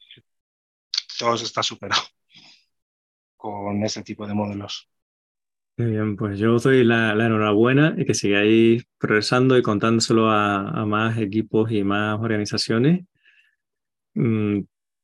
todo 1.18 1.34
eso 1.34 1.44
está 1.46 1.62
superado 1.62 2.02
con 3.36 3.82
ese 3.82 4.02
tipo 4.02 4.26
de 4.26 4.34
modelos. 4.34 4.88
Muy 5.78 5.90
bien, 5.90 6.16
pues 6.16 6.38
yo 6.38 6.54
os 6.54 6.62
doy 6.62 6.84
la, 6.84 7.12
enhorabuena 7.12 7.94
y 7.96 8.04
que 8.04 8.14
sigáis 8.14 8.84
progresando 8.98 9.58
y 9.58 9.62
contándoselo 9.62 10.30
a, 10.30 10.84
más 10.86 11.18
equipos 11.18 11.70
y 11.70 11.82
más 11.82 12.18
organizaciones. 12.20 13.04
Mm, 14.14 14.60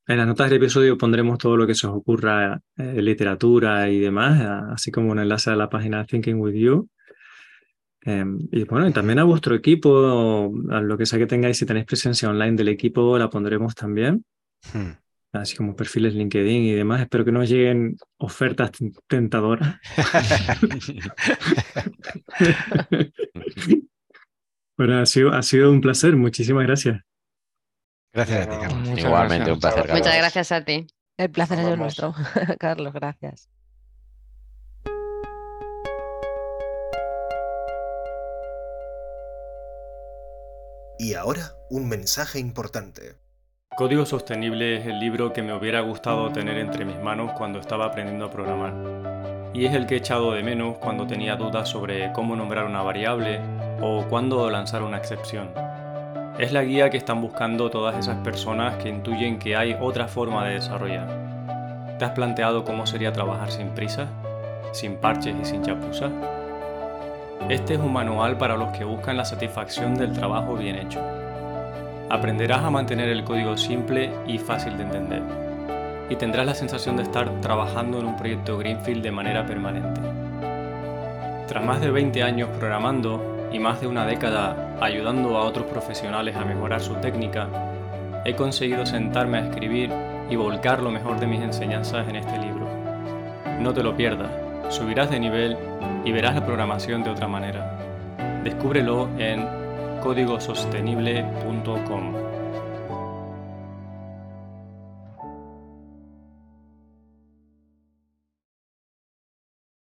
en 0.07 0.17
las 0.19 0.27
notas 0.27 0.51
del 0.51 0.59
episodio 0.59 0.99
pondremos 0.99 1.39
todo 1.39 1.57
lo 1.57 1.67
que 1.67 1.75
se 1.75 1.87
os 1.87 1.95
ocurra, 1.95 2.61
eh, 2.77 3.03
literatura 3.03 3.89
y 3.91 4.01
demás, 4.01 4.41
así 4.73 4.91
como 4.91 5.13
un 5.13 5.19
enlace 5.19 5.51
a 5.51 5.57
la 5.57 5.69
página 5.69 6.05
Thinking 6.07 6.41
With 6.41 6.55
You. 6.55 6.89
Em, 8.05 8.49
y 8.51 8.65
bueno, 8.65 8.89
y 8.89 8.93
también 8.93 9.21
a 9.21 9.25
vuestro 9.25 9.55
equipo, 9.55 10.53
a 10.71 10.81
lo 10.81 10.99
que 10.99 11.07
sea 11.07 11.19
que 11.19 11.27
tengáis, 11.27 11.59
si 11.59 11.67
tenéis 11.67 11.87
presencia 11.87 12.29
online 12.29 12.57
del 12.57 12.69
equipo, 12.69 13.19
la 13.19 13.31
pondremos 13.31 13.75
también. 13.75 14.25
Hmm. 14.73 14.93
así 15.33 15.57
como 15.57 15.75
perfiles 15.75 16.15
LinkedIn 16.15 16.63
y 16.63 16.71
demás. 16.73 17.01
Espero 17.01 17.25
que 17.25 17.33
nos 17.33 17.49
lleguen 17.49 17.97
ofertas 18.19 18.71
tentadoras. 19.09 19.77
bueno, 24.77 25.01
ha 25.01 25.07
sido, 25.07 25.33
ha 25.33 25.43
sido 25.43 25.73
un 25.73 25.81
placer. 25.81 26.15
Muchísimas 26.17 26.65
gracias. 26.65 27.01
Gracias 28.13 28.47
a 28.47 28.51
ti, 28.51 28.57
Carlos. 28.61 28.99
Igualmente, 28.99 29.53
un 29.53 29.59
placer. 29.59 29.83
Carlos. 29.83 29.99
Muchas 29.99 30.17
gracias 30.17 30.53
a 30.53 30.65
ti. 30.65 30.87
El 31.17 31.31
placer 31.31 31.59
es 31.59 31.79
nuestro. 31.79 32.15
Carlos, 32.59 32.93
gracias. 32.93 33.49
Y 41.03 41.15
ahora, 41.15 41.57
un 41.69 41.89
mensaje 41.89 42.39
importante. 42.39 43.17
Código 43.77 44.07
Sostenible 44.07 44.77
es 44.77 44.87
el 44.87 45.01
libro 45.01 45.33
que 45.33 45.43
me 45.43 45.53
hubiera 45.53 45.81
gustado 45.81 46.31
tener 46.31 46.59
entre 46.59 46.85
mis 46.85 46.97
manos 47.01 47.33
cuando 47.33 47.59
estaba 47.59 47.87
aprendiendo 47.87 48.27
a 48.27 48.31
programar. 48.31 49.51
Y 49.53 49.67
es 49.67 49.75
el 49.75 49.87
que 49.87 49.97
he 49.97 49.99
echado 49.99 50.31
de 50.31 50.45
menos 50.45 50.79
cuando 50.79 51.05
tenía 51.09 51.35
dudas 51.35 51.69
sobre 51.69 52.13
cómo 52.13 52.37
nombrar 52.37 52.67
una 52.67 52.83
variable 52.83 53.41
o 53.81 54.07
cuándo 54.09 54.49
lanzar 54.49 54.85
una 54.85 54.99
excepción. 54.99 55.51
Es 56.39 56.53
la 56.53 56.63
guía 56.63 56.89
que 56.89 56.99
están 56.99 57.21
buscando 57.21 57.69
todas 57.69 57.99
esas 57.99 58.19
personas 58.19 58.77
que 58.77 58.89
intuyen 58.89 59.41
que 59.41 59.57
hay 59.57 59.77
otra 59.81 60.07
forma 60.07 60.47
de 60.47 60.55
desarrollar. 60.55 61.97
¿Te 61.99 62.05
has 62.05 62.13
planteado 62.13 62.65
cómo 62.65 62.87
sería 62.87 63.13
trabajar 63.13 63.51
sin 63.51 63.71
prisa, 63.71 64.07
sin 64.71 64.99
parches 64.99 65.35
y 65.43 65.45
sin 65.47 65.65
chapuzas? 65.65 66.13
Este 67.49 67.75
es 67.75 67.81
un 67.81 67.93
manual 67.93 68.39
para 68.39 68.57
los 68.57 68.71
que 68.71 68.85
buscan 68.85 69.17
la 69.17 69.25
satisfacción 69.25 69.95
del 69.95 70.13
trabajo 70.13 70.55
bien 70.55 70.77
hecho. 70.77 71.01
Aprenderás 72.09 72.63
a 72.63 72.71
mantener 72.71 73.09
el 73.09 73.25
código 73.25 73.57
simple 73.57 74.13
y 74.27 74.39
fácil 74.39 74.77
de 74.77 74.85
entender. 74.85 75.23
Y 76.09 76.17
tendrás 76.17 76.47
la 76.47 76.55
sensación 76.55 76.97
de 76.97 77.03
estar 77.03 77.41
trabajando 77.41 77.99
en 77.99 78.07
un 78.07 78.17
proyecto 78.17 78.59
Greenfield 78.59 79.03
de 79.03 79.11
manera 79.11 79.45
permanente. 79.45 80.01
Tras 81.49 81.65
más 81.65 81.81
de 81.81 81.91
20 81.91 82.23
años 82.23 82.49
programando 82.59 83.49
y 83.53 83.59
más 83.59 83.81
de 83.81 83.89
una 83.89 84.07
década 84.07 84.77
ayudando 84.81 85.37
a 85.37 85.43
otros 85.43 85.67
profesionales 85.67 86.37
a 86.37 86.45
mejorar 86.45 86.81
su 86.81 86.95
técnica, 86.95 87.49
he 88.25 88.35
conseguido 88.35 88.87
sentarme 88.87 89.39
a 89.39 89.49
escribir 89.49 89.91
y 90.31 90.37
volcar 90.37 90.81
lo 90.81 90.91
mejor 90.91 91.19
de 91.19 91.27
mis 91.27 91.41
enseñanzas 91.41 92.09
en 92.09 92.17
este 92.17 92.39
libro. 92.39 92.69
No 93.61 93.75
te 93.75 93.83
lo 93.83 93.97
pierdas, 93.97 94.31
subirás 94.73 95.11
de 95.11 95.21
nivel 95.21 95.57
y 96.05 96.13
verás 96.13 96.35
la 96.35 96.45
programación 96.45 97.03
de 97.03 97.09
otra 97.11 97.29
manera. 97.29 97.79
Descúbrelo 98.45 99.09
en 99.19 99.47
códigosostenible.com. 100.03 102.22